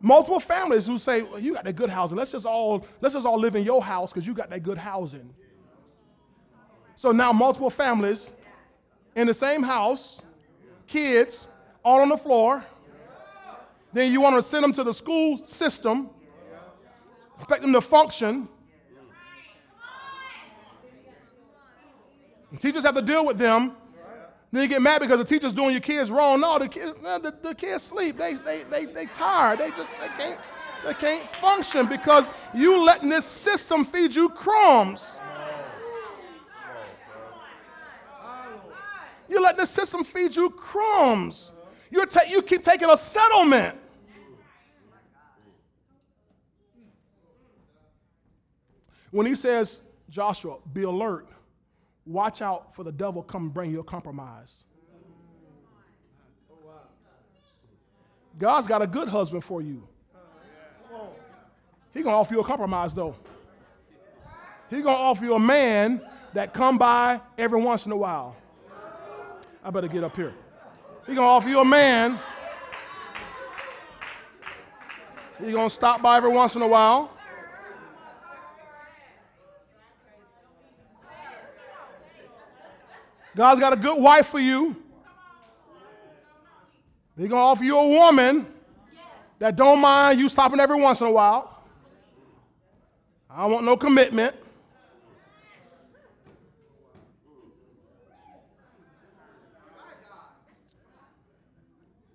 Multiple 0.05 0.41
families 0.41 0.85
who 0.85 0.97
say, 0.97 1.21
well, 1.21 1.39
you 1.39 1.53
got 1.53 1.63
that 1.63 1.77
good 1.77 1.89
housing. 1.89 2.17
Let's 2.17 2.33
just 2.33 2.45
all, 2.45 2.85
let's 2.99 3.15
just 3.15 3.25
all 3.25 3.39
live 3.39 3.55
in 3.55 3.63
your 3.63 3.81
house 3.81 4.11
because 4.11 4.27
you 4.27 4.33
got 4.33 4.49
that 4.49 4.61
good 4.61 4.77
housing. 4.77 5.33
So 6.97 7.13
now 7.13 7.31
multiple 7.31 7.69
families 7.69 8.33
in 9.15 9.27
the 9.27 9.33
same 9.33 9.63
house, 9.63 10.21
kids 10.87 11.47
all 11.85 12.01
on 12.01 12.09
the 12.09 12.17
floor. 12.17 12.65
Then 13.93 14.11
you 14.11 14.19
want 14.19 14.35
to 14.35 14.41
send 14.41 14.65
them 14.65 14.73
to 14.73 14.83
the 14.83 14.93
school 14.93 15.37
system, 15.37 16.09
expect 17.39 17.61
them 17.61 17.71
to 17.71 17.79
function. 17.79 18.49
And 22.51 22.59
teachers 22.59 22.83
have 22.83 22.95
to 22.95 23.01
deal 23.01 23.25
with 23.25 23.37
them. 23.37 23.77
Then 24.53 24.61
you 24.61 24.67
get 24.67 24.83
mad 24.83 25.01
because 25.01 25.17
the 25.17 25.25
teacher's 25.25 25.51
doing 25.51 25.71
your 25.71 25.81
kids 25.81 26.11
wrong. 26.11 26.39
No, 26.39 26.59
the 26.59 26.69
kids, 26.69 26.93
the, 27.01 27.33
the 27.41 27.55
kids 27.55 27.81
sleep. 27.81 28.17
They, 28.17 28.35
they, 28.35 28.61
they, 28.69 28.85
they 28.85 29.07
tired. 29.07 29.57
They 29.57 29.71
just 29.71 29.91
they 29.99 30.07
can't 30.09 30.39
they 30.85 30.93
can't 30.93 31.27
function 31.27 31.87
because 31.87 32.29
you 32.53 32.85
letting 32.85 33.09
this 33.09 33.25
system 33.25 33.83
feed 33.83 34.13
you 34.13 34.29
crumbs. 34.29 35.19
You're 39.27 39.41
letting 39.41 39.61
the 39.61 39.65
system 39.65 40.03
feed 40.03 40.35
you 40.35 40.51
crumbs. 40.51 41.53
You're 41.89 42.05
ta- 42.05 42.27
you 42.29 42.43
keep 42.43 42.61
taking 42.61 42.91
a 42.91 42.97
settlement. 42.97 43.75
When 49.09 49.25
he 49.25 49.33
says, 49.33 49.81
Joshua, 50.09 50.57
be 50.73 50.83
alert, 50.83 51.27
watch 52.05 52.41
out 52.41 52.75
for 52.75 52.83
the 52.83 52.91
devil 52.91 53.21
come 53.23 53.49
bring 53.49 53.71
you 53.71 53.79
a 53.79 53.83
compromise. 53.83 54.65
God's 58.37 58.67
got 58.67 58.81
a 58.81 58.87
good 58.87 59.07
husband 59.07 59.43
for 59.43 59.61
you. 59.61 59.87
He 61.93 62.01
gonna 62.01 62.17
offer 62.17 62.33
you 62.33 62.41
a 62.41 62.43
compromise 62.43 62.95
though. 62.95 63.15
He 64.69 64.81
gonna 64.81 64.97
offer 64.97 65.23
you 65.23 65.35
a 65.35 65.39
man 65.39 66.01
that 66.33 66.53
come 66.53 66.77
by 66.79 67.21
every 67.37 67.61
once 67.61 67.85
in 67.85 67.91
a 67.91 67.97
while. 67.97 68.35
I 69.63 69.69
better 69.69 69.87
get 69.87 70.03
up 70.03 70.15
here. 70.15 70.33
He 71.05 71.13
gonna 71.13 71.27
offer 71.27 71.49
you 71.49 71.59
a 71.59 71.65
man. 71.65 72.19
He 75.39 75.51
gonna 75.51 75.69
stop 75.69 76.01
by 76.01 76.17
every 76.17 76.31
once 76.31 76.55
in 76.55 76.61
a 76.63 76.67
while. 76.67 77.12
God's 83.35 83.59
got 83.59 83.73
a 83.73 83.75
good 83.75 83.99
wife 83.99 84.27
for 84.27 84.39
you. 84.39 84.75
He's 87.17 87.27
gonna 87.27 87.41
offer 87.41 87.63
you 87.63 87.77
a 87.77 87.87
woman 87.87 88.47
that 89.39 89.55
don't 89.55 89.79
mind 89.79 90.19
you 90.19 90.29
stopping 90.29 90.59
every 90.59 90.79
once 90.81 91.01
in 91.01 91.07
a 91.07 91.11
while. 91.11 91.63
I 93.29 93.41
don't 93.41 93.51
want 93.51 93.65
no 93.65 93.77
commitment. 93.77 94.35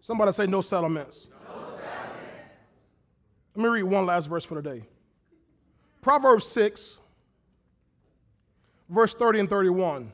Somebody 0.00 0.32
say 0.32 0.46
no 0.46 0.62
settlements. 0.62 1.28
no 1.28 1.54
settlements. 1.54 1.84
Let 3.54 3.62
me 3.62 3.68
read 3.68 3.82
one 3.82 4.06
last 4.06 4.26
verse 4.26 4.44
for 4.44 4.54
today. 4.54 4.84
Proverbs 6.00 6.46
6, 6.46 6.98
verse 8.88 9.14
30 9.14 9.40
and 9.40 9.48
31. 9.50 10.12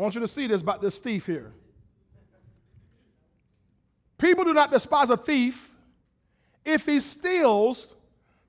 I 0.00 0.02
want 0.02 0.14
you 0.14 0.22
to 0.22 0.28
see 0.28 0.46
this 0.46 0.62
about 0.62 0.80
this 0.80 0.98
thief 0.98 1.26
here. 1.26 1.52
People 4.16 4.44
do 4.44 4.54
not 4.54 4.70
despise 4.70 5.10
a 5.10 5.16
thief 5.16 5.72
if 6.64 6.86
he 6.86 7.00
steals 7.00 7.94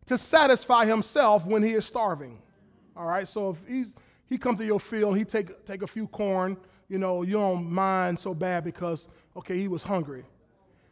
to 0.06 0.18
satisfy 0.18 0.86
himself 0.86 1.46
when 1.46 1.62
he 1.62 1.72
is 1.72 1.84
starving. 1.84 2.42
All 2.96 3.06
right, 3.06 3.28
so 3.28 3.50
if 3.50 3.58
he's 3.68 3.96
he 4.30 4.38
come 4.38 4.56
to 4.56 4.66
your 4.66 4.80
field, 4.80 5.18
he 5.18 5.26
take 5.26 5.66
take 5.66 5.82
a 5.82 5.88
few 5.88 6.08
corn, 6.08 6.56
you 6.88 6.98
know, 6.98 7.22
you 7.22 7.34
don't 7.34 7.70
mind 7.70 8.18
so 8.18 8.34
bad 8.34 8.64
because 8.64 9.10
okay, 9.36 9.58
he 9.58 9.68
was 9.68 9.84
hungry. 9.84 10.24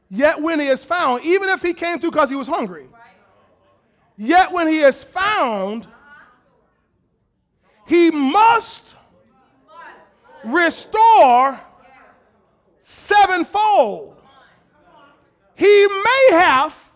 Yet 0.09 0.41
when 0.41 0.59
he 0.59 0.67
is 0.67 0.83
found, 0.83 1.23
even 1.23 1.47
if 1.47 1.61
he 1.61 1.73
came 1.73 1.99
through 1.99 2.11
because 2.11 2.29
he 2.29 2.35
was 2.35 2.49
hungry, 2.49 2.87
yet 4.17 4.51
when 4.51 4.67
he 4.67 4.79
is 4.79 5.05
found, 5.05 5.87
he 7.87 8.11
must 8.11 8.97
restore 10.43 11.59
sevenfold. 12.79 14.15
He 15.55 15.87
may 15.87 16.27
have 16.31 16.91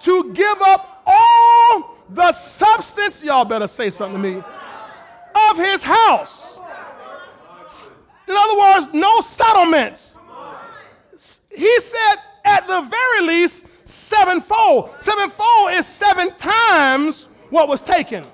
to 0.00 0.32
give 0.32 0.62
up 0.62 1.02
all 1.06 1.96
the 2.08 2.32
substance, 2.32 3.22
y'all 3.22 3.44
better 3.44 3.66
say 3.66 3.90
something 3.90 4.22
to 4.22 4.28
me, 4.28 4.42
of 5.50 5.56
his 5.56 5.84
house. 5.84 6.60
In 8.26 8.34
other 8.36 8.58
words, 8.58 8.88
no 8.92 9.20
settlements. 9.20 10.16
He 11.50 11.80
said, 11.80 12.16
at 12.44 12.66
the 12.66 12.80
very 12.80 13.26
least, 13.26 13.66
sevenfold. 13.84 14.90
Sevenfold 15.00 15.72
is 15.72 15.86
seven 15.86 16.34
times 16.36 17.28
what 17.50 17.68
was 17.68 17.82
taken. 17.82 18.24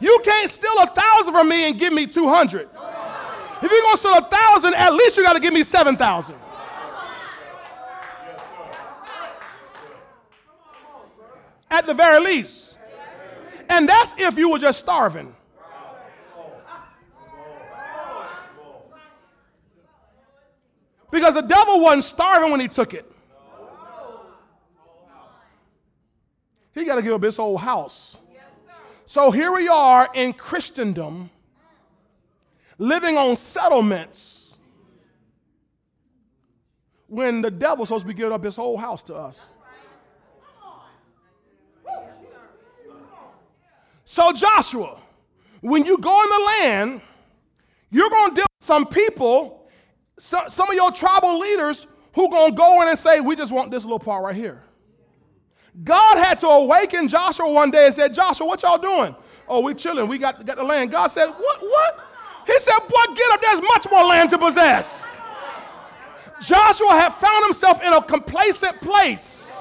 You 0.00 0.20
can't 0.24 0.48
steal 0.48 0.74
a 0.80 0.86
thousand 0.86 1.32
from 1.32 1.48
me 1.48 1.68
and 1.68 1.78
give 1.78 1.92
me 1.92 2.06
200. 2.06 2.68
If 3.60 3.70
you're 3.70 3.82
going 3.82 3.96
to 3.96 3.98
steal 3.98 4.14
a 4.14 4.22
thousand, 4.22 4.74
at 4.74 4.94
least 4.94 5.16
you 5.16 5.22
got 5.24 5.32
to 5.32 5.40
give 5.40 5.52
me 5.52 5.62
7,000. 5.62 6.36
At 11.70 11.86
the 11.86 11.94
very 11.94 12.20
least. 12.20 12.76
And 13.68 13.88
that's 13.88 14.14
if 14.16 14.38
you 14.38 14.50
were 14.50 14.58
just 14.58 14.78
starving. 14.78 15.34
Because 21.10 21.34
the 21.34 21.42
devil 21.42 21.80
wasn't 21.80 22.04
starving 22.04 22.50
when 22.50 22.60
he 22.60 22.68
took 22.68 22.94
it. 22.94 23.10
He 26.74 26.84
got 26.84 26.96
to 26.96 27.02
give 27.02 27.12
up 27.12 27.22
his 27.22 27.36
whole 27.36 27.58
house. 27.58 28.16
So 29.04 29.30
here 29.30 29.52
we 29.52 29.68
are 29.68 30.08
in 30.14 30.32
Christendom 30.32 31.30
living 32.78 33.16
on 33.16 33.36
settlements 33.36 34.58
when 37.08 37.42
the 37.42 37.50
devil's 37.50 37.88
supposed 37.88 38.04
to 38.04 38.08
be 38.08 38.14
giving 38.14 38.32
up 38.32 38.44
his 38.44 38.56
whole 38.56 38.76
house 38.76 39.02
to 39.04 39.14
us. 39.14 39.50
So, 44.04 44.32
Joshua, 44.32 44.98
when 45.60 45.84
you 45.84 45.98
go 45.98 46.22
in 46.22 46.28
the 46.30 46.44
land, 46.46 47.02
you're 47.90 48.08
going 48.08 48.30
to 48.30 48.34
deal 48.36 48.46
with 48.58 48.66
some 48.66 48.86
people, 48.86 49.68
some, 50.18 50.48
some 50.48 50.70
of 50.70 50.74
your 50.74 50.90
tribal 50.90 51.38
leaders 51.38 51.86
who 52.14 52.30
going 52.30 52.52
to 52.52 52.56
go 52.56 52.80
in 52.82 52.88
and 52.88 52.98
say, 52.98 53.20
We 53.20 53.36
just 53.36 53.52
want 53.52 53.70
this 53.70 53.84
little 53.84 53.98
part 53.98 54.24
right 54.24 54.34
here. 54.34 54.62
God 55.84 56.16
had 56.16 56.38
to 56.40 56.48
awaken 56.48 57.08
Joshua 57.08 57.50
one 57.50 57.70
day 57.70 57.86
and 57.86 57.94
said, 57.94 58.14
Joshua, 58.14 58.46
what 58.46 58.62
y'all 58.62 58.78
doing? 58.78 59.14
Oh, 59.46 59.60
we 59.60 59.74
chilling. 59.74 60.08
We 60.08 60.18
got, 60.18 60.44
got 60.44 60.56
the 60.56 60.64
land. 60.64 60.90
God 60.90 61.08
said, 61.08 61.26
What? 61.28 61.60
What? 61.60 62.07
He 62.48 62.58
said, 62.58 62.78
Boy, 62.88 63.14
get 63.14 63.30
up. 63.30 63.42
There's 63.42 63.60
much 63.60 63.86
more 63.90 64.04
land 64.04 64.30
to 64.30 64.38
possess. 64.38 65.04
Joshua 66.40 66.90
had 66.90 67.10
found 67.10 67.44
himself 67.44 67.82
in 67.82 67.92
a 67.92 68.02
complacent 68.02 68.80
place 68.80 69.60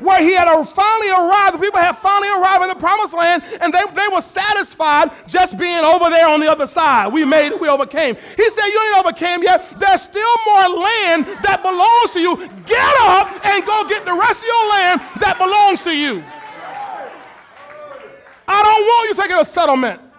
where 0.00 0.20
he 0.22 0.32
had 0.32 0.48
finally 0.64 1.10
arrived. 1.10 1.54
The 1.54 1.58
people 1.58 1.78
had 1.78 1.92
finally 1.98 2.28
arrived 2.28 2.62
in 2.62 2.68
the 2.70 2.74
promised 2.74 3.14
land, 3.14 3.42
and 3.60 3.72
they, 3.72 3.82
they 3.94 4.08
were 4.08 4.22
satisfied 4.22 5.10
just 5.26 5.58
being 5.58 5.84
over 5.84 6.08
there 6.08 6.26
on 6.28 6.40
the 6.40 6.50
other 6.50 6.66
side. 6.66 7.12
We 7.12 7.24
made 7.26 7.52
it, 7.52 7.60
we 7.60 7.68
overcame. 7.68 8.16
He 8.36 8.48
said, 8.48 8.66
You 8.66 8.82
ain't 8.88 8.98
overcame 9.04 9.42
yet. 9.42 9.78
There's 9.78 10.02
still 10.02 10.36
more 10.46 10.68
land 10.80 11.26
that 11.44 11.60
belongs 11.62 12.12
to 12.12 12.20
you. 12.20 12.36
Get 12.64 12.94
up 13.02 13.44
and 13.44 13.64
go 13.66 13.86
get 13.88 14.06
the 14.06 14.14
rest 14.14 14.40
of 14.40 14.46
your 14.46 14.68
land 14.70 15.00
that 15.20 15.36
belongs 15.38 15.82
to 15.84 15.94
you. 15.94 16.24
I 18.48 18.62
don't 18.62 18.82
want 18.82 19.08
you 19.08 19.22
taking 19.22 19.38
a 19.38 19.44
settlement. 19.44 20.11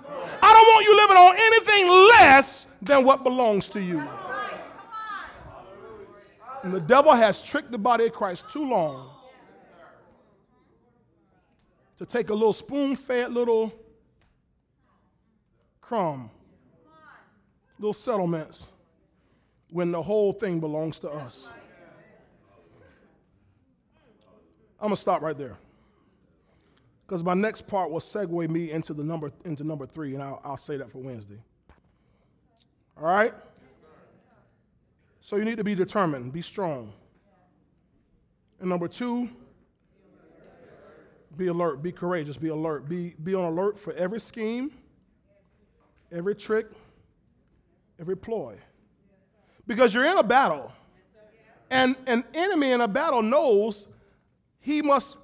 I 0.45 0.51
don't 0.51 0.67
want 0.67 0.85
you 0.85 0.95
living 0.97 1.17
on 1.17 1.35
anything 1.37 1.87
less 2.19 2.67
than 2.81 3.05
what 3.05 3.23
belongs 3.23 3.69
to 3.69 3.81
you. 3.81 4.05
And 6.63 6.73
the 6.73 6.81
devil 6.81 7.13
has 7.13 7.41
tricked 7.41 7.71
the 7.71 7.77
body 7.77 8.07
of 8.07 8.13
Christ 8.13 8.49
too 8.49 8.67
long 8.67 9.09
to 11.95 12.05
take 12.05 12.29
a 12.29 12.33
little 12.33 12.51
spoon 12.51 12.97
fed 12.97 13.31
little 13.31 13.73
crumb, 15.79 16.29
little 17.79 17.93
settlements, 17.93 18.67
when 19.69 19.91
the 19.91 20.01
whole 20.01 20.33
thing 20.33 20.59
belongs 20.59 20.99
to 20.99 21.09
us. 21.09 21.53
I'm 24.81 24.89
going 24.89 24.95
to 24.95 25.01
stop 25.01 25.21
right 25.21 25.37
there 25.37 25.55
because 27.13 27.23
my 27.23 27.35
next 27.35 27.67
part 27.67 27.91
will 27.91 27.99
segue 27.99 28.49
me 28.49 28.71
into 28.71 28.91
the 28.91 29.03
number 29.03 29.31
into 29.45 29.63
number 29.63 29.85
three, 29.85 30.15
and 30.15 30.23
I'll, 30.23 30.41
I'll 30.43 30.57
say 30.57 30.77
that 30.77 30.91
for 30.91 30.97
Wednesday. 30.97 31.37
All 32.97 33.03
right. 33.03 33.35
So 35.21 35.35
you 35.35 35.45
need 35.45 35.57
to 35.57 35.63
be 35.63 35.75
determined, 35.75 36.33
be 36.33 36.41
strong. 36.41 36.91
And 38.59 38.67
number 38.67 38.87
two, 38.87 39.29
be 41.37 41.47
alert, 41.49 41.83
be 41.83 41.91
courageous, 41.91 42.35
be 42.35 42.47
alert, 42.47 42.89
be, 42.89 43.13
be 43.23 43.35
on 43.35 43.43
alert 43.43 43.77
for 43.77 43.93
every 43.93 44.19
scheme, 44.19 44.71
every 46.11 46.33
trick, 46.33 46.65
every 47.99 48.17
ploy. 48.17 48.55
Because 49.67 49.93
you're 49.93 50.05
in 50.05 50.17
a 50.17 50.23
battle. 50.23 50.71
And 51.69 51.95
an 52.07 52.23
enemy 52.33 52.71
in 52.71 52.81
a 52.81 52.87
battle 52.87 53.21
knows 53.21 53.87
he 54.59 54.81
must 54.81 55.17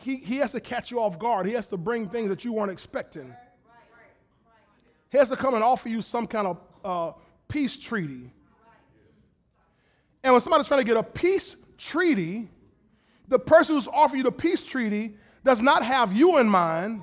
he, 0.00 0.16
he 0.16 0.36
has 0.36 0.52
to 0.52 0.60
catch 0.60 0.90
you 0.90 1.00
off 1.00 1.18
guard. 1.18 1.46
He 1.46 1.52
has 1.52 1.66
to 1.68 1.76
bring 1.76 2.08
things 2.08 2.28
that 2.28 2.44
you 2.44 2.52
weren't 2.52 2.72
expecting. 2.72 3.34
He 5.10 5.18
has 5.18 5.28
to 5.28 5.36
come 5.36 5.54
and 5.54 5.62
offer 5.62 5.88
you 5.88 6.00
some 6.00 6.26
kind 6.26 6.46
of 6.46 6.60
uh, 6.84 7.12
peace 7.48 7.76
treaty. 7.76 8.32
And 10.24 10.32
when 10.32 10.40
somebody's 10.40 10.68
trying 10.68 10.80
to 10.80 10.86
get 10.86 10.96
a 10.96 11.02
peace 11.02 11.56
treaty, 11.76 12.48
the 13.28 13.38
person 13.38 13.74
who's 13.74 13.88
offering 13.88 14.18
you 14.18 14.24
the 14.24 14.32
peace 14.32 14.62
treaty 14.62 15.16
does 15.44 15.60
not 15.60 15.84
have 15.84 16.12
you 16.12 16.38
in 16.38 16.48
mind, 16.48 17.02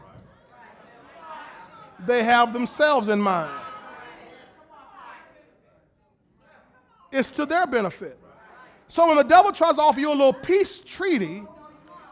they 2.06 2.24
have 2.24 2.54
themselves 2.54 3.10
in 3.10 3.20
mind. 3.20 3.52
It's 7.12 7.32
to 7.32 7.46
their 7.46 7.68
benefit. 7.68 8.18
So 8.88 9.08
when 9.08 9.18
the 9.18 9.24
devil 9.24 9.52
tries 9.52 9.76
to 9.76 9.82
offer 9.82 10.00
you 10.00 10.10
a 10.10 10.14
little 10.14 10.34
peace 10.34 10.80
treaty, 10.80 11.44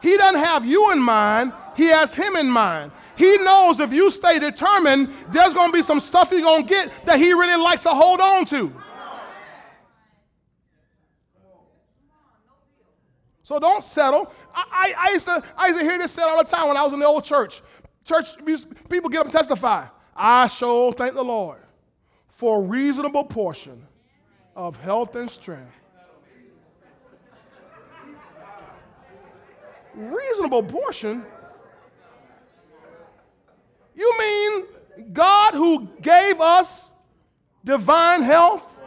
He 0.07 0.15
doesn't 0.15 0.39
have 0.39 0.65
you 0.65 0.93
in 0.93 1.01
mind, 1.01 1.51
He 1.75 1.87
has 1.87 2.13
Him 2.13 2.37
in 2.37 2.49
mind. 2.49 2.93
He 3.17 3.37
knows 3.39 3.81
if 3.81 3.91
you 3.91 4.09
stay 4.09 4.39
determined, 4.39 5.09
there's 5.31 5.53
going 5.53 5.69
to 5.69 5.73
be 5.73 5.81
some 5.81 5.99
stuff 5.99 6.31
you're 6.31 6.39
going 6.39 6.65
to 6.65 6.69
get 6.69 7.05
that 7.05 7.19
He 7.19 7.33
really 7.33 7.61
likes 7.61 7.83
to 7.83 7.89
hold 7.89 8.21
on 8.21 8.45
to. 8.45 8.73
So 13.43 13.59
don't 13.59 13.83
settle. 13.83 14.31
I, 14.55 14.93
I, 14.97 15.09
I, 15.09 15.11
used 15.11 15.25
to, 15.25 15.43
I 15.57 15.67
used 15.67 15.79
to 15.79 15.85
hear 15.85 15.97
this 15.97 16.13
said 16.13 16.27
all 16.27 16.37
the 16.37 16.49
time 16.49 16.69
when 16.69 16.77
I 16.77 16.83
was 16.83 16.93
in 16.93 16.99
the 16.99 17.05
old 17.05 17.25
church. 17.25 17.61
Church 18.05 18.27
people 18.89 19.09
get 19.09 19.19
up 19.19 19.25
and 19.25 19.33
testify. 19.33 19.87
I 20.15 20.47
sure 20.47 20.93
thank 20.93 21.15
the 21.15 21.23
Lord 21.23 21.59
for 22.29 22.59
a 22.59 22.61
reasonable 22.61 23.25
portion 23.25 23.85
of 24.55 24.79
health 24.79 25.17
and 25.17 25.29
strength. 25.29 25.73
Reasonable 29.97 30.61
portion? 30.61 31.25
You 33.95 34.19
mean 34.19 34.65
God 35.11 35.55
who 35.55 35.87
gave 36.01 36.39
us 36.39 36.93
divine 37.65 38.21
health, 38.21 38.77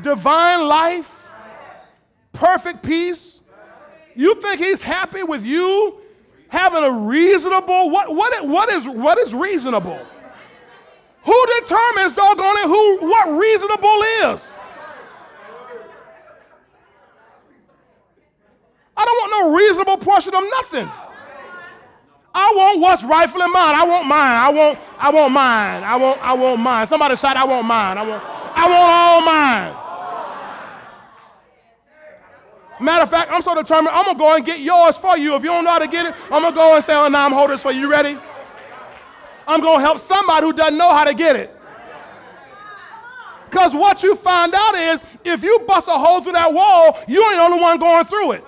divine 0.00 0.68
life, 0.68 1.28
perfect 2.32 2.84
peace? 2.84 3.42
You 4.14 4.40
think 4.40 4.60
He's 4.60 4.80
happy 4.80 5.24
with 5.24 5.44
you 5.44 6.00
having 6.48 6.84
a 6.84 6.90
reasonable 6.90 7.90
what 7.90 8.14
what 8.14 8.46
what 8.46 8.68
is 8.70 8.86
what 8.86 9.18
is 9.18 9.34
reasonable? 9.34 9.98
Who 11.24 11.46
determines 11.60 12.12
doggone 12.12 12.56
it 12.58 12.66
who 12.66 13.08
what 13.08 13.28
reasonable 13.38 14.02
is? 14.32 14.58
I 18.98 19.04
don't 19.04 19.16
want 19.22 19.30
no 19.30 19.56
reasonable 19.56 19.96
portion 19.98 20.34
of 20.34 20.42
nothing. 20.50 20.90
I 22.34 22.52
want 22.54 22.80
what's 22.80 23.04
rightfully 23.04 23.46
mine. 23.46 23.76
I 23.76 23.84
want 23.84 24.06
mine. 24.06 24.18
I 24.18 24.48
want, 24.50 24.78
I 24.98 25.10
want 25.10 25.32
mine. 25.32 25.84
I 25.84 25.96
want, 25.96 26.20
I 26.20 26.32
want 26.32 26.60
mine. 26.60 26.86
Somebody 26.86 27.14
said, 27.14 27.36
I 27.36 27.44
want 27.44 27.66
mine. 27.66 27.96
I 27.96 28.02
want, 28.02 28.22
I 28.24 28.68
want 28.68 28.90
all 28.92 29.20
mine. 29.22 29.76
Matter 32.80 33.04
of 33.04 33.10
fact, 33.10 33.30
I'm 33.32 33.42
so 33.42 33.54
determined, 33.54 33.94
I'm 33.94 34.04
gonna 34.04 34.18
go 34.18 34.34
and 34.34 34.44
get 34.44 34.60
yours 34.60 34.96
for 34.96 35.16
you. 35.16 35.34
If 35.34 35.42
you 35.42 35.48
don't 35.48 35.64
know 35.64 35.70
how 35.70 35.78
to 35.78 35.88
get 35.88 36.06
it, 36.06 36.14
I'm 36.24 36.42
gonna 36.42 36.54
go 36.54 36.74
and 36.74 36.84
say, 36.84 36.94
oh, 36.94 37.08
now 37.08 37.24
I'm 37.24 37.32
holding 37.32 37.54
this 37.54 37.62
for 37.62 37.72
you. 37.72 37.82
You 37.82 37.90
ready? 37.90 38.18
I'm 39.46 39.60
gonna 39.60 39.80
help 39.80 39.98
somebody 39.98 40.46
who 40.46 40.52
doesn't 40.52 40.76
know 40.76 40.90
how 40.92 41.04
to 41.04 41.14
get 41.14 41.36
it. 41.36 41.54
Because 43.48 43.74
what 43.74 44.02
you 44.02 44.14
find 44.14 44.54
out 44.54 44.74
is 44.74 45.04
if 45.24 45.42
you 45.42 45.60
bust 45.66 45.88
a 45.88 45.92
hole 45.92 46.20
through 46.20 46.32
that 46.32 46.52
wall, 46.52 46.98
you 47.08 47.24
ain't 47.24 47.36
the 47.36 47.42
only 47.42 47.60
one 47.60 47.78
going 47.78 48.04
through 48.04 48.32
it. 48.32 48.44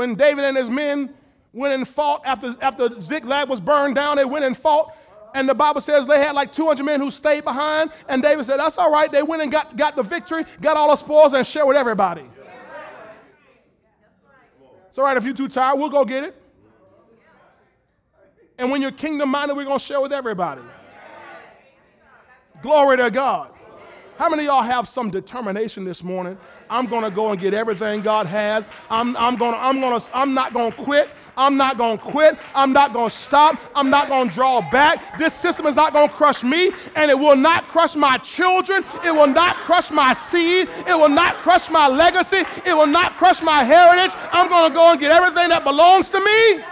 When 0.00 0.14
David 0.14 0.46
and 0.46 0.56
his 0.56 0.70
men 0.70 1.12
went 1.52 1.74
and 1.74 1.86
fought 1.86 2.22
after, 2.24 2.56
after 2.62 2.98
Ziklag 3.02 3.50
was 3.50 3.60
burned 3.60 3.96
down, 3.96 4.16
they 4.16 4.24
went 4.24 4.46
and 4.46 4.56
fought. 4.56 4.96
And 5.34 5.46
the 5.46 5.54
Bible 5.54 5.82
says 5.82 6.06
they 6.06 6.24
had 6.24 6.32
like 6.32 6.52
200 6.52 6.82
men 6.82 7.00
who 7.02 7.10
stayed 7.10 7.44
behind. 7.44 7.90
And 8.08 8.22
David 8.22 8.46
said, 8.46 8.60
That's 8.60 8.78
all 8.78 8.90
right. 8.90 9.12
They 9.12 9.22
went 9.22 9.42
and 9.42 9.52
got, 9.52 9.76
got 9.76 9.96
the 9.96 10.02
victory, 10.02 10.46
got 10.62 10.78
all 10.78 10.88
the 10.88 10.96
spoils, 10.96 11.34
and 11.34 11.46
shared 11.46 11.68
with 11.68 11.76
everybody. 11.76 12.24
It's 14.88 14.96
all 14.96 15.04
right 15.04 15.18
if 15.18 15.24
you're 15.24 15.34
too 15.34 15.48
tired, 15.48 15.78
we'll 15.78 15.90
go 15.90 16.06
get 16.06 16.24
it. 16.24 16.42
And 18.56 18.70
when 18.70 18.80
you're 18.80 18.92
kingdom 18.92 19.28
minded, 19.28 19.54
we're 19.54 19.66
going 19.66 19.78
to 19.78 19.84
share 19.84 20.00
with 20.00 20.14
everybody. 20.14 20.62
Glory 22.62 22.96
to 22.96 23.10
God. 23.10 23.50
How 24.16 24.30
many 24.30 24.44
of 24.44 24.46
y'all 24.46 24.62
have 24.62 24.88
some 24.88 25.10
determination 25.10 25.84
this 25.84 26.02
morning 26.02 26.38
I'm 26.70 26.86
going 26.86 27.02
to 27.02 27.10
go 27.10 27.32
and 27.32 27.40
get 27.40 27.52
everything 27.52 28.00
God 28.00 28.26
has. 28.26 28.68
I'm, 28.88 29.16
I'm, 29.16 29.34
gonna, 29.36 29.56
I'm, 29.56 29.80
gonna, 29.80 30.00
I'm 30.14 30.32
not 30.34 30.54
going 30.54 30.70
to 30.70 30.76
quit. 30.78 31.10
I'm 31.36 31.56
not 31.56 31.76
going 31.76 31.98
to 31.98 32.04
quit. 32.04 32.38
I'm 32.54 32.72
not 32.72 32.92
going 32.92 33.10
to 33.10 33.14
stop. 33.14 33.60
I'm 33.74 33.90
not 33.90 34.06
going 34.08 34.28
to 34.28 34.34
draw 34.34 34.60
back. 34.70 35.18
This 35.18 35.34
system 35.34 35.66
is 35.66 35.74
not 35.74 35.92
going 35.92 36.08
to 36.08 36.14
crush 36.14 36.44
me, 36.44 36.70
and 36.94 37.10
it 37.10 37.18
will 37.18 37.34
not 37.34 37.66
crush 37.68 37.96
my 37.96 38.18
children. 38.18 38.84
It 39.04 39.12
will 39.12 39.26
not 39.26 39.56
crush 39.56 39.90
my 39.90 40.12
seed. 40.12 40.68
It 40.86 40.94
will 40.94 41.08
not 41.08 41.34
crush 41.38 41.68
my 41.68 41.88
legacy. 41.88 42.44
It 42.64 42.74
will 42.74 42.86
not 42.86 43.16
crush 43.16 43.42
my 43.42 43.64
heritage. 43.64 44.16
I'm 44.30 44.48
going 44.48 44.70
to 44.70 44.74
go 44.74 44.92
and 44.92 45.00
get 45.00 45.10
everything 45.10 45.48
that 45.48 45.64
belongs 45.64 46.08
to 46.10 46.20
me. 46.20 46.64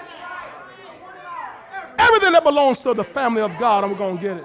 Everything 1.98 2.32
that 2.32 2.44
belongs 2.44 2.80
to 2.82 2.94
the 2.94 3.02
family 3.02 3.42
of 3.42 3.58
God, 3.58 3.82
I'm 3.82 3.96
going 3.96 4.16
to 4.18 4.22
get 4.22 4.36
it. 4.36 4.44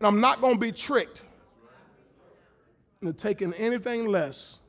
And 0.00 0.06
I'm 0.06 0.20
not 0.20 0.40
going 0.40 0.54
to 0.54 0.60
be 0.60 0.72
tricked 0.72 1.23
into 3.00 3.12
taking 3.12 3.52
anything 3.54 4.06
less 4.06 4.60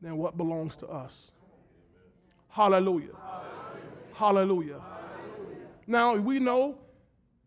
than 0.00 0.16
what 0.16 0.36
belongs 0.36 0.76
to 0.76 0.86
us. 0.88 1.32
Hallelujah. 2.48 3.08
Hallelujah. 4.14 4.80
Hallelujah. 4.80 4.80
Now, 5.86 6.16
we 6.16 6.38
know, 6.38 6.78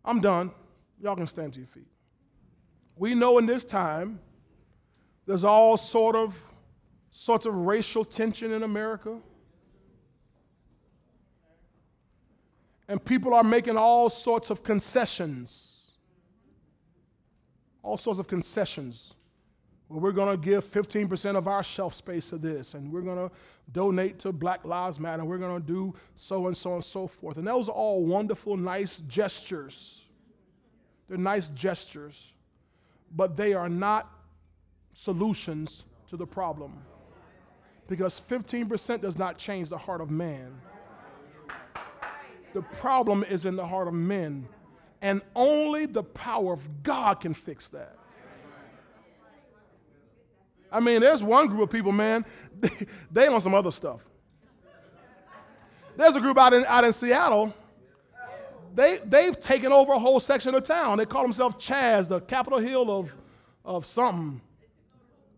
I'm 0.04 0.20
done. 0.20 0.52
Y'all 1.02 1.16
can 1.16 1.28
stand 1.28 1.54
to 1.54 1.60
your 1.60 1.68
feet. 1.68 1.88
We 2.98 3.16
know 3.16 3.38
in 3.38 3.46
this 3.46 3.66
time 3.66 4.20
there's 5.26 5.44
all 5.44 5.78
sort 5.78 6.16
of 6.16 6.36
sorts 7.10 7.46
of 7.46 7.54
racial 7.54 8.06
tension 8.06 8.52
in 8.52 8.64
America. 8.64 9.18
And 12.88 13.04
people 13.04 13.34
are 13.34 13.44
making 13.44 13.78
all 13.78 14.10
sorts 14.10 14.50
of 14.50 14.64
concessions. 14.64 15.98
All 17.84 17.98
sorts 17.98 18.20
of 18.20 18.28
concessions 18.28 19.16
well, 19.92 20.00
we're 20.00 20.14
going 20.14 20.32
to 20.32 20.42
give 20.42 20.64
15% 20.66 21.36
of 21.36 21.50
our 21.50 21.64
shelf 21.64 21.94
space 21.94 22.30
to 22.30 22.38
this, 22.38 22.76
and 22.76 22.90
we're 22.92 23.02
going 23.02 23.30
to 23.30 23.36
donate 23.74 24.20
to 24.20 24.32
Black 24.32 24.64
Lives 24.64 25.00
Matter, 25.02 25.22
and 25.22 25.30
we're 25.30 25.38
going 25.38 25.62
to 25.62 25.68
do 25.68 25.94
so 26.16 26.48
and 26.48 26.56
so 26.56 26.76
and 26.76 26.84
so 26.84 27.08
forth. 27.08 27.38
And 27.38 27.46
those 27.46 27.68
are 27.68 27.74
all 27.74 28.06
wonderful, 28.06 28.56
nice 28.56 28.98
gestures. 29.10 30.06
They're 31.10 31.18
nice 31.18 31.50
gestures, 31.50 32.32
but 33.18 33.36
they 33.36 33.54
are 33.54 33.68
not 33.68 34.10
solutions 34.94 35.84
to 36.08 36.16
the 36.16 36.26
problem. 36.26 36.78
Because 37.88 38.22
15% 38.22 39.02
does 39.02 39.18
not 39.18 39.38
change 39.38 39.68
the 39.68 39.78
heart 39.78 40.00
of 40.00 40.10
man. 40.10 40.54
The 42.54 42.62
problem 42.62 43.26
is 43.26 43.46
in 43.46 43.58
the 43.58 43.68
heart 43.68 43.90
of 43.90 43.94
men, 43.94 44.48
and 45.02 45.22
only 45.36 45.86
the 45.86 46.04
power 46.04 46.54
of 46.54 46.84
God 46.84 47.16
can 47.16 47.34
fix 47.34 47.68
that. 47.70 47.98
I 50.72 50.80
mean, 50.80 51.02
there's 51.02 51.22
one 51.22 51.48
group 51.48 51.62
of 51.62 51.70
people, 51.70 51.92
man, 51.92 52.26
they, 53.12 53.28
on 53.28 53.42
some 53.42 53.54
other 53.54 53.72
stuff. 53.72 54.00
There's 55.98 56.16
a 56.16 56.22
group 56.22 56.38
out 56.38 56.54
in, 56.54 56.66
out 56.66 56.84
in 56.84 56.94
Seattle. 56.94 57.54
They, 58.74 59.00
they've 59.04 59.38
taken 59.38 59.74
over 59.74 59.94
a 59.94 60.00
whole 60.00 60.20
section 60.20 60.56
of 60.56 60.64
town. 60.64 60.98
They 60.98 61.06
call 61.06 61.24
themselves 61.24 61.56
Chaz, 61.56 62.08
the 62.08 62.22
Capitol 62.22 62.60
Hill 62.60 62.90
of, 62.90 63.12
of 63.66 63.86
something. 63.86 64.40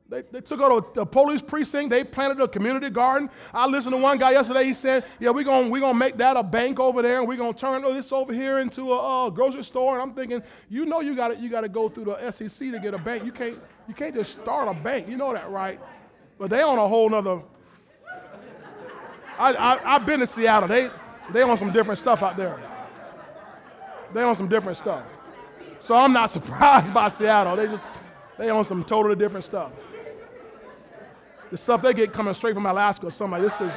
They, 0.07 0.21
they 0.31 0.41
took 0.41 0.61
out 0.61 0.93
the 0.93 1.05
police 1.05 1.41
precinct. 1.41 1.89
They 1.89 2.03
planted 2.03 2.39
a 2.39 2.47
community 2.47 2.91
garden. 2.91 3.31
I 3.51 3.65
listened 3.65 3.93
to 3.93 3.97
one 3.97 4.19
guy 4.19 4.31
yesterday. 4.31 4.65
He 4.65 4.73
said, 4.73 5.05
"Yeah, 5.19 5.31
we're 5.31 5.45
gonna 5.45 5.69
we're 5.69 5.79
gonna 5.79 5.97
make 5.97 6.17
that 6.17 6.37
a 6.37 6.43
bank 6.43 6.79
over 6.79 7.01
there, 7.01 7.17
and 7.17 7.27
we're 7.27 7.37
gonna 7.37 7.53
turn 7.53 7.81
this 7.81 8.11
over 8.11 8.31
here 8.31 8.59
into 8.59 8.93
a, 8.93 9.27
a 9.27 9.31
grocery 9.31 9.63
store." 9.63 9.93
And 9.93 10.03
I'm 10.03 10.13
thinking, 10.13 10.43
you 10.69 10.85
know, 10.85 10.99
you 10.99 11.15
got 11.15 11.39
you 11.39 11.49
got 11.49 11.61
to 11.61 11.69
go 11.69 11.89
through 11.89 12.05
the 12.05 12.31
SEC 12.31 12.71
to 12.71 12.79
get 12.79 12.93
a 12.93 12.99
bank. 12.99 13.23
You 13.23 13.31
can't 13.31 13.57
you 13.87 13.93
can't 13.93 14.15
just 14.15 14.33
start 14.33 14.67
a 14.67 14.73
bank. 14.73 15.07
You 15.07 15.17
know 15.17 15.33
that, 15.33 15.49
right? 15.49 15.79
But 16.37 16.49
they 16.49 16.61
on 16.61 16.77
a 16.77 16.87
whole 16.87 17.09
nother. 17.09 17.41
I, 19.37 19.53
I 19.53 19.95
I've 19.95 20.05
been 20.05 20.19
to 20.19 20.27
Seattle. 20.27 20.67
They 20.67 20.89
they 21.31 21.41
on 21.41 21.57
some 21.57 21.71
different 21.71 21.99
stuff 21.99 22.23
out 22.23 22.37
there. 22.37 22.59
They 24.13 24.21
on 24.21 24.35
some 24.35 24.47
different 24.47 24.77
stuff. 24.77 25.03
So 25.79 25.95
I'm 25.95 26.13
not 26.13 26.29
surprised 26.29 26.93
by 26.93 27.07
Seattle. 27.07 27.55
They 27.55 27.67
just 27.67 27.89
they 28.37 28.49
on 28.49 28.63
some 28.63 28.83
totally 28.83 29.15
different 29.15 29.45
stuff 29.45 29.71
the 31.53 31.57
stuff 31.57 31.83
they 31.83 31.93
get 31.93 32.11
coming 32.11 32.33
straight 32.33 32.55
from 32.55 32.65
Alaska 32.65 33.05
or 33.05 33.11
something. 33.11 33.39
This 33.39 33.61
is 33.61 33.71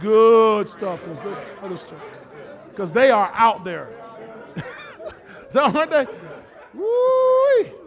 good 0.00 0.68
stuff 0.68 1.02
because 2.70 2.92
they, 2.92 3.06
they 3.06 3.10
are 3.10 3.28
out 3.34 3.64
there. 3.64 3.88
Aren't 5.60 5.90
they? 5.90 6.06
Woo! 6.74 7.81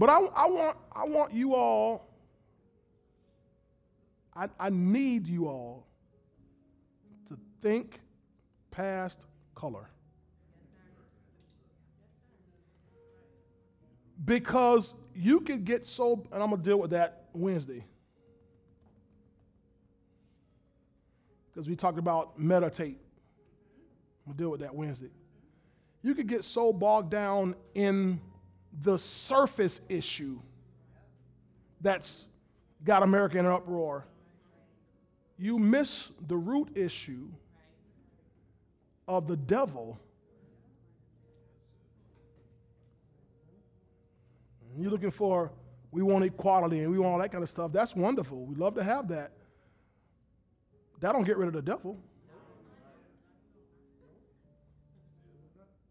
But 0.00 0.08
I, 0.08 0.18
I, 0.34 0.46
want, 0.46 0.78
I 0.90 1.04
want 1.04 1.34
you 1.34 1.54
all, 1.54 2.08
I, 4.34 4.48
I 4.58 4.70
need 4.70 5.28
you 5.28 5.46
all 5.46 5.86
to 7.28 7.36
think 7.60 8.00
past 8.70 9.26
color. 9.54 9.90
Because 14.24 14.94
you 15.14 15.40
could 15.40 15.66
get 15.66 15.84
so, 15.84 16.24
and 16.32 16.42
I'm 16.42 16.48
going 16.48 16.62
to 16.62 16.68
deal 16.70 16.78
with 16.78 16.92
that 16.92 17.26
Wednesday. 17.34 17.84
because 21.60 21.68
we 21.68 21.76
talked 21.76 21.98
about 21.98 22.38
meditate. 22.38 22.96
We'll 24.24 24.34
deal 24.34 24.50
with 24.50 24.60
that 24.60 24.74
Wednesday. 24.74 25.10
You 26.02 26.14
could 26.14 26.26
get 26.26 26.42
so 26.42 26.72
bogged 26.72 27.10
down 27.10 27.54
in 27.74 28.18
the 28.82 28.96
surface 28.96 29.80
issue 29.88 30.38
that's 31.80 32.26
got 32.84 33.02
America 33.02 33.38
in 33.38 33.46
an 33.46 33.52
uproar. 33.52 34.06
You 35.38 35.58
miss 35.58 36.12
the 36.26 36.36
root 36.36 36.70
issue 36.74 37.28
of 39.08 39.26
the 39.26 39.36
devil. 39.36 39.98
You're 44.78 44.90
looking 44.90 45.10
for, 45.10 45.50
we 45.90 46.02
want 46.02 46.24
equality 46.24 46.80
and 46.80 46.92
we 46.92 46.98
want 46.98 47.14
all 47.14 47.18
that 47.18 47.32
kind 47.32 47.42
of 47.42 47.48
stuff. 47.48 47.72
That's 47.72 47.96
wonderful. 47.96 48.44
We 48.44 48.54
love 48.54 48.74
to 48.74 48.84
have 48.84 49.08
that. 49.08 49.32
That 51.00 51.12
don't 51.12 51.24
get 51.24 51.38
rid 51.38 51.48
of 51.48 51.54
the 51.54 51.62
devil. 51.62 51.98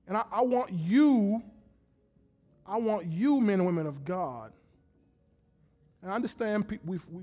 And 0.08 0.16
I, 0.16 0.24
I 0.32 0.42
want 0.42 0.72
you, 0.72 1.42
I 2.66 2.78
want 2.78 3.06
you, 3.06 3.40
men 3.40 3.60
and 3.60 3.66
women 3.66 3.86
of 3.86 4.04
God. 4.04 4.52
And 6.02 6.10
I 6.10 6.14
understand 6.14 6.64
we, 6.84 6.98
we, 7.10 7.22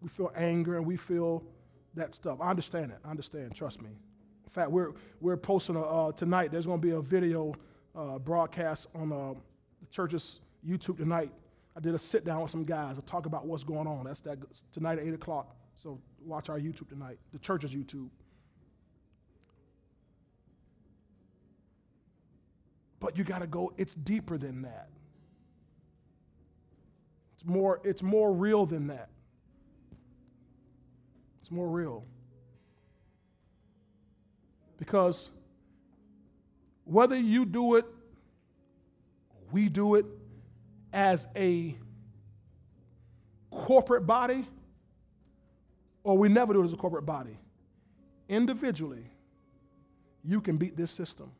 we 0.00 0.08
feel 0.08 0.32
anger 0.36 0.76
and 0.76 0.86
we 0.86 0.96
feel 0.96 1.42
that 1.94 2.14
stuff. 2.14 2.38
I 2.40 2.48
understand 2.48 2.92
it. 2.92 2.98
I 3.04 3.10
understand. 3.10 3.54
Trust 3.54 3.82
me. 3.82 3.90
In 3.90 4.50
fact, 4.50 4.70
we're, 4.70 4.92
we're 5.20 5.36
posting 5.36 5.76
a, 5.76 5.82
uh, 5.82 6.12
tonight, 6.12 6.52
there's 6.52 6.66
going 6.66 6.80
to 6.80 6.86
be 6.86 6.92
a 6.92 7.00
video 7.00 7.54
uh, 7.96 8.18
broadcast 8.18 8.86
on 8.94 9.12
uh, 9.12 9.34
the 9.80 9.86
church's 9.90 10.40
YouTube 10.66 10.98
tonight. 10.98 11.32
I 11.76 11.80
did 11.80 11.94
a 11.94 11.98
sit 11.98 12.24
down 12.24 12.42
with 12.42 12.50
some 12.50 12.64
guys 12.64 12.96
to 12.96 13.02
talk 13.02 13.26
about 13.26 13.46
what's 13.46 13.64
going 13.64 13.86
on. 13.86 14.04
That's 14.04 14.20
that 14.20 14.38
tonight 14.72 14.98
at 14.98 15.06
8 15.06 15.14
o'clock. 15.14 15.56
So 15.74 15.98
watch 16.24 16.48
our 16.48 16.58
YouTube 16.58 16.88
tonight, 16.88 17.18
the 17.32 17.38
church's 17.38 17.72
YouTube. 17.74 18.08
But 23.00 23.18
you 23.18 23.24
got 23.24 23.40
to 23.40 23.48
go, 23.48 23.72
it's 23.76 23.94
deeper 23.96 24.38
than 24.38 24.62
that. 24.62 24.88
It's 27.34 27.44
more, 27.44 27.80
it's 27.82 28.02
more 28.02 28.32
real 28.32 28.64
than 28.64 28.86
that. 28.88 29.08
It's 31.40 31.50
more 31.50 31.66
real. 31.66 32.04
Because 34.78 35.30
whether 36.84 37.18
you 37.18 37.44
do 37.44 37.74
it, 37.74 37.86
we 39.50 39.68
do 39.68 39.96
it 39.96 40.06
as 40.92 41.26
a 41.36 41.76
corporate 43.50 44.06
body, 44.06 44.46
or 46.04 46.16
we 46.16 46.28
never 46.28 46.52
do 46.52 46.62
it 46.62 46.64
as 46.64 46.72
a 46.72 46.76
corporate 46.76 47.06
body. 47.06 47.38
Individually, 48.28 49.04
you 50.24 50.40
can 50.40 50.56
beat 50.56 50.76
this 50.76 50.90
system. 50.90 51.30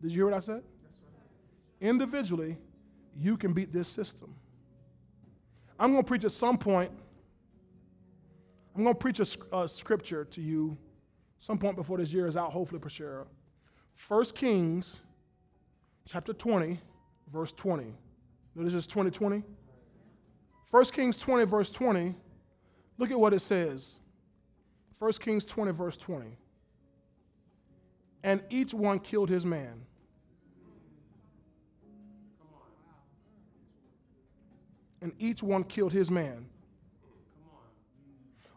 Did 0.00 0.10
you 0.10 0.18
hear 0.18 0.24
what 0.26 0.34
I 0.34 0.40
said? 0.40 0.62
Individually, 1.80 2.56
you 3.18 3.36
can 3.36 3.52
beat 3.52 3.72
this 3.72 3.88
system. 3.88 4.34
I'm 5.78 5.92
going 5.92 6.02
to 6.02 6.06
preach 6.06 6.24
at 6.24 6.32
some 6.32 6.58
point. 6.58 6.90
I'm 8.74 8.82
going 8.82 8.94
to 8.94 8.98
preach 8.98 9.20
a, 9.20 9.56
a 9.56 9.68
scripture 9.68 10.24
to 10.24 10.42
you 10.42 10.76
some 11.38 11.58
point 11.58 11.76
before 11.76 11.98
this 11.98 12.12
year 12.12 12.26
is 12.26 12.36
out, 12.36 12.52
hopefully, 12.52 12.80
Prashera. 12.80 13.26
1 14.08 14.24
Kings 14.34 15.00
chapter 16.06 16.32
20, 16.32 16.80
verse 17.32 17.52
20. 17.52 17.84
Notice 18.54 18.72
This 18.72 18.84
is 18.84 18.86
2020. 18.86 19.42
1 20.70 20.84
Kings 20.86 21.16
20, 21.16 21.44
verse 21.44 21.70
20. 21.70 22.14
Look 22.98 23.10
at 23.10 23.20
what 23.20 23.34
it 23.34 23.40
says. 23.40 24.00
1 24.98 25.12
Kings 25.14 25.44
20, 25.44 25.72
verse 25.72 25.96
20. 25.96 26.26
And 28.22 28.42
each 28.50 28.72
one 28.72 28.98
killed 28.98 29.28
his 29.28 29.44
man. 29.44 29.82
And 35.02 35.12
each 35.18 35.42
one 35.42 35.62
killed 35.64 35.92
his 35.92 36.10
man. 36.10 36.46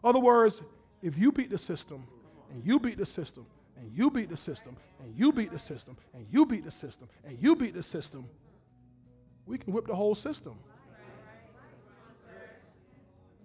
Other 0.02 0.18
words, 0.18 0.62
if 1.02 1.18
you 1.18 1.30
beat 1.30 1.50
the 1.50 1.58
system, 1.58 2.06
and 2.50 2.64
you 2.64 2.80
beat 2.80 2.96
the 2.96 3.06
system, 3.06 3.46
and 3.80 3.90
you 3.96 4.10
beat 4.10 4.28
the 4.28 4.36
system, 4.36 4.76
and 5.02 5.16
you 5.16 5.32
beat 5.32 5.50
the 5.50 5.58
system, 5.58 5.96
and 6.14 6.26
you 6.30 6.44
beat 6.44 6.64
the 6.64 6.70
system, 6.70 7.08
and 7.24 7.38
you 7.40 7.56
beat 7.56 7.74
the 7.74 7.82
system, 7.82 8.28
we 9.46 9.58
can 9.58 9.72
whip 9.72 9.86
the 9.86 9.94
whole 9.94 10.14
system. 10.14 10.54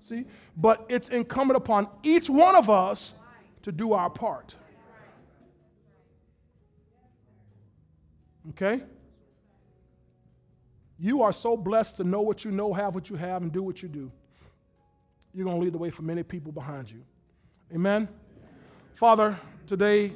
See? 0.02 0.26
But 0.56 0.86
it's 0.88 1.10
incumbent 1.10 1.58
upon 1.58 1.88
each 2.04 2.30
one 2.30 2.56
of 2.56 2.70
us 2.70 3.14
to 3.64 3.72
do 3.72 3.94
our 3.94 4.10
part. 4.10 4.56
Okay? 8.50 8.84
You 11.00 11.24
are 11.24 11.34
so 11.34 11.58
blessed 11.58 11.98
to 11.98 12.04
know 12.04 12.22
what 12.22 12.46
you 12.46 12.52
know, 12.52 12.72
have 12.74 12.94
what 12.94 13.10
you 13.10 13.16
have, 13.16 13.42
and 13.42 13.52
do 13.52 13.64
what 13.64 13.82
you 13.82 13.90
do. 13.90 14.12
You're 15.34 15.46
going 15.46 15.58
to 15.58 15.64
lead 15.64 15.74
the 15.74 15.80
way 15.80 15.90
for 15.90 16.04
many 16.04 16.24
people 16.24 16.52
behind 16.52 16.92
you. 16.92 17.04
Amen? 17.74 18.08
Father, 18.94 19.38
today, 19.66 20.14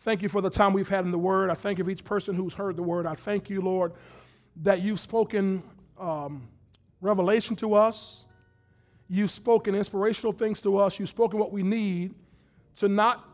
thank 0.00 0.22
you 0.22 0.28
for 0.28 0.40
the 0.40 0.50
time 0.50 0.72
we've 0.72 0.88
had 0.88 1.04
in 1.04 1.10
the 1.10 1.18
Word. 1.18 1.50
I 1.50 1.54
thank 1.54 1.78
you 1.78 1.84
for 1.84 1.90
each 1.90 2.04
person 2.04 2.34
who's 2.34 2.54
heard 2.54 2.76
the 2.76 2.82
Word. 2.82 3.06
I 3.06 3.14
thank 3.14 3.50
you, 3.50 3.60
Lord, 3.60 3.92
that 4.62 4.80
you've 4.80 5.00
spoken 5.00 5.62
um, 5.98 6.48
revelation 7.00 7.54
to 7.56 7.74
us. 7.74 8.24
You've 9.08 9.30
spoken 9.30 9.74
inspirational 9.74 10.32
things 10.32 10.62
to 10.62 10.78
us. 10.78 10.98
You've 10.98 11.08
spoken 11.08 11.38
what 11.38 11.52
we 11.52 11.62
need 11.62 12.14
to 12.76 12.88
not, 12.88 13.28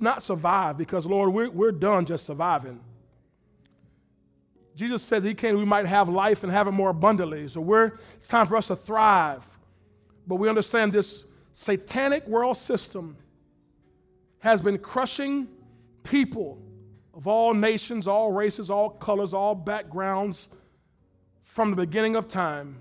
not 0.00 0.22
survive 0.22 0.78
because, 0.78 1.04
Lord, 1.04 1.32
we're, 1.32 1.50
we're 1.50 1.72
done 1.72 2.06
just 2.06 2.26
surviving. 2.26 2.80
Jesus 4.76 5.02
said 5.02 5.22
he 5.22 5.34
came 5.34 5.56
we 5.56 5.64
might 5.64 5.86
have 5.86 6.08
life 6.08 6.42
and 6.42 6.50
have 6.50 6.66
it 6.66 6.72
more 6.72 6.90
abundantly. 6.90 7.46
So 7.48 7.60
we're, 7.60 7.92
it's 8.16 8.28
time 8.28 8.46
for 8.46 8.56
us 8.56 8.68
to 8.68 8.76
thrive. 8.76 9.42
But 10.26 10.36
we 10.36 10.48
understand 10.48 10.92
this 10.92 11.26
satanic 11.52 12.26
world 12.26 12.56
system 12.56 13.16
has 14.40 14.60
been 14.60 14.78
crushing 14.78 15.48
people 16.04 16.58
of 17.12 17.26
all 17.26 17.52
nations, 17.54 18.06
all 18.06 18.32
races, 18.32 18.70
all 18.70 18.90
colors, 18.90 19.34
all 19.34 19.54
backgrounds 19.54 20.48
from 21.42 21.70
the 21.70 21.76
beginning 21.76 22.16
of 22.16 22.28
time. 22.28 22.76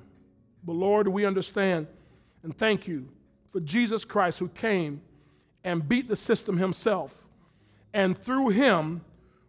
But 0.63 0.73
Lord, 0.73 1.07
we 1.07 1.25
understand 1.25 1.87
and 2.43 2.55
thank 2.55 2.87
you 2.87 3.09
for 3.51 3.59
Jesus 3.59 4.05
Christ 4.05 4.39
who 4.39 4.49
came 4.49 5.01
and 5.63 5.87
beat 5.87 6.07
the 6.07 6.15
system 6.15 6.57
himself. 6.57 7.25
And 7.93 8.17
through 8.17 8.49
him, 8.49 9.01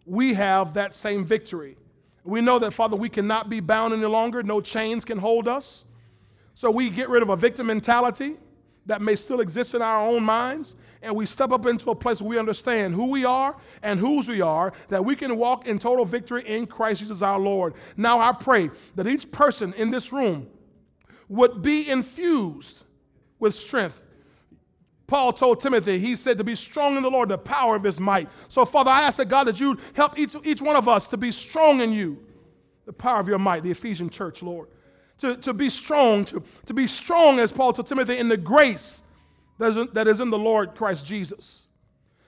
we 0.07 0.35
have 0.35 0.75
that 0.75 0.95
same 0.95 1.25
victory. 1.25 1.77
We 2.25 2.41
know 2.41 2.59
that, 2.59 2.73
Father, 2.73 2.97
we 2.97 3.09
cannot 3.09 3.51
be 3.51 3.61
bound 3.61 3.93
any 3.93 4.07
longer. 4.07 4.43
No 4.43 4.61
chains 4.61 5.05
can 5.05 5.19
hold 5.19 5.49
us. 5.49 5.85
So 6.55 6.71
we 6.71 6.89
get 6.89 7.09
rid 7.09 7.23
of 7.23 7.31
a 7.31 7.37
victim 7.37 7.67
mentality 7.67 8.37
that 8.87 9.03
may 9.03 9.17
still 9.17 9.41
exist 9.41 9.75
in 9.75 9.83
our 9.83 10.07
own 10.07 10.23
minds 10.23 10.77
and 11.05 11.15
we 11.15 11.27
step 11.27 11.53
up 11.53 11.67
into 11.67 11.91
a 11.91 11.95
place 11.95 12.21
where 12.21 12.31
we 12.31 12.39
understand 12.39 12.95
who 12.95 13.11
we 13.11 13.25
are 13.25 13.55
and 13.83 14.01
whose 14.01 14.27
we 14.27 14.41
are, 14.41 14.73
that 14.89 15.05
we 15.05 15.15
can 15.15 15.37
walk 15.37 15.67
in 15.67 15.79
total 15.79 16.05
victory 16.05 16.43
in 16.47 16.67
Christ 16.67 17.01
Jesus 17.01 17.23
our 17.23 17.39
Lord. 17.39 17.75
Now 17.97 18.19
I 18.19 18.33
pray 18.33 18.71
that 18.97 19.07
each 19.07 19.31
person 19.31 19.73
in 19.75 19.91
this 19.91 20.13
room 20.13 20.49
would 21.29 21.63
be 21.63 21.89
infused 21.89 22.83
with 23.39 23.55
strength. 23.55 24.03
Paul 25.07 25.35
told 25.35 25.61
Timothy, 25.61 25.99
he 25.99 26.17
said 26.17 26.39
to 26.39 26.45
be 26.45 26.55
strong 26.55 26.97
in 26.97 27.03
the 27.03 27.11
Lord, 27.11 27.29
the 27.29 27.39
power 27.39 27.77
of 27.77 27.83
his 27.83 28.01
might. 28.01 28.29
So, 28.49 28.65
Father, 28.65 28.91
I 28.91 29.03
ask 29.03 29.19
that 29.19 29.29
God 29.29 29.45
that 29.45 29.61
you 29.61 29.79
help 29.93 30.19
each, 30.19 30.35
each 30.45 30.63
one 30.63 30.77
of 30.77 30.89
us 30.89 31.07
to 31.09 31.19
be 31.19 31.31
strong 31.31 31.81
in 31.81 31.93
you, 31.93 32.19
the 32.87 32.93
power 32.93 33.21
of 33.21 33.29
your 33.29 33.39
might, 33.39 33.63
the 33.63 33.71
Ephesian 33.71 34.09
church, 34.09 34.43
Lord. 34.43 34.69
To, 35.19 35.37
to 35.37 35.53
be 35.53 35.71
strong, 35.71 36.25
to, 36.25 36.43
to 36.67 36.75
be 36.75 36.87
strong, 36.87 37.39
as 37.39 37.53
Paul 37.53 37.73
told 37.73 37.87
Timothy, 37.87 38.19
in 38.19 38.29
the 38.29 38.37
grace 38.37 39.04
that 39.59 40.09
is 40.09 40.21
in 40.21 40.31
the 40.31 40.39
Lord 40.39 40.75
Christ 40.75 41.07
Jesus. 41.07 41.67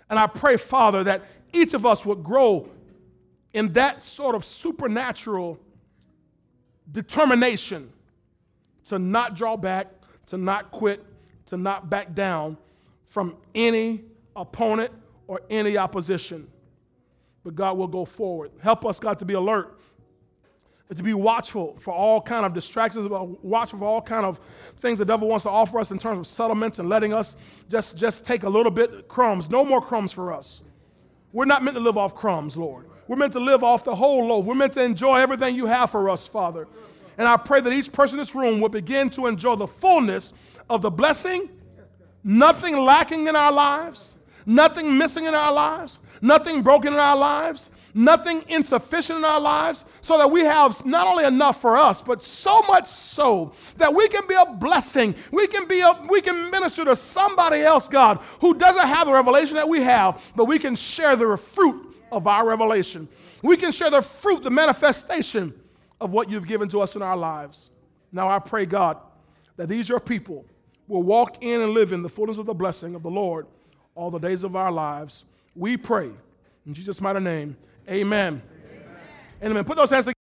And 0.09 0.19
I 0.19 0.27
pray, 0.27 0.57
Father, 0.57 1.05
that 1.05 1.23
each 1.53 1.75
of 1.75 1.85
us 1.85 2.07
would 2.07 2.23
grow 2.23 2.69
in 3.53 3.73
that 3.73 4.03
sort 4.03 4.35
of 4.35 4.45
supernatural 4.45 5.59
determination 6.93 7.91
to 8.85 8.99
not 8.99 9.35
draw 9.35 9.57
back, 9.57 9.89
to 10.27 10.37
not 10.37 10.71
quit, 10.71 11.05
to 11.47 11.57
not 11.57 11.91
back 11.91 12.15
down 12.15 12.57
from 13.07 13.37
any 13.55 14.03
opponent 14.35 14.93
or 15.27 15.41
any 15.51 15.77
opposition. 15.77 16.47
But 17.43 17.55
God 17.55 17.79
will 17.79 17.89
go 17.89 18.05
forward. 18.05 18.53
Help 18.61 18.85
us, 18.85 19.01
God, 19.01 19.19
to 19.21 19.25
be 19.25 19.35
alert, 19.35 19.81
to 20.95 21.03
be 21.03 21.15
watchful 21.15 21.77
for 21.81 21.93
all 21.93 22.21
kind 22.21 22.47
of 22.47 22.55
distractions, 22.55 23.09
watchful 23.43 23.81
for 23.81 23.85
all 23.85 24.01
kind 24.01 24.25
of 24.25 24.39
things 24.79 24.99
the 24.99 25.05
devil 25.05 25.27
wants 25.27 25.43
to 25.43 25.51
offer 25.51 25.81
us 25.81 25.91
in 25.91 25.99
terms 25.99 26.19
of 26.19 26.27
settlements 26.27 26.79
and 26.79 26.89
letting 26.89 27.13
us 27.13 27.37
just, 27.69 27.97
just 27.97 28.25
take 28.25 28.45
a 28.45 28.49
little 28.49 28.71
bit 28.71 29.09
crumbs. 29.09 29.51
No 29.51 29.65
more 29.65 29.81
crumbs 29.81 30.13
for 30.13 30.33
us. 30.33 30.63
We're 31.33 31.45
not 31.45 31.65
meant 31.65 31.77
to 31.77 31.83
live 31.83 31.99
off 31.99 32.15
crumbs, 32.15 32.57
Lord. 32.57 32.87
We're 33.09 33.17
meant 33.17 33.33
to 33.33 33.41
live 33.41 33.65
off 33.65 33.85
the 33.85 33.95
whole 33.95 34.27
loaf. 34.27 34.47
We're 34.47 34.55
meant 34.55 34.75
to 34.75 34.83
enjoy 34.83 35.17
everything 35.17 35.57
you 35.57 35.67
have 35.67 35.91
for 35.91 36.09
us, 36.09 36.27
Father. 36.27 36.69
And 37.19 37.27
I 37.27 37.37
pray 37.37 37.61
that 37.61 37.73
each 37.73 37.93
person 37.93 38.19
in 38.19 38.25
this 38.25 38.35
room 38.35 38.61
will 38.61 38.69
begin 38.69 39.11
to 39.11 39.27
enjoy 39.27 39.57
the 39.57 39.67
fullness 39.67 40.33
of 40.69 40.83
the 40.83 40.91
blessing, 40.91 41.49
nothing 42.23 42.77
lacking 42.77 43.27
in 43.27 43.37
our 43.37 43.53
lives, 43.53 44.17
nothing 44.45 44.97
missing 44.97 45.25
in 45.25 45.35
our 45.35 45.53
lives, 45.53 45.99
nothing 46.21 46.63
broken 46.63 46.93
in 46.93 46.99
our 46.99 47.17
lives, 47.17 47.71
nothing 47.97 48.45
insufficient 48.49 49.19
in 49.19 49.25
our 49.25 49.41
lives, 49.41 49.87
so 50.03 50.19
that 50.19 50.31
we 50.31 50.43
have 50.43 50.85
not 50.85 51.07
only 51.07 51.25
enough 51.25 51.61
for 51.61 51.77
us, 51.77 52.03
but 52.03 52.23
so 52.23 52.61
much 52.63 52.87
so 52.87 53.53
that 53.79 53.93
we 53.93 54.07
can 54.09 54.27
be 54.27 54.35
a 54.35 54.45
blessing. 54.45 55.15
We 55.33 55.47
can 55.47 55.67
be 55.67 55.81
a, 55.81 55.99
we 56.09 56.21
can 56.21 56.51
minister 56.51 56.85
to 56.85 56.95
somebody 56.95 57.63
else, 57.63 57.89
God, 57.89 58.21
who 58.41 58.55
doesn't 58.55 58.87
have 58.87 59.07
the 59.07 59.15
revelation 59.15 59.57
that 59.57 59.69
we 59.69 59.81
have, 59.81 60.23
but 60.37 60.45
we 60.45 60.59
can 60.59 60.77
share 60.77 61.17
the 61.17 61.37
fruit 61.37 61.95
of 62.13 62.27
our 62.27 62.47
revelation. 62.47 63.09
We 63.43 63.57
can 63.57 63.73
share 63.73 63.91
the 63.91 64.03
fruit, 64.03 64.45
the 64.45 64.51
manifestation 64.51 65.55
of 66.01 66.11
what 66.11 66.29
you've 66.29 66.47
given 66.47 66.69
to 66.69 66.81
us 66.83 66.97
in 66.97 67.03
our 67.03 67.17
lives. 67.17 67.71
Now 68.13 68.29
I 68.29 68.39
pray, 68.39 68.67
God, 68.67 68.99
that 69.57 69.69
these 69.69 69.89
your 69.89 70.01
people 70.01 70.45
will 70.87 71.03
walk 71.03 71.43
in 71.43 71.63
and 71.63 71.73
live 71.73 71.93
in 71.93 72.03
the 72.03 72.09
fullness 72.09 72.39
of 72.39 72.47
the 72.47 72.55
blessing 72.55 72.95
of 72.95 73.03
the 73.03 73.11
Lord 73.11 73.47
all 73.95 74.11
the 74.11 74.19
days 74.19 74.45
of 74.45 74.55
our 74.55 74.71
lives. 74.71 75.25
We 75.55 75.79
pray 75.79 76.11
in 76.67 76.75
Jesus' 76.75 77.01
mighty 77.01 77.21
name. 77.21 77.57
Amen. 77.89 78.43
Amen. 78.43 78.43
Amen. 79.43 79.65
Put 79.65 79.77
those 79.77 79.91
hands 79.91 80.07
together. 80.07 80.16